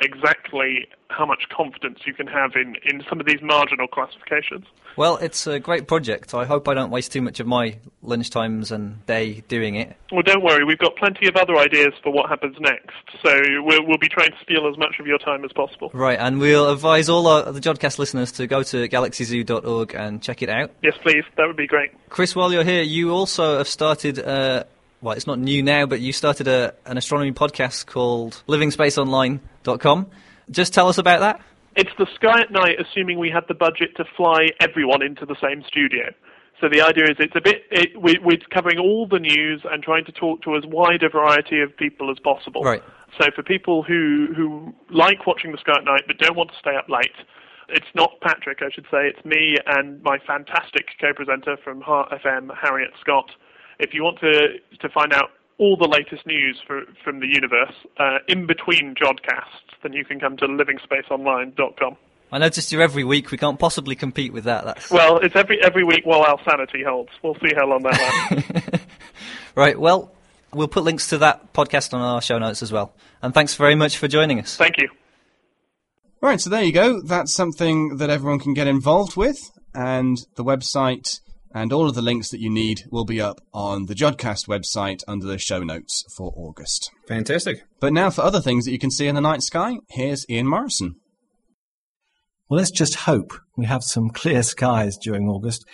exactly 0.00 0.88
how 1.10 1.24
much 1.24 1.44
confidence 1.48 2.00
you 2.06 2.14
can 2.14 2.26
have 2.26 2.52
in, 2.54 2.76
in 2.84 3.02
some 3.08 3.18
of 3.18 3.26
these 3.26 3.40
marginal 3.42 3.88
classifications. 3.88 4.66
Well, 4.96 5.16
it's 5.18 5.46
a 5.46 5.60
great 5.60 5.86
project. 5.86 6.34
I 6.34 6.44
hope 6.44 6.68
I 6.68 6.74
don't 6.74 6.90
waste 6.90 7.12
too 7.12 7.22
much 7.22 7.40
of 7.40 7.46
my 7.46 7.76
lunchtimes 8.04 8.72
and 8.72 9.04
day 9.06 9.42
doing 9.48 9.76
it. 9.76 9.96
Well, 10.10 10.22
don't 10.22 10.42
worry, 10.42 10.64
we've 10.64 10.78
got 10.78 10.96
plenty 10.96 11.28
of 11.28 11.36
other 11.36 11.56
ideas 11.56 11.94
for 12.02 12.12
what 12.12 12.28
happens 12.28 12.56
next. 12.60 12.96
So 13.22 13.40
we'll, 13.62 13.86
we'll 13.86 13.98
be 13.98 14.08
trying 14.08 14.32
to 14.32 14.38
steal 14.42 14.68
as 14.68 14.76
much 14.76 14.96
of 14.98 15.06
your 15.06 15.18
time 15.18 15.44
as 15.44 15.52
possible. 15.52 15.90
Right, 15.94 16.18
and 16.18 16.40
we'll 16.40 16.68
advise 16.70 17.08
all 17.08 17.26
our, 17.26 17.52
the 17.52 17.60
Jodcast 17.60 17.98
listeners 17.98 18.32
to 18.32 18.46
go 18.46 18.62
to 18.64 18.88
galaxyzoo.org 18.88 19.94
and 19.94 20.20
check 20.20 20.42
it 20.42 20.48
out. 20.48 20.72
Yes, 20.82 20.94
please, 21.02 21.24
that 21.36 21.46
would 21.46 21.56
be 21.56 21.66
great. 21.66 21.92
Chris, 22.08 22.34
while 22.34 22.52
you're 22.52 22.64
here, 22.64 22.82
you 22.82 23.10
also 23.10 23.58
have 23.58 23.68
started. 23.68 24.18
Uh, 24.18 24.64
well, 25.00 25.14
it's 25.14 25.26
not 25.26 25.38
new 25.38 25.62
now, 25.62 25.86
but 25.86 26.00
you 26.00 26.12
started 26.12 26.48
a, 26.48 26.74
an 26.86 26.98
astronomy 26.98 27.32
podcast 27.32 27.86
called 27.86 28.42
LivingSpaceOnline.com. 28.48 30.06
Just 30.50 30.74
tell 30.74 30.88
us 30.88 30.98
about 30.98 31.20
that. 31.20 31.40
It's 31.76 31.90
the 31.98 32.06
sky 32.14 32.40
at 32.40 32.50
night, 32.50 32.76
assuming 32.80 33.18
we 33.18 33.30
had 33.30 33.44
the 33.46 33.54
budget 33.54 33.96
to 33.96 34.04
fly 34.16 34.48
everyone 34.60 35.02
into 35.02 35.24
the 35.24 35.36
same 35.40 35.62
studio. 35.66 36.12
So 36.60 36.68
the 36.68 36.82
idea 36.82 37.04
is 37.04 37.16
it's 37.20 37.36
a 37.36 37.40
bit, 37.40 37.62
it, 37.70 38.00
we, 38.00 38.18
we're 38.20 38.38
covering 38.52 38.78
all 38.78 39.06
the 39.06 39.20
news 39.20 39.62
and 39.70 39.82
trying 39.82 40.04
to 40.06 40.12
talk 40.12 40.42
to 40.42 40.56
as 40.56 40.64
wide 40.66 41.04
a 41.04 41.08
variety 41.08 41.60
of 41.60 41.76
people 41.76 42.10
as 42.10 42.18
possible. 42.18 42.62
Right. 42.62 42.82
So 43.20 43.26
for 43.34 43.44
people 43.44 43.84
who, 43.84 44.28
who 44.34 44.74
like 44.90 45.26
watching 45.26 45.52
the 45.52 45.58
sky 45.58 45.74
at 45.78 45.84
night 45.84 46.02
but 46.08 46.18
don't 46.18 46.36
want 46.36 46.50
to 46.50 46.56
stay 46.58 46.74
up 46.74 46.88
late, 46.88 47.14
it's 47.68 47.86
not 47.94 48.10
Patrick, 48.22 48.58
I 48.60 48.70
should 48.74 48.86
say, 48.90 49.06
it's 49.06 49.24
me 49.24 49.56
and 49.66 50.02
my 50.02 50.18
fantastic 50.26 50.86
co-presenter 51.00 51.56
from 51.62 51.80
Heart 51.80 52.10
FM, 52.10 52.50
Harriet 52.60 52.90
Scott. 53.00 53.30
If 53.78 53.94
you 53.94 54.02
want 54.02 54.18
to, 54.20 54.58
to 54.80 54.88
find 54.88 55.12
out 55.12 55.30
all 55.58 55.76
the 55.76 55.88
latest 55.88 56.26
news 56.26 56.60
for, 56.66 56.82
from 57.04 57.20
the 57.20 57.26
universe 57.26 57.74
uh, 57.98 58.18
in 58.28 58.46
between 58.46 58.94
Jodcasts, 58.94 59.74
then 59.82 59.92
you 59.92 60.04
can 60.04 60.20
come 60.20 60.36
to 60.38 60.46
livingspaceonline.com. 60.46 61.96
I 62.30 62.38
noticed 62.38 62.70
you're 62.72 62.82
every 62.82 63.04
week. 63.04 63.30
We 63.30 63.38
can't 63.38 63.58
possibly 63.58 63.96
compete 63.96 64.32
with 64.32 64.44
that. 64.44 64.64
That's 64.64 64.90
Well, 64.90 65.18
it's 65.18 65.34
every 65.34 65.62
every 65.62 65.82
week 65.82 66.04
while 66.04 66.22
our 66.22 66.38
sanity 66.48 66.82
holds. 66.86 67.10
We'll 67.22 67.36
see 67.36 67.54
how 67.56 67.66
long 67.66 67.82
that 67.84 68.52
lasts. 68.52 68.84
right. 69.54 69.80
Well, 69.80 70.12
we'll 70.52 70.68
put 70.68 70.84
links 70.84 71.08
to 71.08 71.18
that 71.18 71.54
podcast 71.54 71.94
on 71.94 72.02
our 72.02 72.20
show 72.20 72.38
notes 72.38 72.62
as 72.62 72.70
well. 72.70 72.92
And 73.22 73.32
thanks 73.32 73.54
very 73.54 73.74
much 73.74 73.96
for 73.96 74.08
joining 74.08 74.38
us. 74.40 74.56
Thank 74.56 74.76
you. 74.78 74.88
Right, 76.20 76.40
so 76.40 76.50
there 76.50 76.64
you 76.64 76.72
go. 76.72 77.00
That's 77.00 77.32
something 77.32 77.98
that 77.98 78.10
everyone 78.10 78.40
can 78.40 78.52
get 78.52 78.66
involved 78.66 79.16
with, 79.16 79.38
and 79.72 80.18
the 80.34 80.42
website 80.42 81.20
And 81.60 81.72
all 81.72 81.88
of 81.88 81.96
the 81.96 82.02
links 82.02 82.30
that 82.30 82.38
you 82.38 82.50
need 82.50 82.84
will 82.88 83.04
be 83.04 83.20
up 83.20 83.40
on 83.52 83.86
the 83.86 83.94
Jodcast 83.94 84.46
website 84.46 85.02
under 85.08 85.26
the 85.26 85.38
show 85.38 85.64
notes 85.64 86.04
for 86.16 86.32
August. 86.36 86.92
Fantastic. 87.08 87.64
But 87.80 87.92
now 87.92 88.10
for 88.10 88.22
other 88.22 88.40
things 88.40 88.64
that 88.64 88.70
you 88.70 88.78
can 88.78 88.92
see 88.92 89.08
in 89.08 89.16
the 89.16 89.20
night 89.20 89.42
sky, 89.42 89.78
here's 89.88 90.24
Ian 90.30 90.46
Morison. 90.46 90.94
Well, 92.48 92.58
let's 92.58 92.70
just 92.70 92.94
hope 92.94 93.32
we 93.56 93.66
have 93.66 93.82
some 93.82 94.08
clear 94.10 94.44
skies 94.44 94.96
during 94.96 95.28
August. 95.28 95.64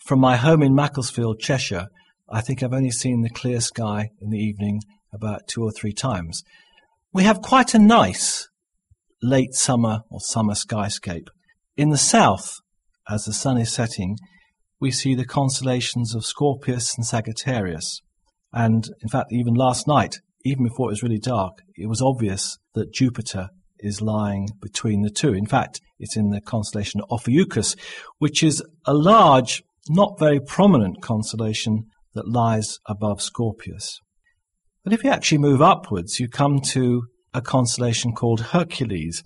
From 0.00 0.20
my 0.20 0.36
home 0.36 0.62
in 0.62 0.74
Macclesfield, 0.74 1.40
Cheshire, 1.40 1.88
I 2.28 2.42
think 2.42 2.62
I've 2.62 2.74
only 2.74 2.90
seen 2.90 3.22
the 3.22 3.30
clear 3.30 3.62
sky 3.62 4.10
in 4.20 4.28
the 4.28 4.38
evening 4.38 4.82
about 5.14 5.48
two 5.48 5.64
or 5.64 5.72
three 5.72 5.94
times. 5.94 6.44
We 7.10 7.22
have 7.22 7.40
quite 7.40 7.72
a 7.72 7.78
nice 7.78 8.50
late 9.22 9.54
summer 9.54 10.02
or 10.10 10.20
summer 10.20 10.52
skyscape. 10.52 11.28
In 11.74 11.88
the 11.88 11.96
south, 11.96 12.58
as 13.08 13.24
the 13.24 13.32
sun 13.32 13.56
is 13.56 13.72
setting, 13.72 14.18
we 14.80 14.90
see 14.90 15.14
the 15.14 15.26
constellations 15.26 16.14
of 16.14 16.24
Scorpius 16.24 16.96
and 16.96 17.06
Sagittarius. 17.06 18.00
And 18.52 18.88
in 19.02 19.08
fact, 19.08 19.32
even 19.32 19.54
last 19.54 19.86
night, 19.86 20.16
even 20.44 20.64
before 20.64 20.88
it 20.88 20.92
was 20.92 21.02
really 21.02 21.18
dark, 21.18 21.58
it 21.76 21.86
was 21.86 22.00
obvious 22.00 22.58
that 22.74 22.92
Jupiter 22.92 23.50
is 23.78 24.00
lying 24.00 24.48
between 24.60 25.02
the 25.02 25.10
two. 25.10 25.34
In 25.34 25.46
fact, 25.46 25.80
it's 25.98 26.16
in 26.16 26.30
the 26.30 26.40
constellation 26.40 27.02
Ophiuchus, 27.10 27.76
which 28.18 28.42
is 28.42 28.62
a 28.86 28.94
large, 28.94 29.62
not 29.88 30.18
very 30.18 30.40
prominent 30.40 31.02
constellation 31.02 31.84
that 32.14 32.28
lies 32.28 32.78
above 32.86 33.22
Scorpius. 33.22 34.00
But 34.82 34.94
if 34.94 35.04
you 35.04 35.10
actually 35.10 35.38
move 35.38 35.60
upwards, 35.60 36.18
you 36.18 36.28
come 36.28 36.60
to 36.70 37.04
a 37.34 37.42
constellation 37.42 38.12
called 38.12 38.40
Hercules. 38.40 39.22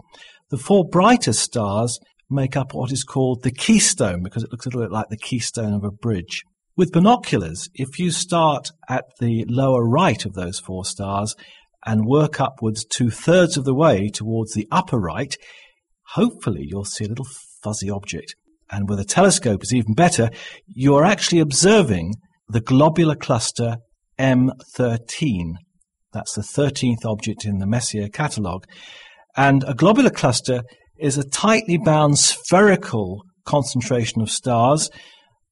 The 0.51 0.59
four 0.59 0.85
brightest 0.85 1.41
stars 1.41 1.99
make 2.31 2.57
up 2.57 2.75
what 2.75 2.93
is 2.93 3.05
called 3.05 3.43
the 3.43 3.51
keystone 3.51 4.23
because 4.23 4.43
it 4.43 4.51
looks 4.51 4.67
a 4.67 4.69
little 4.69 4.83
bit 4.83 4.93
like 4.93 5.09
the 5.09 5.17
keystone 5.17 5.75
of 5.75 5.85
a 5.85 5.91
bridge. 5.91 6.43
With 6.77 6.93
binoculars, 6.93 7.69
if 7.75 7.99
you 7.99 8.11
start 8.11 8.73
at 8.89 9.05
the 9.21 9.45
lower 9.49 9.87
right 9.87 10.25
of 10.25 10.35
those 10.35 10.59
four 10.59 10.85
stars 10.85 11.37
and 11.87 12.07
work 12.07 12.41
upwards 12.41 12.85
two 12.85 13.11
thirds 13.11 13.57
of 13.57 13.65
the 13.65 13.75
way 13.75 14.09
towards 14.09 14.55
the 14.55 14.67
upper 14.73 14.99
right, 14.99 15.37
hopefully 16.15 16.67
you'll 16.69 16.85
see 16.85 17.05
a 17.05 17.09
little 17.09 17.29
fuzzy 17.63 17.91
object. 17.91 18.35
And 18.71 18.89
with 18.89 18.99
a 18.99 19.05
telescope, 19.05 19.63
it's 19.63 19.73
even 19.73 19.95
better. 19.95 20.31
You 20.67 20.97
are 20.97 21.05
actually 21.05 21.41
observing 21.41 22.15
the 22.49 22.61
globular 22.61 23.15
cluster 23.15 23.77
M13. 24.19 25.55
That's 26.13 26.35
the 26.35 26.43
13th 26.43 27.05
object 27.05 27.45
in 27.45 27.59
the 27.59 27.67
Messier 27.67 28.09
catalogue. 28.09 28.67
And 29.37 29.65
a 29.67 29.75
globular 29.75 30.11
cluster 30.11 30.63
is 30.99 31.19
a 31.19 31.29
tightly 31.29 31.79
bound 31.79 32.19
spherical 32.19 33.25
concentration 33.45 34.23
of 34.23 34.31
stars, 34.31 34.91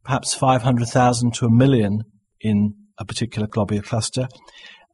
perhaps 0.05 0.35
500,000 0.35 1.35
to 1.35 1.47
a 1.47 1.51
million 1.51 2.03
in 2.41 2.75
a 2.99 3.05
particular 3.05 3.47
globular 3.47 3.83
cluster. 3.83 4.29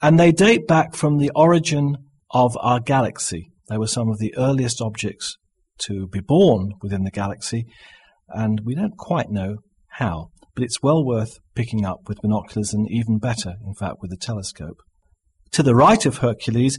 And 0.00 0.18
they 0.18 0.32
date 0.32 0.66
back 0.66 0.94
from 0.94 1.18
the 1.18 1.30
origin 1.34 1.96
of 2.30 2.56
our 2.60 2.80
galaxy. 2.80 3.50
They 3.68 3.78
were 3.78 3.86
some 3.86 4.08
of 4.08 4.18
the 4.18 4.34
earliest 4.36 4.80
objects 4.80 5.36
to 5.78 6.06
be 6.08 6.20
born 6.20 6.72
within 6.82 7.04
the 7.04 7.10
galaxy, 7.10 7.66
and 8.28 8.60
we 8.64 8.74
don't 8.74 8.96
quite 8.96 9.30
know 9.30 9.58
how, 9.92 10.30
but 10.54 10.64
it's 10.64 10.82
well 10.82 11.04
worth 11.04 11.38
picking 11.54 11.84
up 11.84 12.00
with 12.08 12.20
binoculars 12.20 12.72
and 12.72 12.90
even 12.90 13.18
better, 13.18 13.54
in 13.66 13.74
fact, 13.74 13.96
with 14.00 14.12
a 14.12 14.16
telescope. 14.16 14.78
To 15.52 15.62
the 15.62 15.74
right 15.74 16.04
of 16.04 16.18
Hercules 16.18 16.78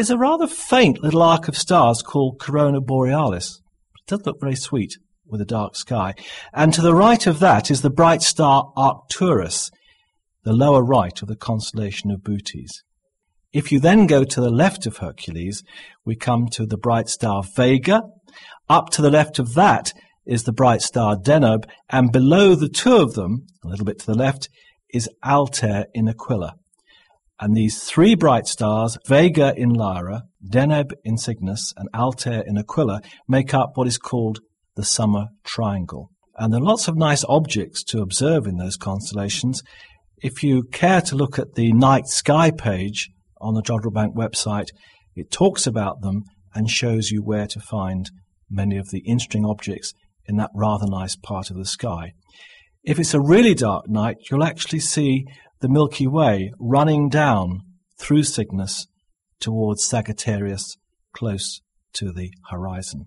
is 0.00 0.08
a 0.08 0.16
rather 0.16 0.46
faint 0.46 1.02
little 1.02 1.20
arc 1.20 1.46
of 1.46 1.54
stars 1.54 2.00
called 2.00 2.40
Corona 2.40 2.80
Borealis. 2.80 3.60
It 3.98 4.06
does 4.06 4.24
look 4.24 4.40
very 4.40 4.56
sweet 4.56 4.96
with 5.26 5.42
a 5.42 5.44
dark 5.44 5.76
sky. 5.76 6.14
And 6.54 6.72
to 6.72 6.80
the 6.80 6.94
right 6.94 7.26
of 7.26 7.38
that 7.40 7.70
is 7.70 7.82
the 7.82 7.90
bright 7.90 8.22
star 8.22 8.72
Arcturus, 8.78 9.70
the 10.42 10.54
lower 10.54 10.82
right 10.82 11.20
of 11.20 11.28
the 11.28 11.36
constellation 11.36 12.10
of 12.10 12.24
Bootes. 12.24 12.82
If 13.52 13.70
you 13.70 13.78
then 13.78 14.06
go 14.06 14.24
to 14.24 14.40
the 14.40 14.48
left 14.48 14.86
of 14.86 14.96
Hercules, 14.96 15.62
we 16.06 16.16
come 16.16 16.48
to 16.52 16.64
the 16.64 16.78
bright 16.78 17.10
star 17.10 17.42
Vega. 17.42 18.00
Up 18.70 18.88
to 18.92 19.02
the 19.02 19.10
left 19.10 19.38
of 19.38 19.52
that 19.52 19.92
is 20.24 20.44
the 20.44 20.52
bright 20.52 20.80
star 20.80 21.14
Deneb, 21.14 21.68
and 21.90 22.10
below 22.10 22.54
the 22.54 22.70
two 22.70 22.96
of 22.96 23.12
them, 23.12 23.44
a 23.62 23.68
little 23.68 23.84
bit 23.84 23.98
to 23.98 24.06
the 24.06 24.16
left, 24.16 24.48
is 24.94 25.10
Altair 25.22 25.88
in 25.92 26.08
Aquila. 26.08 26.54
And 27.40 27.56
these 27.56 27.82
three 27.82 28.14
bright 28.14 28.46
stars, 28.46 28.98
Vega 29.06 29.54
in 29.56 29.70
Lyra, 29.70 30.24
Deneb 30.46 30.92
in 31.04 31.16
Cygnus, 31.16 31.72
and 31.74 31.88
Altair 31.94 32.44
in 32.46 32.58
Aquila, 32.58 33.00
make 33.26 33.54
up 33.54 33.72
what 33.76 33.86
is 33.86 33.96
called 33.96 34.40
the 34.76 34.84
Summer 34.84 35.28
Triangle. 35.42 36.10
And 36.36 36.52
there 36.52 36.60
are 36.60 36.64
lots 36.64 36.86
of 36.86 36.96
nice 36.96 37.24
objects 37.28 37.82
to 37.84 38.02
observe 38.02 38.46
in 38.46 38.58
those 38.58 38.76
constellations. 38.76 39.62
If 40.18 40.42
you 40.42 40.64
care 40.64 41.00
to 41.00 41.16
look 41.16 41.38
at 41.38 41.54
the 41.54 41.72
night 41.72 42.08
sky 42.08 42.50
page 42.50 43.08
on 43.40 43.54
the 43.54 43.62
Jodrell 43.62 43.94
Bank 43.94 44.14
website, 44.14 44.68
it 45.16 45.30
talks 45.30 45.66
about 45.66 46.02
them 46.02 46.24
and 46.54 46.68
shows 46.68 47.10
you 47.10 47.22
where 47.22 47.46
to 47.46 47.60
find 47.60 48.10
many 48.50 48.76
of 48.76 48.90
the 48.90 49.02
interesting 49.06 49.46
objects 49.46 49.94
in 50.26 50.36
that 50.36 50.50
rather 50.54 50.86
nice 50.86 51.16
part 51.16 51.50
of 51.50 51.56
the 51.56 51.64
sky. 51.64 52.12
If 52.84 52.98
it's 52.98 53.14
a 53.14 53.20
really 53.20 53.54
dark 53.54 53.88
night, 53.88 54.16
you'll 54.30 54.44
actually 54.44 54.80
see 54.80 55.24
the 55.60 55.68
Milky 55.68 56.06
Way 56.06 56.52
running 56.58 57.08
down 57.08 57.60
through 57.98 58.24
Cygnus 58.24 58.86
towards 59.40 59.84
Sagittarius, 59.84 60.76
close 61.14 61.60
to 61.94 62.12
the 62.12 62.30
horizon. 62.50 63.06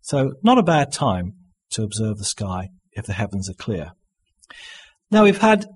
So, 0.00 0.32
not 0.42 0.58
a 0.58 0.62
bad 0.62 0.92
time 0.92 1.34
to 1.70 1.82
observe 1.82 2.18
the 2.18 2.24
sky 2.24 2.68
if 2.92 3.06
the 3.06 3.12
heavens 3.12 3.48
are 3.48 3.54
clear. 3.54 3.92
Now, 5.10 5.24
we've 5.24 5.40
had 5.40 5.66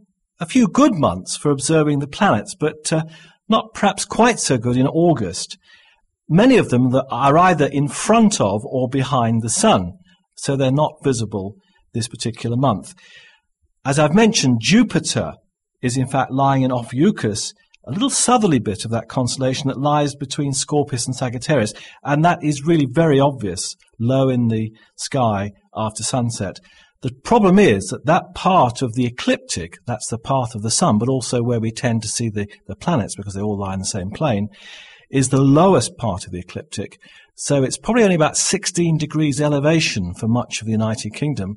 a 0.40 0.46
few 0.46 0.68
good 0.68 0.94
months 0.94 1.36
for 1.36 1.50
observing 1.50 2.00
the 2.00 2.06
planets, 2.06 2.54
but 2.54 2.92
uh, 2.92 3.04
not 3.48 3.74
perhaps 3.74 4.04
quite 4.04 4.38
so 4.38 4.58
good 4.58 4.76
in 4.76 4.86
August. 4.86 5.56
Many 6.28 6.56
of 6.56 6.70
them 6.70 6.94
are 7.10 7.38
either 7.38 7.66
in 7.66 7.88
front 7.88 8.40
of 8.40 8.64
or 8.64 8.88
behind 8.88 9.42
the 9.42 9.48
sun, 9.48 9.92
so 10.34 10.56
they're 10.56 10.72
not 10.72 11.04
visible 11.04 11.56
this 11.94 12.08
particular 12.08 12.56
month. 12.56 12.94
As 13.84 13.98
I've 13.98 14.14
mentioned, 14.14 14.58
Jupiter 14.60 15.34
is 15.82 15.96
in 15.96 16.06
fact 16.06 16.32
lying 16.32 16.62
in 16.62 16.72
Ophiuchus, 16.72 17.52
a 17.86 17.92
little 17.92 18.10
southerly 18.10 18.58
bit 18.58 18.84
of 18.84 18.90
that 18.90 19.08
constellation 19.08 19.68
that 19.68 19.78
lies 19.78 20.14
between 20.14 20.52
Scorpius 20.52 21.06
and 21.06 21.14
Sagittarius, 21.14 21.72
and 22.02 22.24
that 22.24 22.42
is 22.42 22.66
really 22.66 22.86
very 22.86 23.20
obvious 23.20 23.76
low 23.98 24.28
in 24.28 24.48
the 24.48 24.72
sky 24.96 25.52
after 25.74 26.02
sunset. 26.02 26.58
The 27.02 27.12
problem 27.12 27.58
is 27.58 27.88
that 27.88 28.06
that 28.06 28.34
part 28.34 28.82
of 28.82 28.94
the 28.94 29.06
ecliptic, 29.06 29.76
that's 29.86 30.08
the 30.08 30.18
path 30.18 30.54
of 30.54 30.62
the 30.62 30.70
sun, 30.70 30.98
but 30.98 31.08
also 31.08 31.42
where 31.42 31.60
we 31.60 31.70
tend 31.70 32.02
to 32.02 32.08
see 32.08 32.28
the, 32.28 32.48
the 32.66 32.74
planets 32.74 33.14
because 33.14 33.34
they 33.34 33.40
all 33.40 33.58
lie 33.58 33.74
in 33.74 33.78
the 33.78 33.84
same 33.84 34.10
plane, 34.10 34.48
is 35.10 35.28
the 35.28 35.40
lowest 35.40 35.96
part 35.96 36.26
of 36.26 36.32
the 36.32 36.40
ecliptic. 36.40 36.98
So 37.36 37.62
it's 37.62 37.78
probably 37.78 38.02
only 38.02 38.16
about 38.16 38.36
16 38.36 38.96
degrees 38.96 39.40
elevation 39.40 40.14
for 40.14 40.26
much 40.26 40.60
of 40.60 40.66
the 40.66 40.72
United 40.72 41.12
Kingdom. 41.14 41.56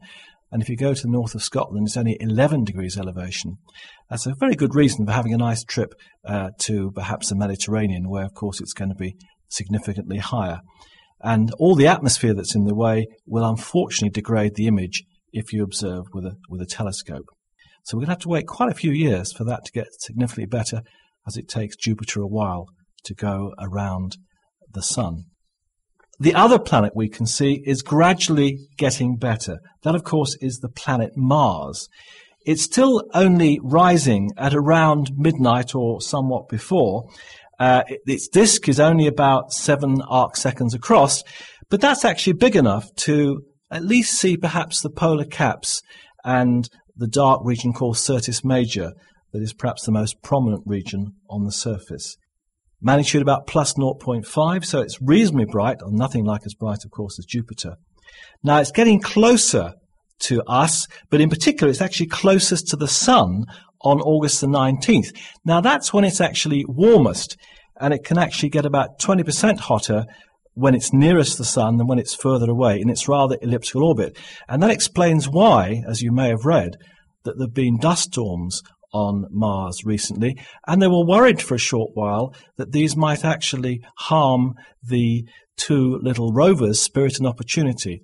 And 0.52 0.62
if 0.62 0.70
you 0.70 0.76
go 0.76 0.93
to 0.93 1.02
the 1.02 1.12
north 1.12 1.36
of 1.36 1.43
Scotland, 1.43 1.88
it's 1.88 1.97
only 1.97 2.18
11 2.20 2.64
degrees 2.64 2.97
elevation. 2.97 3.58
That's 4.10 4.26
a 4.26 4.34
very 4.39 4.56
good 4.56 4.74
reason 4.74 5.06
for 5.06 5.12
having 5.12 5.34
a 5.34 5.38
nice 5.38 5.64
trip 5.64 5.93
uh, 6.26 6.50
to 6.62 6.91
perhaps 6.91 7.30
the 7.30 7.36
Mediterranean, 7.36 8.10
where, 8.10 8.26
of 8.26 8.34
course, 8.34 8.60
it's 8.60 8.74
going 8.74 8.89
to 8.89 8.95
be 8.95 9.16
significantly 9.50 10.18
higher. 10.18 10.62
And 11.22 11.52
all 11.60 11.76
the 11.76 11.88
atmosphere 11.88 12.34
that's 12.34 12.56
in 12.56 12.66
the 12.66 12.76
way 12.76 13.06
will 13.28 13.47
unfortunately 13.47 14.10
degrade 14.10 14.56
the 14.56 14.68
image 14.68 15.04
if 15.32 15.54
you 15.54 15.64
observe 15.64 16.06
with 16.14 16.26
a, 16.26 16.36
with 16.50 16.62
a 16.62 16.66
telescope. 16.66 17.26
So 17.84 17.95
we're 17.95 18.02
going 18.02 18.08
to 18.08 18.14
have 18.14 18.22
to 18.22 18.30
wait 18.30 18.47
quite 18.47 18.72
a 18.72 18.76
few 18.76 18.91
years 18.91 19.32
for 19.32 19.43
that 19.45 19.66
to 19.66 19.72
get 19.72 19.88
significantly 20.00 20.47
better, 20.47 20.82
as 21.28 21.38
it 21.38 21.47
takes 21.47 21.76
Jupiter 21.76 22.22
a 22.22 22.28
while 22.28 22.68
to 23.04 23.14
go 23.14 23.54
around 23.60 24.18
the 24.72 24.82
Sun. 24.82 25.26
The 26.20 26.36
other 26.36 26.60
planet 26.60 26.96
we 26.96 27.08
can 27.08 27.26
see 27.26 27.64
is 27.66 27.82
gradually 27.82 28.68
getting 28.78 29.16
better. 29.16 29.60
That, 29.84 29.96
of 29.96 30.04
course, 30.04 30.36
is 30.42 30.60
the 30.60 30.68
planet 30.68 31.12
Mars. 31.16 31.88
It's 32.46 32.64
still 32.64 33.04
only 33.14 33.60
rising 33.64 34.32
at 34.38 34.54
around 34.54 35.12
midnight 35.16 35.74
or 35.76 36.02
somewhat 36.02 36.50
before. 36.50 37.08
Uh, 37.58 37.84
its 38.06 38.28
disk 38.28 38.68
is 38.68 38.80
only 38.80 39.08
about 39.08 39.54
seven 39.54 40.02
arc 40.10 40.36
seconds 40.36 40.74
across, 40.74 41.24
but 41.70 41.80
that's 41.82 42.04
actually 42.04 42.34
big 42.34 42.56
enough 42.56 42.94
to 42.96 43.42
at 43.72 43.84
least 43.84 44.20
see 44.20 44.36
perhaps 44.36 44.82
the 44.82 44.90
polar 44.90 45.26
caps 45.26 45.82
and 46.26 46.70
the 46.96 47.08
dark 47.08 47.42
region 47.44 47.72
called 47.72 47.96
Syrtis 47.96 48.44
Major, 48.44 48.92
that 49.32 49.42
is 49.42 49.54
perhaps 49.54 49.86
the 49.86 49.92
most 49.92 50.22
prominent 50.22 50.64
region 50.66 51.14
on 51.30 51.46
the 51.46 51.52
surface. 51.52 52.18
Magnitude 52.82 53.22
about 53.22 53.48
plus 53.48 53.74
0.5, 53.74 54.66
so 54.66 54.80
it's 54.80 55.02
reasonably 55.02 55.46
bright, 55.46 55.78
or 55.82 55.92
nothing 55.92 56.24
like 56.24 56.42
as 56.46 56.54
bright, 56.54 56.86
of 56.86 56.92
course, 56.92 57.20
as 57.20 57.26
Jupiter. 57.26 57.76
Now 58.44 58.60
it's 58.60 58.72
getting 58.72 59.02
closer 59.02 59.74
to 60.22 60.42
us, 60.44 60.88
but 61.10 61.22
in 61.22 61.30
particular, 61.30 61.70
it's 61.70 61.82
actually 61.82 62.08
closest 62.08 62.68
to 62.70 62.76
the 62.76 62.88
Sun 62.88 63.46
on 63.82 64.02
August 64.02 64.42
the 64.42 64.48
19th. 64.48 65.16
Now 65.46 65.62
that's 65.62 65.94
when 65.94 66.04
it's 66.04 66.22
actually 66.22 66.66
warmest, 66.68 67.38
and 67.80 67.94
it 67.94 68.04
can 68.04 68.18
actually 68.18 68.50
get 68.50 68.66
about 68.66 69.00
20% 69.00 69.60
hotter 69.60 70.06
when 70.54 70.76
it's 70.76 70.92
nearest 70.92 71.38
the 71.38 71.46
sun 71.46 71.78
than 71.78 71.88
when 71.88 72.00
it's 72.00 72.14
further 72.14 72.50
away 72.50 72.82
in 72.82 72.90
its 72.90 73.08
rather 73.08 73.38
elliptical 73.42 73.84
orbit. 73.84 74.18
And 74.50 74.62
that 74.62 74.72
explains 74.72 75.30
why, 75.30 75.84
as 75.88 76.02
you 76.02 76.12
may 76.12 76.28
have 76.28 76.44
read, 76.44 76.76
that 77.24 77.38
there 77.38 77.48
have 77.48 77.54
been 77.54 77.78
dust 77.78 78.12
storms 78.12 78.62
on 78.94 79.26
Mars 79.30 79.84
recently, 79.86 80.38
and 80.68 80.82
they 80.82 80.88
were 80.88 81.06
worried 81.06 81.42
for 81.42 81.56
a 81.56 81.60
short 81.60 81.92
while 81.94 82.34
that 82.58 82.72
these 82.72 82.96
might 82.96 83.24
actually 83.24 83.82
harm 83.96 84.56
the 84.84 85.26
two 85.58 86.00
little 86.02 86.32
rovers, 86.32 86.82
Spirit 86.82 87.18
and 87.18 87.28
Opportunity, 87.28 88.02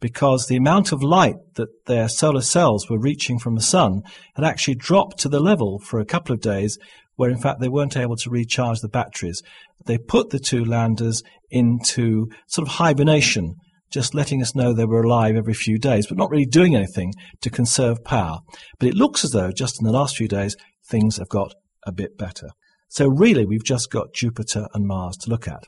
because 0.00 0.46
the 0.46 0.56
amount 0.56 0.92
of 0.92 1.02
light 1.02 1.36
that 1.54 1.86
their 1.86 2.08
solar 2.08 2.40
cells 2.40 2.90
were 2.90 2.98
reaching 2.98 3.38
from 3.38 3.54
the 3.54 3.60
sun 3.60 4.02
had 4.34 4.44
actually 4.44 4.74
dropped 4.74 5.18
to 5.18 5.28
the 5.28 5.40
level 5.40 5.78
for 5.78 6.00
a 6.00 6.04
couple 6.04 6.34
of 6.34 6.40
days 6.40 6.78
where 7.16 7.30
in 7.30 7.38
fact 7.38 7.60
they 7.60 7.68
weren't 7.68 7.96
able 7.96 8.16
to 8.16 8.30
recharge 8.30 8.80
the 8.80 8.88
batteries. 8.88 9.42
They 9.86 9.98
put 9.98 10.30
the 10.30 10.38
two 10.38 10.64
landers 10.64 11.22
into 11.50 12.28
sort 12.46 12.66
of 12.66 12.74
hibernation, 12.74 13.56
just 13.94 14.12
letting 14.12 14.42
us 14.42 14.56
know 14.56 14.72
they 14.72 14.84
were 14.84 15.02
alive 15.02 15.36
every 15.36 15.54
few 15.54 15.78
days, 15.78 16.08
but 16.08 16.18
not 16.18 16.28
really 16.28 16.44
doing 16.44 16.74
anything 16.74 17.14
to 17.40 17.48
conserve 17.48 18.02
power. 18.02 18.40
But 18.80 18.88
it 18.88 18.96
looks 18.96 19.24
as 19.24 19.30
though 19.30 19.52
just 19.52 19.80
in 19.80 19.86
the 19.86 19.92
last 19.92 20.16
few 20.16 20.26
days 20.26 20.56
things 20.90 21.18
have 21.18 21.28
got 21.28 21.54
a 21.86 21.92
bit 21.92 22.18
better. 22.18 22.48
So 22.88 23.06
really 23.06 23.46
we've 23.46 23.62
just 23.62 23.92
got 23.92 24.12
Jupiter 24.12 24.66
and 24.74 24.84
Mars 24.84 25.16
to 25.18 25.30
look 25.30 25.46
at. 25.46 25.62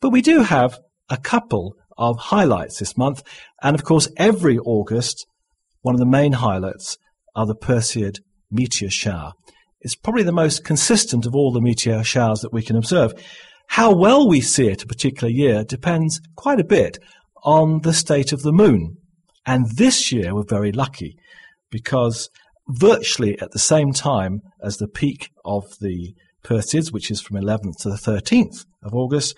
But 0.00 0.10
we 0.10 0.22
do 0.22 0.40
have 0.40 0.78
a 1.10 1.18
couple 1.18 1.74
of 1.98 2.18
highlights 2.18 2.78
this 2.78 2.96
month, 2.96 3.22
and 3.62 3.74
of 3.74 3.84
course 3.84 4.08
every 4.16 4.58
August 4.58 5.26
one 5.82 5.94
of 5.94 6.00
the 6.00 6.06
main 6.06 6.32
highlights 6.32 6.96
are 7.36 7.44
the 7.44 7.54
Perseid 7.54 8.20
meteor 8.50 8.88
shower. 8.88 9.32
It's 9.82 9.96
probably 9.96 10.22
the 10.22 10.32
most 10.32 10.64
consistent 10.64 11.26
of 11.26 11.34
all 11.34 11.52
the 11.52 11.60
meteor 11.60 12.02
showers 12.02 12.40
that 12.40 12.52
we 12.52 12.62
can 12.62 12.76
observe. 12.76 13.12
How 13.68 13.94
well 13.94 14.26
we 14.26 14.40
see 14.40 14.68
it 14.68 14.82
a 14.82 14.86
particular 14.86 15.30
year 15.30 15.64
depends 15.64 16.20
quite 16.34 16.60
a 16.60 16.64
bit 16.64 16.98
on 17.44 17.80
the 17.80 17.92
state 17.92 18.32
of 18.32 18.42
the 18.42 18.52
moon. 18.52 18.96
And 19.44 19.76
this 19.76 20.12
year 20.12 20.34
we're 20.34 20.44
very 20.48 20.72
lucky 20.72 21.16
because 21.70 22.30
virtually 22.68 23.38
at 23.40 23.50
the 23.50 23.58
same 23.58 23.92
time 23.92 24.40
as 24.62 24.76
the 24.76 24.88
peak 24.88 25.30
of 25.44 25.64
the 25.80 26.14
Perseids, 26.44 26.92
which 26.92 27.10
is 27.10 27.20
from 27.20 27.36
11th 27.36 27.82
to 27.82 27.90
the 27.90 27.96
13th 27.96 28.66
of 28.82 28.94
August, 28.94 29.36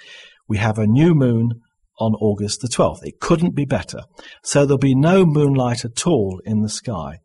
we 0.48 0.58
have 0.58 0.78
a 0.78 0.86
new 0.86 1.14
moon 1.14 1.60
on 1.98 2.14
August 2.14 2.60
the 2.60 2.68
12th. 2.68 3.04
It 3.04 3.20
couldn't 3.20 3.54
be 3.54 3.64
better. 3.64 4.00
So 4.42 4.64
there'll 4.64 4.78
be 4.78 4.94
no 4.94 5.24
moonlight 5.24 5.84
at 5.84 6.06
all 6.06 6.40
in 6.44 6.62
the 6.62 6.68
sky. 6.68 7.18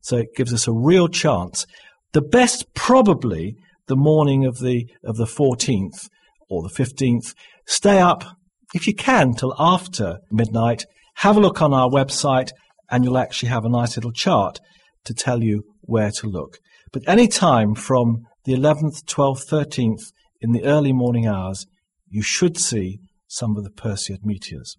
So 0.00 0.16
it 0.16 0.34
gives 0.34 0.52
us 0.52 0.66
a 0.66 0.72
real 0.72 1.08
chance 1.08 1.66
the 2.12 2.22
best, 2.22 2.72
probably, 2.74 3.56
the 3.86 3.96
morning 3.96 4.46
of 4.46 4.60
the 4.60 4.86
of 5.04 5.16
the 5.16 5.26
14th 5.26 6.08
or 6.48 6.62
the 6.62 6.68
15th. 6.68 7.34
Stay 7.66 7.98
up 7.98 8.37
if 8.74 8.86
you 8.86 8.94
can 8.94 9.34
till 9.34 9.54
after 9.58 10.18
midnight. 10.30 10.84
Have 11.16 11.36
a 11.36 11.40
look 11.40 11.60
on 11.60 11.74
our 11.74 11.88
website, 11.88 12.50
and 12.90 13.04
you'll 13.04 13.18
actually 13.18 13.48
have 13.48 13.64
a 13.64 13.68
nice 13.68 13.96
little 13.96 14.12
chart 14.12 14.60
to 15.04 15.14
tell 15.14 15.42
you 15.42 15.64
where 15.80 16.10
to 16.12 16.26
look. 16.26 16.58
But 16.92 17.02
any 17.06 17.28
time 17.28 17.74
from 17.74 18.22
the 18.44 18.54
11th, 18.54 19.04
12th, 19.04 19.48
13th 19.48 20.12
in 20.40 20.52
the 20.52 20.64
early 20.64 20.92
morning 20.92 21.26
hours, 21.26 21.66
you 22.08 22.22
should 22.22 22.56
see 22.56 23.00
some 23.26 23.56
of 23.56 23.64
the 23.64 23.70
Perseid 23.70 24.24
meteors. 24.24 24.76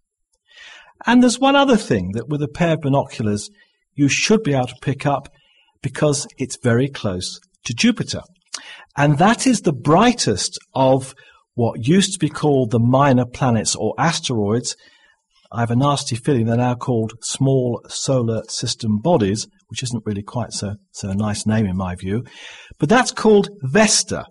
And 1.06 1.22
there's 1.22 1.40
one 1.40 1.56
other 1.56 1.78
thing 1.78 2.12
that 2.14 2.28
with 2.28 2.42
a 2.42 2.48
pair 2.48 2.74
of 2.74 2.82
binoculars 2.82 3.50
you 3.94 4.08
should 4.08 4.44
be 4.44 4.54
able 4.54 4.68
to 4.68 4.76
pick 4.82 5.06
up 5.06 5.30
because 5.82 6.28
it's 6.38 6.58
very 6.62 6.88
close 6.88 7.40
to 7.66 7.74
Jupiter. 7.74 8.22
And 8.98 9.18
that 9.18 9.46
is 9.48 9.62
the 9.62 9.74
brightest 9.74 10.58
of 10.74 11.16
what 11.56 11.88
used 11.88 12.14
to 12.14 12.20
be 12.20 12.30
called 12.30 12.72
the 12.72 12.80
minor 12.80 13.26
planets 13.26 13.76
or 13.76 13.94
asteroids. 13.98 14.76
I 15.52 15.62
have 15.62 15.72
a 15.72 15.76
nasty 15.76 16.16
feeling 16.16 16.46
they're 16.46 16.58
now 16.58 16.76
called 16.76 17.14
small 17.22 17.82
solar 17.88 18.44
system 18.48 19.00
bodies, 19.00 19.48
which 19.68 19.84
isn't 19.84 20.06
really 20.06 20.22
quite 20.22 20.54
so, 20.54 20.76
so 20.92 21.10
a 21.10 21.16
nice 21.16 21.46
name 21.46 21.66
in 21.66 21.76
my 21.76 21.96
view. 21.96 22.24
But 22.80 22.90
that's 22.90 23.12
called 23.12 23.50
Vesta. 23.62 24.26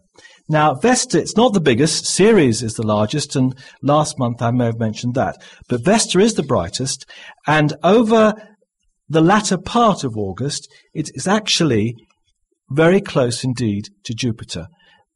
Now, 0.48 0.74
Vesta, 0.74 1.18
it's 1.18 1.36
not 1.36 1.52
the 1.52 1.60
biggest. 1.60 2.06
Ceres 2.06 2.62
is 2.62 2.74
the 2.74 2.86
largest, 2.86 3.36
and 3.36 3.54
last 3.82 4.18
month 4.18 4.40
I 4.40 4.50
may 4.50 4.66
have 4.66 4.78
mentioned 4.78 5.14
that. 5.14 5.36
But 5.68 5.84
Vesta 5.84 6.20
is 6.20 6.34
the 6.34 6.42
brightest, 6.42 7.04
and 7.46 7.74
over 7.82 8.32
the 9.08 9.20
latter 9.20 9.58
part 9.58 10.04
of 10.04 10.16
August, 10.16 10.68
it 10.94 11.10
is 11.14 11.28
actually 11.28 11.94
very 12.70 13.00
close 13.00 13.44
indeed 13.44 13.88
to 14.04 14.14
Jupiter. 14.14 14.68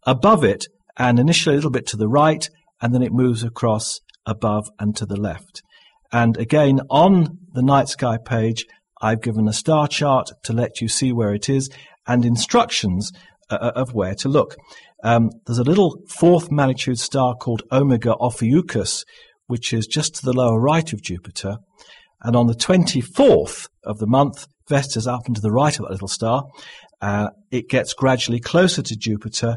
Above 0.06 0.44
it, 0.44 0.66
and 0.96 1.18
initially 1.18 1.54
a 1.54 1.56
little 1.56 1.70
bit 1.70 1.86
to 1.88 1.96
the 1.96 2.08
right, 2.08 2.48
and 2.80 2.94
then 2.94 3.02
it 3.02 3.12
moves 3.12 3.42
across 3.42 4.00
above 4.26 4.68
and 4.78 4.96
to 4.96 5.06
the 5.06 5.20
left. 5.20 5.62
And 6.12 6.36
again, 6.36 6.80
on 6.90 7.38
the 7.52 7.62
night 7.62 7.88
sky 7.88 8.18
page, 8.18 8.66
I've 9.00 9.22
given 9.22 9.48
a 9.48 9.52
star 9.52 9.88
chart 9.88 10.30
to 10.44 10.52
let 10.52 10.80
you 10.80 10.88
see 10.88 11.12
where 11.12 11.34
it 11.34 11.48
is 11.48 11.70
and 12.06 12.24
instructions 12.24 13.12
uh, 13.50 13.58
uh 13.60 13.72
of 13.74 13.94
where 13.94 14.14
to 14.16 14.28
look. 14.28 14.56
Um, 15.02 15.30
there's 15.46 15.58
a 15.58 15.64
little 15.64 15.98
fourth 16.08 16.50
magnitude 16.50 16.98
star 16.98 17.34
called 17.34 17.62
Omega 17.72 18.14
Ophiuchus, 18.14 19.04
which 19.46 19.72
is 19.72 19.86
just 19.86 20.16
to 20.16 20.24
the 20.24 20.32
lower 20.32 20.60
right 20.60 20.92
of 20.92 21.02
Jupiter. 21.02 21.56
And 22.22 22.36
on 22.36 22.46
the 22.46 22.54
24th 22.54 23.68
of 23.84 23.98
the 23.98 24.06
month, 24.06 24.46
Vesta's 24.68 25.08
up 25.08 25.26
and 25.26 25.34
to 25.34 25.42
the 25.42 25.50
right 25.50 25.76
of 25.76 25.84
that 25.84 25.90
little 25.90 26.08
star. 26.08 26.44
Uh, 27.00 27.30
it 27.50 27.68
gets 27.68 27.94
gradually 27.94 28.38
closer 28.38 28.80
to 28.80 28.96
Jupiter. 28.96 29.56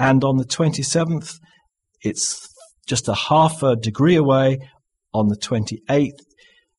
And 0.00 0.24
on 0.24 0.38
the 0.38 0.46
27th, 0.46 1.38
it's 2.00 2.48
just 2.86 3.06
a 3.06 3.14
half 3.14 3.62
a 3.62 3.76
degree 3.76 4.16
away. 4.16 4.58
On 5.12 5.28
the 5.28 5.36
28th 5.36 6.22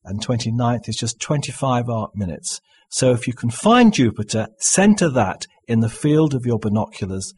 and 0.04 0.26
29th, 0.26 0.88
it's 0.88 0.98
just 0.98 1.20
25 1.20 1.88
arc 1.88 2.16
minutes. 2.16 2.60
So 2.90 3.12
if 3.12 3.28
you 3.28 3.32
can 3.32 3.50
find 3.50 3.94
Jupiter, 3.94 4.48
center 4.58 5.08
that 5.10 5.46
in 5.68 5.80
the 5.80 5.88
field 5.88 6.34
of 6.34 6.44
your 6.44 6.58
binoculars, 6.58 7.32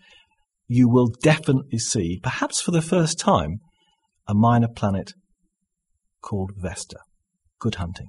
you 0.66 0.88
will 0.88 1.08
definitely 1.22 1.78
see, 1.78 2.18
perhaps 2.22 2.62
for 2.62 2.70
the 2.70 2.80
first 2.80 3.18
time, 3.18 3.58
a 4.26 4.34
minor 4.34 4.68
planet 4.68 5.12
called 6.22 6.52
Vesta. 6.56 7.00
Good 7.60 7.74
hunting. 7.74 8.08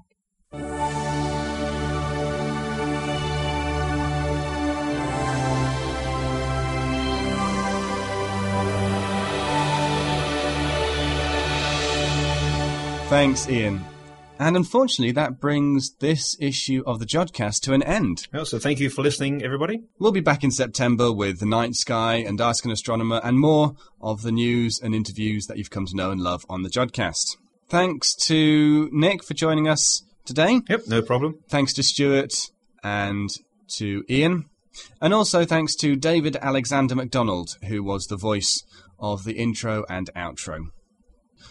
Thanks, 13.16 13.47
Ian. 13.47 13.82
And 14.39 14.57
unfortunately, 14.57 15.13
that 15.13 15.39
brings 15.39 15.95
this 16.01 16.36
issue 16.38 16.84
of 16.86 16.99
the 16.99 17.05
Jodcast 17.05 17.61
to 17.61 17.72
an 17.72 17.82
end. 17.82 18.28
Well, 18.34 18.43
so 18.43 18.59
thank 18.59 18.82
you 18.82 18.89
for 18.89 19.03
listening, 19.03 19.41
everybody. 19.41 19.84
We'll 19.97 20.11
be 20.11 20.20
back 20.20 20.43
in 20.43 20.51
September 20.51 21.13
with 21.13 21.39
The 21.39 21.45
Night 21.45 21.76
Sky 21.76 22.16
and 22.16 22.41
Ask 22.41 22.66
an 22.66 22.72
Astronomer 22.72 23.22
and 23.24 23.39
more 23.39 23.76
of 24.01 24.22
the 24.22 24.34
news 24.34 24.82
and 24.84 24.93
interviews 24.93 25.47
that 25.47 25.57
you've 25.57 25.70
come 25.70 25.86
to 25.86 25.95
know 25.95 26.11
and 26.11 26.20
love 26.20 26.45
on 26.49 26.63
the 26.63 26.70
Jodcast. 26.70 27.37
Thanks 27.70 28.13
to 28.28 28.89
Nick 28.92 29.24
for 29.24 29.33
joining 29.33 29.70
us 29.70 30.04
today. 30.25 30.59
Yep, 30.67 30.82
no 30.89 31.01
problem. 31.01 31.39
Thanks 31.47 31.71
to 31.75 31.83
Stuart 31.83 32.33
and 32.83 33.29
to 33.78 34.04
Ian. 34.09 34.50
And 35.00 35.13
also 35.13 35.46
thanks 35.46 35.74
to 35.78 35.96
David 35.96 36.36
Alexander 36.42 36.96
MacDonald, 36.96 37.51
who 37.70 37.82
was 37.82 38.08
the 38.08 38.17
voice 38.17 38.62
of 39.00 39.24
the 39.24 39.37
intro 39.37 39.86
and 39.89 40.09
outro. 40.17 40.66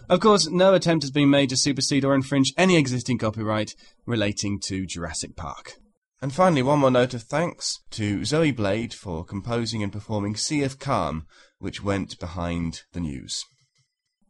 Of 0.08 0.20
course, 0.20 0.48
no 0.48 0.74
attempt 0.74 1.04
has 1.04 1.10
been 1.10 1.30
made 1.30 1.50
to 1.50 1.56
supersede 1.56 2.04
or 2.04 2.14
infringe 2.14 2.52
any 2.56 2.76
existing 2.76 3.18
copyright 3.18 3.74
relating 4.06 4.60
to 4.64 4.86
Jurassic 4.86 5.36
Park. 5.36 5.74
And 6.20 6.32
finally, 6.32 6.62
one 6.62 6.78
more 6.78 6.90
note 6.90 7.14
of 7.14 7.22
thanks 7.22 7.80
to 7.90 8.24
Zoe 8.24 8.50
Blade 8.50 8.94
for 8.94 9.24
composing 9.24 9.82
and 9.82 9.92
performing 9.92 10.36
Sea 10.36 10.62
of 10.62 10.78
Calm, 10.78 11.26
which 11.58 11.82
went 11.82 12.18
behind 12.18 12.82
the 12.92 13.00
news. 13.00 13.44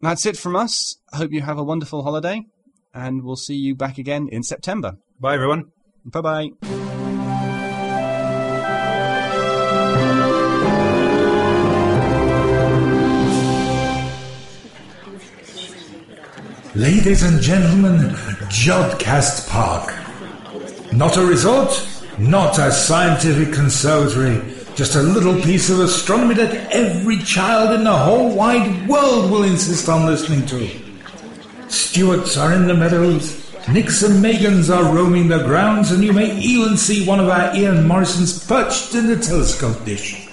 That's 0.00 0.26
it 0.26 0.36
from 0.36 0.56
us. 0.56 0.96
Hope 1.12 1.32
you 1.32 1.42
have 1.42 1.58
a 1.58 1.64
wonderful 1.64 2.02
holiday, 2.02 2.42
and 2.92 3.22
we'll 3.22 3.36
see 3.36 3.54
you 3.54 3.74
back 3.74 3.96
again 3.98 4.28
in 4.30 4.42
September. 4.42 4.96
Bye, 5.20 5.34
everyone. 5.34 5.66
Bye 6.04 6.20
bye. 6.20 6.83
Ladies 16.76 17.22
and 17.22 17.40
gentlemen, 17.40 18.10
Jodcast 18.50 19.48
Park. 19.48 19.94
Not 20.92 21.16
a 21.16 21.24
resort, 21.24 21.70
not 22.18 22.58
a 22.58 22.72
scientific 22.72 23.54
conservatory, 23.54 24.42
just 24.74 24.96
a 24.96 25.02
little 25.02 25.40
piece 25.40 25.70
of 25.70 25.78
astronomy 25.78 26.34
that 26.34 26.72
every 26.72 27.18
child 27.18 27.78
in 27.78 27.84
the 27.84 27.96
whole 27.96 28.34
wide 28.34 28.88
world 28.88 29.30
will 29.30 29.44
insist 29.44 29.88
on 29.88 30.06
listening 30.06 30.44
to. 30.46 30.68
Stewarts 31.68 32.36
are 32.36 32.52
in 32.52 32.66
the 32.66 32.74
meadows, 32.74 33.54
Nicks 33.68 34.02
and 34.02 34.22
Megans 34.22 34.68
are 34.68 34.92
roaming 34.92 35.28
the 35.28 35.44
grounds, 35.44 35.92
and 35.92 36.02
you 36.02 36.12
may 36.12 36.36
even 36.38 36.76
see 36.76 37.06
one 37.06 37.20
of 37.20 37.28
our 37.28 37.54
Ian 37.54 37.86
Morisons 37.86 38.48
perched 38.48 38.96
in 38.96 39.06
the 39.06 39.16
telescope 39.16 39.84
dish. 39.84 40.28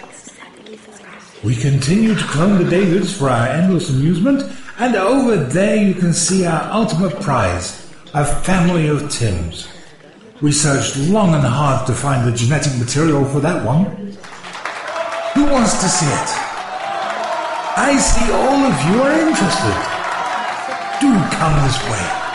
We 1.43 1.55
continue 1.55 2.15
to 2.15 2.23
clone 2.23 2.63
the 2.63 2.69
Davids 2.69 3.15
for 3.15 3.29
our 3.29 3.47
endless 3.47 3.91
amusement, 3.91 4.51
And 4.81 4.95
over 4.95 5.37
there 5.37 5.75
you 5.75 5.93
can 5.93 6.11
see 6.11 6.43
our 6.43 6.71
ultimate 6.71 7.21
prize, 7.21 7.87
a 8.15 8.25
family 8.25 8.87
of 8.87 9.11
Tims. 9.11 9.67
We 10.41 10.51
searched 10.51 10.97
long 10.97 11.35
and 11.35 11.43
hard 11.43 11.85
to 11.85 11.93
find 11.93 12.27
the 12.27 12.35
genetic 12.35 12.75
material 12.79 13.23
for 13.25 13.39
that 13.41 13.63
one. 13.63 13.85
Who 15.35 15.45
wants 15.53 15.79
to 15.83 15.87
see 15.87 16.07
it? 16.07 16.29
I 17.77 17.95
see 17.95 18.31
all 18.33 18.57
of 18.57 18.75
you 18.89 19.03
are 19.03 19.13
interested. 19.21 19.77
Do 20.97 21.13
come 21.37 21.53
this 21.61 21.77
way. 21.85 22.30